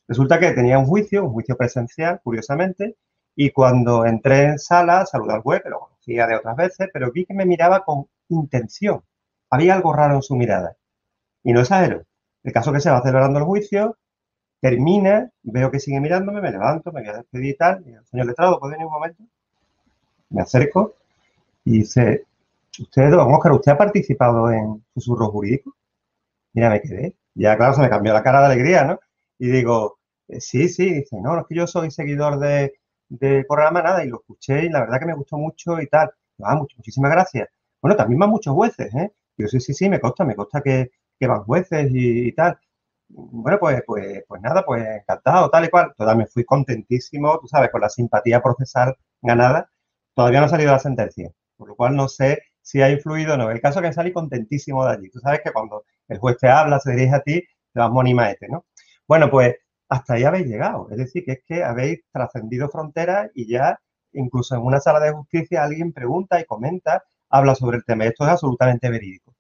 Resulta 0.09 0.41
que 0.41 0.53
tenía 0.53 0.79
un 0.79 0.87
juicio, 0.87 1.25
un 1.25 1.33
juicio 1.35 1.59
presencial, 1.59 2.23
curiosamente, 2.25 2.97
y 3.35 3.51
cuando 3.51 4.07
entré 4.07 4.45
en 4.45 4.59
sala, 4.59 5.05
saludé 5.05 5.35
al 5.35 5.43
juez, 5.43 5.63
que 5.63 5.69
lo 5.69 5.81
conocía 5.81 6.27
de 6.27 6.37
otras 6.37 6.57
veces, 6.57 6.89
pero 6.95 7.13
vi 7.13 7.27
que 7.27 7.35
me 7.35 7.45
miraba 7.45 7.85
con 7.85 8.07
intención. 8.31 9.05
Había 9.51 9.75
algo 9.75 9.93
raro 9.93 10.15
en 10.15 10.23
su 10.23 10.37
mirada. 10.37 10.75
Y 11.43 11.53
no 11.53 11.61
exagero. 11.61 12.05
El 12.45 12.53
caso 12.55 12.73
que 12.73 12.81
se 12.81 12.91
va 12.91 13.03
celebrando 13.03 13.41
el 13.41 13.45
juicio, 13.45 13.99
termina, 14.61 15.31
veo 15.43 15.71
que 15.71 15.81
sigue 15.81 16.01
mirándome, 16.01 16.41
me 16.41 16.51
levanto, 16.51 16.93
me 16.93 17.01
voy 17.03 17.11
a 17.11 17.19
despedir 17.19 17.55
y 17.55 17.57
tal. 17.57 17.85
Y 17.87 17.93
el 17.93 18.05
señor 18.07 18.27
letrado, 18.27 18.59
¿puede 18.59 18.73
venir 18.73 18.87
un 18.87 18.93
momento? 18.93 19.23
Me 20.31 20.43
acerco 20.43 20.95
y 21.65 21.79
dice, 21.79 22.25
¿usted, 22.79 23.11
don 23.11 23.33
Oscar, 23.35 23.53
usted 23.53 23.73
ha 23.73 23.79
participado 23.79 24.51
en 24.51 24.85
susurros 24.95 25.31
jurídicos? 25.31 25.75
Mira, 26.53 26.71
me 26.71 26.81
quedé. 26.81 27.17
Ya, 27.35 27.57
claro, 27.57 27.75
se 27.75 27.83
me 27.83 27.91
cambió 27.91 28.13
la 28.13 28.23
cara 28.23 28.41
de 28.41 28.47
alegría, 28.47 28.85
¿no? 28.85 29.01
Y 29.39 29.49
digo, 29.51 29.99
eh, 30.29 30.41
sí, 30.41 30.69
sí, 30.69 30.93
dice, 30.95 31.21
no, 31.21 31.39
es 31.39 31.47
que 31.47 31.55
yo 31.55 31.67
soy 31.67 31.91
seguidor 31.91 32.39
de, 32.39 32.75
del 33.09 33.47
programa, 33.47 33.83
nada, 33.83 34.05
y 34.05 34.09
lo 34.09 34.19
escuché 34.21 34.65
y 34.65 34.69
la 34.71 34.81
verdad 34.81 34.99
que 35.01 35.07
me 35.07 35.15
gustó 35.15 35.37
mucho 35.39 35.81
y 35.81 35.87
tal. 35.89 36.11
Ah, 36.43 36.57
muchísimas 36.57 37.11
gracias. 37.11 37.49
Bueno, 37.81 37.97
también 37.97 38.19
van 38.19 38.31
muchos 38.31 38.55
jueces, 38.55 38.95
¿eh? 38.95 39.13
Yo 39.37 39.49
sí, 39.49 39.61
sí, 39.61 39.75
sí, 39.75 39.89
me 39.89 40.01
consta, 40.01 40.25
me 40.25 40.35
consta 40.35 40.63
que 40.63 40.91
van 41.21 41.45
jueces 41.45 41.89
y, 41.93 42.33
tal. 42.33 42.59
Bueno, 43.09 43.59
pues, 43.61 43.83
pues, 43.87 44.25
pues 44.27 44.41
nada, 44.43 44.65
pues 44.65 44.85
encantado, 44.85 45.49
tal 45.51 45.65
y 45.65 45.69
cual. 45.69 45.93
Todavía 45.97 46.25
me 46.25 46.27
fui 46.27 46.45
contentísimo, 46.45 47.39
tú 47.39 47.47
sabes, 47.47 47.71
con 47.71 47.81
la 47.81 47.89
simpatía 47.89 48.43
procesal 48.43 48.97
ganada. 49.23 49.71
Todavía 50.15 50.41
no 50.41 50.47
ha 50.47 50.49
salido 50.49 50.73
la 50.73 50.79
sentencia, 50.79 51.31
por 51.57 51.69
lo 51.69 51.77
cual 51.77 51.95
no 51.97 52.09
sé 52.09 52.43
si 52.61 52.83
ha 52.83 52.91
influido 52.91 53.35
o 53.35 53.37
no. 53.37 53.51
El 53.51 53.61
caso 53.61 53.81
es 53.81 53.87
que 53.87 53.93
salí 53.93 54.13
contentísimo 54.13 54.85
de 54.85 54.93
allí. 54.93 55.11
Tú 55.11 55.21
sabes 55.21 55.41
que 55.45 55.53
cuando 55.53 55.85
el 56.09 56.19
juez 56.19 56.37
te 56.39 56.49
habla, 56.49 56.81
se 56.81 56.93
dirige 56.93 57.15
a 57.15 57.21
ti, 57.21 57.45
te 57.73 57.81
vas 57.81 57.91
este, 58.31 58.49
¿no? 58.49 58.67
Bueno, 59.07 59.31
pues 59.31 59.55
hasta 59.89 60.15
ahí 60.15 60.25
habéis 60.25 60.47
llegado. 60.47 60.89
Es 60.91 60.97
decir, 60.99 61.25
que 61.25 61.33
es 61.33 61.41
que 61.47 61.63
habéis 61.63 62.01
trascendido 62.13 62.69
fronteras 62.69 63.31
y 63.35 63.49
ya 63.49 63.79
incluso 64.13 64.57
en 64.57 64.63
una 64.63 64.81
sala 64.81 64.99
de 65.01 65.13
justicia 65.13 65.63
alguien 65.63 65.93
pregunta 65.93 66.41
y 66.41 66.45
comenta, 66.45 67.05
habla 67.31 67.55
sobre 67.55 67.77
el 67.79 67.85
tema. 67.85 68.05
Esto 68.07 68.25
es 68.25 68.31
absolutamente 68.31 68.91
verídico. 68.91 69.35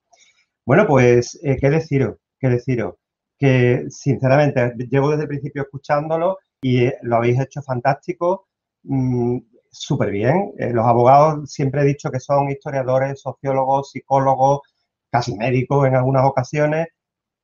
Bueno, 0.67 0.87
pues, 0.87 1.39
eh, 1.43 1.57
¿qué 1.61 1.71
deciros? 1.71 2.17
¿Qué 2.39 2.49
deciros? 2.49 2.95
Que 3.39 3.87
sinceramente 3.91 4.74
llevo 4.91 5.11
desde 5.11 5.24
el 5.24 5.28
principio 5.28 5.62
escuchándolo 5.62 6.39
y 6.61 6.84
eh, 6.87 6.99
lo 7.03 7.16
habéis 7.16 7.41
hecho 7.41 7.62
fantástico, 7.62 8.49
mm, 8.84 9.39
súper 9.70 10.11
bien. 10.11 10.53
Eh, 10.59 10.72
los 10.72 10.87
abogados 10.87 11.51
siempre 11.53 11.82
he 11.82 11.84
dicho 11.84 12.11
que 12.11 12.20
son 12.20 12.51
historiadores, 12.51 13.20
sociólogos, 13.20 13.91
psicólogos, 13.91 14.61
casi 15.11 15.37
médicos 15.37 15.87
en 15.87 15.97
algunas 15.97 16.24
ocasiones, 16.24 16.89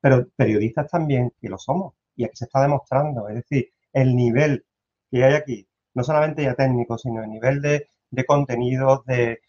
pero 0.01 0.29
periodistas 0.37 0.89
también, 0.91 1.33
que 1.41 1.49
lo 1.49 1.59
somos 1.59 1.95
y 2.17 2.25
aquí 2.25 2.37
se 2.37 2.45
está 2.47 2.63
demostrando. 2.63 3.29
Es 3.29 3.37
decir, 3.37 3.71
el 3.93 4.17
nivel 4.17 4.65
que 5.11 5.25
hay 5.25 5.35
aquí, 5.35 5.69
no 5.95 6.05
solamente 6.05 6.43
ya 6.43 6.55
técnico, 6.55 6.99
sino 6.99 7.23
el 7.23 7.31
nivel 7.31 7.61
de, 7.63 7.89
de 8.11 8.25
contenidos, 8.25 9.05
de, 9.07 9.41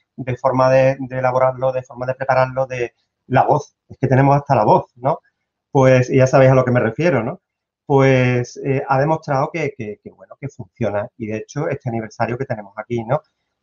forma 0.42 0.70
de, 0.72 0.98
elaborarlo, 1.12 1.72
de 1.72 1.84
forma 1.84 2.06
de 2.06 2.16
prepararlo, 2.16 2.66
de 2.66 2.94
la 3.28 3.44
voz. 3.44 3.76
Es 3.90 3.98
que 3.98 4.08
tenemos 4.08 4.36
hasta 4.36 4.56
la 4.56 4.66
voz, 4.66 4.86
¿no? 4.96 5.20
Pues 5.74 6.08
ya 6.10 6.28
sabéis 6.28 6.52
a 6.52 6.56
lo 6.56 6.66
que 6.66 6.72
me 6.72 6.80
refiero, 6.80 7.24
¿no? 7.24 7.42
Pues 7.88 8.58
eh, 8.64 8.84
ha 8.88 9.00
demostrado 9.00 9.50
que, 9.52 9.76
bueno, 10.16 10.36
que 10.40 10.48
funciona. 10.50 11.10
Y 11.18 11.28
de 11.28 11.38
hecho, 11.38 11.68
este 11.68 11.90
aniversario 11.90 12.38
que 12.38 12.46
tenemos 12.46 12.74
aquí, 12.78 13.04
¿no? 13.04 13.22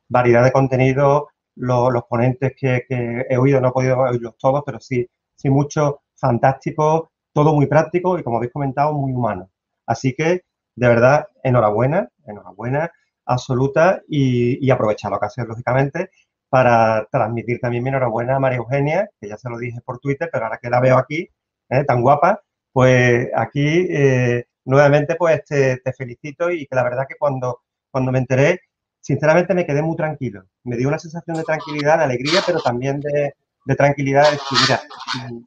Variedad 0.09 0.43
de 0.45 0.51
contenidos, 0.53 1.25
los 1.55 2.05
ponentes 2.09 2.55
que, 2.57 2.85
que, 2.89 3.27
he 3.31 3.37
oído, 3.39 3.61
no 3.61 3.69
he 3.69 3.73
podido 3.73 3.99
oírlos 4.01 4.37
todos, 4.39 4.65
pero 4.67 4.81
sí, 4.81 5.09
sí 5.37 5.51
muchos 5.51 5.97
fantásticos, 6.17 7.11
todo 7.33 7.55
muy 7.55 7.67
práctico 7.67 8.19
y, 8.19 8.25
como 8.25 8.39
habéis 8.39 8.53
comentado, 8.53 8.93
muy 8.93 9.13
humano. 9.13 9.51
Así 9.87 10.13
que, 10.15 10.43
de 10.77 10.89
verdad, 10.89 11.29
enhorabuena, 11.45 12.09
enhorabuena 12.27 12.91
absoluta 13.25 14.03
y, 14.09 14.65
y 14.67 14.71
aprovechar 14.73 15.13
la 15.13 15.19
ocasión, 15.19 15.47
lógicamente, 15.49 16.11
para 16.49 17.07
transmitir 17.13 17.61
también 17.61 17.85
mi 17.85 17.91
enhorabuena 17.91 18.37
a 18.37 18.41
María 18.41 18.59
Eugenia, 18.59 19.09
que 19.21 19.29
ya 19.29 19.37
se 19.39 19.49
lo 19.49 19.59
dije 19.59 19.81
por 19.85 20.01
Twitter, 20.01 20.29
pero 20.33 20.47
ahora 20.47 20.59
que 20.61 20.71
la 20.71 20.81
veo 20.81 20.99
aquí, 20.99 21.29
¿eh? 21.71 21.85
tan 21.85 22.03
guapa, 22.03 22.43
pues 22.73 23.29
aquí 23.35 23.87
eh, 23.89 24.45
nuevamente 24.65 25.17
pues 25.17 25.45
te, 25.45 25.81
felicito 25.97 26.51
y 26.51 26.67
que 26.67 26.77
la 26.77 26.85
verdad 26.85 27.07
que 27.09 27.17
cuando, 27.19 27.63
cuando 27.91 28.13
me 28.13 28.19
enteré, 28.19 28.61
sinceramente 29.01 29.55
me 29.55 29.67
quedé 29.67 29.83
muy 29.83 29.97
tranquilo. 29.97 30.45
Me 30.65 30.77
dio 30.77 30.89
una 30.89 30.99
sensación 30.99 31.37
de 31.37 31.45
tranquilidad, 31.45 31.99
de 31.99 32.05
alegría, 32.05 32.43
pero 32.47 32.61
también 32.61 33.01
de, 33.01 33.35
de 33.65 33.75
tranquilidad, 33.75 34.25
de 34.25 34.33
decir, 34.33 34.59
mira, 34.63 34.83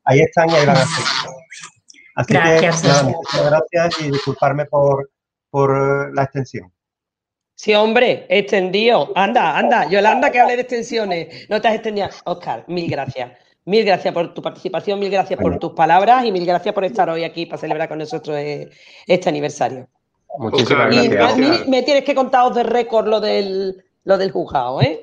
ahí 0.03 0.21
están 0.21 0.49
y 0.49 0.53
ahí 0.53 0.65
van 0.65 0.77
a 0.77 0.85
seguir. 0.85 1.33
Así 2.15 2.33
gracias. 2.33 2.81
que, 2.81 2.87
nada, 2.87 3.03
muchas 3.03 3.45
gracias 3.45 4.01
y 4.01 4.11
disculparme 4.11 4.65
por, 4.65 5.09
por 5.49 6.13
la 6.15 6.23
extensión. 6.23 6.71
Sí, 7.55 7.73
hombre, 7.73 8.25
extendido. 8.29 9.11
Anda, 9.15 9.57
anda, 9.57 9.87
Yolanda, 9.87 10.31
que 10.31 10.39
hable 10.39 10.55
de 10.55 10.63
extensiones. 10.63 11.49
No 11.49 11.61
te 11.61 11.67
has 11.67 11.75
extendido. 11.75 12.09
Oscar, 12.25 12.65
mil 12.67 12.89
gracias. 12.89 13.31
Mil 13.65 13.85
gracias 13.85 14.13
por 14.13 14.33
tu 14.33 14.41
participación, 14.41 14.99
mil 14.99 15.09
gracias 15.09 15.39
por 15.39 15.57
tus 15.57 15.71
palabras 15.71 16.25
y 16.25 16.31
mil 16.31 16.45
gracias 16.45 16.73
por 16.73 16.83
estar 16.83 17.09
hoy 17.09 17.23
aquí 17.23 17.45
para 17.45 17.57
celebrar 17.57 17.87
con 17.87 17.97
nosotros 17.97 18.37
eh, 18.37 18.69
este 19.07 19.29
aniversario. 19.29 19.87
Muchísimas 20.37 20.89
gracias. 20.89 21.65
Y 21.65 21.69
me 21.69 21.83
tienes 21.83 22.03
que 22.03 22.15
contaros 22.15 22.55
de 22.55 22.63
récord 22.63 23.07
lo 23.07 23.21
del, 23.21 23.83
lo 24.03 24.17
del 24.17 24.31
juzgado, 24.31 24.81
¿eh? 24.81 25.01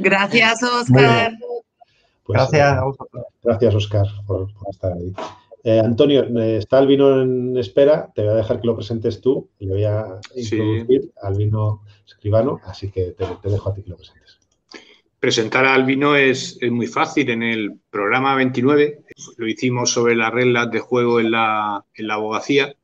Gracias, 0.00 0.62
Oscar. 0.62 1.32
Pues, 2.24 2.38
gracias 2.38 2.78
a 2.78 2.84
vosotros. 2.84 3.24
Gracias, 3.42 3.74
Oscar, 3.74 4.06
por, 4.26 4.48
estar 4.70 4.92
ahí. 4.92 5.12
Eh, 5.64 5.80
Antonio, 5.80 6.24
eh, 6.40 6.58
está 6.58 6.78
Albino 6.78 7.22
en 7.22 7.56
espera. 7.56 8.10
Te 8.14 8.22
voy 8.22 8.32
a 8.32 8.36
dejar 8.36 8.60
que 8.60 8.66
lo 8.66 8.76
presentes 8.76 9.20
tú 9.20 9.48
y 9.58 9.66
le 9.66 9.72
voy 9.72 9.84
a 9.84 10.20
introducir 10.34 11.12
al 11.22 11.34
Albino 11.34 11.82
Escribano, 12.06 12.60
así 12.64 12.90
que 12.90 13.12
te, 13.12 13.26
dejo 13.48 13.70
a 13.70 13.74
ti 13.74 13.82
que 13.82 13.90
lo 13.90 13.96
presentes. 13.96 14.38
Presentar 15.22 15.64
a 15.66 15.74
Albino 15.74 16.16
es, 16.16 16.58
muy 16.68 16.88
fácil. 16.88 17.30
En 17.30 17.44
el 17.44 17.78
programa 17.90 18.34
29 18.34 19.04
lo 19.36 19.46
hicimos 19.46 19.92
sobre 19.92 20.16
las 20.16 20.32
reglas 20.32 20.68
de 20.72 20.80
juego 20.80 21.20
en 21.20 21.30
la, 21.30 21.84
abogacía. 22.10 22.74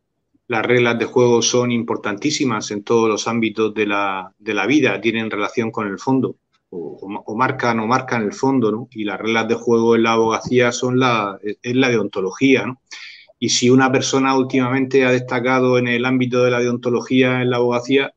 Las 0.46 0.64
reglas 0.64 1.00
de 1.00 1.06
juego 1.06 1.42
son 1.42 1.72
importantísimas 1.72 2.70
en 2.70 2.84
todos 2.84 3.08
los 3.08 3.26
ámbitos 3.26 3.74
de 3.74 3.86
la, 3.86 4.32
de 4.38 4.54
la 4.54 4.66
vida, 4.66 5.00
tienen 5.00 5.32
relación 5.32 5.72
con 5.72 5.88
el 5.88 5.98
fondo 5.98 6.36
o, 6.70 7.34
marcan 7.34 7.80
o 7.80 7.88
marcan 7.88 8.22
el 8.22 8.32
fondo, 8.32 8.70
¿no? 8.70 8.88
Y 8.92 9.02
las 9.02 9.18
reglas 9.18 9.48
de 9.48 9.56
juego 9.56 9.96
en 9.96 10.04
la 10.04 10.12
abogacía 10.12 10.70
son 10.70 11.00
la, 11.00 11.40
es 11.42 11.74
la 11.74 11.88
deontología, 11.88 12.66
¿no? 12.66 12.80
Y 13.40 13.48
si 13.48 13.68
una 13.68 13.90
persona 13.90 14.38
últimamente 14.38 15.04
ha 15.04 15.10
destacado 15.10 15.76
en 15.76 15.88
el 15.88 16.04
ámbito 16.04 16.44
de 16.44 16.52
la 16.52 16.60
deontología 16.60 17.42
en 17.42 17.50
la 17.50 17.56
abogacía, 17.56 18.14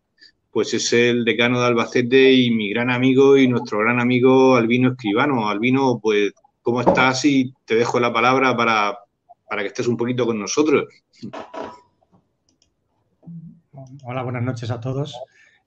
pues 0.51 0.73
es 0.73 0.91
el 0.93 1.23
decano 1.23 1.59
de 1.59 1.67
Albacete 1.67 2.31
y 2.33 2.51
mi 2.51 2.69
gran 2.69 2.89
amigo 2.89 3.37
y 3.37 3.47
nuestro 3.47 3.79
gran 3.79 3.99
amigo 3.99 4.55
Albino 4.55 4.91
Escribano. 4.91 5.47
Albino, 5.49 5.99
pues, 6.01 6.33
¿cómo 6.61 6.81
estás? 6.81 7.23
Y 7.25 7.53
te 7.65 7.75
dejo 7.75 7.99
la 7.99 8.11
palabra 8.11 8.55
para, 8.55 8.97
para 9.47 9.61
que 9.61 9.69
estés 9.69 9.87
un 9.87 9.97
poquito 9.97 10.25
con 10.25 10.39
nosotros. 10.39 10.85
Hola, 14.03 14.23
buenas 14.23 14.43
noches 14.43 14.69
a 14.71 14.79
todos. 14.81 15.17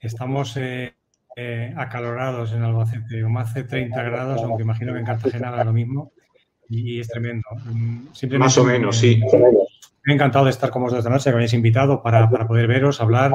Estamos 0.01 0.57
eh, 0.59 0.95
eh, 1.37 1.73
acalorados 1.77 2.53
en 2.53 2.63
Albacete, 2.63 3.23
como 3.23 3.41
hace 3.41 3.65
30 3.65 4.03
grados, 4.03 4.43
aunque 4.43 4.63
imagino 4.63 4.93
que 4.93 4.99
en 4.99 5.07
Cartagena 5.07 5.49
era 5.49 5.65
lo 5.65 5.73
mismo, 5.73 6.13
y, 6.69 7.01
es 7.01 7.09
tremendo. 7.09 7.45
Mm, 7.65 8.39
Más 8.39 8.59
o 8.59 8.65
menos, 8.65 8.97
sí. 8.97 9.21
Me 10.05 10.13
ha 10.13 10.17
encantado 10.17 10.45
de 10.45 10.51
estar 10.51 10.71
con 10.71 10.83
vosotros 10.83 11.05
esta 11.05 11.11
noche, 11.11 11.25
que 11.25 11.31
me 11.31 11.37
habéis 11.37 11.55
invitado 11.55 12.03
para, 12.03 12.29
poder 12.47 12.67
veros, 12.67 13.01
hablar, 13.01 13.33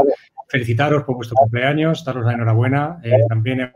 felicitaros 0.48 1.04
por 1.04 1.16
vuestro 1.16 1.36
cumpleaños, 1.36 2.06
daros 2.06 2.26
la 2.26 2.34
enhorabuena. 2.34 3.00
Eh, 3.04 3.12
también 3.28 3.72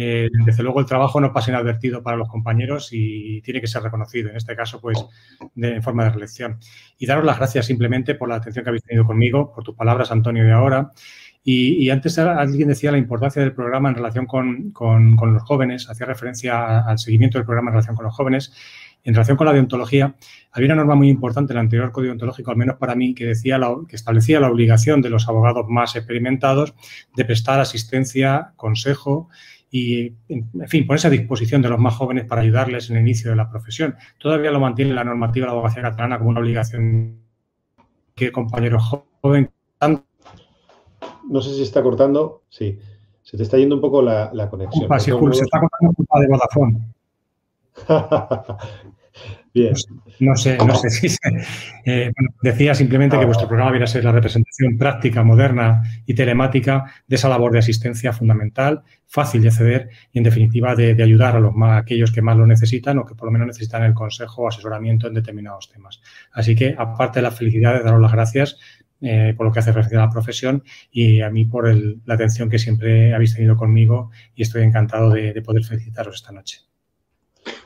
eh, 0.00 0.28
desde 0.44 0.62
luego 0.62 0.78
el 0.78 0.86
trabajo 0.86 1.20
no 1.20 1.32
pasa 1.32 1.50
inadvertido 1.50 2.04
para 2.04 2.16
los 2.16 2.28
compañeros 2.28 2.90
y 2.92 3.42
tiene 3.42 3.60
que 3.60 3.66
ser 3.66 3.82
reconocido, 3.82 4.30
en 4.30 4.36
este 4.36 4.54
caso, 4.54 4.80
pues, 4.80 5.04
de, 5.56 5.74
en 5.74 5.82
forma 5.82 6.04
de 6.04 6.10
reelección. 6.10 6.60
Y 6.98 7.06
daros 7.06 7.24
las 7.24 7.36
gracias 7.36 7.66
simplemente 7.66 8.14
por 8.14 8.28
la 8.28 8.36
atención 8.36 8.64
que 8.64 8.68
habéis 8.70 8.84
tenido 8.84 9.04
conmigo, 9.04 9.52
por 9.52 9.64
tus 9.64 9.74
palabras, 9.74 10.12
Antonio, 10.12 10.44
de 10.44 10.52
ahora. 10.52 10.92
Y, 11.50 11.88
antes 11.88 12.18
alguien 12.18 12.68
decía 12.68 12.92
la 12.92 12.98
importancia 12.98 13.40
del 13.40 13.54
programa 13.54 13.88
en 13.88 13.94
relación 13.94 14.26
con, 14.26 14.74
los 14.78 15.42
jóvenes, 15.44 15.88
hacía 15.88 16.04
referencia 16.04 16.80
al 16.80 16.98
seguimiento 16.98 17.38
del 17.38 17.46
programa 17.46 17.70
en 17.70 17.72
relación 17.72 17.96
con 17.96 18.04
los 18.04 18.14
jóvenes. 18.14 18.52
En 19.02 19.14
relación 19.14 19.38
con 19.38 19.46
la 19.46 19.54
deontología, 19.54 20.14
había 20.52 20.66
una 20.66 20.74
norma 20.74 20.94
muy 20.94 21.08
importante 21.08 21.54
en 21.54 21.56
el 21.56 21.62
anterior 21.62 21.90
código 21.90 22.10
deontológico, 22.10 22.50
al 22.50 22.58
menos 22.58 22.76
para 22.76 22.94
mí, 22.94 23.14
que, 23.14 23.24
decía 23.24 23.58
que 23.88 23.96
establecía 23.96 24.40
la 24.40 24.50
obligación 24.50 25.00
de 25.00 25.08
los 25.08 25.26
abogados 25.26 25.64
más 25.70 25.96
experimentados 25.96 26.74
de 27.16 27.24
prestar 27.24 27.60
asistencia, 27.60 28.52
consejo 28.56 29.30
y, 29.70 30.16
en 30.28 30.68
fin, 30.68 30.86
ponerse 30.86 31.06
a 31.06 31.10
disposición 31.10 31.62
de 31.62 31.70
los 31.70 31.78
más 31.78 31.94
jóvenes 31.94 32.26
para 32.26 32.42
ayudarles 32.42 32.90
en 32.90 32.96
el 32.96 33.02
inicio 33.04 33.30
de 33.30 33.36
la 33.36 33.48
profesión. 33.48 33.96
Todavía 34.18 34.50
lo 34.50 34.60
mantiene 34.60 34.92
la 34.92 35.02
normativa 35.02 35.46
de 35.46 35.52
la 35.52 35.52
abogacía 35.52 35.80
catalana 35.80 36.18
como 36.18 36.28
una 36.28 36.40
obligación 36.40 37.22
que 38.14 38.32
compañeros 38.32 38.82
jóvenes 39.22 39.48
no 41.28 41.40
sé 41.40 41.54
si 41.54 41.62
está 41.62 41.82
cortando. 41.82 42.42
Sí. 42.48 42.78
Se 43.22 43.36
te 43.36 43.42
está 43.42 43.58
yendo 43.58 43.74
un 43.74 43.80
poco 43.80 44.00
la, 44.00 44.30
conexión. 44.50 44.88
se 45.00 45.10
está 45.44 45.60
cortando 45.60 45.92
culpa 45.94 46.20
de 46.20 46.26
Vodafone. 46.28 46.78
Bien. 49.54 49.74
No 50.20 50.36
sé, 50.36 50.58
no 50.58 50.74
sé 50.74 50.90
si 50.90 51.16
eh, 51.84 52.12
decía 52.42 52.74
simplemente 52.74 53.18
que 53.18 53.24
vuestro 53.24 53.48
programa 53.48 53.70
viene 53.70 53.84
a 53.84 53.88
ser 53.88 54.04
la 54.04 54.12
representación 54.12 54.76
práctica, 54.76 55.22
moderna 55.22 55.82
y 56.06 56.14
telemática 56.14 56.92
de 57.06 57.16
esa 57.16 57.28
labor 57.28 57.52
de 57.52 57.60
asistencia 57.60 58.12
fundamental, 58.12 58.82
fácil 59.06 59.42
de 59.42 59.48
acceder 59.48 59.88
y, 60.12 60.18
en 60.18 60.24
definitiva, 60.24 60.74
de, 60.74 61.02
ayudar 61.02 61.36
a 61.36 61.40
los 61.40 61.54
más, 61.54 61.82
aquellos 61.82 62.12
que 62.12 62.22
más 62.22 62.36
lo 62.36 62.46
necesitan 62.46 62.98
o 62.98 63.06
que 63.06 63.14
por 63.14 63.26
lo 63.26 63.32
menos 63.32 63.46
necesitan 63.46 63.82
el 63.84 63.94
consejo 63.94 64.42
o 64.42 64.48
asesoramiento 64.48 65.06
en 65.06 65.14
determinados 65.14 65.70
temas. 65.70 66.00
Así 66.32 66.54
que, 66.54 66.74
aparte 66.76 67.18
de 67.18 67.22
la 67.22 67.30
felicidad 67.30 67.74
de 67.74 67.82
daros 67.82 68.00
las 68.00 68.12
gracias 68.12 68.58
eh, 69.00 69.32
por 69.36 69.46
lo 69.46 69.52
que 69.52 69.60
hace 69.60 69.70
referencia 69.70 70.02
a 70.02 70.06
la 70.06 70.12
profesión 70.12 70.64
y 70.90 71.20
a 71.20 71.30
mí 71.30 71.44
por 71.44 71.72
la 71.72 72.14
atención 72.14 72.50
que 72.50 72.58
siempre 72.58 73.14
habéis 73.14 73.34
tenido 73.34 73.56
conmigo 73.56 74.10
y 74.34 74.42
estoy 74.42 74.62
encantado 74.62 75.10
de, 75.10 75.40
poder 75.42 75.64
felicitaros 75.64 76.16
esta 76.16 76.32
noche. 76.32 76.62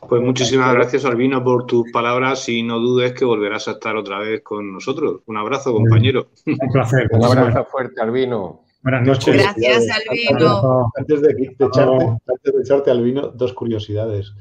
Pues 0.08 0.20
muchísimas 0.22 0.74
gracias, 0.74 1.04
Albino, 1.04 1.42
por 1.42 1.66
tus 1.66 1.90
palabras 1.90 2.48
y 2.48 2.62
no 2.62 2.78
dudes 2.78 3.14
que 3.14 3.24
volverás 3.24 3.66
a 3.68 3.72
estar 3.72 3.96
otra 3.96 4.18
vez 4.18 4.42
con 4.42 4.72
nosotros. 4.72 5.22
Un 5.26 5.38
abrazo, 5.38 5.72
compañero. 5.72 6.28
Un 6.46 6.70
placer. 6.70 7.08
Un 7.10 7.24
abrazo 7.24 7.64
fuerte, 7.64 8.00
Albino. 8.00 8.64
Buenas 8.82 9.06
noches. 9.06 9.34
Gracias, 9.34 9.86
Albino. 9.90 10.92
Antes 10.96 11.22
de, 11.22 11.30
echarte, 11.30 12.04
antes 12.04 12.54
de 12.54 12.60
echarte, 12.62 12.90
Albino, 12.90 13.28
dos 13.28 13.54
curiosidades. 13.54 14.32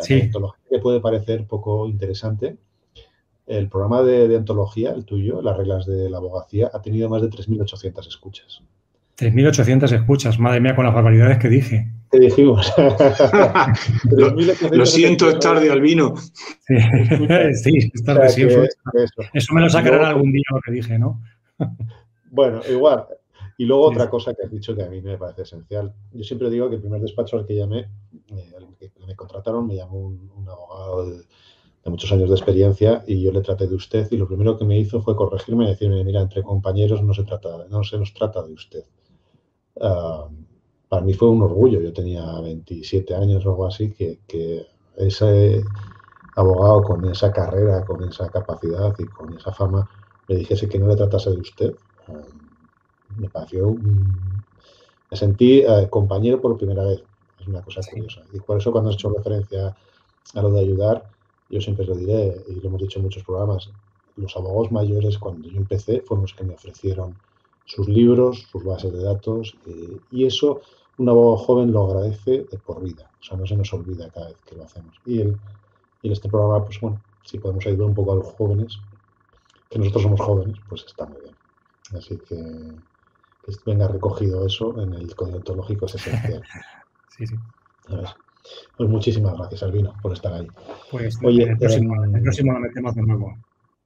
Sí. 0.00 0.30
que 0.70 0.78
puede 0.78 1.00
parecer 1.00 1.46
poco 1.46 1.88
interesante 1.88 2.58
el 3.46 3.68
programa 3.68 4.02
de, 4.02 4.28
deontología, 4.28 4.90
el 4.92 5.04
tuyo, 5.04 5.40
las 5.40 5.56
reglas 5.56 5.86
de 5.86 6.10
la 6.10 6.18
abogacía, 6.18 6.70
ha 6.72 6.82
tenido 6.82 7.08
más 7.08 7.22
de 7.22 7.30
3.800 7.30 8.08
escuchas. 8.08 8.62
3.800 9.16 9.92
escuchas, 9.92 10.38
madre 10.38 10.60
mía, 10.60 10.74
con 10.74 10.84
las 10.84 10.94
barbaridades 10.94 11.38
que 11.38 11.48
dije. 11.48 11.90
¿Qué 12.10 12.18
dijimos? 12.18 12.70
lo, 14.70 14.86
siento, 14.86 15.30
es 15.30 15.38
tarde, 15.38 15.70
Albino. 15.70 16.14
Sí, 16.16 16.74
sí 17.54 17.90
es 17.94 18.04
tarde, 18.04 18.28
sí. 18.28 18.42
Eso. 19.32 19.54
me 19.54 19.62
lo 19.62 19.70
sacarán 19.70 20.04
algún 20.04 20.32
día 20.32 20.42
lo 20.52 20.60
que 20.60 20.72
dije, 20.72 20.98
¿no? 20.98 21.22
bueno, 22.30 22.60
igual. 22.68 23.06
Y 23.58 23.64
luego 23.64 23.84
otra 23.84 24.10
cosa 24.10 24.34
que 24.34 24.42
has 24.44 24.50
dicho 24.50 24.76
que 24.76 24.82
a 24.82 24.90
mí 24.90 25.00
me 25.00 25.16
parece 25.16 25.42
esencial. 25.42 25.94
Yo 26.12 26.22
siempre 26.22 26.50
digo 26.50 26.68
que 26.68 26.76
el 26.76 26.82
primer 26.82 27.00
despacho 27.00 27.38
al 27.38 27.46
que 27.46 27.56
llamé, 27.56 27.88
eh, 28.28 28.52
que 28.78 29.06
me 29.06 29.16
contrataron, 29.16 29.66
me 29.66 29.76
llamó 29.76 29.98
un, 29.98 30.30
un 30.36 30.46
abogado 30.46 31.10
de, 31.10 31.24
de 31.86 31.90
muchos 31.90 32.10
años 32.10 32.28
de 32.28 32.34
experiencia 32.34 33.04
y 33.06 33.22
yo 33.22 33.30
le 33.30 33.42
traté 33.42 33.68
de 33.68 33.76
usted 33.76 34.08
y 34.10 34.16
lo 34.16 34.26
primero 34.26 34.58
que 34.58 34.64
me 34.64 34.76
hizo 34.76 35.00
fue 35.00 35.14
corregirme 35.14 35.66
y 35.66 35.68
decirme, 35.68 36.02
mira, 36.02 36.20
entre 36.20 36.42
compañeros 36.42 37.00
no 37.00 37.14
se 37.14 37.22
trata, 37.22 37.64
no 37.70 37.84
se 37.84 37.96
nos 37.96 38.12
trata 38.12 38.42
de 38.42 38.52
usted. 38.52 38.84
Ah, 39.80 40.26
para 40.88 41.02
mí 41.02 41.14
fue 41.14 41.28
un 41.28 41.42
orgullo, 41.42 41.80
yo 41.80 41.92
tenía 41.92 42.40
27 42.40 43.14
años 43.14 43.46
o 43.46 43.50
algo 43.50 43.66
así, 43.66 43.92
que, 43.92 44.66
ese 44.96 45.62
abogado 46.34 46.82
con 46.82 47.04
esa 47.04 47.32
carrera, 47.32 47.84
con 47.84 48.02
esa 48.02 48.30
capacidad 48.30 48.92
y 48.98 49.04
con 49.04 49.34
esa 49.34 49.52
fama 49.52 49.88
me 50.26 50.36
dijese 50.36 50.68
que 50.68 50.78
no 50.80 50.88
le 50.88 50.96
tratase 50.96 51.30
de 51.30 51.38
usted. 51.38 51.76
Ah, 52.08 52.24
me 53.16 53.28
pareció, 53.28 53.76
me 55.10 55.16
sentí 55.16 55.60
eh, 55.60 55.86
compañero 55.88 56.40
por 56.40 56.56
primera 56.56 56.82
vez, 56.82 57.04
es 57.38 57.46
una 57.46 57.62
cosa 57.62 57.80
curiosa. 57.88 58.22
Y 58.32 58.40
por 58.40 58.58
eso 58.58 58.72
cuando 58.72 58.90
has 58.90 58.96
hecho 58.96 59.10
referencia 59.10 59.76
a 60.34 60.42
lo 60.42 60.50
de 60.50 60.60
ayudar, 60.60 61.15
yo 61.48 61.60
siempre 61.60 61.86
lo 61.86 61.94
diré 61.94 62.44
y 62.48 62.54
lo 62.54 62.68
hemos 62.68 62.82
dicho 62.82 62.98
en 62.98 63.04
muchos 63.04 63.24
programas, 63.24 63.70
los 64.16 64.36
abogados 64.36 64.72
mayores 64.72 65.18
cuando 65.18 65.48
yo 65.48 65.58
empecé 65.58 66.00
fueron 66.00 66.22
los 66.22 66.34
que 66.34 66.44
me 66.44 66.54
ofrecieron 66.54 67.16
sus 67.64 67.88
libros, 67.88 68.46
sus 68.50 68.64
bases 68.64 68.92
de 68.92 69.02
datos 69.02 69.56
eh, 69.66 69.98
y 70.10 70.24
eso 70.24 70.60
un 70.98 71.08
abogado 71.08 71.36
joven 71.36 71.72
lo 71.72 71.86
agradece 71.86 72.44
de 72.44 72.58
por 72.58 72.82
vida, 72.82 73.10
o 73.20 73.22
sea, 73.22 73.36
no 73.36 73.46
se 73.46 73.56
nos 73.56 73.72
olvida 73.74 74.08
cada 74.10 74.28
vez 74.28 74.38
que 74.46 74.56
lo 74.56 74.64
hacemos. 74.64 74.98
Y, 75.04 75.20
el, 75.20 75.36
y 76.02 76.06
en 76.06 76.12
este 76.12 76.28
programa, 76.28 76.64
pues 76.64 76.80
bueno, 76.80 77.02
si 77.22 77.38
podemos 77.38 77.66
ayudar 77.66 77.88
un 77.88 77.94
poco 77.94 78.12
a 78.12 78.16
los 78.16 78.26
jóvenes, 78.34 78.78
que 79.68 79.78
nosotros 79.78 80.04
somos 80.04 80.20
jóvenes, 80.20 80.56
pues 80.68 80.84
está 80.86 81.04
muy 81.04 81.20
bien. 81.20 81.36
Así 81.92 82.16
que 82.16 82.76
que 83.46 83.52
venga 83.64 83.88
recogido 83.88 84.44
eso 84.44 84.80
en 84.80 84.94
el 84.94 85.14
código 85.14 85.38
ontológico 85.38 85.86
es 85.86 85.94
esencial. 85.94 86.42
sí, 87.16 87.26
sí. 87.26 87.36
Pues 88.76 88.88
muchísimas 88.88 89.36
gracias, 89.36 89.62
Albino, 89.62 89.94
por 90.02 90.12
estar 90.12 90.32
ahí. 90.32 90.46
Pues 90.90 91.18
Oye, 91.24 91.44
el 91.44 91.58
próximo, 91.58 92.04
el 92.04 92.22
próximo 92.22 92.52
lo 92.52 92.60
metemos 92.60 92.94
de 92.94 93.02
nuevo. 93.02 93.34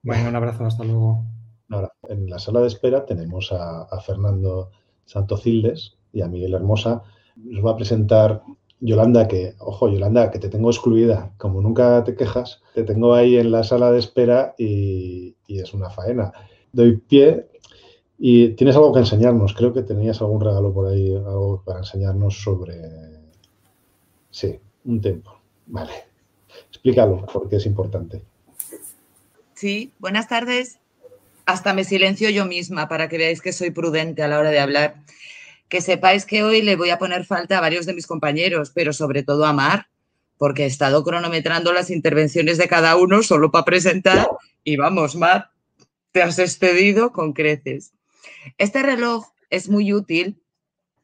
Bueno, 0.03 0.29
un 0.29 0.37
abrazo, 0.37 0.65
hasta 0.65 0.85
luego. 0.85 1.25
Ahora, 1.69 1.93
en 2.09 2.29
la 2.29 2.39
sala 2.39 2.61
de 2.61 2.67
espera 2.67 3.05
tenemos 3.05 3.53
a, 3.53 3.87
Fernando 4.01 4.71
Santocildes 5.05 5.99
y 6.13 6.23
a 6.23 6.29
Miguel 6.29 6.55
Hermosa. 6.55 7.03
Nos 7.37 7.65
va 7.65 7.73
a 7.73 7.77
presentar 7.77 8.43
Yolanda, 8.81 9.29
que, 9.29 9.55
ojo, 9.59 9.89
Yolanda, 9.89 10.31
que 10.31 10.39
te 10.39 10.49
tengo 10.49 10.71
excluida. 10.71 11.33
Como 11.37 11.61
nunca 11.61 12.03
te 12.03 12.17
quejas, 12.17 12.63
te 12.75 12.83
tengo 12.83 13.15
ahí 13.15 13.37
en 13.37 13.53
la 13.53 13.63
sala 13.63 13.93
de 13.93 13.99
espera 13.99 14.55
y, 14.59 15.37
y 15.47 15.61
es 15.61 15.73
una 15.75 15.91
faena. 15.91 16.33
Doy 16.73 16.97
pie 16.97 17.49
y 18.19 18.51
tienes 18.51 18.75
algo 18.77 18.93
que 18.93 19.01
enseñarnos. 19.01 19.55
Creo 19.55 19.73
que 19.73 19.83
tenías 19.83 20.21
algún 20.21 20.41
regalo 20.41 20.73
por 20.73 20.89
ahí, 20.89 21.15
algo 21.15 21.63
para 21.65 21.81
enseñarnos 21.81 22.43
sobre 22.43 23.20
Sí, 24.31 24.59
un 24.85 25.01
tiempo. 25.01 25.41
Vale. 25.67 25.93
Explícalo, 26.69 27.27
porque 27.33 27.57
es 27.57 27.67
importante. 27.67 28.23
Sí, 29.55 29.93
buenas 29.99 30.29
tardes. 30.29 30.79
Hasta 31.47 31.75
me 31.75 31.85
silencio 31.85 32.31
yo 32.31 32.47
misma 32.47 32.89
para 32.89 33.09
que 33.09 33.19
veáis 33.19 33.41
que 33.41 33.53
soy 33.53 33.71
prudente 33.71 34.23
a 34.23 34.29
la 34.29 34.39
hora 34.39 34.51
de 34.51 34.61
hablar. 34.61 35.03
Que 35.69 35.81
sepáis 35.81 36.25
que 36.25 36.43
hoy 36.43 36.63
le 36.63 36.77
voy 36.77 36.91
a 36.91 36.99
poner 36.99 37.25
falta 37.25 37.59
a 37.59 37.61
varios 37.61 37.87
de 37.87 37.95
mis 37.95 38.07
compañeros, 38.07 38.71
pero 38.75 38.93
sobre 38.93 39.23
todo 39.23 39.45
a 39.45 39.53
Mar, 39.53 39.89
porque 40.39 40.65
he 40.65 40.67
estado 40.67 41.05
cronometrando 41.05 41.73
las 41.73 41.91
intervenciones 41.91 42.59
de 42.59 42.69
cada 42.69 42.97
uno 42.97 43.23
solo 43.23 43.51
para 43.51 43.65
presentar. 43.65 44.29
Y 44.65 44.77
vamos, 44.77 45.17
Mar, 45.17 45.51
te 46.13 46.23
has 46.23 46.39
excedido 46.39 47.13
con 47.13 47.33
creces. 47.33 47.93
Este 48.59 48.83
reloj 48.83 49.27
es 49.51 49.69
muy 49.69 49.93
útil 49.93 50.41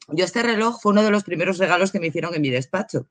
yo 0.08 0.24
este 0.24 0.42
reloj 0.42 0.80
fue 0.80 0.92
uno 0.92 1.02
de 1.02 1.10
los 1.10 1.24
primeros 1.24 1.58
regalos 1.58 1.90
que 1.90 2.00
me 2.00 2.08
hicieron 2.08 2.34
en 2.34 2.42
mi 2.42 2.50
despacho. 2.50 3.08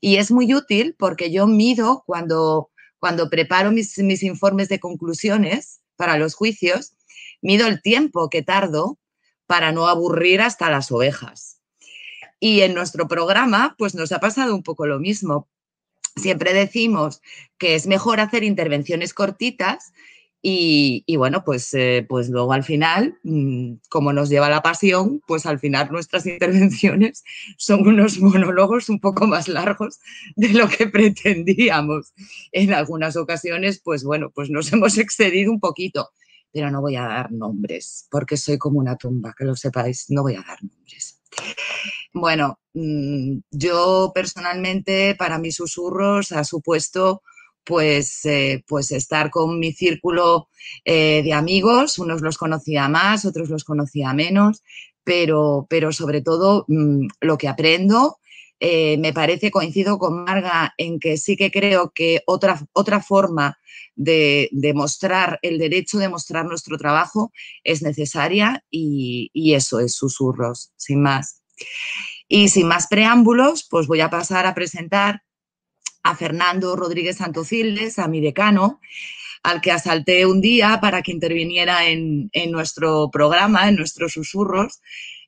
Y 0.00 0.16
es 0.16 0.30
muy 0.30 0.54
útil 0.54 0.94
porque 0.98 1.30
yo 1.30 1.46
mido 1.46 2.04
cuando, 2.06 2.70
cuando 2.98 3.28
preparo 3.28 3.72
mis, 3.72 3.98
mis 3.98 4.22
informes 4.22 4.68
de 4.68 4.80
conclusiones 4.80 5.80
para 5.96 6.18
los 6.18 6.34
juicios, 6.34 6.92
mido 7.42 7.66
el 7.66 7.82
tiempo 7.82 8.30
que 8.30 8.42
tardo 8.42 8.98
para 9.46 9.72
no 9.72 9.88
aburrir 9.88 10.40
hasta 10.40 10.70
las 10.70 10.90
ovejas. 10.90 11.60
Y 12.38 12.60
en 12.60 12.74
nuestro 12.74 13.08
programa, 13.08 13.74
pues 13.78 13.94
nos 13.94 14.12
ha 14.12 14.20
pasado 14.20 14.54
un 14.54 14.62
poco 14.62 14.86
lo 14.86 14.98
mismo. 14.98 15.48
Siempre 16.16 16.54
decimos 16.54 17.22
que 17.58 17.74
es 17.74 17.86
mejor 17.86 18.20
hacer 18.20 18.44
intervenciones 18.44 19.14
cortitas 19.14 19.92
y, 20.42 21.16
bueno, 21.16 21.42
pues, 21.44 21.74
eh, 21.74 22.06
pues 22.08 22.28
luego 22.28 22.52
al 22.52 22.62
final, 22.62 23.18
mm, 23.24 23.74
como 23.88 24.12
nos 24.12 24.28
lleva 24.28 24.48
la 24.48 24.62
pasión, 24.62 25.20
pues 25.26 25.44
al 25.44 25.58
final 25.58 25.90
nuestras 25.90 26.24
intervenciones 26.26 27.24
son 27.56 27.86
unos 27.86 28.20
monólogos 28.20 28.88
un 28.88 29.00
poco 29.00 29.26
más 29.26 29.48
largos 29.48 29.98
de 30.36 30.50
lo 30.50 30.68
que 30.68 30.86
pretendíamos. 30.92 32.12
En 32.52 32.72
algunas 32.72 33.16
ocasiones, 33.16 33.80
pues 33.82 34.04
bueno, 34.04 34.30
pues 34.34 34.50
nos 34.50 34.72
hemos 34.72 34.98
excedido 34.98 35.50
un 35.50 35.60
poquito, 35.60 36.10
pero 36.52 36.70
no 36.70 36.80
voy 36.80 36.96
a 36.96 37.02
dar 37.02 37.32
nombres, 37.32 38.06
porque 38.10 38.36
soy 38.36 38.58
como 38.58 38.78
una 38.78 38.96
tumba, 38.96 39.34
que 39.36 39.44
lo 39.44 39.56
sepáis, 39.56 40.06
no 40.10 40.22
voy 40.22 40.36
a 40.36 40.44
dar 40.46 40.62
nombres. 40.62 41.20
Bueno, 42.12 42.60
mm, 42.72 43.38
yo 43.50 44.12
personalmente, 44.14 45.16
para 45.18 45.38
mis 45.38 45.56
susurros, 45.56 46.32
ha 46.32 46.44
supuesto 46.44 47.22
pues, 47.66 48.24
eh, 48.24 48.64
pues 48.66 48.92
estar 48.92 49.30
con 49.30 49.58
mi 49.58 49.72
círculo 49.72 50.48
eh, 50.84 51.22
de 51.24 51.32
amigos, 51.32 51.98
unos 51.98 52.22
los 52.22 52.38
conocía 52.38 52.88
más, 52.88 53.24
otros 53.24 53.50
los 53.50 53.64
conocía 53.64 54.14
menos, 54.14 54.62
pero, 55.04 55.66
pero 55.68 55.92
sobre 55.92 56.22
todo 56.22 56.64
mm, 56.68 57.08
lo 57.20 57.36
que 57.36 57.48
aprendo 57.48 58.18
eh, 58.58 58.96
me 58.98 59.12
parece, 59.12 59.50
coincido 59.50 59.98
con 59.98 60.24
Marga 60.24 60.72
en 60.78 60.98
que 60.98 61.18
sí 61.18 61.36
que 61.36 61.50
creo 61.50 61.90
que 61.94 62.22
otra, 62.24 62.66
otra 62.72 63.02
forma 63.02 63.58
de, 63.96 64.48
mostrar 64.74 65.38
el 65.42 65.58
derecho 65.58 65.98
de 65.98 66.08
mostrar 66.08 66.46
nuestro 66.46 66.78
trabajo 66.78 67.32
es 67.64 67.82
necesaria 67.82 68.64
y, 68.70 69.30
y 69.34 69.54
eso 69.54 69.80
es 69.80 69.94
susurros, 69.94 70.72
sin 70.76 71.02
más. 71.02 71.42
Y 72.28 72.48
sin 72.48 72.66
más 72.68 72.86
preámbulos, 72.86 73.66
pues 73.68 73.86
voy 73.86 74.00
a 74.00 74.10
pasar 74.10 74.46
a 74.46 74.54
presentar 74.54 75.22
a 76.06 76.14
Fernando 76.14 76.76
Rodríguez 76.76 77.16
Santocildes, 77.16 77.98
a 77.98 78.06
mi 78.06 78.20
decano, 78.20 78.80
al 79.42 79.60
que 79.60 79.72
asalté 79.72 80.24
un 80.24 80.40
día 80.40 80.78
para 80.80 81.02
que 81.02 81.10
interviniera 81.10 81.88
en, 81.88 82.30
nuestro 82.50 83.10
programa, 83.10 83.68
en 83.68 83.74
nuestros 83.74 84.12
susurros, 84.12 84.80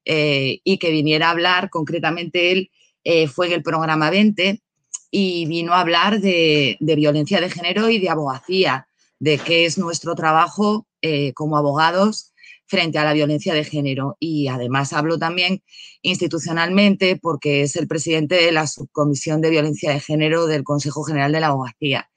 eh, 0.05 0.61
y 0.63 0.79
que 0.79 0.91
viniera 0.91 1.29
a 1.29 1.31
hablar, 1.31 1.69
concretamente 1.69 2.53
él 2.53 2.71
eh, 3.03 3.27
fue 3.27 3.49
en 3.49 3.55
el 3.55 3.63
programa 3.65 4.09
20 4.09 4.63
y 5.11 5.47
vino 5.47 5.73
a 5.73 5.81
hablar 5.81 6.21
de, 6.21 6.77
violencia 6.81 7.41
de 7.41 7.51
género 7.51 7.91
y 7.91 7.99
de 7.99 8.11
abogacía, 8.11 8.87
de 9.19 9.39
qué 9.39 9.65
es 9.65 9.79
nuestro 9.79 10.15
trabajo 10.15 10.87
eh, 11.03 11.33
como 11.35 11.57
abogados 11.57 12.33
frente 12.69 12.99
a 12.99 13.05
la 13.05 13.15
violencia 13.15 13.55
de 13.55 13.65
género. 13.65 14.17
Y 14.21 14.47
además 14.49 14.93
hablo 14.93 15.19
también 15.19 15.63
institucionalmente 16.03 17.17
porque 17.17 17.63
es 17.63 17.75
el 17.77 17.89
presidente 17.89 18.37
de 18.37 18.53
la 18.53 18.67
Subcomisión 18.67 19.41
de 19.41 19.51
Violencia 19.51 19.91
de 19.91 20.01
Género 20.01 20.47
del 20.47 20.63
Consejo 20.63 21.03
General 21.03 21.33
de 21.33 21.41
la 21.41 21.49
Abogacía. 21.49 22.09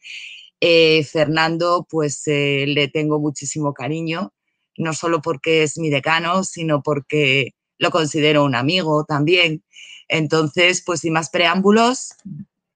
Eh, 0.59 1.03
Fernando, 1.03 1.87
pues 1.89 2.21
eh, 2.27 2.65
le 2.67 2.87
tengo 2.87 3.19
muchísimo 3.19 3.73
cariño, 3.73 4.31
no 4.77 4.93
solo 4.93 5.21
porque 5.21 5.63
es 5.63 5.79
mi 5.79 5.89
decano, 5.89 6.43
sino 6.43 6.83
porque 6.83 7.55
lo 7.79 7.89
considero 7.89 8.45
un 8.45 8.53
amigo 8.53 9.05
también. 9.05 9.63
Entonces, 10.07 10.83
pues 10.85 10.99
sin 10.99 11.13
más 11.13 11.29
preámbulos, 11.29 12.13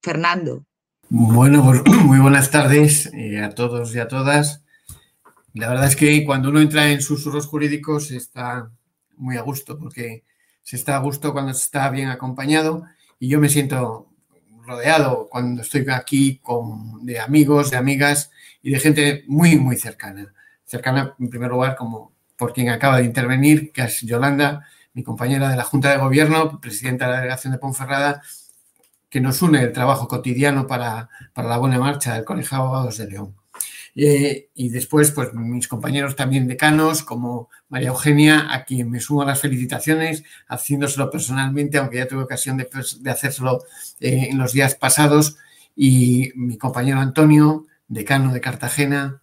Fernando. 0.02 0.66
Bueno, 1.10 1.64
pues 1.64 1.84
muy 2.06 2.20
buenas 2.20 2.50
tardes 2.50 3.12
eh, 3.14 3.40
a 3.40 3.52
todos 3.52 3.94
y 3.94 4.00
a 4.00 4.08
todas. 4.08 4.65
La 5.56 5.70
verdad 5.70 5.88
es 5.88 5.96
que 5.96 6.26
cuando 6.26 6.50
uno 6.50 6.60
entra 6.60 6.92
en 6.92 7.02
susurros 7.02 7.48
jurídicos 7.48 8.12
está 8.12 8.70
muy 9.16 9.38
a 9.38 9.42
gusto, 9.42 9.80
porque 9.80 10.26
se 10.62 10.76
está 10.76 10.98
a 10.98 11.00
gusto 11.00 11.32
cuando 11.32 11.54
se 11.54 11.64
está 11.64 11.90
bien 11.90 12.10
acompañado 12.10 12.84
y 13.20 13.30
yo 13.30 13.40
me 13.40 13.48
siento 13.48 14.10
rodeado 14.66 15.30
cuando 15.30 15.62
estoy 15.62 15.86
aquí 15.94 16.40
con, 16.40 17.06
de 17.06 17.22
amigos, 17.22 17.72
de 17.72 17.78
amigas 17.78 18.32
y 18.62 18.72
de 18.72 18.80
gente 18.82 19.24
muy, 19.28 19.56
muy 19.56 19.78
cercana. 19.78 20.34
Cercana, 20.66 21.16
en 21.20 21.30
primer 21.30 21.52
lugar, 21.52 21.78
como 21.78 22.12
por 22.36 22.52
quien 22.52 22.68
acaba 22.68 22.98
de 22.98 23.06
intervenir, 23.06 23.72
que 23.72 23.84
es 23.84 24.02
Yolanda, 24.02 24.68
mi 24.94 25.04
compañera 25.04 25.48
de 25.48 25.56
la 25.56 25.64
Junta 25.64 25.90
de 25.90 26.00
Gobierno, 26.00 26.60
presidenta 26.60 27.06
de 27.06 27.12
la 27.12 27.18
Delegación 27.20 27.54
de 27.54 27.60
Ponferrada, 27.60 28.22
que 29.10 29.22
nos 29.22 29.42
une 29.42 29.62
el 29.62 29.72
trabajo 29.72 30.10
cotidiano 30.10 30.68
para, 30.68 31.08
para 31.34 31.48
la 31.48 31.58
buena 31.58 31.80
marcha 31.80 32.14
del 32.14 32.26
Colegio 32.26 32.58
de 32.58 32.64
Abogados 32.64 32.98
de 32.98 33.08
León. 33.08 33.45
Eh, 33.96 34.50
y 34.54 34.70
después, 34.70 35.12
pues 35.12 35.34
mis 35.34 35.70
compañeros 35.70 36.16
también 36.18 36.48
decanos, 36.48 37.02
como 37.02 37.50
María 37.70 37.90
Eugenia, 37.90 38.54
a 38.54 38.66
quien 38.66 38.92
me 38.92 39.00
sumo 39.00 39.24
las 39.24 39.40
felicitaciones, 39.40 40.24
haciéndoselo 40.48 41.10
personalmente, 41.10 41.78
aunque 41.78 41.98
ya 41.98 42.08
tuve 42.08 42.24
ocasión 42.24 42.58
de, 42.58 42.66
pues, 42.66 43.00
hacérselo 43.06 43.64
eh, 44.02 44.28
en 44.30 44.38
los 44.38 44.52
días 44.52 44.76
pasados, 44.76 45.38
y 45.76 46.32
mi 46.36 46.58
compañero 46.58 47.00
Antonio, 47.00 47.66
decano 47.88 48.34
de 48.34 48.42
Cartagena, 48.42 49.22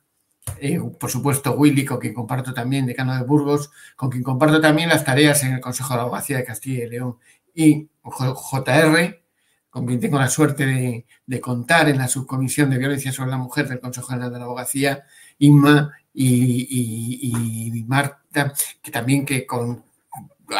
eh, 0.58 0.80
por 0.98 1.10
supuesto 1.10 1.52
Willy, 1.52 1.84
con 1.84 1.98
quien 1.98 2.14
comparto 2.14 2.54
también, 2.54 2.86
decano 2.86 3.14
de 3.14 3.24
Burgos, 3.24 3.70
con 3.96 4.10
quien 4.10 4.22
comparto 4.22 4.60
también 4.60 4.88
las 4.88 5.04
tareas 5.04 5.42
en 5.44 5.52
el 5.54 5.60
Consejo 5.60 5.90
de 5.94 5.96
la 5.98 6.02
Abogacía 6.04 6.38
de 6.38 6.44
Castilla 6.44 6.84
y 6.84 6.88
León, 6.88 7.18
y 7.54 7.88
JR, 8.02 9.21
con 9.72 9.86
quien 9.86 10.00
tengo 10.00 10.18
la 10.18 10.28
suerte 10.28 11.06
de, 11.26 11.40
contar 11.40 11.88
en 11.88 11.96
la 11.96 12.06
subcomisión 12.06 12.68
de 12.68 12.76
violencia 12.76 13.10
sobre 13.10 13.30
la 13.30 13.38
mujer 13.38 13.66
del 13.66 13.80
Consejo 13.80 14.08
General 14.08 14.30
de 14.30 14.38
la 14.38 14.44
Abogacía, 14.44 15.06
Inma 15.38 15.90
y, 16.12 17.82
Marta, 17.88 18.52
que 18.82 18.90
también 18.90 19.24
que 19.24 19.46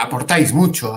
aportáis 0.01 0.55
mucho 0.55 0.97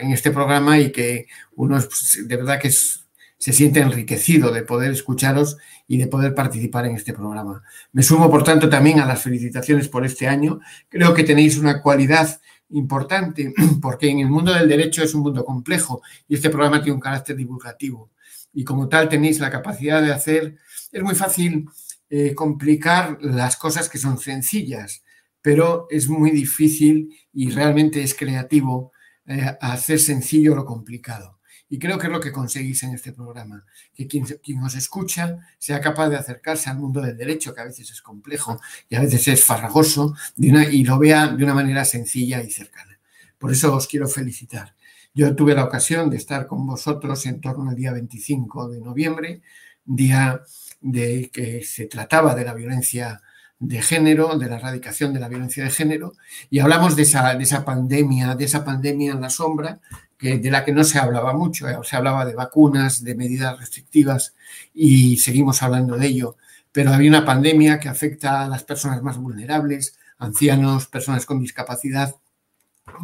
en 0.00 0.12
este 0.12 0.30
programa 0.30 0.78
y 0.78 0.92
que 0.92 1.26
uno 1.56 1.78
pues, 1.78 2.24
de 2.28 2.36
verdad 2.36 2.60
que 2.60 2.70
se 2.70 3.52
siente 3.52 3.80
enriquecido 3.80 4.52
de 4.52 4.62
poder 4.62 4.92
escucharos 4.92 5.56
y 5.88 5.98
de 5.98 6.06
poder 6.06 6.32
participar 6.32 6.86
en 6.86 6.94
este 6.94 7.12
programa. 7.12 7.64
Me 7.90 8.04
sumo, 8.04 8.30
por 8.30 8.44
tanto, 8.44 8.68
también 8.68 9.00
a 9.00 9.06
las 9.06 9.20
felicitaciones 9.20 9.88
por 9.88 10.06
este 10.06 10.28
año. 10.28 10.60
Creo 10.88 11.12
que 11.12 11.24
tenéis 11.24 11.58
una 11.58 11.82
cualidad 11.82 12.40
importante 12.70 13.52
porque 13.82 14.08
en 14.10 14.20
el 14.20 14.28
mundo 14.28 14.52
del 14.52 14.68
derecho 14.68 15.02
es 15.02 15.14
un 15.14 15.22
mundo 15.22 15.44
complejo 15.44 16.02
y 16.28 16.34
este 16.34 16.50
programa 16.50 16.82
tiene 16.82 16.94
un 16.94 17.00
carácter 17.00 17.36
divulgativo 17.36 18.10
y 18.52 18.64
como 18.64 18.88
tal 18.88 19.08
tenéis 19.08 19.40
la 19.40 19.50
capacidad 19.50 20.02
de 20.02 20.12
hacer, 20.12 20.56
es 20.90 21.02
muy 21.02 21.14
fácil 21.14 21.68
eh, 22.10 22.34
complicar 22.34 23.18
las 23.20 23.56
cosas 23.56 23.88
que 23.88 23.98
son 23.98 24.18
sencillas, 24.18 25.04
pero 25.42 25.86
es 25.90 26.08
muy 26.08 26.30
difícil 26.30 27.14
y 27.32 27.50
realmente 27.50 28.02
es 28.02 28.14
creativo 28.14 28.92
eh, 29.26 29.56
hacer 29.60 29.98
sencillo 29.98 30.54
lo 30.54 30.64
complicado. 30.64 31.37
Y 31.70 31.78
creo 31.78 31.98
que 31.98 32.06
es 32.06 32.12
lo 32.12 32.20
que 32.20 32.32
conseguís 32.32 32.82
en 32.82 32.94
este 32.94 33.12
programa, 33.12 33.64
que 33.94 34.06
quien, 34.06 34.24
os 34.62 34.74
escucha 34.74 35.38
sea 35.58 35.80
capaz 35.80 36.08
de 36.08 36.16
acercarse 36.16 36.70
al 36.70 36.78
mundo 36.78 37.00
del 37.02 37.16
derecho, 37.16 37.54
que 37.54 37.60
a 37.60 37.64
veces 37.64 37.90
es 37.90 38.00
complejo 38.00 38.60
y 38.88 38.96
a 38.96 39.00
veces 39.00 39.28
es 39.28 39.44
farragoso, 39.44 40.14
y 40.36 40.84
lo 40.84 40.98
vea 40.98 41.28
de 41.28 41.44
una 41.44 41.54
manera 41.54 41.84
sencilla 41.84 42.42
y 42.42 42.50
cercana. 42.50 42.98
Por 43.38 43.52
eso 43.52 43.74
os 43.74 43.86
quiero 43.86 44.08
felicitar. 44.08 44.74
Yo 45.14 45.34
tuve 45.34 45.54
la 45.54 45.64
ocasión 45.64 46.10
de 46.10 46.16
estar 46.16 46.46
con 46.46 46.66
vosotros 46.66 47.26
en 47.26 47.40
torno 47.40 47.68
al 47.68 47.76
día 47.76 47.92
25 47.92 48.68
de 48.68 48.80
noviembre, 48.80 49.42
día 49.84 50.42
de 50.80 51.30
que 51.32 51.64
se 51.64 51.86
trataba 51.86 52.34
de 52.34 52.44
la 52.44 52.54
violencia 52.54 53.20
de 53.58 53.82
género, 53.82 54.38
de 54.38 54.46
la 54.48 54.56
erradicación 54.56 55.12
de 55.12 55.20
la 55.20 55.28
violencia 55.28 55.64
de 55.64 55.70
género, 55.70 56.12
y 56.50 56.60
hablamos 56.60 56.94
de 56.94 57.02
esa, 57.02 57.34
de 57.34 57.42
esa 57.42 57.64
pandemia, 57.64 58.36
de 58.36 58.44
esa 58.44 58.64
pandemia 58.64 59.12
en 59.12 59.20
la 59.20 59.30
sombra, 59.30 59.80
de 60.20 60.50
la 60.50 60.64
que 60.64 60.72
no 60.72 60.84
se 60.84 60.98
hablaba 60.98 61.32
mucho, 61.32 61.68
eh, 61.68 61.76
se 61.82 61.96
hablaba 61.96 62.24
de 62.24 62.34
vacunas, 62.34 63.04
de 63.04 63.14
medidas 63.14 63.58
restrictivas, 63.58 64.34
y 64.74 65.16
seguimos 65.18 65.62
hablando 65.62 65.96
de 65.96 66.06
ello, 66.06 66.36
pero 66.72 66.92
había 66.92 67.10
una 67.10 67.24
pandemia 67.24 67.78
que 67.78 67.88
afecta 67.88 68.42
a 68.44 68.48
las 68.48 68.64
personas 68.64 69.02
más 69.02 69.18
vulnerables, 69.18 69.98
ancianos, 70.18 70.88
personas 70.88 71.24
con 71.24 71.40
discapacidad, 71.40 72.14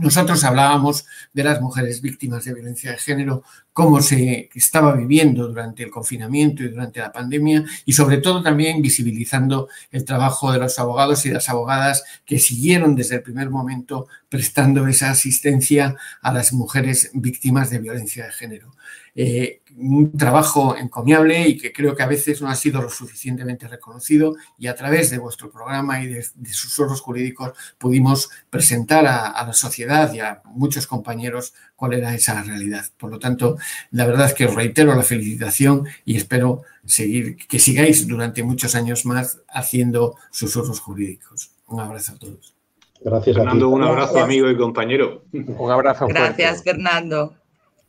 nosotros 0.01 0.43
hablábamos 0.45 1.07
de 1.33 1.45
las 1.45 1.61
mujeres 1.61 2.01
víctimas 2.01 2.45
de 2.45 2.55
violencia 2.55 2.93
de 2.93 2.99
género, 2.99 3.43
cómo 3.73 4.01
se 4.01 4.51
estaba 4.55 4.95
viviendo 4.95 5.49
durante 5.49 5.83
el 5.83 5.91
confinamiento 5.91 6.63
y 6.63 6.69
durante 6.69 7.01
la 7.01 7.13
pandemia 7.13 7.65
y 7.85 7.93
sobre 7.93 8.19
todo 8.19 8.43
también 8.43 8.81
visibilizando 8.83 9.69
el 9.91 10.05
trabajo 10.05 10.53
de 10.53 10.59
los 10.59 10.79
abogados 10.79 11.27
y 11.27 11.31
las 11.31 11.49
abogadas 11.49 12.05
que 12.25 12.39
siguieron 12.39 12.95
desde 12.95 13.17
el 13.17 13.23
primer 13.23 13.51
momento 13.51 14.07
prestando 14.29 14.87
esa 14.87 15.11
asistencia 15.11 15.97
a 16.23 16.33
las 16.33 16.53
mujeres 16.53 17.11
víctimas 17.15 17.71
de 17.71 17.79
violencia 17.79 18.27
de 18.27 18.33
género. 18.33 18.75
Eh, 19.17 19.61
un 19.77 20.17
trabajo 20.17 20.77
encomiable 20.77 21.49
y 21.49 21.59
que 21.59 21.73
creo 21.73 21.97
que 21.97 22.03
a 22.03 22.07
veces 22.07 22.41
no 22.41 22.49
ha 22.49 22.55
sido 22.55 22.81
lo 22.81 22.89
suficientemente 22.89 23.67
reconocido 23.67 24.35
y 24.59 24.69
a 24.69 24.75
través 24.75 25.11
de 25.11 25.19
vuestro 25.19 25.51
programa 25.51 26.03
y 26.03 26.07
de, 26.07 26.23
sus 26.53 26.79
oros 26.79 27.01
jurídicos 27.01 27.53
pudimos 27.79 28.31
presentar 28.51 29.07
a, 29.07 29.45
la 29.45 29.53
sociedad 29.53 30.13
y 30.13 30.21
a 30.21 30.43
muchos 30.45 30.87
compañeros 30.87 31.55
cuál 31.75 31.95
era 31.95 32.15
esa 32.15 32.43
realidad. 32.43 32.85
Por 32.97 33.11
lo 33.11 33.19
tanto, 33.19 33.57
la 33.91 34.07
verdad 34.07 34.27
es 34.27 34.35
que 34.35 34.47
os 34.47 34.55
reitero 34.55 34.95
la 34.95 35.03
felicitación 35.03 35.87
y 36.05 36.17
espero 36.17 36.63
seguir, 36.85 37.37
que 37.37 37.59
sigáis 37.59 38.07
durante 38.07 38.43
muchos 38.43 38.75
años 38.75 39.05
más 39.05 39.41
haciendo 39.49 40.17
susurros 40.31 40.81
jurídicos. 40.81 41.51
Un 41.67 41.81
abrazo 41.81 42.13
a 42.13 42.19
todos. 42.19 42.55
Gracias 43.01 43.37
Fernando, 43.37 43.69
un 43.69 43.83
abrazo 43.83 44.19
amigo 44.19 44.49
y 44.49 44.57
compañero. 44.57 45.25
Un 45.33 45.71
abrazo. 45.71 46.07
Gracias, 46.07 46.63
Fernando. 46.63 47.35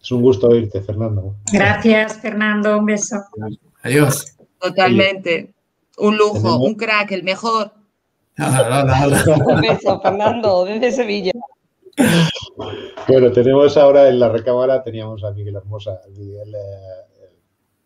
Es 0.06 0.12
un 0.12 0.22
gusto 0.22 0.50
oírte, 0.50 0.84
Fernando. 0.84 1.34
Gracias, 1.52 2.20
Fernando. 2.22 2.78
Un 2.78 2.86
beso. 2.86 3.16
Adiós. 3.82 4.38
Totalmente. 4.60 5.56
Un 5.98 6.16
lujo, 6.16 6.58
un 6.58 6.76
crack, 6.76 7.12
el 7.12 7.24
mejor. 7.24 7.72
un 8.38 9.62
beso, 9.62 10.00
Fernando, 10.02 10.66
desde 10.66 10.92
Sevilla. 10.92 11.32
Bueno, 13.08 13.32
tenemos 13.32 13.78
ahora 13.78 14.08
en 14.08 14.20
la 14.20 14.30
recámara, 14.30 14.84
teníamos 14.84 15.24
a 15.24 15.32
Miguel 15.32 15.56
Hermosa. 15.56 16.00
Miguel, 16.16 16.54
eh, 16.54 17.34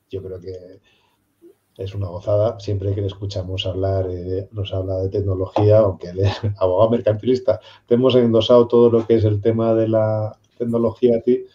yo 0.10 0.22
creo 0.22 0.42
que 0.42 0.82
es 1.78 1.96
una 1.96 2.08
gozada. 2.10 2.60
Siempre 2.60 2.94
que 2.94 3.00
le 3.00 3.08
escuchamos 3.08 3.66
hablar, 3.66 4.08
eh, 4.10 4.50
nos 4.52 4.74
habla 4.74 4.98
de 4.98 5.08
tecnología, 5.08 5.78
aunque 5.78 6.10
él 6.10 6.20
es 6.20 6.34
abogado 6.60 6.90
mercantilista. 6.90 7.62
Te 7.88 7.96
hemos 7.96 8.14
endosado 8.16 8.68
todo 8.68 8.90
lo 8.90 9.08
que 9.08 9.16
es 9.16 9.24
el 9.24 9.40
tema 9.40 9.74
de 9.74 9.88
la 9.88 10.38
tecnología 10.58 11.16
a 11.16 11.22
ti 11.22 11.46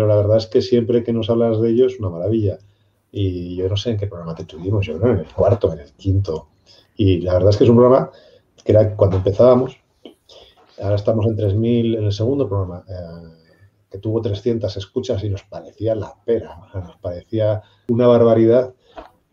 pero 0.00 0.08
la 0.08 0.16
verdad 0.16 0.38
es 0.38 0.46
que 0.46 0.62
siempre 0.62 1.04
que 1.04 1.12
nos 1.12 1.28
hablas 1.28 1.60
de 1.60 1.68
ello 1.68 1.84
es 1.84 2.00
una 2.00 2.08
maravilla. 2.08 2.58
Y 3.12 3.56
yo 3.56 3.68
no 3.68 3.76
sé 3.76 3.90
en 3.90 3.98
qué 3.98 4.06
programa 4.06 4.34
te 4.34 4.44
tuvimos, 4.46 4.86
yo 4.86 4.98
creo 4.98 5.12
en 5.12 5.18
el 5.18 5.26
cuarto, 5.26 5.70
en 5.74 5.80
el 5.80 5.92
quinto. 5.92 6.48
Y 6.96 7.20
la 7.20 7.34
verdad 7.34 7.50
es 7.50 7.58
que 7.58 7.64
es 7.64 7.70
un 7.70 7.76
programa 7.76 8.10
que 8.64 8.72
era 8.72 8.96
cuando 8.96 9.18
empezábamos, 9.18 9.76
ahora 10.80 10.94
estamos 10.94 11.26
en 11.26 11.36
3.000 11.36 11.98
en 11.98 12.04
el 12.04 12.12
segundo 12.12 12.48
programa. 12.48 12.82
Eh, 12.88 13.28
que 13.90 13.98
tuvo 13.98 14.22
300 14.22 14.74
escuchas 14.74 15.22
y 15.22 15.28
nos 15.28 15.42
parecía 15.42 15.94
la 15.94 16.14
pera, 16.24 16.56
nos 16.72 16.96
parecía 16.96 17.62
una 17.88 18.06
barbaridad. 18.06 18.72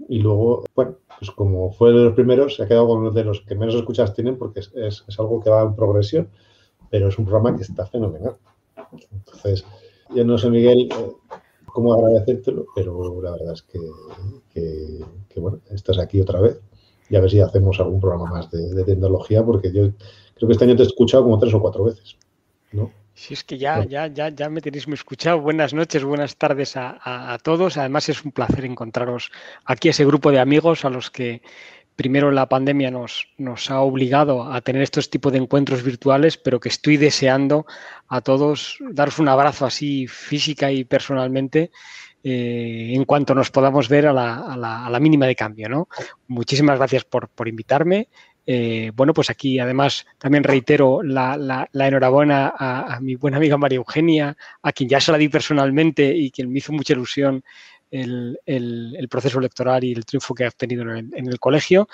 Y 0.10 0.20
luego, 0.20 0.66
bueno, 0.76 0.98
pues 1.18 1.32
como 1.32 1.72
fue 1.72 1.94
de 1.94 2.04
los 2.04 2.14
primeros, 2.14 2.58
se 2.58 2.64
ha 2.64 2.68
quedado 2.68 2.88
con 2.88 3.00
uno 3.00 3.12
de 3.12 3.24
los 3.24 3.40
que 3.40 3.56
menos 3.56 3.76
escuchas 3.76 4.14
tienen 4.14 4.38
porque 4.38 4.60
es, 4.60 4.74
es, 4.76 5.18
algo 5.18 5.40
que 5.40 5.50
va 5.50 5.62
en 5.62 5.76
progresión, 5.76 6.28
pero 6.90 7.08
es 7.08 7.18
un 7.18 7.24
programa 7.24 7.56
que 7.56 7.64
está 7.64 7.86
fenomenal. 7.86 8.36
Entonces, 9.14 9.66
yo 10.16 10.26
no 10.26 10.38
sé, 10.38 10.50
Miguel, 10.50 10.90
eh, 10.92 11.12
cómo 11.66 11.94
agradecértelo, 11.94 12.66
pero 12.76 13.22
la 13.22 13.32
verdad 13.32 13.54
es 13.54 13.62
que, 13.64 13.80
que, 14.54 15.40
bueno, 15.40 15.60
estás 15.70 16.00
aquí 16.00 16.20
otra 16.20 16.42
vez 16.42 16.60
y 17.10 17.16
a 17.16 17.22
ver 17.22 17.30
si 17.30 17.40
hacemos 17.40 17.80
algún 17.80 18.02
programa 18.02 18.30
más 18.30 18.52
de, 18.52 18.74
de 18.74 18.84
tecnología, 18.84 19.44
porque 19.44 19.72
yo 19.72 19.92
creo 20.36 20.48
que 20.48 20.54
este 20.54 20.66
año 20.66 20.76
te 20.76 20.84
he 20.84 20.88
escuchado 20.88 21.24
como 21.24 21.40
tres 21.40 21.54
o 21.54 21.62
cuatro 21.62 21.84
veces, 21.84 22.18
¿no? 22.72 22.92
Sí, 23.18 23.34
es 23.34 23.44
que 23.44 23.58
ya, 23.58 23.84
ya, 23.84 24.06
ya, 24.06 24.30
ya 24.30 24.48
me 24.48 24.62
tenéis 24.62 24.88
muy 24.88 24.94
escuchado. 24.94 25.42
Buenas 25.42 25.74
noches, 25.74 26.04
buenas 26.04 26.36
tardes 26.38 26.78
a, 26.78 27.40
todos. 27.42 27.76
Además 27.76 28.08
es 28.10 28.24
un 28.24 28.32
placer 28.32 28.64
encontraros 28.64 29.32
aquí 29.66 29.90
ese 29.90 30.06
grupo 30.06 30.30
de 30.30 30.38
amigos 30.40 30.86
a 30.86 30.92
los 30.92 31.10
que 31.10 31.42
primero 31.98 32.32
la 32.32 32.48
pandemia 32.48 32.92
nos, 32.92 33.28
ha 33.70 33.82
obligado 33.82 34.54
a 34.54 34.62
tener 34.62 34.84
estos 34.84 35.10
tipos 35.10 35.34
de 35.34 35.40
encuentros 35.40 35.84
virtuales, 35.84 36.38
pero 36.38 36.60
que 36.60 36.70
estoy 36.70 36.96
deseando 36.96 37.66
a 38.08 38.22
todos 38.22 38.78
daros 38.92 39.20
un 39.20 39.28
abrazo 39.28 39.66
así 39.66 40.08
física 40.08 40.72
y 40.72 40.84
personalmente 40.84 41.72
eh, 42.24 42.92
en 42.94 43.04
cuanto 43.04 43.34
nos 43.34 43.50
podamos 43.50 43.90
ver 43.90 44.06
a 44.06 44.14
la, 44.14 44.36
a 44.36 44.90
la, 44.90 45.00
mínima 45.00 45.26
de 45.26 45.36
cambio. 45.36 45.68
¿no? 45.70 45.90
Muchísimas 46.28 46.78
gracias 46.78 47.04
por, 47.04 47.30
invitarme. 47.48 48.10
Eh, 48.46 48.92
bueno, 48.96 49.14
pues 49.14 49.32
aquí 49.32 49.60
además 49.60 50.06
también 50.20 50.44
reitero 50.44 51.02
la, 51.02 51.68
enhorabuena 51.74 52.54
a, 52.56 53.00
mi 53.02 53.16
buena 53.16 53.38
amiga 53.38 53.58
María 53.58 53.78
Eugenia, 53.78 54.38
a 54.62 54.72
quien 54.72 54.88
ya 54.88 55.02
se 55.02 55.12
la 55.12 55.18
di 55.18 55.30
personalmente 55.30 56.16
y 56.16 56.30
quien 56.30 56.52
me 56.52 56.60
hizo 56.60 56.72
mucha 56.74 56.94
ilusión 56.94 57.44
el, 57.92 59.08
proceso 59.10 59.40
electoral 59.40 59.84
y 59.84 59.94
el 59.94 60.06
triunfo 60.06 60.34
que 60.34 60.46
ha 60.46 60.48
obtenido 60.48 60.84
en 60.96 61.12
el, 61.14 61.40
colegio. 61.40 61.88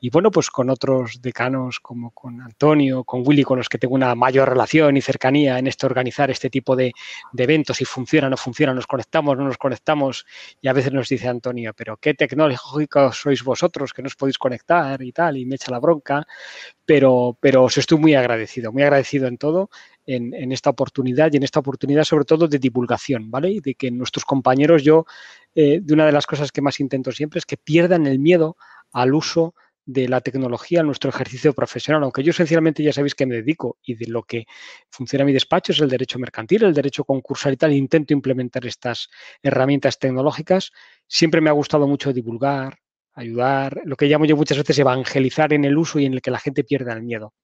Y 0.00 0.10
bueno, 0.10 0.30
pues 0.30 0.50
con 0.50 0.70
otros 0.70 1.20
decanos 1.20 1.80
como 1.80 2.10
con 2.12 2.40
Antonio, 2.40 3.04
con 3.04 3.22
Willy, 3.26 3.42
con 3.42 3.58
los 3.58 3.68
que 3.68 3.78
tengo 3.78 3.94
una 3.94 4.14
mayor 4.14 4.48
relación 4.48 4.96
y 4.96 5.00
cercanía 5.00 5.58
en 5.58 5.66
esto 5.66 5.86
organizar 5.86 6.30
este 6.30 6.50
tipo 6.50 6.76
de, 6.76 6.92
eventos, 7.36 7.78
si 7.78 7.84
funciona 7.84 8.26
o 8.26 8.30
no 8.30 8.36
funciona, 8.36 8.74
nos 8.74 8.86
conectamos, 8.86 9.36
no 9.36 9.44
nos 9.44 9.58
conectamos. 9.58 10.26
Y 10.60 10.68
a 10.68 10.72
veces 10.72 10.92
nos 10.92 11.08
dice 11.08 11.28
Antonio, 11.28 11.72
pero 11.74 11.96
qué 11.96 12.14
tecnológicos 12.14 13.16
sois 13.16 13.42
vosotros 13.42 13.92
que 13.92 14.02
no 14.02 14.06
os 14.06 14.16
podéis 14.16 14.38
conectar 14.38 15.02
y 15.02 15.12
tal, 15.12 15.36
y 15.36 15.46
me 15.46 15.56
echa 15.56 15.70
la 15.70 15.80
bronca. 15.80 16.26
Pero, 16.90 17.38
pero 17.40 17.62
os 17.62 17.78
estoy 17.78 17.98
muy 17.98 18.14
agradecido, 18.16 18.72
muy 18.72 18.82
agradecido 18.82 19.28
en 19.28 19.38
todo 19.38 19.70
en, 20.06 20.50
esta 20.50 20.70
oportunidad 20.70 21.32
y 21.32 21.36
en 21.36 21.44
esta 21.44 21.60
oportunidad 21.60 22.02
sobre 22.02 22.24
todo 22.24 22.48
de 22.48 22.58
divulgación, 22.58 23.30
¿vale? 23.30 23.48
Y 23.48 23.60
de 23.60 23.76
que 23.76 23.92
nuestros 23.92 24.24
compañeros, 24.24 24.82
yo, 24.82 25.04
eh, 25.54 25.78
de 25.80 25.94
una 25.94 26.04
de 26.04 26.10
las 26.10 26.26
cosas 26.26 26.50
que 26.50 26.62
más 26.62 26.80
intento 26.80 27.12
siempre 27.12 27.38
es 27.38 27.46
que 27.46 27.56
pierdan 27.56 28.08
el 28.08 28.18
miedo 28.18 28.56
al 28.90 29.14
uso 29.14 29.54
de 29.86 30.08
la 30.08 30.20
tecnología 30.20 30.80
en 30.80 30.86
nuestro 30.86 31.10
ejercicio 31.10 31.52
profesional, 31.52 32.02
aunque 32.02 32.24
yo 32.24 32.32
esencialmente 32.32 32.82
ya 32.82 32.92
sabéis 32.92 33.14
que 33.14 33.24
me 33.24 33.36
dedico 33.36 33.78
y 33.84 33.94
de 33.94 34.06
lo 34.06 34.24
que 34.24 34.46
funciona 34.90 35.24
mi 35.24 35.32
despacho 35.32 35.70
es 35.70 35.80
el 35.80 35.90
derecho 35.90 36.18
mercantil, 36.18 36.64
el 36.64 36.74
derecho 36.74 37.04
concursal 37.04 37.52
y 37.52 37.56
tal, 37.56 37.72
intento 37.72 38.14
implementar 38.14 38.66
estas 38.66 39.10
herramientas 39.44 40.00
tecnológicas. 40.00 40.72
Siempre 41.06 41.40
me 41.40 41.50
ha 41.50 41.52
gustado 41.52 41.86
mucho 41.86 42.12
divulgar, 42.12 42.80
ayudar, 43.20 43.80
lo 43.84 43.96
que 43.96 44.06
llamo 44.06 44.24
yo 44.24 44.36
muchas 44.36 44.58
veces 44.58 44.78
evangelizar 44.78 45.52
en 45.52 45.64
el 45.64 45.76
uso 45.78 45.98
y 45.98 46.06
en 46.06 46.14
el 46.14 46.22
que 46.22 46.30
la 46.30 46.38
gente 46.38 46.64
pierda 46.64 46.92
el 46.92 47.02
miedo. 47.02 47.34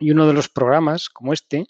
Y 0.00 0.10
uno 0.10 0.26
de 0.26 0.32
los 0.32 0.48
programas 0.48 1.08
como 1.08 1.32
este, 1.32 1.66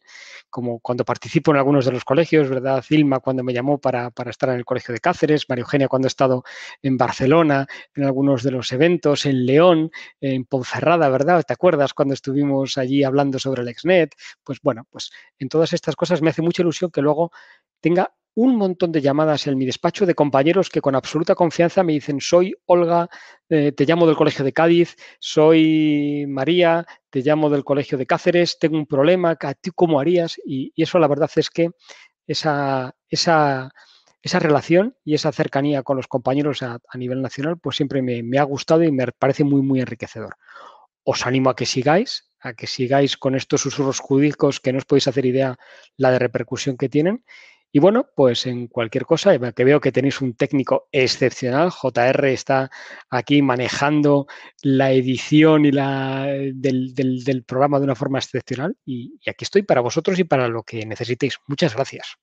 como 0.48 0.80
cuando 0.80 1.04
participo 1.04 1.50
en 1.50 1.58
algunos 1.58 1.84
de 1.84 1.92
los 1.92 2.04
colegios, 2.04 2.48
¿verdad? 2.48 2.82
Filma 2.82 3.20
cuando 3.20 3.44
me 3.44 3.52
llamó 3.52 3.78
para, 3.78 4.10
estar 4.30 4.48
en 4.48 4.56
el 4.56 4.64
Colegio 4.64 4.94
de 4.94 5.00
Cáceres, 5.00 5.46
María 5.48 5.62
Eugenia 5.62 5.88
cuando 5.88 6.06
he 6.06 6.08
estado 6.08 6.42
en 6.80 6.96
Barcelona, 6.96 7.66
en 7.94 8.04
algunos 8.04 8.42
de 8.42 8.50
los 8.50 8.72
eventos, 8.72 9.26
en 9.26 9.44
León, 9.44 9.90
en 10.20 10.46
Ponferrada, 10.46 11.10
¿verdad? 11.10 11.44
¿Te 11.46 11.52
acuerdas 11.52 11.92
cuando 11.92 12.14
estuvimos 12.14 12.78
allí 12.78 13.04
hablando 13.04 13.38
sobre 13.38 13.60
el 13.60 13.68
Exnet? 13.68 14.14
Pues 14.42 14.58
bueno, 14.62 14.86
pues 14.90 15.10
en 15.38 15.50
todas 15.50 15.74
estas 15.74 15.94
cosas 15.94 16.22
me 16.22 16.30
hace 16.30 16.40
mucha 16.40 16.62
ilusión 16.62 16.90
que 16.90 17.02
luego 17.02 17.30
tenga 17.80 18.14
un 18.34 18.56
montón 18.56 18.90
de 18.92 19.00
llamadas 19.00 19.46
en 19.46 19.56
mi 19.56 19.64
despacho 19.64 20.06
de 20.06 20.14
compañeros 20.14 20.68
que 20.68 20.80
con 20.80 20.94
absoluta 20.94 21.34
confianza 21.34 21.82
me 21.82 21.92
dicen, 21.92 22.20
soy 22.20 22.54
Olga, 22.66 23.08
eh, 23.48 23.72
te 23.72 23.84
llamo 23.84 24.06
del 24.06 24.16
Colegio 24.16 24.44
de 24.44 24.52
Cádiz, 24.52 24.96
soy 25.20 26.26
María, 26.28 26.84
te 27.10 27.20
llamo 27.20 27.48
del 27.48 27.64
Colegio 27.64 27.96
de 27.96 28.06
Cáceres, 28.06 28.58
tengo 28.58 28.76
un 28.76 28.86
problema, 28.86 29.36
¿tú 29.36 29.70
cómo 29.74 30.00
harías? 30.00 30.36
Y, 30.44 30.72
eso 30.76 30.98
la 30.98 31.06
verdad 31.06 31.30
es 31.36 31.48
que 31.48 31.70
esa, 32.26 32.94
esa, 33.08 33.70
esa, 34.20 34.38
relación 34.40 34.96
y 35.04 35.14
esa 35.14 35.30
cercanía 35.30 35.82
con 35.82 35.96
los 35.96 36.08
compañeros 36.08 36.62
a, 36.62 36.80
nivel 36.94 37.22
nacional, 37.22 37.58
pues 37.58 37.76
siempre 37.76 38.02
me, 38.02 38.22
me 38.24 38.38
ha 38.38 38.44
gustado 38.44 38.82
y 38.82 38.90
me 38.90 39.06
parece 39.12 39.44
muy, 39.44 39.62
muy 39.62 39.80
enriquecedor. 39.80 40.34
Os 41.04 41.24
animo 41.26 41.50
a 41.50 41.56
que 41.56 41.66
sigáis, 41.66 42.30
a 42.40 42.54
que 42.54 42.66
sigáis 42.66 43.16
con 43.16 43.36
estos 43.36 43.60
susurros 43.60 44.00
jurídicos 44.00 44.58
que 44.58 44.72
no 44.72 44.78
os 44.78 44.84
podéis 44.86 45.06
hacer 45.06 45.24
idea 45.24 45.56
la 45.96 46.10
de 46.10 46.18
repercusión 46.18 46.76
que 46.76 46.88
tienen 46.88 47.24
y 47.76 47.80
bueno, 47.80 48.06
pues 48.14 48.46
en 48.46 48.68
cualquier 48.68 49.04
cosa, 49.04 49.36
que 49.52 49.64
veo 49.64 49.80
que 49.80 49.90
tenéis 49.90 50.20
un 50.20 50.34
técnico 50.34 50.86
excepcional, 50.92 51.70
JR 51.70 52.24
está 52.28 52.70
aquí 53.10 53.42
manejando 53.42 54.28
la 54.62 54.92
edición 54.92 55.64
y 55.64 55.72
la, 55.72 56.24
del, 56.54 57.44
programa 57.44 57.80
de 57.80 57.84
una 57.86 57.96
forma 57.96 58.20
excepcional 58.20 58.76
y, 58.86 59.18
aquí 59.28 59.42
estoy 59.42 59.64
para 59.64 59.80
vosotros 59.80 60.16
y 60.20 60.24
para 60.24 60.46
lo 60.46 60.62
que 60.62 60.86
necesitéis. 60.86 61.40
Muchas 61.48 61.74
gracias. 61.74 62.14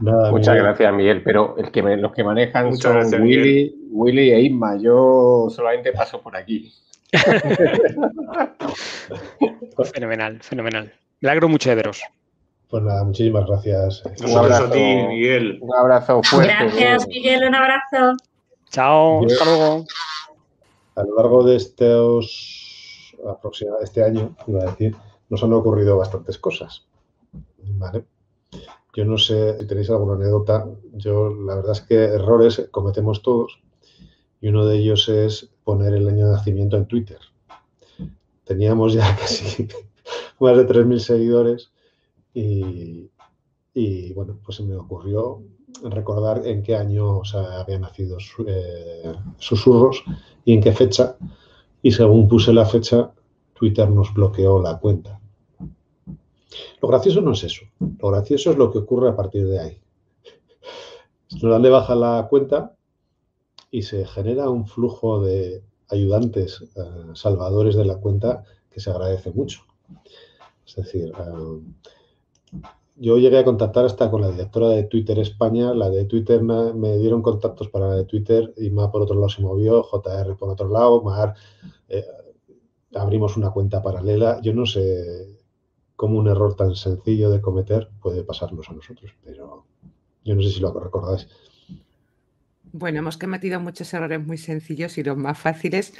Muchas 0.00 0.56
gracias, 0.56 0.92
Miguel. 0.92 1.22
Pero 1.22 1.56
el 1.58 1.70
que 1.70 1.82
los 1.82 2.12
que 2.12 2.24
manejan 2.24 2.76
son 2.76 3.06
Willy, 3.22 3.76
Willy 3.92 4.32
e 4.32 4.40
Isma. 4.40 4.76
Yo 4.76 5.46
solamente 5.50 5.92
paso 5.92 6.20
por 6.20 6.36
aquí. 6.36 6.74
fenomenal, 9.94 10.42
fenomenal. 10.42 10.92
Me 11.20 11.30
alegro 11.30 11.48
mucho 11.48 11.70
de 11.70 11.76
veros. 11.76 12.02
Pues 12.68 12.82
nada, 12.82 13.04
muchísimas 13.04 13.46
gracias. 13.46 14.02
Un 14.26 14.36
abrazo 14.36 14.64
a 14.64 14.70
ti, 14.70 14.78
Miguel. 14.78 15.58
Un 15.62 15.74
abrazo 15.74 16.20
fuerte. 16.22 16.52
Gracias, 16.52 17.06
Miguel. 17.06 17.44
Un 17.44 17.54
abrazo. 17.54 18.16
Chao. 18.70 19.24
Hasta 19.24 19.44
luego. 19.44 19.84
A 20.96 21.02
lo 21.04 21.16
largo 21.16 21.44
de 21.44 21.56
estos 21.56 23.14
este 23.82 24.02
año, 24.02 24.34
iba 24.46 24.62
a 24.62 24.66
decir, 24.66 24.96
nos 25.28 25.42
han 25.42 25.52
ocurrido 25.52 25.96
bastantes 25.96 26.38
cosas. 26.38 26.86
¿Vale? 27.58 28.04
Yo 28.94 29.04
no 29.04 29.18
sé 29.18 29.58
si 29.58 29.66
tenéis 29.66 29.90
alguna 29.90 30.14
anécdota. 30.14 30.66
Yo, 30.94 31.30
la 31.30 31.56
verdad 31.56 31.72
es 31.72 31.82
que 31.82 31.94
errores 31.94 32.68
cometemos 32.70 33.22
todos. 33.22 33.60
Y 34.40 34.48
uno 34.48 34.66
de 34.66 34.78
ellos 34.78 35.08
es 35.08 35.50
poner 35.64 35.94
el 35.94 36.08
año 36.08 36.26
de 36.26 36.32
nacimiento 36.32 36.76
en 36.76 36.86
Twitter. 36.86 37.18
Teníamos 38.44 38.94
ya 38.94 39.16
casi 39.20 39.68
más 40.40 40.56
de 40.56 40.66
3.000 40.66 40.98
seguidores 40.98 41.70
y, 42.38 44.12
bueno, 44.12 44.38
pues 44.44 44.58
se 44.58 44.62
me 44.62 44.76
ocurrió 44.76 45.42
recordar 45.84 46.46
en 46.46 46.62
qué 46.62 46.76
año 46.76 47.22
habían 47.58 47.82
nacido 47.82 48.18
eh, 48.46 49.14
susurros 49.38 50.04
y 50.44 50.52
en 50.52 50.60
qué 50.60 50.72
fecha. 50.72 51.16
Y 51.82 51.92
según 51.92 52.28
puse 52.28 52.52
la 52.52 52.66
fecha, 52.66 53.12
Twitter 53.54 53.88
nos 53.90 54.12
bloqueó 54.12 54.60
la 54.60 54.78
cuenta. 54.78 55.18
Lo 56.82 56.88
gracioso 56.88 57.20
no 57.22 57.32
es 57.32 57.44
eso. 57.44 57.64
Lo 57.80 58.10
gracioso 58.10 58.50
es 58.50 58.58
lo 58.58 58.70
que 58.70 58.78
ocurre 58.78 59.08
a 59.08 59.16
partir 59.16 59.46
de 59.46 59.58
ahí. 59.58 59.80
Nos 61.32 61.50
dan 61.50 61.62
de 61.62 61.70
baja 61.70 61.94
la 61.94 62.26
cuenta 62.28 62.74
y 63.70 63.82
se 63.82 64.06
genera 64.06 64.48
un 64.50 64.66
flujo 64.66 65.22
de 65.22 65.62
ayudantes, 65.88 66.62
eh, 66.76 66.82
salvadores 67.14 67.76
de 67.76 67.84
la 67.84 67.96
cuenta 67.96 68.44
que 68.70 68.80
se 68.80 68.90
agradece 68.90 69.30
mucho. 69.30 69.62
Es 70.66 70.76
decir, 70.76 71.12
eh, 71.18 71.60
yo 72.98 73.18
llegué 73.18 73.38
a 73.38 73.44
contactar 73.44 73.84
hasta 73.84 74.10
con 74.10 74.22
la 74.22 74.30
directora 74.30 74.68
de 74.68 74.84
Twitter 74.84 75.18
España, 75.18 75.74
la 75.74 75.90
de 75.90 76.06
Twitter 76.06 76.42
me, 76.42 76.96
dieron 76.96 77.22
contactos 77.22 77.68
para 77.68 77.88
la 77.88 77.96
de 77.96 78.04
Twitter 78.04 78.54
y 78.56 78.70
Mar 78.70 78.90
por 78.90 79.02
otro 79.02 79.16
lado 79.16 79.28
se 79.28 79.42
movió, 79.42 79.82
JR 79.82 80.36
por 80.36 80.48
otro 80.48 80.68
lado, 80.68 81.02
Mar, 81.02 81.34
eh, 81.88 82.04
abrimos 82.94 83.36
una 83.36 83.50
cuenta 83.50 83.82
paralela. 83.82 84.40
Yo 84.42 84.54
no 84.54 84.64
sé 84.64 85.38
cómo 85.94 86.18
un 86.18 86.28
error 86.28 86.54
tan 86.56 86.74
sencillo 86.74 87.30
de 87.30 87.40
cometer 87.40 87.90
puede 88.00 88.22
pasarnos 88.22 88.68
a 88.70 88.72
nosotros, 88.72 89.14
pero 89.22 89.64
yo 90.24 90.34
no 90.34 90.42
sé 90.42 90.50
si 90.50 90.60
lo 90.60 90.72
recordáis. 90.72 91.28
Bueno, 92.72 92.98
hemos 92.98 93.16
cometido 93.16 93.60
muchos 93.60 93.92
errores 93.94 94.24
muy 94.24 94.38
sencillos 94.38 94.98
y 94.98 95.02
los 95.02 95.16
más 95.16 95.38
fáciles 95.38 95.94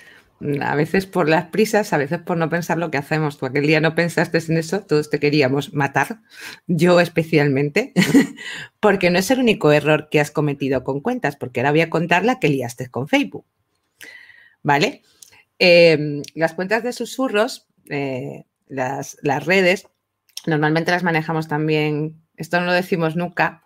a 0.61 0.75
veces 0.75 1.07
por 1.07 1.29
las 1.29 1.47
prisas, 1.47 1.93
a 1.93 1.99
veces 1.99 2.21
por 2.21 2.37
no 2.37 2.51
pensar 2.51 2.79
lo 2.79 2.91
que 2.91 2.99
hacemos. 2.99 3.39
Tú 3.39 3.47
aquel 3.47 3.67
día 3.67 3.81
no 3.81 3.95
pensaste 3.95 4.39
en 4.49 4.59
eso, 4.59 4.81
todos 4.81 5.09
te 5.09 5.19
queríamos 5.19 5.73
matar, 5.73 6.21
yo 6.67 7.01
especialmente, 7.01 7.93
porque 8.81 9.11
no 9.11 9.19
es 9.19 9.31
el 9.31 9.41
único 9.41 9.73
error 9.73 10.09
que 10.11 10.21
has 10.21 10.31
cometido 10.31 10.85
con 10.85 11.01
cuentas, 11.01 11.37
porque 11.37 11.61
ahora 11.61 11.71
voy 11.71 11.81
a 11.81 11.91
contar 11.91 12.25
la 12.25 12.39
que 12.39 12.49
liaste 12.49 12.89
con 12.89 13.09
Facebook. 13.09 13.47
¿Vale? 14.63 15.03
Em, 15.59 16.23
las 16.35 16.55
cuentas 16.55 16.83
de 16.83 16.93
susurros, 16.93 17.67
eh, 17.89 18.45
las, 18.67 19.17
las 19.23 19.47
redes, 19.47 19.89
normalmente 20.47 20.91
las 20.91 21.03
manejamos 21.03 21.49
también 21.49 22.21
Esto 22.37 22.61
no 22.61 22.67
lo 22.67 22.73
decimos 22.73 23.17
nunca, 23.17 23.63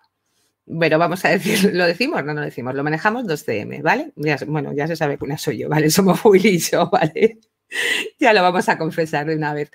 pero 0.79 0.97
vamos 0.97 1.23
a 1.25 1.29
decir, 1.29 1.71
¿lo 1.73 1.85
decimos? 1.85 2.23
No, 2.23 2.33
no 2.33 2.41
lo 2.41 2.45
decimos. 2.45 2.73
Lo 2.73 2.83
manejamos 2.83 3.25
2CM, 3.25 3.81
¿vale? 3.81 4.13
bueno, 4.47 4.73
ya 4.73 4.87
se 4.87 4.95
sabe 4.95 5.17
que 5.17 5.25
una 5.25 5.37
soy 5.37 5.59
yo, 5.59 5.69
¿vale? 5.69 5.89
Somos 5.89 6.23
Willy 6.23 6.49
y 6.49 6.59
yo, 6.59 6.89
¿vale? 6.89 7.39
ya 8.19 8.33
lo 8.33 8.41
vamos 8.41 8.67
a 8.69 8.77
confesar 8.77 9.27
de 9.27 9.35
una 9.35 9.53
vez. 9.53 9.71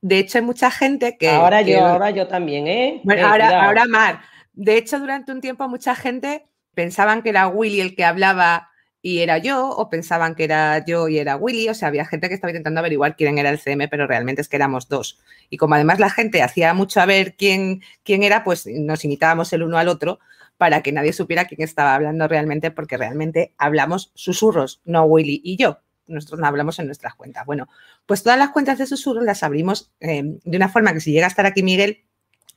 De 0.00 0.18
hecho, 0.18 0.38
hay 0.38 0.44
mucha 0.44 0.70
gente 0.70 1.16
que... 1.18 1.30
Ahora 1.30 1.62
yo, 1.62 1.84
ahora 1.84 2.10
yo 2.10 2.28
también, 2.28 2.66
¿eh? 2.66 3.00
Bueno, 3.02 3.22
Eh, 3.22 3.24
ahora, 3.24 3.64
ahora 3.64 3.86
Mar. 3.86 4.20
De 4.52 4.76
hecho, 4.76 4.98
durante 4.98 5.32
un 5.32 5.40
tiempo 5.40 5.68
mucha 5.68 5.94
gente 5.94 6.46
pensaban 6.74 7.22
que 7.22 7.30
era 7.30 7.48
Willy 7.48 7.80
el 7.80 7.96
que 7.96 8.04
hablaba 8.04 8.70
y 9.06 9.20
era 9.20 9.38
yo, 9.38 9.68
o 9.68 9.88
pensaban 9.88 10.34
que 10.34 10.42
era 10.42 10.84
yo 10.84 11.06
y 11.06 11.18
era 11.18 11.36
Willy. 11.36 11.68
O 11.68 11.74
sea, 11.74 11.86
había 11.86 12.04
gente 12.04 12.28
que 12.28 12.34
estaba 12.34 12.50
intentando 12.50 12.80
averiguar 12.80 13.14
quién 13.14 13.38
era 13.38 13.50
el 13.50 13.60
CM, 13.60 13.86
pero 13.86 14.08
realmente 14.08 14.42
es 14.42 14.48
que 14.48 14.56
éramos 14.56 14.88
dos. 14.88 15.20
Y 15.48 15.58
como 15.58 15.76
además 15.76 16.00
la 16.00 16.10
gente 16.10 16.42
hacía 16.42 16.74
mucho 16.74 17.00
a 17.00 17.06
ver 17.06 17.36
quién, 17.36 17.82
quién 18.02 18.24
era, 18.24 18.42
pues 18.42 18.66
nos 18.66 19.04
imitábamos 19.04 19.52
el 19.52 19.62
uno 19.62 19.78
al 19.78 19.86
otro 19.86 20.18
para 20.56 20.82
que 20.82 20.90
nadie 20.90 21.12
supiera 21.12 21.44
quién 21.44 21.62
estaba 21.62 21.94
hablando 21.94 22.26
realmente, 22.26 22.72
porque 22.72 22.96
realmente 22.96 23.54
hablamos 23.58 24.10
susurros, 24.16 24.80
no 24.84 25.04
Willy 25.04 25.40
y 25.44 25.56
yo. 25.56 25.78
Nosotros 26.08 26.40
no 26.40 26.48
hablamos 26.48 26.80
en 26.80 26.86
nuestras 26.86 27.14
cuentas. 27.14 27.46
Bueno, 27.46 27.68
pues 28.06 28.24
todas 28.24 28.40
las 28.40 28.50
cuentas 28.50 28.76
de 28.78 28.86
susurros 28.86 29.22
las 29.22 29.44
abrimos 29.44 29.92
eh, 30.00 30.24
de 30.42 30.56
una 30.56 30.68
forma 30.68 30.92
que 30.92 30.98
si 30.98 31.12
llega 31.12 31.26
a 31.26 31.28
estar 31.28 31.46
aquí 31.46 31.62
Miguel, 31.62 32.02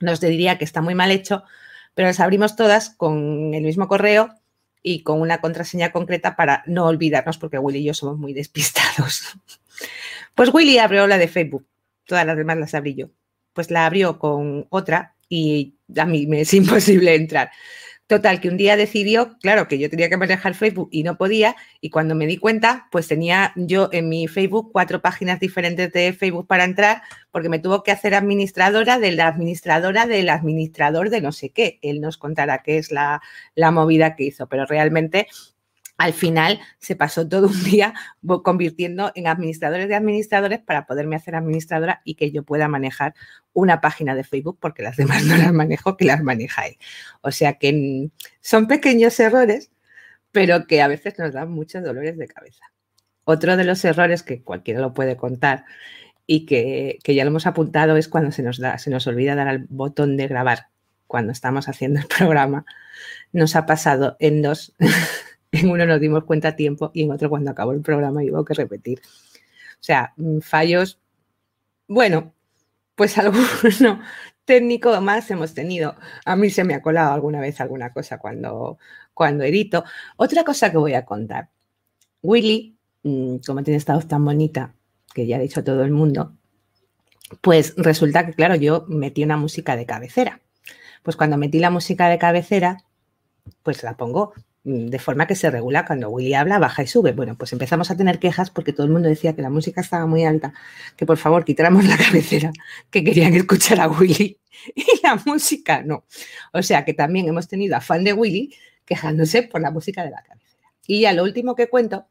nos 0.00 0.20
diría 0.20 0.58
que 0.58 0.64
está 0.64 0.80
muy 0.82 0.96
mal 0.96 1.12
hecho, 1.12 1.44
pero 1.94 2.08
las 2.08 2.18
abrimos 2.18 2.56
todas 2.56 2.90
con 2.90 3.54
el 3.54 3.62
mismo 3.62 3.86
correo 3.86 4.39
y 4.82 5.02
con 5.02 5.20
una 5.20 5.40
contraseña 5.40 5.92
concreta 5.92 6.36
para 6.36 6.62
no 6.66 6.86
olvidarnos, 6.86 7.38
porque 7.38 7.58
Willy 7.58 7.80
y 7.80 7.84
yo 7.84 7.94
somos 7.94 8.18
muy 8.18 8.32
despistados. 8.32 9.24
Pues 10.34 10.54
Willy 10.54 10.78
abrió 10.78 11.06
la 11.06 11.18
de 11.18 11.28
Facebook, 11.28 11.66
todas 12.06 12.24
las 12.24 12.36
demás 12.36 12.56
las 12.56 12.74
abrí 12.74 12.94
yo. 12.94 13.10
Pues 13.52 13.70
la 13.70 13.84
abrió 13.84 14.18
con 14.18 14.66
otra 14.70 15.16
y 15.28 15.74
a 15.96 16.06
mí 16.06 16.26
me 16.26 16.42
es 16.42 16.54
imposible 16.54 17.14
entrar. 17.14 17.50
Total, 18.10 18.40
que 18.40 18.48
un 18.48 18.56
día 18.56 18.76
decidió, 18.76 19.38
claro, 19.40 19.68
que 19.68 19.78
yo 19.78 19.88
tenía 19.88 20.08
que 20.08 20.16
manejar 20.16 20.54
Facebook 20.54 20.88
y 20.90 21.04
no 21.04 21.16
podía, 21.16 21.54
y 21.80 21.90
cuando 21.90 22.16
me 22.16 22.26
di 22.26 22.38
cuenta, 22.38 22.88
pues 22.90 23.06
tenía 23.06 23.52
yo 23.54 23.88
en 23.92 24.08
mi 24.08 24.26
Facebook 24.26 24.70
cuatro 24.72 25.00
páginas 25.00 25.38
diferentes 25.38 25.92
de 25.92 26.12
Facebook 26.12 26.48
para 26.48 26.64
entrar, 26.64 27.02
porque 27.30 27.48
me 27.48 27.60
tuvo 27.60 27.84
que 27.84 27.92
hacer 27.92 28.16
administradora 28.16 28.98
de 28.98 29.12
la 29.12 29.28
administradora 29.28 30.06
del 30.06 30.28
administrador 30.28 31.08
de 31.08 31.20
no 31.20 31.30
sé 31.30 31.50
qué. 31.50 31.78
Él 31.82 32.00
nos 32.00 32.18
contará 32.18 32.64
qué 32.64 32.78
es 32.78 32.90
la, 32.90 33.22
la 33.54 33.70
movida 33.70 34.16
que 34.16 34.24
hizo, 34.24 34.48
pero 34.48 34.66
realmente 34.66 35.28
al 36.00 36.14
final 36.14 36.60
se 36.78 36.96
pasó 36.96 37.28
todo 37.28 37.46
un 37.48 37.62
día 37.62 37.92
convirtiendo 38.42 39.12
en 39.14 39.26
administradores 39.26 39.86
de 39.86 39.96
administradores 39.96 40.58
para 40.58 40.86
poderme 40.86 41.14
hacer 41.14 41.34
administradora 41.34 42.00
y 42.04 42.14
que 42.14 42.30
yo 42.30 42.42
pueda 42.42 42.68
manejar 42.68 43.14
una 43.52 43.82
página 43.82 44.14
de 44.14 44.24
Facebook 44.24 44.56
porque 44.58 44.82
las 44.82 44.96
demás 44.96 45.24
no 45.26 45.36
las 45.36 45.52
manejo, 45.52 45.98
que 45.98 46.06
las 46.06 46.22
maneja 46.22 46.68
él. 46.68 46.78
O 47.20 47.30
sea 47.30 47.58
que 47.58 47.74
mm, 47.74 48.10
son 48.40 48.66
pequeños 48.66 49.20
errores, 49.20 49.72
pero 50.32 50.66
que 50.66 50.80
a 50.80 50.88
veces 50.88 51.18
nos 51.18 51.34
dan 51.34 51.50
muchos 51.50 51.84
dolores 51.84 52.16
de 52.16 52.28
cabeza. 52.28 52.64
Otro 53.24 53.58
de 53.58 53.64
los 53.64 53.84
errores 53.84 54.22
que 54.22 54.42
cualquiera 54.42 54.80
lo 54.80 54.94
puede 54.94 55.18
contar 55.18 55.66
y 56.26 56.46
que, 56.46 56.98
que 57.04 57.14
ya 57.14 57.24
lo 57.24 57.28
hemos 57.28 57.46
apuntado 57.46 57.98
es 57.98 58.08
cuando 58.08 58.32
se 58.32 58.42
nos, 58.42 58.58
da, 58.58 58.78
se 58.78 58.88
nos 58.88 59.06
olvida 59.06 59.34
dar 59.34 59.48
al 59.48 59.66
botón 59.68 60.16
de 60.16 60.28
grabar 60.28 60.68
cuando 61.06 61.32
estamos 61.32 61.68
haciendo 61.68 62.00
el 62.00 62.06
programa. 62.18 62.64
Nos 63.34 63.54
ha 63.54 63.66
pasado 63.66 64.16
en 64.18 64.40
dos. 64.40 64.74
En 65.52 65.68
uno 65.68 65.84
nos 65.84 66.00
dimos 66.00 66.24
cuenta 66.24 66.48
a 66.48 66.56
tiempo 66.56 66.90
y 66.94 67.02
en 67.02 67.10
otro 67.10 67.28
cuando 67.28 67.50
acabó 67.50 67.72
el 67.72 67.80
programa 67.80 68.22
hubo 68.22 68.44
que 68.44 68.54
repetir. 68.54 69.00
O 69.00 69.82
sea, 69.82 70.12
mm, 70.16 70.40
fallos, 70.40 71.00
bueno, 71.88 72.34
pues 72.94 73.18
alguno 73.18 74.00
técnico 74.44 75.00
más 75.00 75.30
hemos 75.30 75.54
tenido. 75.54 75.96
A 76.24 76.36
mí 76.36 76.50
se 76.50 76.64
me 76.64 76.74
ha 76.74 76.82
colado 76.82 77.12
alguna 77.12 77.40
vez 77.40 77.60
alguna 77.60 77.92
cosa 77.92 78.18
cuando, 78.18 78.78
cuando 79.14 79.44
edito. 79.44 79.84
Otra 80.16 80.44
cosa 80.44 80.70
que 80.70 80.78
voy 80.78 80.94
a 80.94 81.04
contar. 81.04 81.50
Willy, 82.22 82.76
mm, 83.02 83.36
como 83.46 83.62
tiene 83.62 83.78
esta 83.78 83.94
voz 83.94 84.08
tan 84.08 84.24
bonita, 84.24 84.74
que 85.14 85.26
ya 85.26 85.36
ha 85.36 85.40
dicho 85.40 85.64
todo 85.64 85.82
el 85.84 85.92
mundo, 85.92 86.36
pues 87.40 87.74
resulta 87.76 88.26
que, 88.26 88.34
claro, 88.34 88.54
yo 88.56 88.84
metí 88.88 89.22
una 89.24 89.36
música 89.36 89.76
de 89.76 89.86
cabecera. 89.86 90.40
Pues 91.02 91.16
cuando 91.16 91.36
metí 91.36 91.58
la 91.58 91.70
música 91.70 92.08
de 92.08 92.18
cabecera, 92.18 92.78
pues 93.62 93.82
la 93.82 93.96
pongo 93.96 94.34
de 94.62 94.98
forma 94.98 95.26
que 95.26 95.34
se 95.34 95.50
regula 95.50 95.86
cuando 95.86 96.10
Willy 96.10 96.34
habla, 96.34 96.58
baja 96.58 96.82
y 96.82 96.86
sube. 96.86 97.12
Bueno, 97.12 97.36
pues 97.36 97.52
empezamos 97.52 97.90
a 97.90 97.96
tener 97.96 98.18
quejas 98.18 98.50
porque 98.50 98.72
todo 98.72 98.86
el 98.86 98.92
mundo 98.92 99.08
decía 99.08 99.34
que 99.34 99.42
la 99.42 99.50
música 99.50 99.80
estaba 99.80 100.06
muy 100.06 100.24
alta, 100.24 100.52
que 100.96 101.06
por 101.06 101.16
favor 101.16 101.44
quitáramos 101.44 101.86
la 101.86 101.96
cabecera, 101.98 102.52
que 102.90 103.02
querían 103.02 103.34
escuchar 103.34 103.80
a 103.80 103.88
Willy 103.88 104.38
y 104.74 104.84
la 105.02 105.16
música 105.24 105.82
no. 105.82 106.04
O 106.52 106.62
sea 106.62 106.84
que 106.84 106.92
también 106.92 107.28
hemos 107.28 107.48
tenido 107.48 107.76
afán 107.76 108.04
de 108.04 108.12
Willy 108.12 108.54
quejándose 108.84 109.44
por 109.44 109.60
la 109.60 109.70
música 109.70 110.04
de 110.04 110.10
la 110.10 110.22
cabecera. 110.22 110.68
Y 110.86 111.02
ya 111.02 111.12
lo 111.12 111.22
último 111.22 111.54
que 111.54 111.68
cuento 111.68 112.06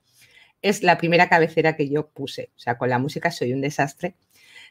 es 0.62 0.84
la 0.84 0.98
primera 0.98 1.30
cabecera 1.30 1.76
que 1.76 1.90
yo 1.90 2.10
puse. 2.10 2.52
O 2.56 2.60
sea, 2.60 2.78
con 2.78 2.90
la 2.90 3.00
música 3.00 3.32
soy 3.32 3.54
un 3.54 3.62
desastre. 3.62 4.16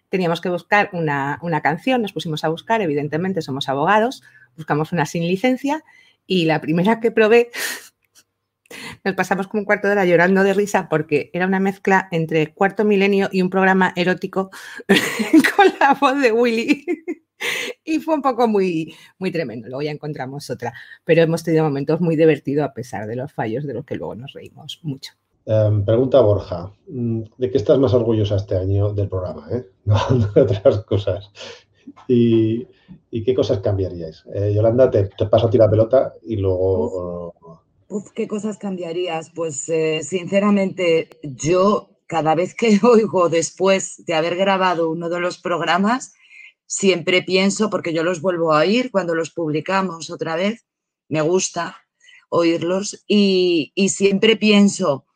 Teníamos 0.09 0.41
que 0.41 0.49
buscar 0.49 0.91
una, 0.93 1.39
una 1.43 1.61
canción, 1.61 2.03
nos 2.03 2.13
pusimos 2.13 2.43
a 2.43 2.49
buscar, 2.49 2.81
evidentemente 2.81 3.43
somos 3.43 3.69
abogados, 3.69 4.23
buscamos 4.57 4.93
una 4.93 5.05
sin 5.05 5.25
licencia 5.29 5.85
y 6.29 6.45
la 6.45 6.61
primera 6.61 7.01
que 7.01 7.11
probé, 7.11 7.51
nos 9.05 9.15
pasamos 9.15 9.49
como 9.49 9.63
un 9.63 9.65
cuarto 9.65 9.89
de 9.89 9.95
hora 9.95 10.05
llorando 10.05 10.45
de 10.45 10.55
risa 10.55 10.89
porque 10.89 11.31
era 11.33 11.47
una 11.47 11.59
mezcla 11.59 12.07
entre 12.13 12.55
Cuarto 12.55 12.85
Milenio 12.85 13.29
y 13.33 13.43
un 13.43 13.51
programa 13.51 13.93
erótico 13.97 14.51
con 15.57 15.67
la 15.81 15.95
voz 15.95 16.21
de 16.23 16.31
Willy. 16.31 16.87
Y 17.85 18.01
fue 18.01 18.17
un 18.17 18.21
poco 18.21 18.49
muy, 18.49 18.97
muy 19.21 19.31
tremendo. 19.31 19.69
Luego 19.69 19.83
ya 19.83 19.93
encontramos 19.93 20.51
otra. 20.51 20.73
Pero 21.05 21.23
hemos 21.23 21.45
tenido 21.45 21.63
momentos 21.63 22.01
muy 22.01 22.17
divertidos 22.17 22.67
a 22.67 22.75
pesar 22.75 23.07
de 23.07 23.15
los 23.15 23.33
fallos 23.33 23.65
de 23.65 23.75
los 23.75 23.85
que 23.85 23.95
luego 23.95 24.17
nos 24.17 24.33
reímos 24.33 24.81
mucho. 24.83 25.13
Em, 25.47 25.85
pregunta 25.85 26.21
Borja, 26.21 26.73
mm, 26.89 27.23
¿de 27.39 27.51
qué 27.51 27.59
estás 27.59 27.79
más 27.79 27.95
orgullosa 27.95 28.35
este 28.35 28.57
año 28.57 28.93
del 28.93 29.09
programa? 29.09 29.47
eh? 29.53 29.65
No 29.85 29.97
de 30.35 30.41
otras 30.43 30.85
cosas. 30.85 31.31
¿Y, 32.07 32.67
qué 33.25 33.35
cosas 33.35 33.61
cambiaríais? 33.61 34.25
Eh, 34.35 34.53
Yolanda, 34.55 34.91
te, 34.91 35.09
paso 35.31 35.47
a 35.47 35.51
ti 35.51 35.59
la 35.59 35.71
pelota 35.71 36.15
y 36.23 36.37
luego... 36.37 37.35
¿qué 38.15 38.29
cosas 38.29 38.59
cambiarías? 38.59 39.31
Pues 39.35 39.69
eh, 39.69 40.03
sinceramente, 40.03 41.09
yo 41.23 41.91
cada 42.07 42.35
vez 42.35 42.55
que 42.55 42.79
oigo 42.83 43.29
después 43.29 44.05
de 44.05 44.15
haber 44.15 44.37
grabado 44.37 44.91
uno 44.91 45.09
de 45.09 45.21
los 45.21 45.39
programas, 45.39 46.13
siempre 46.67 47.23
pienso, 47.23 47.71
porque 47.71 47.93
yo 47.93 48.03
los 48.03 48.21
vuelvo 48.21 48.53
a 48.53 48.61
oír 48.61 48.91
cuando 48.91 49.15
los 49.15 49.31
publicamos 49.31 50.11
otra 50.11 50.37
vez, 50.37 50.67
me 51.09 51.23
gusta 51.23 51.77
oírlos, 52.31 53.05
y, 53.07 53.73
siempre 53.89 54.37
pienso, 54.37 55.07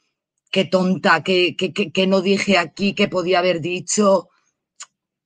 qué 0.50 0.64
tonta, 0.64 1.22
que, 1.22 1.56
que 1.56 2.06
no 2.06 2.22
dije 2.22 2.56
aquí, 2.56 2.94
que 2.94 3.08
podía 3.08 3.40
haber 3.40 3.60
dicho. 3.60 4.30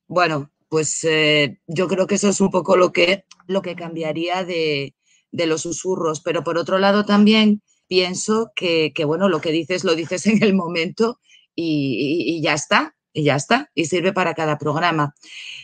Bueno, 0.07 0.51
pues 0.69 1.03
eh, 1.03 1.59
yo 1.67 1.87
creo 1.87 2.07
que 2.07 2.15
eso 2.15 2.29
es 2.29 2.41
un 2.41 2.51
poco 2.51 2.75
lo 2.75 2.91
que, 2.91 3.25
lo 3.47 3.61
que 3.61 3.75
cambiaría 3.75 4.43
de, 4.43 4.95
de 5.31 5.45
los 5.45 5.61
susurros, 5.61 6.21
pero 6.21 6.43
por 6.43 6.57
otro 6.57 6.77
lado 6.77 7.05
también 7.05 7.61
pienso 7.87 8.51
que, 8.55 8.91
bueno, 9.05 9.29
lo 9.29 9.41
que 9.41 9.51
dices 9.51 9.83
lo 9.83 9.95
dices 9.95 10.25
en 10.27 10.43
el 10.43 10.53
momento 10.53 11.19
y 11.55 12.39
ya 12.41 12.53
está, 12.53 12.95
y 13.13 13.23
ya 13.23 13.35
está, 13.35 13.71
y 13.73 13.85
sirve 13.85 14.13
para 14.13 14.35
cada 14.35 14.57
programa. 14.57 15.15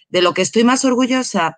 De 0.10 0.22
lo 0.22 0.34
que 0.34 0.42
estoy 0.42 0.64
más 0.64 0.84
orgullosa, 0.86 1.58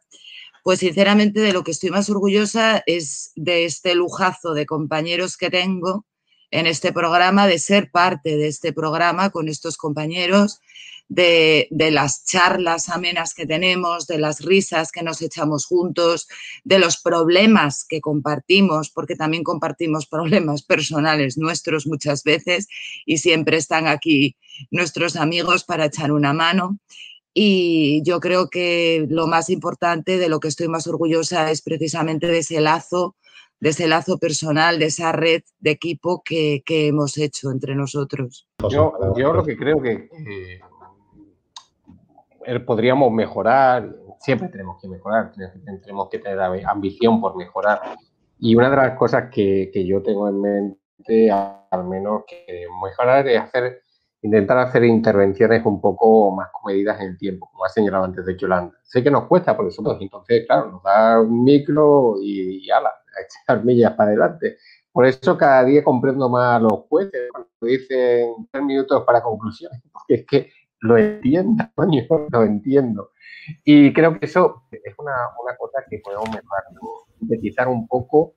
pues 0.65 0.79
sinceramente 0.79 1.39
de 1.39 1.53
lo 1.53 1.63
que 1.63 1.71
estoy 1.71 1.89
más 1.91 2.09
orgullosa 2.09 2.83
es 2.85 3.31
de 3.35 3.65
este 3.65 3.95
lujazo 3.95 4.53
de 4.53 4.65
compañeros 4.65 5.37
que 5.37 5.49
tengo 5.49 6.05
en 6.51 6.67
este 6.67 6.91
programa, 6.91 7.47
de 7.47 7.59
ser 7.59 7.91
parte 7.91 8.35
de 8.35 8.47
este 8.47 8.73
programa 8.73 9.29
con 9.29 9.47
estos 9.47 9.77
compañeros, 9.77 10.59
de, 11.07 11.67
de, 11.71 11.91
las 11.91 12.25
charlas 12.25 12.89
amenas 12.89 13.33
que 13.33 13.45
tenemos, 13.45 14.07
de 14.07 14.17
las 14.17 14.41
risas 14.41 14.91
que 14.91 15.03
nos 15.03 15.21
echamos 15.21 15.65
juntos, 15.65 16.27
de 16.63 16.79
los 16.79 16.97
problemas 16.97 17.85
que 17.87 18.01
compartimos, 18.01 18.89
porque 18.89 19.15
también 19.15 19.43
compartimos 19.43 20.05
problemas 20.09 20.63
personales 20.63 21.37
nuestros 21.37 21.87
muchas 21.87 22.23
veces 22.23 22.67
y 23.05 23.17
siempre 23.17 23.57
están 23.57 23.87
aquí 23.87 24.35
nuestros 24.71 25.15
amigos 25.15 25.63
para 25.63 25.85
echar 25.85 26.11
una 26.11 26.33
mano. 26.33 26.79
Y 27.37 28.01
yo 28.05 28.21
creo 28.21 28.49
que 28.49 29.05
lo 29.09 29.27
más 29.27 29.49
importante, 29.49 30.17
de 30.17 30.29
lo 30.29 30.39
que 30.39 30.47
estoy 30.47 30.69
más 30.69 30.87
orgullosa, 30.87 31.51
es 31.51 31.61
precisamente 31.61 32.27
de 32.27 32.37
ese 32.37 32.61
lazo, 32.61 33.17
de 33.59 33.69
ese 33.71 33.87
lazo 33.87 34.17
personal, 34.19 34.79
de 34.79 34.85
esa 34.85 35.11
red 35.11 35.43
de 35.59 35.71
equipo 35.71 36.23
que, 36.23 36.63
que 36.65 36.87
hemos 36.87 37.17
hecho 37.17 37.51
entre 37.51 37.75
nosotros. 37.75 38.47
Yo, 38.69 38.93
yo 39.17 39.33
lo 39.33 39.43
que 39.43 39.57
creo 39.57 39.81
que 39.81 39.91
eh, 39.91 40.59
podríamos 42.65 43.11
mejorar, 43.11 43.89
siempre 44.19 44.49
tenemos 44.49 44.81
que 44.81 44.87
mejorar, 44.87 45.31
tenemos 45.81 46.09
que 46.09 46.19
tener 46.19 46.39
ambición 46.65 47.21
por 47.21 47.35
mejorar. 47.35 47.81
Y 48.39 48.55
una 48.55 48.69
de 48.69 48.75
las 48.75 48.97
cosas 48.97 49.29
que, 49.31 49.69
que 49.73 49.85
yo 49.85 50.01
tengo 50.01 50.27
en 50.29 50.41
mente, 50.41 51.31
al 51.31 51.85
menos 51.87 52.23
que 52.27 52.65
mejorar, 52.81 53.27
es 53.27 53.41
hacer 53.41 53.81
intentar 54.25 54.57
hacer 54.57 54.83
intervenciones 54.83 55.63
un 55.65 55.79
poco 55.79 56.31
más 56.31 56.49
comedidas 56.51 56.99
en 56.99 57.09
el 57.09 57.17
tiempo, 57.17 57.47
como 57.51 57.63
ha 57.63 57.69
señalado 57.69 58.05
antes 58.05 58.25
de 58.25 58.35
Yolanda. 58.35 58.75
Sé 58.83 59.03
que 59.03 59.11
nos 59.11 59.25
cuesta 59.25 59.55
por 59.55 59.67
eso, 59.67 59.83
entonces, 59.99 60.45
claro, 60.47 60.71
nos 60.71 60.83
da 60.83 61.21
un 61.21 61.43
micro 61.43 62.15
y, 62.19 62.65
y 62.65 62.71
ala, 62.71 62.89
a 62.89 63.21
echar 63.21 63.63
millas 63.63 63.93
para 63.93 64.09
adelante. 64.09 64.57
Por 64.91 65.05
eso 65.05 65.37
cada 65.37 65.63
día 65.63 65.83
comprendo 65.83 66.27
más 66.27 66.55
a 66.55 66.59
los 66.59 66.85
jueces 66.89 67.29
cuando 67.31 67.49
dicen 67.61 68.47
tres 68.51 68.63
minutos 68.63 69.03
para 69.05 69.21
conclusiones, 69.21 69.79
porque 69.93 70.13
es 70.15 70.25
que 70.25 70.49
lo 70.85 70.97
entiendo, 70.97 71.63
coño, 71.75 72.03
lo 72.31 72.43
entiendo. 72.43 73.11
Y 73.63 73.93
creo 73.93 74.19
que 74.19 74.25
eso 74.25 74.63
es 74.71 74.93
una, 74.97 75.13
una 75.41 75.55
cosa 75.57 75.83
que 75.89 75.99
podemos 75.99 76.27
mejorar, 76.29 76.63
sintetizar 77.19 77.67
un 77.67 77.87
poco 77.87 78.33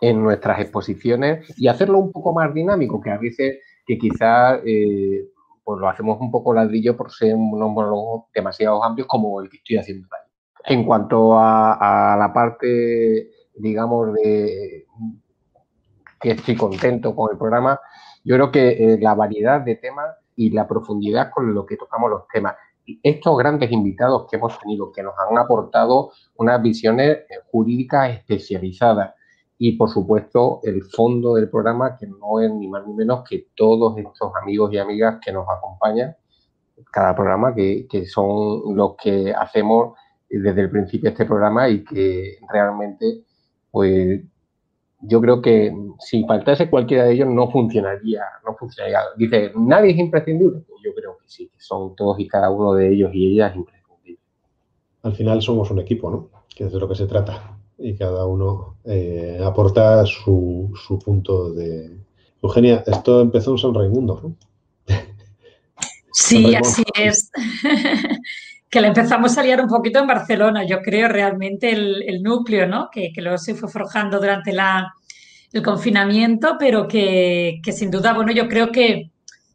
en 0.00 0.22
nuestras 0.22 0.60
exposiciones 0.60 1.52
y 1.58 1.68
hacerlo 1.68 1.98
un 1.98 2.12
poco 2.12 2.32
más 2.32 2.52
dinámico, 2.54 3.00
que 3.00 3.10
a 3.10 3.18
veces 3.18 3.58
que 3.86 3.98
quizás 3.98 4.60
eh, 4.64 5.28
pues 5.64 5.80
lo 5.80 5.88
hacemos 5.88 6.20
un 6.20 6.30
poco 6.30 6.54
ladrillo 6.54 6.96
por 6.96 7.12
ser 7.12 7.34
unos 7.34 7.70
monólogos 7.70 8.24
demasiado 8.34 8.82
amplios 8.82 9.08
como 9.08 9.40
el 9.40 9.50
que 9.50 9.58
estoy 9.58 9.76
haciendo 9.76 10.08
ahí. 10.12 10.74
En 10.76 10.84
cuanto 10.84 11.38
a, 11.38 12.16
la 12.18 12.32
parte, 12.32 13.30
digamos, 13.54 14.12
de 14.14 14.86
que 16.20 16.30
estoy 16.32 16.54
contento 16.54 17.14
con 17.16 17.32
el 17.32 17.38
programa, 17.38 17.80
yo 18.24 18.36
creo 18.36 18.50
que 18.52 18.68
eh, 18.70 18.98
la 19.00 19.14
variedad 19.14 19.60
de 19.60 19.76
temas 19.76 20.19
y 20.40 20.48
la 20.48 20.66
profundidad 20.66 21.30
con 21.30 21.52
lo 21.52 21.66
que 21.66 21.76
tocamos 21.76 22.10
los 22.10 22.26
temas. 22.32 22.54
Estos 23.02 23.36
grandes 23.36 23.70
invitados 23.70 24.26
que 24.28 24.36
hemos 24.36 24.58
tenido, 24.58 24.90
que 24.90 25.02
nos 25.02 25.12
han 25.18 25.36
aportado 25.36 26.12
unas 26.36 26.62
visiones 26.62 27.18
eh, 27.18 27.24
jurídicas 27.52 28.10
especializadas, 28.10 29.14
y 29.58 29.72
por 29.72 29.90
supuesto 29.90 30.60
el 30.62 30.82
fondo 30.84 31.34
del 31.34 31.50
programa 31.50 31.98
que 31.98 32.06
no 32.06 32.40
es 32.40 32.50
ni 32.50 32.68
más 32.68 32.86
ni 32.86 32.94
menos 32.94 33.22
que 33.28 33.48
todos 33.54 33.98
estos 33.98 34.32
amigos 34.40 34.72
y 34.72 34.78
amigas 34.78 35.18
que 35.22 35.30
nos 35.30 35.46
acompañan 35.46 36.16
cada 36.90 37.14
programa 37.14 37.54
que, 37.54 37.86
que 37.86 38.06
son 38.06 38.74
los 38.74 38.96
que 38.96 39.34
hacemos 39.34 39.98
desde 40.30 40.62
el 40.62 40.70
principio 40.70 41.10
este 41.10 41.26
programa 41.26 41.68
y 41.68 41.84
que 41.84 42.38
realmente 42.50 43.24
pues 43.70 44.22
yo 45.02 45.20
creo 45.20 45.40
que 45.40 45.72
si 45.98 46.24
faltase 46.24 46.68
cualquiera 46.68 47.04
de 47.04 47.14
ellos 47.14 47.28
no 47.28 47.50
funcionaría, 47.50 48.22
no 48.44 48.54
funcionaría. 48.56 49.00
Dice, 49.16 49.52
nadie 49.56 49.92
es 49.92 49.98
imprescindible. 49.98 50.60
Pues 50.68 50.80
yo 50.84 50.94
creo 50.94 51.18
que 51.18 51.28
sí, 51.28 51.48
que 51.48 51.60
son 51.60 51.94
todos 51.96 52.18
y 52.20 52.28
cada 52.28 52.50
uno 52.50 52.74
de 52.74 52.92
ellos 52.92 53.10
y 53.14 53.32
ellas 53.32 53.54
imprescindibles. 53.56 54.22
Al 55.02 55.14
final 55.14 55.40
somos 55.40 55.70
un 55.70 55.78
equipo, 55.78 56.10
¿no? 56.10 56.28
Que 56.54 56.64
es 56.64 56.72
de 56.72 56.78
lo 56.78 56.88
que 56.88 56.94
se 56.94 57.06
trata 57.06 57.56
y 57.80 57.96
cada 57.96 58.26
uno 58.26 58.76
eh, 58.84 59.40
aporta 59.42 60.04
su, 60.04 60.70
su, 60.86 60.98
punto 60.98 61.52
de... 61.52 61.96
Eugenia, 62.42 62.84
esto 62.86 63.20
empezó 63.20 63.52
en 63.52 63.58
San 63.58 63.74
Raimundo, 63.74 64.20
¿no? 64.22 64.36
Sí, 66.12 66.54
así 66.54 66.82
es. 66.96 67.30
que 68.70 68.80
le 68.80 68.88
empezamos 68.88 69.36
a 69.36 69.42
liar 69.42 69.60
un 69.60 69.68
poquito 69.68 69.98
en 69.98 70.06
Barcelona, 70.06 70.64
yo 70.64 70.80
creo 70.80 71.08
realmente 71.08 71.70
el, 71.70 72.04
el 72.06 72.22
núcleo, 72.22 72.68
¿no? 72.68 72.88
Que, 72.90 73.12
que, 73.12 73.20
luego 73.20 73.36
se 73.36 73.54
fue 73.54 73.68
forjando 73.68 74.20
durante 74.20 74.52
la, 74.52 74.94
el 75.52 75.62
confinamiento, 75.62 76.56
pero 76.58 76.86
que, 76.86 77.60
que, 77.64 77.72
sin 77.72 77.90
duda, 77.90 78.12
bueno, 78.12 78.30
yo 78.30 78.48
creo 78.48 78.70
que 78.70 79.10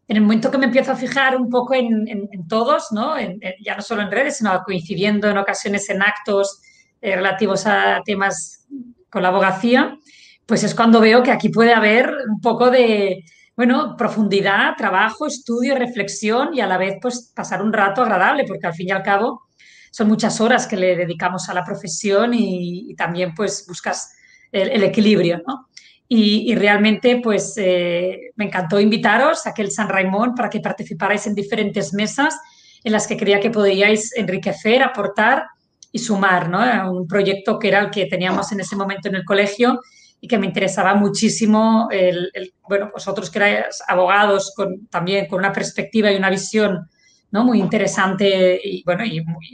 en 0.07 0.17
el 0.17 0.21
momento 0.21 0.51
que 0.51 0.57
me 0.57 0.65
empiezo 0.65 0.91
a 0.91 0.95
fijar 0.97 1.37
un 1.37 1.49
poco 1.49 1.73
en, 1.73 2.07
en, 2.07 2.47
todos, 2.47 2.91
¿no? 2.91 3.15
ya 3.61 3.75
no 3.75 3.81
solo 3.81 4.01
en 4.01 4.11
redes, 4.11 4.37
sino 4.37 4.61
coincidiendo 4.63 5.29
en 5.29 5.37
ocasiones 5.37 5.89
en 5.89 6.03
actos 6.03 6.61
eh, 7.01 7.15
relativos 7.15 7.65
a 7.65 8.01
temas 8.05 8.67
con 9.09 9.23
la 9.23 9.29
abogacía, 9.29 9.97
pues 10.45 10.63
es 10.63 10.75
cuando 10.75 10.99
veo 10.99 11.23
que 11.23 11.31
aquí 11.31 11.49
puede 11.49 11.73
haber 11.73 12.13
un 12.29 12.39
poco 12.39 12.69
de, 12.69 13.23
bueno, 13.55 13.95
profundidad, 13.97 14.75
trabajo, 14.77 15.27
estudio, 15.27 15.75
reflexión 15.75 16.53
y 16.53 16.59
a 16.59 16.67
la 16.67 16.77
vez 16.77 16.95
pues 17.01 17.31
pasar 17.33 17.61
un 17.61 17.71
rato 17.71 18.01
agradable, 18.01 18.43
porque 18.45 18.67
al 18.67 18.73
fin 18.73 18.89
y 18.89 18.91
al 18.91 19.03
cabo 19.03 19.43
son 19.91 20.09
muchas 20.09 20.41
horas 20.41 20.67
que 20.67 20.75
le 20.75 20.95
dedicamos 20.95 21.47
a 21.47 21.53
la 21.53 21.63
profesión 21.63 22.33
y, 22.33 22.93
también 22.95 23.33
pues 23.33 23.65
buscas 23.67 24.13
el, 24.51 24.83
equilibrio, 24.83 25.41
¿no? 25.47 25.67
Y, 26.07 26.53
realmente 26.55 27.21
pues 27.23 27.53
eh, 27.57 28.31
me 28.35 28.45
encantó 28.45 28.79
invitaros 28.79 29.47
a 29.47 29.51
aquel 29.51 29.71
San 29.71 29.87
Raimón 29.87 30.35
para 30.35 30.49
que 30.49 30.59
participarais 30.59 31.25
en 31.27 31.33
diferentes 31.33 31.93
mesas 31.93 32.37
en 32.83 32.91
las 32.91 33.07
que 33.07 33.17
creía 33.17 33.39
que 33.39 33.49
podíais 33.49 34.15
enriquecer, 34.15 34.83
aportar 34.83 35.45
y 35.91 35.99
sumar 35.99 36.49
¿no? 36.49 36.59
a 36.59 36.91
un 36.91 37.07
proyecto 37.07 37.57
que 37.57 37.69
era 37.69 37.79
el 37.79 37.89
que 37.89 38.05
teníamos 38.05 38.51
en 38.51 38.59
ese 38.59 38.75
momento 38.75 39.07
en 39.07 39.15
el 39.15 39.23
colegio 39.23 39.79
y 40.25 40.27
que 40.27 40.39
me 40.39 40.47
interesaba 40.47 40.95
muchísimo, 40.95 41.87
el, 41.91 42.31
bueno, 42.67 42.89
vosotros 42.91 43.29
que 43.29 43.37
erais 43.37 43.83
abogados 43.87 44.53
con, 44.55 44.87
también 44.87 45.27
con 45.27 45.37
una 45.37 45.53
perspectiva 45.53 46.11
y 46.11 46.15
una 46.15 46.31
visión 46.31 46.89
¿no? 47.29 47.43
muy 47.43 47.59
interesante 47.59 48.59
y, 48.63 48.83
bueno, 48.83 49.05
y 49.05 49.23
muy 49.23 49.53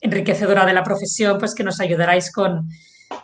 enriquecedora 0.00 0.64
de 0.64 0.72
la 0.72 0.82
profesión, 0.82 1.36
pues 1.38 1.54
que 1.54 1.64
nos 1.64 1.80
ayudaráis 1.80 2.32
con, 2.32 2.66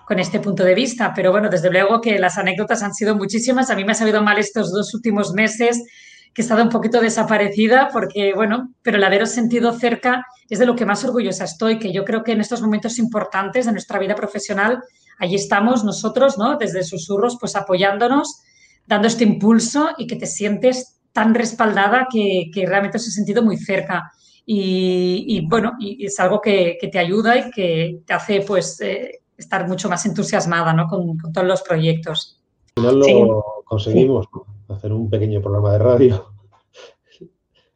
con 0.04 0.18
este 0.18 0.38
punto 0.38 0.64
de 0.64 0.74
vista. 0.74 1.14
Pero 1.16 1.30
bueno, 1.30 1.48
desde 1.48 1.70
luego 1.70 2.02
que 2.02 2.18
las 2.18 2.36
anécdotas 2.36 2.82
han 2.82 2.92
sido 2.92 3.16
muchísimas. 3.16 3.70
A 3.70 3.74
mí 3.74 3.86
me 3.86 3.92
ha 3.92 3.94
sabido 3.94 4.22
mal 4.22 4.38
estos 4.38 4.70
dos 4.70 4.92
últimos 4.92 5.32
meses 5.32 5.82
que 6.34 6.42
he 6.42 6.44
estado 6.44 6.62
un 6.62 6.68
poquito 6.68 7.00
desaparecida 7.00 7.88
porque, 7.90 8.34
bueno, 8.34 8.74
pero 8.82 8.98
el 8.98 9.04
haberos 9.04 9.30
sentido 9.30 9.72
cerca 9.72 10.26
es 10.50 10.58
de 10.58 10.66
lo 10.66 10.76
que 10.76 10.84
más 10.84 11.02
orgullosa 11.04 11.44
estoy, 11.44 11.78
que 11.78 11.90
yo 11.90 12.04
creo 12.04 12.22
que 12.22 12.32
en 12.32 12.42
estos 12.42 12.60
momentos 12.60 12.98
importantes 12.98 13.64
de 13.64 13.72
nuestra 13.72 13.98
vida 13.98 14.14
profesional, 14.14 14.82
allí 15.18 15.36
estamos 15.36 15.84
nosotros, 15.84 16.38
¿no? 16.38 16.56
Desde 16.56 16.82
susurros, 16.82 17.36
pues 17.40 17.56
apoyándonos, 17.56 18.42
dando 18.86 19.08
este 19.08 19.24
impulso 19.24 19.90
y 19.98 20.06
que 20.06 20.16
te 20.16 20.26
sientes 20.26 21.00
tan 21.12 21.34
respaldada 21.34 22.08
que, 22.10 22.50
que 22.52 22.66
realmente 22.66 22.96
os 22.96 23.06
he 23.06 23.10
sentido 23.10 23.42
muy 23.42 23.56
cerca. 23.56 24.10
Y, 24.44 25.46
bueno, 25.48 25.74
y 25.78 26.04
es 26.04 26.18
algo 26.18 26.40
que, 26.40 26.76
que, 26.80 26.88
te 26.88 26.98
ayuda 26.98 27.38
y 27.38 27.50
que 27.50 28.00
te 28.04 28.12
hace 28.12 28.40
pues 28.40 28.80
eh, 28.80 29.22
estar 29.36 29.68
mucho 29.68 29.88
más 29.88 30.04
entusiasmada 30.04 30.72
¿no? 30.72 30.88
con, 30.88 31.16
con 31.16 31.32
todos 31.32 31.46
los 31.46 31.62
proyectos. 31.62 32.40
Al 32.76 32.82
final 32.82 33.28
lo 33.28 33.44
conseguimos, 33.64 34.26
hacer 34.68 34.92
un 34.92 35.08
pequeño 35.08 35.40
programa 35.40 35.72
de 35.72 35.78
radio. 35.78 36.31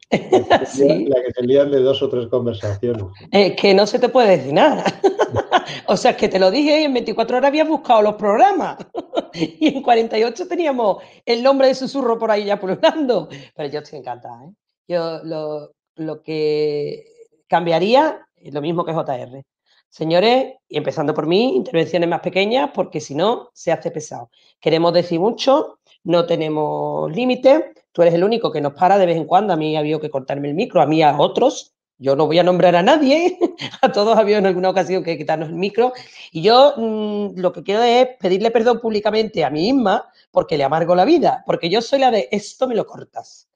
¿Sí? 0.09 1.05
La 1.05 1.21
que 1.21 1.31
se 1.35 1.43
lían 1.43 1.71
de 1.71 1.79
dos 1.79 2.01
o 2.01 2.09
tres 2.09 2.27
conversaciones. 2.27 3.03
Es 3.31 3.55
que 3.55 3.73
no 3.73 3.85
se 3.85 3.99
te 3.99 4.09
puede 4.09 4.37
decir 4.37 4.53
nada. 4.53 4.83
o 5.87 5.97
sea, 5.97 6.11
es 6.11 6.17
que 6.17 6.29
te 6.29 6.39
lo 6.39 6.49
dije 6.49 6.81
y 6.81 6.83
en 6.85 6.93
24 6.93 7.37
horas 7.37 7.49
habías 7.49 7.67
buscado 7.67 8.01
los 8.01 8.15
programas. 8.15 8.77
y 9.33 9.67
en 9.67 9.81
48 9.81 10.47
teníamos 10.47 11.03
el 11.25 11.43
nombre 11.43 11.67
de 11.67 11.75
susurro 11.75 12.17
por 12.17 12.31
ahí 12.31 12.45
ya 12.45 12.59
pululando. 12.59 13.27
Pero 13.55 13.69
yo 13.69 13.79
estoy 13.79 13.99
encantada. 13.99 14.45
¿eh? 14.45 14.53
Yo 14.87 15.23
lo, 15.23 15.73
lo 15.95 16.21
que 16.21 17.05
cambiaría 17.47 18.27
es 18.35 18.53
lo 18.53 18.61
mismo 18.61 18.85
que 18.85 18.93
JR. 18.93 19.43
Señores, 19.89 20.53
y 20.67 20.77
empezando 20.77 21.13
por 21.13 21.27
mí, 21.27 21.55
intervenciones 21.55 22.09
más 22.09 22.19
pequeñas, 22.19 22.71
porque 22.73 22.99
si 22.99 23.15
no, 23.15 23.49
se 23.53 23.71
hace 23.71 23.89
pesado. 23.89 24.29
Queremos 24.59 24.93
decir 24.93 25.19
mucho, 25.19 25.79
no 26.03 26.25
tenemos 26.25 27.11
límites. 27.11 27.63
Tú 27.97 28.03
eres 28.03 28.13
el 28.13 28.23
único 28.23 28.51
que 28.51 28.61
nos 28.61 28.73
para 28.73 28.99
de 28.99 29.07
vez 29.07 29.17
en 29.17 29.25
cuando. 29.25 29.53
A 29.53 29.55
mí 29.55 29.75
ha 29.75 29.79
habido 29.79 29.99
que 29.99 30.11
cortarme 30.11 30.47
el 30.49 30.53
micro, 30.53 30.83
a 30.83 30.85
mí 30.85 31.01
a 31.01 31.17
otros. 31.17 31.73
Yo 31.97 32.15
no 32.15 32.27
voy 32.27 32.37
a 32.37 32.43
nombrar 32.43 32.75
a 32.75 32.83
nadie, 32.83 33.39
a 33.81 33.91
todos 33.91 34.15
ha 34.15 34.21
habido 34.21 34.37
en 34.37 34.45
alguna 34.45 34.69
ocasión 34.69 35.03
que 35.03 35.17
quitarnos 35.17 35.49
el 35.49 35.55
micro. 35.55 35.93
Y 36.31 36.43
yo 36.43 36.75
mm, 36.77 37.39
lo 37.39 37.51
que 37.51 37.63
quiero 37.63 37.81
es 37.81 38.09
pedirle 38.19 38.51
perdón 38.51 38.79
públicamente 38.79 39.43
a 39.43 39.49
mi 39.49 39.61
misma 39.61 40.07
porque 40.29 40.59
le 40.59 40.63
amargo 40.63 40.93
la 40.93 41.05
vida, 41.05 41.43
porque 41.47 41.71
yo 41.71 41.81
soy 41.81 41.97
la 41.97 42.11
de 42.11 42.29
esto 42.31 42.67
me 42.67 42.75
lo 42.75 42.85
cortas. 42.85 43.49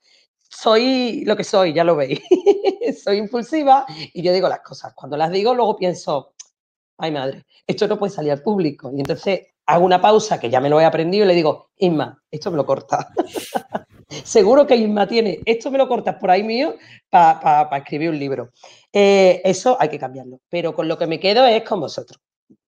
Soy 0.50 1.24
lo 1.24 1.38
que 1.38 1.44
soy, 1.44 1.72
ya 1.72 1.84
lo 1.84 1.96
veis. 1.96 2.20
soy 3.04 3.18
impulsiva 3.18 3.86
y 4.12 4.24
yo 4.24 4.34
digo 4.34 4.50
las 4.50 4.62
cosas. 4.62 4.96
Cuando 4.96 5.18
las 5.18 5.30
digo, 5.30 5.54
luego 5.54 5.76
pienso, 5.76 6.34
ay 6.98 7.12
madre, 7.12 7.46
esto 7.68 7.88
no 7.88 8.00
puede 8.00 8.12
salir 8.12 8.32
al 8.32 8.42
público. 8.42 8.92
Y 8.92 9.02
entonces 9.02 9.50
hago 9.68 9.86
una 9.86 10.02
pausa 10.02 10.40
que 10.40 10.50
ya 10.50 10.60
me 10.60 10.70
lo 10.70 10.82
he 10.82 10.86
aprendido 10.86 11.26
y 11.26 11.28
le 11.28 11.36
digo, 11.36 11.70
Inma, 11.78 12.24
esto 12.32 12.50
me 12.50 12.58
lo 12.58 12.66
corta. 12.66 13.08
Seguro 14.24 14.68
que 14.68 14.76
Inma 14.76 15.08
tiene, 15.08 15.40
esto 15.46 15.72
me 15.72 15.78
lo 15.78 15.88
cortas 15.88 16.16
por 16.16 16.30
ahí 16.30 16.44
mío 16.44 16.76
para 17.10 17.78
escribir 17.78 18.10
un 18.10 18.20
libro. 18.20 18.50
Eh, 18.92 19.42
eso 19.44 19.78
hay 19.80 19.90
que 19.90 20.00
cambiarlo, 20.00 20.40
pero 20.50 20.76
con 20.76 20.88
lo 20.88 20.98
que 20.98 21.08
me 21.08 21.20
quedo 21.20 21.46
es 21.46 21.64
con 21.64 21.80
vosotros, 21.80 22.20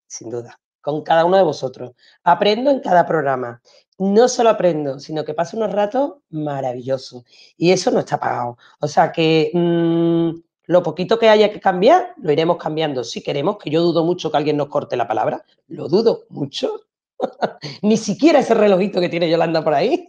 sin 0.08 0.30
duda, 0.30 0.60
con 0.82 1.02
cada 1.04 1.26
uno 1.26 1.38
de 1.38 1.44
vosotros. 1.44 1.92
Aprendo 2.24 2.72
en 2.72 2.80
cada 2.80 3.06
programa. 3.06 3.62
No 4.00 4.28
solo 4.28 4.50
aprendo, 4.50 5.00
sino 5.00 5.24
que 5.24 5.36
paso 5.36 5.56
unos 5.56 5.72
ratos 5.72 6.16
maravillosos. 6.30 7.24
Y 7.58 7.72
eso 7.72 7.92
no 7.92 8.00
está 8.00 8.20
pagado. 8.20 8.58
O 8.80 8.88
sea 8.88 9.12
que 9.12 9.52
mm, 9.54 10.32
lo 10.66 10.82
poquito 10.82 11.20
que 11.20 11.30
haya 11.30 11.52
que 11.52 11.60
cambiar, 11.60 12.14
lo 12.18 12.32
iremos 12.32 12.58
cambiando 12.58 13.04
si 13.04 13.22
queremos, 13.22 13.58
que 13.58 13.70
yo 13.70 13.82
dudo 13.82 14.04
mucho 14.04 14.32
que 14.32 14.38
alguien 14.38 14.58
nos 14.58 14.70
corte 14.70 14.98
la 14.98 15.08
palabra, 15.08 15.44
lo 15.68 15.88
dudo 15.90 16.24
mucho. 16.30 16.82
Ni 17.82 17.98
siquiera 17.98 18.40
ese 18.40 18.54
relojito 18.54 19.00
que 19.00 19.10
tiene 19.10 19.30
Yolanda 19.30 19.64
por 19.64 19.74
ahí. 19.74 20.08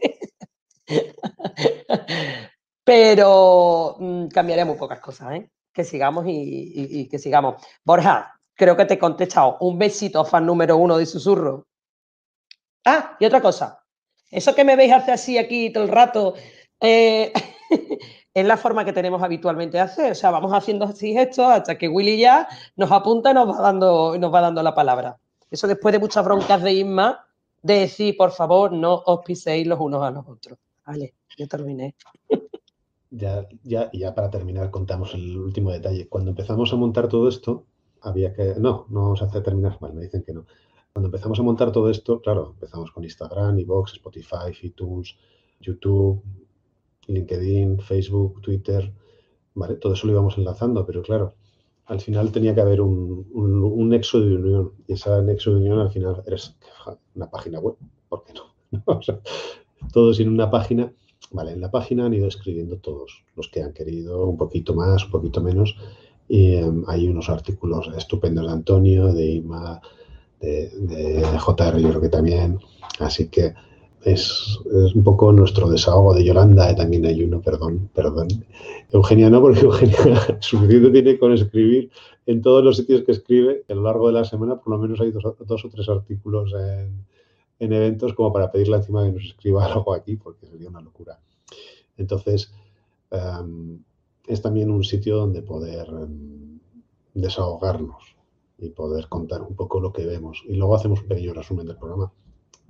Pero 2.85 3.97
mm, 3.99 4.29
cambiaremos 4.29 4.77
pocas 4.77 5.01
cosas, 5.01 5.33
¿eh? 5.35 5.51
Que 5.73 5.85
sigamos 5.85 6.25
y, 6.29 7.09
que 7.09 7.19
sigamos. 7.19 7.63
Borja, 7.85 8.39
creo 8.55 8.77
que 8.77 8.85
te 8.85 8.95
he 8.95 8.99
contestado. 8.99 9.57
Un 9.61 9.79
besito, 9.79 10.25
fan 10.25 10.47
número 10.47 10.77
uno 10.77 10.99
de 10.99 11.07
susurro. 11.07 11.67
Ah, 12.85 13.17
y 13.19 13.25
otra 13.25 13.41
cosa. 13.41 13.83
Eso 14.31 14.55
que 14.55 14.65
me 14.65 14.77
veis 14.77 14.93
hacer 14.93 15.15
así 15.15 15.39
aquí 15.39 15.71
todo 15.73 15.85
el 15.85 15.91
rato, 15.91 16.35
eh, 16.81 17.33
es 18.35 18.47
la 18.47 18.57
forma 18.57 18.85
que 18.85 18.93
tenemos 18.93 19.23
habitualmente 19.23 19.79
de 19.79 19.83
hacer. 19.83 20.13
O 20.13 20.15
sea, 20.15 20.31
vamos 20.31 20.53
haciendo 20.53 20.85
así 20.85 21.13
gestos 21.13 21.47
hasta 21.47 21.79
que 21.79 21.89
Willy 21.89 22.19
ya 22.19 22.47
nos 22.77 22.93
apunta 22.93 23.31
y 23.31 23.35
nos 23.35 23.49
va 23.49 23.63
dando, 23.63 24.17
nos 24.19 24.33
va 24.33 24.41
dando 24.43 24.63
la 24.63 24.75
palabra. 24.75 25.19
Eso 25.51 25.67
después 25.67 25.93
de 25.93 25.99
muchas 25.99 26.25
broncas 26.25 26.63
de 26.63 26.73
Isma, 26.73 27.27
de 27.63 27.81
decir, 27.81 28.17
por 28.17 28.33
favor, 28.33 28.73
no 28.73 29.03
os 29.07 29.25
piséis 29.25 29.67
los 29.67 29.81
unos 29.81 30.03
a 30.03 30.11
los 30.11 30.29
otros. 30.29 30.59
Vale, 30.87 31.15
yo 31.37 31.49
terminé. 31.49 31.95
Ya, 33.11 33.47
ya, 33.63 33.91
ya 33.93 34.15
para 34.15 34.31
terminar 34.31 34.71
contamos 34.71 35.15
el 35.15 35.39
último 35.39 35.71
detalle. 35.71 36.09
Cuando 36.09 36.31
empezamos 36.31 36.73
a 36.73 36.77
montar 36.77 37.09
todo 37.09 37.29
esto, 37.29 37.65
había 38.01 38.33
que... 38.35 38.55
No, 38.59 38.87
no 38.89 39.03
vamos 39.03 39.23
a 39.23 39.27
hacer 39.27 39.43
terminar 39.43 39.79
mal, 39.81 39.95
me 39.95 40.03
dicen 40.03 40.23
que 40.23 40.33
no. 40.33 40.47
Cuando 40.93 41.09
empezamos 41.09 41.39
a 41.39 41.43
montar 41.43 41.73
todo 41.73 41.91
esto, 41.91 42.21
claro, 42.21 42.51
empezamos 42.55 42.91
con 42.93 43.05
Instagram, 43.05 43.59
iVoox, 43.61 43.95
Spotify, 43.95 44.53
iTunes, 44.63 45.17
YouTube, 45.61 46.23
LinkedIn, 47.07 47.81
Facebook, 47.81 48.41
Twitter, 48.41 48.93
¿vale? 49.55 49.77
Todo 49.77 49.95
eso 49.95 50.07
lo 50.07 50.13
íbamos 50.13 50.39
enlazando, 50.39 50.87
pero 50.87 51.03
claro, 51.03 51.35
al 51.87 52.01
final 52.01 52.33
tenía 52.33 52.55
que 52.55 52.61
haber 52.61 52.81
un, 52.81 53.89
nexo 53.89 54.21
de 54.21 54.37
unión 54.37 54.73
y 54.87 54.95
ese 54.95 55.23
nexo 55.23 55.51
de 55.51 55.57
unión 55.57 55.79
al 55.81 55.91
final 55.91 56.23
eres 56.27 56.57
una 57.15 57.31
página 57.31 57.59
web, 57.61 57.77
¿por 58.09 58.25
qué 58.25 58.33
no? 58.33 58.55
todo 59.93 60.15
sin 60.15 60.29
una 60.29 60.51
página. 60.51 60.93
Vale, 61.31 61.53
en 61.53 61.61
la 61.61 61.71
página 61.71 62.07
han 62.07 62.15
ido 62.15 62.29
escribiendo 62.29 62.77
todos 62.77 63.25
los 63.35 63.49
que 63.49 63.63
han 63.63 63.73
querido, 63.73 64.27
un 64.27 64.37
poquito 64.37 64.75
más, 64.75 65.05
un 65.05 65.11
poquito 65.11 65.41
menos. 65.41 65.77
Y 66.29 66.55
em, 66.55 66.85
hay 66.87 67.09
unos 67.09 67.29
artículos 67.29 67.91
estupendos 67.97 68.47
de 68.47 68.53
Antonio, 68.53 69.13
de 69.13 69.27
Ima, 69.33 69.81
de, 70.41 71.23
JR, 71.39 71.79
yo 71.81 71.89
creo 71.89 72.01
que 72.01 72.09
también. 72.09 72.59
Así 72.99 73.29
que 73.29 73.55
es, 74.05 74.59
un 74.95 75.03
poco 75.03 75.33
nuestro 75.33 75.69
desahogo 75.69 76.15
de 76.15 76.25
Yolanda, 76.25 76.71
eh, 76.71 76.75
también 76.75 77.07
hay 77.07 77.23
uno, 77.23 77.41
perdón, 77.41 77.89
perdón. 77.95 78.29
Eugenia 78.93 79.31
no, 79.31 79.41
porque 79.41 79.61
Eugenia 79.65 80.39
suficiente 80.41 80.91
tiene 80.91 81.19
con 81.19 81.33
escribir 81.33 81.91
en 82.27 82.43
todos 82.43 82.63
los 82.63 82.77
sitios 82.77 83.03
que 83.03 83.13
escribe, 83.13 83.65
a 83.69 83.75
lo 83.75 83.83
largo 83.83 84.09
de 84.09 84.15
la 84.15 84.25
semana 84.25 84.57
por 84.57 84.75
lo 84.75 84.79
menos 84.79 85.01
hay 85.01 85.11
dos, 85.11 85.25
o 85.25 85.69
tres 85.69 85.89
artículos 85.89 86.53
en, 86.53 87.05
eventos 87.73 88.15
como 88.15 88.33
para 88.33 88.51
pedirle 88.51 88.77
encima 88.77 89.05
que 89.05 89.13
nos 89.13 89.25
escriba 89.25 89.65
algo 89.73 89.95
aquí, 89.95 90.17
porque 90.17 90.47
sería 90.47 90.69
una 90.69 90.81
locura. 90.81 91.19
Entonces, 91.97 92.53
em, 93.11 93.83
es 94.27 94.43
también 94.43 94.71
un 94.71 94.85
sitio 94.85 95.17
donde 95.17 95.43
poder 95.43 95.89
em, 95.89 96.59
desahogarnos 97.15 98.17
y 98.59 98.71
poder 98.71 99.09
contar 99.09 99.43
un 99.43 99.55
poco 99.55 99.81
lo 99.81 99.93
que 99.93 100.07
vemos. 100.07 100.43
Y 100.47 100.55
luego 100.55 100.75
hacemos 100.75 101.03
un 101.03 101.09
pequeño 101.09 101.35
resumen 101.35 101.67
del 101.67 101.77
programa, 101.77 102.13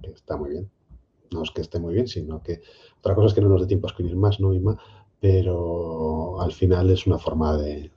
que 0.02 0.10
está 0.10 0.36
muy 0.36 0.50
bien 0.50 0.70
no 1.34 1.42
es 1.42 1.50
que 1.50 1.60
esté 1.60 1.78
muy 1.78 1.94
bien, 1.94 2.08
sino 2.08 2.42
que 2.42 2.62
otra 2.98 3.14
cosa 3.14 3.28
es 3.28 3.34
que 3.34 3.40
no 3.40 3.48
nos 3.48 3.60
dé 3.60 3.66
tiempo 3.66 3.86
a 3.86 3.90
escribir 3.90 4.16
más, 4.16 4.40
¿no, 4.40 4.54
Ima? 4.54 4.78
Pero 5.20 6.40
al 6.40 6.52
final 6.52 6.90
es 6.90 7.06
una 7.06 7.18
forma 7.18 7.56
de, 7.56 7.90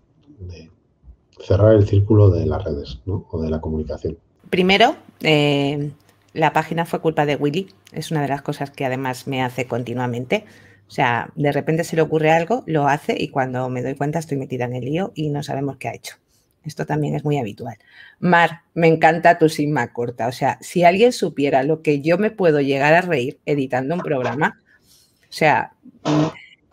cerrar 1.39 1.75
el 1.75 1.87
círculo 1.87 2.29
de 2.29 2.45
las 2.45 2.63
redes, 2.63 2.99
¿no? 3.05 3.25
O 3.31 3.41
de 3.41 3.49
la 3.49 3.61
comunicación. 3.61 4.17
Primero, 4.49 4.95
eh, 5.21 5.91
la 6.37 6.53
página 6.53 6.85
fue 6.85 7.01
culpa 7.01 7.25
de 7.25 7.35
Willy. 7.35 7.67
Es 7.91 8.11
una 8.11 8.21
de 8.21 8.27
las 8.27 8.41
cosas 8.41 8.71
que 8.71 8.85
además 8.85 9.27
me 9.27 9.43
hace 9.43 9.65
continuamente. 9.65 10.45
O 10.87 10.91
sea, 10.91 11.31
de 11.35 11.51
repente 11.51 11.83
se 11.83 11.95
le 11.95 12.03
ocurre 12.03 12.31
algo, 12.31 12.63
lo 12.65 12.87
hace 12.87 13.15
y 13.17 13.29
cuando 13.29 13.67
me 13.69 13.81
doy 13.81 13.95
cuenta 13.95 14.19
estoy 14.19 14.37
metida 14.37 14.65
en 14.65 14.75
el 14.75 14.85
lío 14.85 15.11
y 15.15 15.29
no 15.29 15.43
sabemos 15.43 15.77
qué 15.77 15.89
ha 15.89 15.95
hecho. 15.95 16.15
Esto 16.63 16.85
también 16.85 17.15
es 17.15 17.23
muy 17.23 17.37
habitual. 17.37 17.77
Mar, 18.19 18.61
me 18.73 18.87
encanta 18.87 19.37
tu 19.37 19.49
sigma 19.49 19.91
corta. 19.93 20.27
O 20.27 20.31
sea, 20.31 20.57
si 20.61 20.83
alguien 20.83 21.11
supiera 21.11 21.63
lo 21.63 21.81
que 21.81 22.01
yo 22.01 22.17
me 22.17 22.29
puedo 22.29 22.61
llegar 22.61 22.93
a 22.93 23.01
reír 23.01 23.39
editando 23.45 23.95
un 23.95 24.01
programa, 24.01 24.61
o 25.23 25.33
sea, 25.33 25.73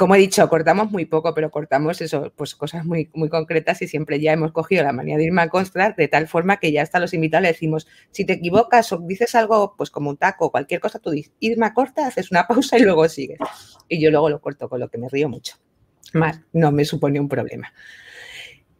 como 0.04 0.16
he 0.16 0.18
dicho, 0.18 0.46
cortamos 0.50 0.90
muy 0.90 1.06
poco, 1.06 1.32
pero 1.32 1.50
cortamos 1.50 2.02
eso, 2.02 2.30
pues 2.36 2.54
cosas 2.54 2.84
muy, 2.84 3.08
muy 3.14 3.30
concretas 3.30 3.80
y 3.80 3.88
siempre 3.88 4.20
ya 4.20 4.34
hemos 4.34 4.52
cogido 4.52 4.82
la 4.82 4.92
manía 4.92 5.16
de 5.16 5.24
irme 5.24 5.40
a 5.40 5.94
de 5.96 6.08
tal 6.08 6.28
forma 6.28 6.58
que 6.58 6.72
ya 6.72 6.82
hasta 6.82 7.00
los 7.00 7.14
invitados 7.14 7.40
le 7.44 7.48
decimos, 7.48 7.86
si 8.10 8.26
te 8.26 8.34
equivocas 8.34 8.92
o 8.92 8.98
dices 8.98 9.34
algo, 9.34 9.76
pues 9.78 9.88
como 9.88 10.10
un 10.10 10.18
taco 10.18 10.44
o 10.44 10.50
cualquier 10.50 10.78
cosa, 10.80 10.98
tú 10.98 11.08
dices, 11.08 11.32
irme 11.40 11.64
a 11.64 11.72
corta, 11.72 12.06
haces 12.06 12.30
una 12.30 12.46
pausa 12.46 12.76
y 12.76 12.82
luego 12.82 13.08
sigues. 13.08 13.38
Y 13.88 13.98
yo 13.98 14.10
luego 14.10 14.28
lo 14.28 14.42
corto 14.42 14.68
con 14.68 14.78
lo 14.78 14.90
que 14.90 14.98
me 14.98 15.08
río 15.08 15.30
mucho. 15.30 15.56
Mar, 16.12 16.42
no 16.52 16.70
me 16.70 16.84
supone 16.84 17.18
un 17.18 17.30
problema. 17.30 17.72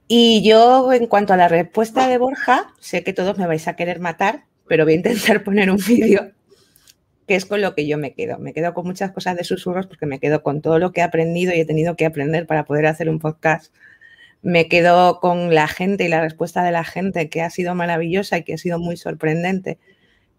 Y 0.07 0.47
yo, 0.47 0.93
en 0.93 1.07
cuanto 1.07 1.33
a 1.33 1.39
la 1.39 1.49
respuesta 1.49 2.07
de 2.07 2.19
Borja, 2.19 2.75
sé 2.81 3.03
que 3.03 3.15
todos 3.15 3.39
me 3.39 3.47
vais 3.47 3.67
a 3.67 3.77
querer 3.77 3.99
matar, 3.99 4.45
pero 4.69 4.85
voy 4.85 4.93
a 4.93 4.97
intentar 4.97 5.43
poner 5.43 5.71
un 5.71 5.79
vídeo 5.89 6.33
que 7.27 7.35
es 7.35 7.47
con 7.47 7.61
lo 7.61 7.75
que 7.75 7.87
yo 7.87 7.99
me 7.99 8.15
quedo. 8.15 8.39
Me 8.39 8.53
quedo 8.53 8.75
con 8.75 8.87
muchas 8.87 9.13
cosas 9.13 9.37
de 9.37 9.45
susurros 9.45 9.87
porque 9.87 10.07
me 10.07 10.21
quedo 10.21 10.43
con 10.43 10.61
todo 10.61 10.79
lo 10.79 10.93
que 10.93 11.01
he 11.01 11.05
aprendido 11.05 11.55
y 11.55 11.61
he 11.61 11.65
tenido 11.65 11.97
que 11.97 12.07
aprender 12.07 12.47
para 12.47 12.65
poder 12.65 12.87
hacer 12.87 13.09
un 13.09 13.19
podcast. 13.19 13.75
Me 14.43 14.69
quedo 14.69 15.21
con 15.21 15.55
la 15.55 15.69
gente 15.69 16.05
y 16.05 16.09
la 16.09 16.21
respuesta 16.21 16.63
de 16.63 16.73
la 16.73 16.85
gente 16.85 17.29
que 17.31 17.43
ha 17.43 17.51
sido 17.51 17.75
maravillosa 17.75 18.39
y 18.39 18.43
que 18.45 18.55
ha 18.55 18.59
sido 18.59 18.79
muy 18.79 18.97
sorprendente. 18.97 19.79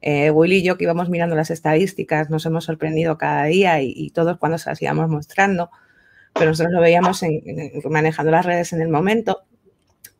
Eh, 0.02 0.30
Willy 0.30 0.58
y 0.58 0.64
yo 0.64 0.78
que 0.78 0.84
íbamos 0.84 1.10
mirando 1.10 1.36
las 1.36 1.50
estadísticas 1.50 2.30
nos 2.30 2.46
hemos 2.46 2.66
sorprendido 2.66 3.18
cada 3.18 3.46
día 3.46 3.82
y, 3.82 4.12
todos 4.12 4.38
cuando 4.38 4.60
se 4.60 4.70
las 4.70 4.82
íbamos 4.82 5.10
mostrando, 5.10 5.72
pero 6.34 6.48
nosotros 6.52 6.74
lo 6.74 6.82
veíamos 6.82 7.24
manejando 7.90 8.32
las 8.32 8.46
redes 8.46 8.74
en 8.74 8.82
el 8.82 8.90
momento 8.90 9.46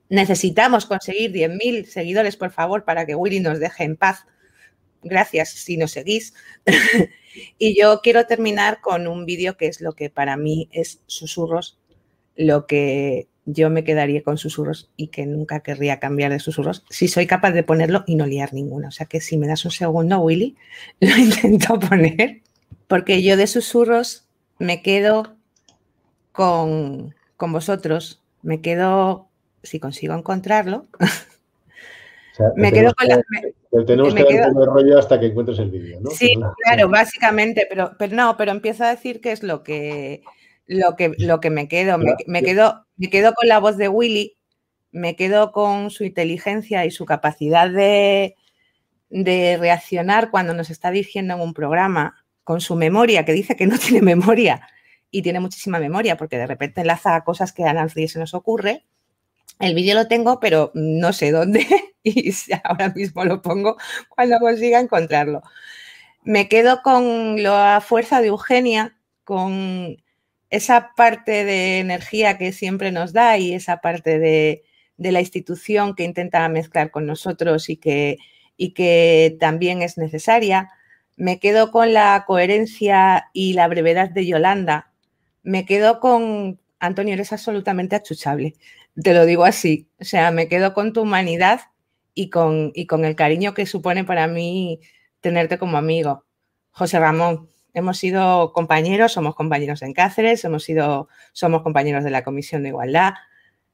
Necesitamos 0.10 0.86
conseguir 0.86 1.32
10.000 1.32 1.86
seguidores, 1.86 2.38
por 2.38 2.52
favor, 2.52 2.84
para 2.84 3.06
que 3.06 3.16
Willy 3.16 3.40
nos 3.40 3.60
deje 3.60 3.84
en 3.84 3.98
paz. 3.98 4.26
Gracias 5.06 5.50
si 5.50 5.78
nos 5.78 5.92
seguís. 5.92 6.34
y 7.60 7.80
yo 7.80 8.02
quiero 8.02 8.26
terminar 8.26 8.82
con 8.82 9.08
un 9.08 9.26
vídeo 9.26 9.56
que 9.56 9.68
es 9.68 9.80
lo 9.80 9.94
que 9.94 10.10
para 10.10 10.36
mí 10.36 10.68
es 10.72 11.02
susurros, 11.06 11.78
lo 12.36 12.66
que 12.66 13.30
yo 13.46 13.70
me 13.70 13.84
quedaría 13.84 14.24
con 14.24 14.40
susurros 14.40 14.90
y 14.98 15.08
que 15.08 15.28
nunca 15.28 15.60
querría 15.60 16.00
cambiar 16.00 16.32
de 16.32 16.40
susurros 16.40 16.84
si 16.90 17.08
soy 17.08 17.28
capaz 17.28 17.52
de 17.52 17.62
ponerlo 17.62 18.04
y 18.08 18.16
no 18.16 18.26
liar 18.26 18.54
ninguno. 18.54 18.88
O 18.88 18.92
sea 18.92 19.06
que 19.06 19.22
si 19.22 19.38
me 19.38 19.48
das 19.48 19.64
un 19.64 19.72
segundo, 19.72 20.20
Willy, 20.20 20.58
lo 21.00 21.16
intento 21.16 21.80
poner, 21.80 22.42
porque 22.88 23.22
yo 23.22 23.38
de 23.38 23.46
susurros 23.46 24.28
me 24.58 24.82
quedo 24.82 25.36
con, 26.32 27.14
con 27.38 27.54
vosotros, 27.54 28.24
me 28.42 28.62
quedo 28.62 29.30
si 29.62 29.80
consigo 29.80 30.16
encontrarlo, 30.16 30.88
me 32.56 32.72
quedo 32.72 32.94
con 32.96 33.08
la... 33.08 33.22
tenemos 33.86 34.14
que 34.14 34.24
dar 34.24 34.50
el 34.50 34.66
rollo 34.66 35.00
hasta 35.00 35.20
que 35.20 35.28
encuentres 35.28 35.60
el 35.60 35.72
vídeo, 35.72 36.00
¿no? 36.02 36.10
Sí, 36.12 36.36
claro, 36.64 36.90
básicamente, 36.90 37.66
pero, 37.70 37.96
pero 37.98 38.16
no, 38.16 38.38
pero 38.38 38.52
empiezo 38.52 38.84
a 38.84 38.90
decir 38.90 39.22
qué 39.22 39.32
es 39.32 39.44
lo 39.44 39.64
que, 39.64 40.22
lo 40.66 40.96
que, 40.96 41.14
lo 41.18 41.40
que 41.40 41.50
me 41.50 41.68
quedo. 41.68 41.98
Me, 41.98 42.44
quedo. 42.44 42.86
me 42.98 43.10
quedo 43.10 43.34
con 43.34 43.48
la 43.48 43.60
voz 43.60 43.78
de 43.78 43.90
Willy, 43.90 44.38
me 44.92 45.16
quedo 45.16 45.52
con 45.52 45.90
su 45.92 46.04
inteligencia 46.04 46.86
y 46.86 46.92
su 46.92 47.06
capacidad 47.06 47.70
de, 47.70 48.36
de 49.10 49.58
reaccionar 49.60 50.32
cuando 50.32 50.54
nos 50.54 50.70
está 50.70 50.92
dirigiendo 50.92 51.36
en 51.36 51.42
un 51.42 51.54
programa, 51.54 52.26
con 52.44 52.62
su 52.62 52.76
memoria, 52.76 53.26
que 53.26 53.34
dice 53.34 53.56
que 53.56 53.68
no 53.68 53.78
tiene 53.80 54.02
memoria 54.02 54.68
y 55.12 55.22
tiene 55.22 55.40
muchísima 55.40 55.80
memoria, 55.80 56.18
porque 56.18 56.38
de 56.38 56.48
repente 56.48 56.82
enlaza 56.82 57.24
cosas 57.24 57.54
que 57.54 57.64
a 57.64 57.74
nadie 57.74 58.08
se 58.08 58.20
nos 58.20 58.34
ocurre 58.34 58.84
el 59.60 59.74
vídeo 59.74 59.96
lo 59.96 60.08
tengo, 60.08 60.40
pero 60.40 60.72
no 60.74 61.14
sé 61.14 61.32
dónde 61.32 61.66
y 62.14 62.32
ahora 62.64 62.90
mismo 62.90 63.26
lo 63.26 63.42
pongo 63.42 63.78
cuando 64.10 64.40
consiga 64.40 64.80
encontrarlo. 64.80 65.42
Me 66.24 66.48
quedo 66.48 66.82
con 66.84 67.42
la 67.42 67.82
fuerza 67.86 68.22
de 68.22 68.28
Eugenia, 68.28 68.98
con 69.24 69.98
esa 70.50 70.92
parte 70.96 71.46
de 71.46 71.80
energía 71.80 72.38
que 72.38 72.52
siempre 72.52 72.92
nos 72.92 73.12
da 73.14 73.38
y 73.38 73.54
esa 73.54 73.82
parte 73.82 74.20
de, 74.20 74.64
la 74.98 75.20
institución 75.20 75.96
que 75.96 76.04
intenta 76.04 76.48
mezclar 76.48 76.92
con 76.92 77.06
nosotros 77.06 77.70
y 77.70 77.78
que, 77.78 78.18
y 78.56 78.74
que 78.74 79.36
también 79.40 79.82
es 79.82 79.98
necesaria. 79.98 80.70
Me 81.18 81.40
quedo 81.40 81.72
con 81.72 81.94
la 81.94 82.24
coherencia 82.28 83.30
y 83.34 83.54
la 83.54 83.68
brevedad 83.68 84.10
de 84.12 84.26
Yolanda. 84.26 84.94
Me 85.44 85.66
quedo 85.66 86.00
con, 86.00 86.60
Antonio, 86.80 87.14
eres 87.16 87.34
absolutamente 87.34 87.96
achuchable 87.96 88.56
te 89.02 89.14
lo 89.14 89.26
digo 89.26 89.44
así, 89.44 89.90
o 90.00 90.06
sea, 90.06 90.32
me 90.32 90.48
quedo 90.48 90.74
con 90.74 90.94
tu 90.94 91.02
humanidad 91.02 91.62
y 92.16 92.30
con, 92.30 92.72
y 92.74 92.88
con 92.88 93.06
el 93.06 93.16
cariño 93.16 93.54
que 93.54 93.68
supone 93.68 94.04
para 94.04 94.28
mí 94.28 94.80
tenerte 95.20 95.60
como 95.60 95.78
amigo. 95.78 96.26
José 96.72 97.00
Ramón, 97.00 97.50
hemos 97.74 98.00
sido 98.00 98.54
compañeros, 98.54 99.12
somos 99.12 99.36
compañeros 99.36 99.84
en 99.84 99.94
Cáceres, 99.94 100.44
hemos 100.46 100.64
sido, 100.64 101.10
somos 101.34 101.62
compañeros 101.62 102.04
de 102.04 102.10
la 102.10 102.24
Comisión 102.24 102.64
de 102.64 102.70
Igualdad, 102.70 103.14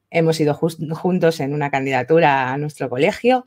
hemos 0.09 0.39
ido 0.39 0.53
juntos 0.55 1.39
en 1.39 1.53
una 1.53 1.71
candidatura 1.71 2.51
a 2.51 2.57
nuestro 2.57 2.89
colegio. 2.89 3.45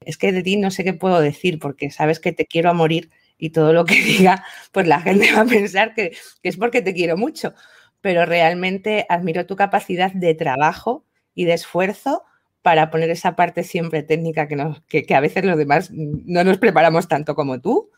Es 0.00 0.18
que 0.18 0.32
de 0.32 0.42
ti 0.42 0.56
no 0.56 0.72
sé 0.72 0.82
qué 0.82 0.94
puedo 0.94 1.20
decir 1.20 1.60
porque 1.60 1.92
sabes 1.92 2.18
que 2.18 2.32
te 2.32 2.46
quiero 2.46 2.70
a 2.70 2.72
morir 2.72 3.10
y 3.38 3.50
todo 3.50 3.72
lo 3.72 3.84
que 3.84 3.94
diga, 4.02 4.44
pues 4.72 4.88
la 4.88 5.00
gente 5.00 5.32
va 5.32 5.42
a 5.42 5.46
pensar 5.46 5.94
que, 5.94 6.16
que 6.42 6.48
es 6.48 6.56
porque 6.56 6.82
te 6.82 6.94
quiero 6.94 7.16
mucho 7.16 7.54
pero 8.02 8.26
realmente 8.26 9.06
admiro 9.08 9.46
tu 9.46 9.56
capacidad 9.56 10.12
de 10.12 10.34
trabajo 10.34 11.06
y 11.34 11.46
de 11.46 11.54
esfuerzo 11.54 12.24
para 12.62 12.90
poner 12.90 13.10
esa 13.10 13.34
parte 13.36 13.64
siempre 13.64 14.02
técnica 14.02 14.48
que, 14.48 15.14
a 15.14 15.20
veces 15.20 15.44
los 15.44 15.58
demás 15.58 15.90
no 15.92 16.44
nos 16.44 16.58
preparamos 16.58 17.08
tanto 17.08 17.34
como 17.34 17.60
tú. 17.60 17.90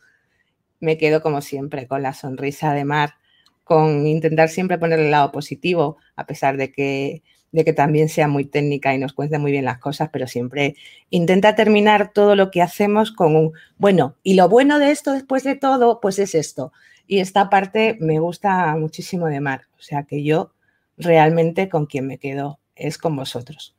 Me 0.81 0.99
quedo 0.99 1.23
como 1.23 1.43
siempre 1.43 1.87
con 1.87 2.03
la 2.03 2.15
sonrisa 2.15 2.73
de 2.73 2.85
Mar, 2.85 3.15
con 3.63 4.07
intentar 4.07 4.49
siempre 4.49 4.79
poner 4.79 4.99
el 4.99 5.11
lado 5.11 5.33
positivo, 5.33 5.99
a 6.17 6.27
pesar 6.27 6.57
de 6.57 6.73
que, 6.73 7.23
de 7.53 7.65
que 7.65 7.73
también 7.73 8.09
sea 8.09 8.27
muy 8.27 8.47
técnica 8.47 8.95
y 8.95 8.99
nos 8.99 9.13
cuente 9.13 9.39
muy 9.39 9.53
bien 9.53 9.67
las 9.67 9.79
cosas, 9.79 10.09
pero 10.13 10.27
siempre 10.27 10.77
intenta 11.11 11.55
terminar 11.55 12.13
todo 12.13 12.35
lo 12.35 12.51
que 12.51 12.63
hacemos 12.63 13.13
con 13.13 13.37
un, 13.37 13.53
bueno, 13.77 14.17
y 14.23 14.35
lo 14.35 14.49
bueno 14.49 14.79
de 14.79 14.91
esto 14.91 15.13
después 15.13 15.45
de 15.45 15.57
todo, 15.57 16.01
pues 16.01 16.19
es 16.19 16.35
esto. 16.35 16.73
Y 17.07 17.19
esta 17.21 17.51
parte 17.51 17.99
me 18.01 18.19
gusta 18.19 18.75
muchísimo 18.77 19.27
de 19.27 19.41
Mar, 19.41 19.67
o 19.79 19.83
sea 19.83 20.05
que 20.05 20.25
yo 20.25 20.53
realmente 20.97 21.69
con 21.69 21.87
quien 21.87 22.07
me 22.07 22.19
quedo 22.19 22.61
es 22.77 22.99
con 22.99 23.15
vosotros. 23.17 23.77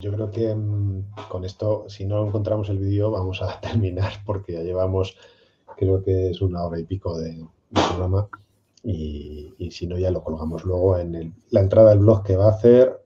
Yo 0.00 0.12
creo 0.12 0.30
que 0.30 0.54
mm, 0.54 1.06
con 1.28 1.44
esto, 1.44 1.86
si 1.88 2.06
no 2.06 2.24
encontramos 2.24 2.68
el 2.68 2.78
vídeo, 2.78 3.10
vamos 3.10 3.42
a 3.42 3.58
terminar 3.60 4.12
porque 4.24 4.52
ya 4.52 4.60
llevamos, 4.60 5.16
creo 5.76 6.04
que 6.04 6.30
es 6.30 6.40
una 6.40 6.62
hora 6.62 6.78
y 6.78 6.84
pico 6.84 7.18
de, 7.18 7.32
de 7.32 7.46
programa 7.70 8.28
y, 8.84 9.52
y, 9.58 9.72
si 9.72 9.88
no 9.88 9.98
ya 9.98 10.12
lo 10.12 10.22
colgamos 10.22 10.64
luego 10.64 10.98
en 10.98 11.16
el, 11.16 11.32
la 11.50 11.62
entrada 11.62 11.90
del 11.90 11.98
blog 11.98 12.22
que 12.22 12.36
va 12.36 12.46
a 12.46 12.50
hacer 12.50 12.96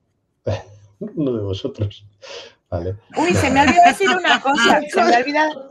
uno 1.00 1.32
de 1.32 1.42
vosotros. 1.42 2.06
Vale. 2.68 2.96
Uy, 3.16 3.32
se 3.32 3.50
me 3.50 3.60
ha 3.60 3.62
olvidado 3.62 3.88
decir 3.88 4.10
una 4.10 4.40
cosa, 4.42 4.82
se 4.86 5.02
me 5.02 5.14
ha 5.14 5.18
olvidado, 5.18 5.68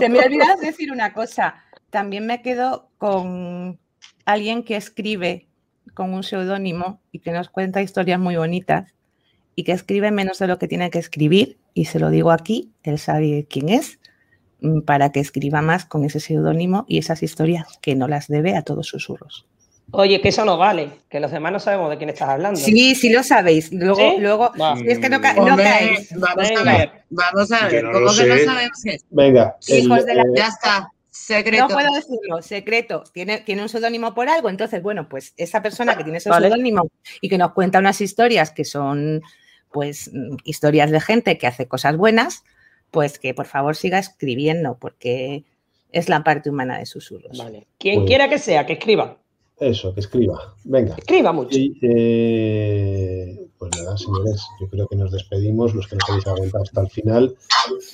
se 0.00 0.08
me 0.08 0.18
ha 0.18 0.24
olvidado 0.26 0.60
decir 0.60 0.90
una 0.90 1.12
cosa. 1.12 1.54
También 1.90 2.26
me 2.26 2.42
quedo 2.42 2.88
con 2.98 3.78
alguien 4.24 4.64
que 4.64 4.74
escribe 4.74 5.46
con 5.94 6.12
un 6.12 6.24
seudónimo 6.24 7.00
y 7.12 7.20
que 7.20 7.30
nos 7.30 7.48
cuenta 7.48 7.80
historias 7.80 8.18
muy 8.18 8.34
bonitas 8.34 8.92
y 9.54 9.64
que 9.64 9.72
escribe 9.72 10.10
menos 10.10 10.38
de 10.38 10.46
lo 10.46 10.58
que 10.58 10.68
tiene 10.68 10.90
que 10.90 10.98
escribir, 10.98 11.58
y 11.74 11.86
se 11.86 11.98
lo 11.98 12.10
digo 12.10 12.30
aquí, 12.30 12.72
él 12.82 12.98
sabe 12.98 13.46
quién 13.48 13.68
es, 13.68 13.98
mm, 14.60 14.80
para 14.82 15.12
que 15.12 15.20
escriba 15.20 15.62
más 15.62 15.84
con 15.84 16.04
ese 16.04 16.20
seudónimo 16.20 16.84
y 16.88 16.98
esas 16.98 17.22
historias 17.22 17.78
que 17.82 17.94
no 17.94 18.08
las 18.08 18.28
debe 18.28 18.56
a 18.56 18.62
todos 18.62 18.86
susurros. 18.88 19.46
Oye, 19.90 20.20
que 20.22 20.28
eso 20.30 20.44
no 20.46 20.56
vale, 20.56 20.90
que 21.10 21.20
los 21.20 21.30
demás 21.30 21.52
no 21.52 21.60
sabemos 21.60 21.90
de 21.90 21.98
quién 21.98 22.08
estás 22.08 22.30
hablando. 22.30 22.58
Sí, 22.58 22.94
sí 22.94 23.10
lo 23.12 23.22
sabéis. 23.22 23.70
Luego, 23.70 23.96
¿Sí? 23.96 24.16
luego, 24.18 24.50
Va. 24.58 24.76
si 24.76 24.88
es 24.88 24.98
que 24.98 25.10
no, 25.10 25.20
ca- 25.20 25.34
no 25.34 25.42
Hombre, 25.44 25.64
caéis. 25.64 26.08
Vamos 26.16 26.46
a 26.50 26.54
Venga. 26.54 26.76
ver, 26.78 26.92
vamos 27.10 27.52
a 27.52 27.68
ver. 27.68 27.84
no 27.84 27.92
¿Cómo 27.92 28.06
que 28.16 28.24
no 28.26 28.36
sabemos 28.38 28.80
qué? 28.82 28.96
Venga, 29.10 29.56
el, 29.68 29.78
Hijos 29.80 30.06
de 30.06 30.14
la- 30.14 30.22
eh, 30.22 30.26
Ya 30.36 30.46
está, 30.48 30.88
secreto. 31.10 31.68
No 31.68 31.74
puedo 31.74 31.92
decirlo, 31.92 32.40
secreto. 32.40 33.04
Tiene, 33.12 33.40
tiene 33.40 33.60
un 33.60 33.68
seudónimo 33.68 34.14
por 34.14 34.26
algo. 34.30 34.48
Entonces, 34.48 34.82
bueno, 34.82 35.06
pues 35.06 35.34
esa 35.36 35.60
persona 35.60 35.96
que 35.98 36.02
tiene 36.02 36.16
ese 36.16 36.30
Vale. 36.30 36.48
seudónimo 36.48 36.88
y 37.20 37.28
que 37.28 37.36
nos 37.36 37.52
cuenta 37.52 37.78
unas 37.78 38.00
historias 38.00 38.52
que 38.52 38.64
son, 38.64 39.20
pues, 39.74 40.08
mm, 40.14 40.36
historias 40.44 40.90
de 40.92 41.00
gente 41.00 41.36
que 41.36 41.48
hace 41.48 41.66
cosas 41.66 41.96
buenas, 41.96 42.44
pues 42.92 43.18
que 43.18 43.34
por 43.34 43.46
favor 43.46 43.74
siga 43.74 43.98
escribiendo, 43.98 44.78
porque 44.80 45.44
es 45.90 46.08
la 46.08 46.22
parte 46.22 46.48
humana 46.48 46.78
de 46.78 46.86
susurros. 46.86 47.36
Vale. 47.36 47.66
Quien 47.78 47.96
Pues- 47.96 48.06
quiera 48.08 48.28
que 48.28 48.38
sea, 48.38 48.64
que 48.66 48.74
escriba. 48.74 49.18
eso, 49.58 49.92
que 49.92 50.00
escriba. 50.00 50.54
Venga. 50.64 50.94
Escriba 50.96 51.32
mucho. 51.32 51.58
Y, 51.58 51.76
eh, 51.82 53.36
pues 53.58 53.70
nada, 53.76 53.96
señores, 53.96 54.42
yo 54.60 54.68
creo 54.68 54.86
que 54.88 54.96
nos 54.96 55.10
despedimos, 55.10 55.74
los 55.74 55.86
que 55.88 55.96
nos 55.96 56.08
habéis 56.08 56.26
aguantado 56.28 56.62
hasta 56.64 56.80
el 56.80 56.90
final. 56.90 57.36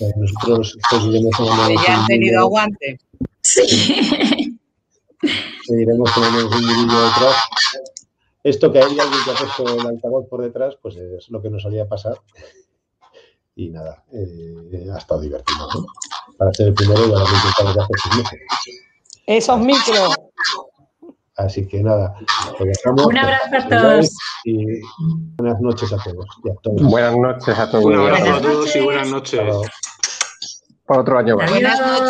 Eh, 0.01 0.11
nosotros 0.17 0.77
seguiremos 0.91 1.31
tomando 1.37 1.69
Que 1.69 1.87
ya 1.87 2.01
han 2.01 2.07
tenido 2.07 2.41
aguante. 2.41 2.99
seguiremos 5.67 6.15
tomando 6.15 6.47
un 6.57 6.61
vídeo 6.61 7.01
detrás. 7.07 7.37
Esto 8.43 8.73
que 8.73 8.79
hay 8.79 8.85
alguien 8.99 9.25
que 9.25 9.31
ha 9.31 9.35
puesto 9.35 9.81
el 9.81 9.87
altavoz 9.87 10.27
por 10.29 10.43
detrás, 10.43 10.77
pues 10.81 10.97
es 10.97 11.29
lo 11.31 11.43
que 11.43 11.51
nos 11.51 11.63
solía 11.63 11.87
pasar. 11.89 12.17
Y 13.55 13.69
nada, 13.71 14.03
eh, 14.13 14.89
ha 14.93 14.99
estado 14.99 15.21
divertido. 15.21 15.69
¿no? 15.75 15.87
Para 16.39 16.53
ser 16.55 16.69
el 16.69 16.75
primero 16.75 17.03
ya 17.03 17.09
lo 17.09 17.19
hemos 17.19 17.33
intentado 17.33 17.69
desde 17.69 17.83
hace 17.83 17.93
seis 18.03 18.17
meses. 18.17 18.41
Esos 19.27 19.61
micros. 19.61 20.17
Así 21.37 21.67
que 21.67 21.83
nada, 21.83 22.15
dejamos. 22.59 23.07
Un 23.07 23.19
abrazo 23.19 23.57
a 23.57 23.69
todos. 23.69 24.11
Y 24.45 24.81
buenas 25.37 25.61
noches 25.61 25.93
a 25.93 25.97
todos. 26.03 26.27
y 26.45 26.51
a. 26.51 26.55
Buenas 26.89 27.17
noches 27.17 27.59
a 27.59 27.71
todos. 27.71 27.85
Un 27.85 27.95
abrazo 27.95 28.35
a 28.35 28.41
todos 28.41 28.77
y 28.77 28.81
buenas 28.81 29.09
noches. 29.09 29.41
Por 30.87 30.99
otro 30.99 31.19
año 31.19 31.37
más. 31.37 31.51
Buenas 31.51 31.81
noches. 31.81 31.97